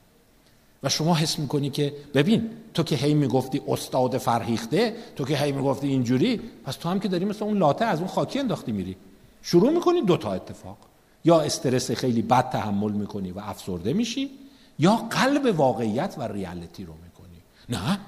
و 0.83 0.89
شما 0.89 1.15
حس 1.15 1.39
می‌کنی 1.39 1.69
که 1.69 1.93
ببین 2.13 2.49
تو 2.73 2.83
که 2.83 2.95
هی 2.95 3.13
می‌گفتی 3.13 3.61
استاد 3.67 4.17
فرهیخته 4.17 4.95
تو 5.15 5.25
که 5.25 5.37
هی 5.37 5.51
می‌گفتی 5.51 5.87
اینجوری 5.87 6.41
پس 6.65 6.75
تو 6.75 6.89
هم 6.89 6.99
که 6.99 7.07
داری 7.07 7.25
مثل 7.25 7.45
اون 7.45 7.57
لاته 7.57 7.85
از 7.85 7.99
اون 7.99 8.07
خاکی 8.07 8.39
انداختی 8.39 8.71
میری. 8.71 8.95
شروع 9.41 9.71
می‌کنی 9.71 10.01
دو 10.01 10.17
تا 10.17 10.33
اتفاق. 10.33 10.77
یا 11.25 11.41
استرس 11.41 11.91
خیلی 11.91 12.21
بد 12.21 12.49
تحمل 12.49 12.91
می‌کنی 12.91 13.31
و 13.31 13.39
افسرده 13.39 13.93
میشی 13.93 14.29
یا 14.79 14.95
قلب 14.95 15.59
واقعیت 15.59 16.15
و 16.17 16.23
ریالیتی 16.23 16.85
رو 16.85 16.93
می‌کنی. 17.03 17.41
نه؟ 17.69 17.99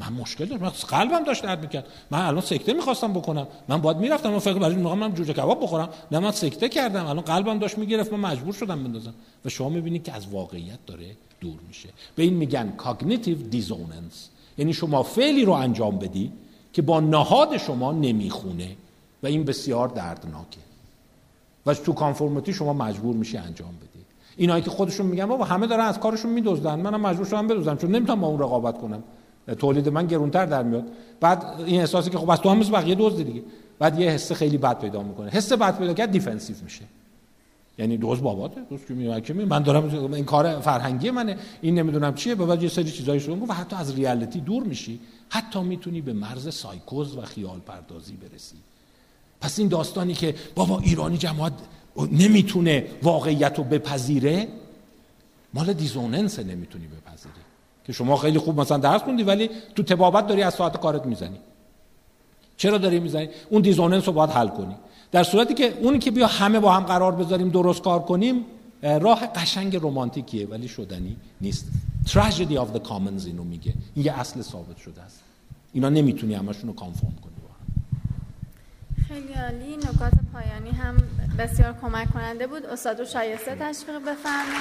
من 0.00 0.12
مشکل 0.12 0.44
دارم. 0.44 0.62
من 0.62 0.68
قلبم 0.68 1.24
داشت 1.24 1.42
درد 1.42 1.62
می‌کرد. 1.62 1.86
من 2.10 2.18
الان 2.18 2.40
سکته 2.40 2.72
می‌خواستم 2.72 3.12
بکنم. 3.12 3.46
من 3.68 3.80
باید 3.80 3.96
می‌رفتم. 3.96 4.30
من 4.30 4.38
فکر 4.38 4.58
برای 4.58 4.76
من 4.76 5.14
جوجه 5.14 5.32
کباب 5.32 5.62
بخورم. 5.62 5.88
نه 6.12 6.18
من 6.18 6.30
سکته 6.30 6.68
کردم. 6.68 7.06
الان 7.06 7.24
قلبم 7.24 7.58
داشت 7.58 7.78
می‌گرفت. 7.78 8.12
من 8.12 8.20
مجبور 8.20 8.54
شدم 8.54 8.84
بندازم. 8.84 9.14
و 9.44 9.48
شما 9.48 9.68
می‌بینید 9.68 10.04
که 10.04 10.12
از 10.12 10.26
واقعیت 10.26 10.78
داره 10.86 11.06
دور 11.40 11.58
میشه. 11.68 11.88
به 12.16 12.22
این 12.22 12.34
میگن 12.34 12.72
cognitive 12.78 13.54
dissonance. 13.54 14.18
یعنی 14.58 14.72
شما 14.72 15.02
فعلی 15.02 15.44
رو 15.44 15.52
انجام 15.52 15.98
بدی 15.98 16.32
که 16.72 16.82
با 16.82 17.00
نهاد 17.00 17.56
شما 17.56 17.92
نمی‌خونه 17.92 18.76
و 19.22 19.26
این 19.26 19.44
بسیار 19.44 19.88
دردناکه. 19.88 20.60
و 21.66 21.74
تو 21.74 21.92
conformity 21.92 22.52
شما 22.52 22.72
مجبور 22.72 23.16
میشی 23.16 23.36
انجام 23.36 23.74
بدی. 23.76 24.04
اینایی 24.36 24.62
که 24.62 24.70
خودشون 24.70 25.06
میگن 25.06 25.26
بابا 25.26 25.44
همه 25.44 25.66
دارن 25.66 25.84
از 25.84 26.00
کارشون 26.00 26.32
میدزدن. 26.32 26.80
منم 26.80 27.00
مجبور 27.00 27.26
شدم 27.26 27.46
بدزدم 27.46 27.76
چون 27.76 27.90
نمی‌تونم 27.90 28.20
با 28.20 28.26
اون 28.26 28.38
رقابت 28.38 28.78
کنم. 28.78 29.02
تولید 29.58 29.88
من 29.88 30.06
گرونتر 30.06 30.46
در 30.46 30.62
میاد. 30.62 30.84
بعد 31.20 31.54
این 31.66 31.80
احساسی 31.80 32.10
که 32.10 32.18
خب 32.18 32.32
بس 32.32 32.38
تو 32.38 32.50
هم 32.50 32.60
بقیه 32.60 32.94
دزد 32.94 33.22
دیگه. 33.22 33.42
بعد 33.78 34.00
یه 34.00 34.10
حس 34.10 34.32
خیلی 34.32 34.58
بد 34.58 34.80
پیدا 34.80 35.02
می‌کنه. 35.02 35.30
حس 35.30 35.52
بد 35.52 35.78
پیدا 35.78 35.92
کرد 35.92 36.10
defensive 36.10 36.56
میشه. 36.64 36.84
یعنی 37.78 37.96
دزد 37.96 38.20
باباته. 38.20 38.60
دزد 38.70 38.80
که 38.88 38.94
میگه 38.94 39.20
که 39.20 39.34
من 39.34 39.62
دارم 39.62 40.12
این 40.14 40.24
کار 40.24 40.60
فرهنگی 40.60 41.10
منه. 41.10 41.36
این 41.62 41.78
نمی‌دونم 41.78 42.14
چیه. 42.14 42.34
بعد 42.34 42.62
یه 42.62 42.68
سری 42.68 42.90
چیزایی 42.90 43.20
شروع 43.20 43.46
و 43.48 43.52
حتی 43.52 43.76
از 43.76 43.94
reality 43.94 44.40
دور 44.40 44.62
میشی. 44.62 45.00
حتی 45.28 45.62
می‌تونی 45.62 46.00
به 46.00 46.12
مرز 46.12 46.54
سایکوز 46.54 47.16
و 47.16 47.22
خیال 47.22 47.58
پردازی 47.58 48.12
برسی. 48.12 48.56
پس 49.40 49.58
این 49.58 49.68
داستانی 49.68 50.14
که 50.14 50.34
بابا 50.54 50.78
ایرانی 50.78 51.18
جماعت 51.18 51.52
نمی‌تونه 52.12 52.86
واقعیت 53.02 53.58
رو 53.58 53.64
بپذیره 53.64 54.48
مال 55.54 55.72
دیزوننس 55.72 56.38
نمی‌تونی 56.38 56.86
بپذیری. 56.86 57.39
که 57.84 57.92
شما 57.92 58.16
خیلی 58.16 58.38
خوب 58.38 58.60
مثلا 58.60 58.76
درس 58.76 59.02
خوندی 59.02 59.22
ولی 59.22 59.50
تو 59.74 59.82
تبابت 59.82 60.26
داری 60.26 60.42
از 60.42 60.54
ساعت 60.54 60.80
کارت 60.80 61.06
می‌زنی. 61.06 61.40
چرا 62.56 62.78
داری 62.78 63.00
می‌زنی؟ 63.00 63.28
اون 63.50 63.62
دیزوننس 63.62 64.06
رو 64.06 64.12
باید 64.12 64.30
حل 64.30 64.48
کنی. 64.48 64.76
در 65.12 65.22
صورتی 65.22 65.54
که 65.54 65.78
اونی 65.80 65.98
که 65.98 66.10
بیا 66.10 66.26
همه 66.26 66.60
با 66.60 66.72
هم 66.72 66.82
قرار 66.82 67.14
بذاریم 67.14 67.48
درست 67.48 67.82
کار 67.82 68.02
کنیم 68.02 68.44
راه 68.82 69.26
قشنگ 69.26 69.76
رمانتیکیه 69.76 70.46
ولی 70.46 70.68
شدنی 70.68 71.16
نیست. 71.40 71.66
Tragedy 72.06 72.56
of 72.56 72.76
the 72.76 72.88
commons 72.88 73.26
اینو 73.26 73.44
میگه. 73.44 73.74
این 73.94 74.04
یه 74.06 74.20
اصل 74.20 74.42
ثابت 74.42 74.76
شده 74.76 75.02
است. 75.02 75.20
اینا 75.72 75.88
نمی‌تونی 75.88 76.34
همشون 76.34 76.68
رو 76.68 76.74
کانفورم 76.74 77.14
کنی 77.24 77.30
خیلی 79.08 79.32
عالی. 79.32 79.76
نکات 79.76 80.12
پایانی 80.32 80.70
هم 80.70 80.96
بسیار 81.38 81.74
کمک 81.82 82.12
کننده 82.12 82.46
بود. 82.46 82.66
استاد 82.66 83.00
و 83.00 83.04
شایسته 83.04 83.56
تشویق 83.60 83.98
بفرمایید. 83.98 84.60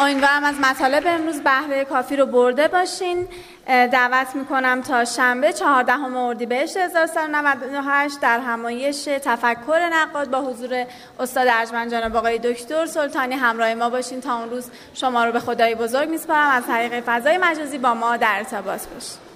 امیدوارم 0.00 0.44
از 0.44 0.54
مطالب 0.60 1.02
امروز 1.06 1.40
بهره 1.40 1.84
کافی 1.84 2.16
رو 2.16 2.26
برده 2.26 2.68
باشین. 2.68 3.28
دعوت 3.66 4.34
می‌کنم 4.34 4.82
تا 4.82 5.04
شنبه 5.04 5.52
14 5.52 6.16
اردیبهشت 6.16 6.76
1398 6.76 8.20
در 8.20 8.40
همایش 8.40 9.04
تفکر 9.04 9.88
نقاد 9.92 10.30
با 10.30 10.40
حضور 10.40 10.84
استاد 11.20 11.48
ارجمند 11.50 11.90
جناب 11.90 12.16
آقای 12.16 12.38
دکتر 12.38 12.86
سلطانی 12.86 13.34
همراه 13.34 13.74
ما 13.74 13.90
باشین 13.90 14.20
تا 14.20 14.38
اون 14.38 14.50
روز 14.50 14.70
شما 14.94 15.24
رو 15.24 15.32
به 15.32 15.40
خدای 15.40 15.74
بزرگ 15.74 16.08
میسپارم. 16.08 16.50
از 16.50 16.66
طریق 16.66 17.02
فضای 17.06 17.38
مجازی 17.38 17.78
با 17.78 17.94
ما 17.94 18.16
در 18.16 18.34
ارتباط 18.36 18.86
باشین. 18.86 19.31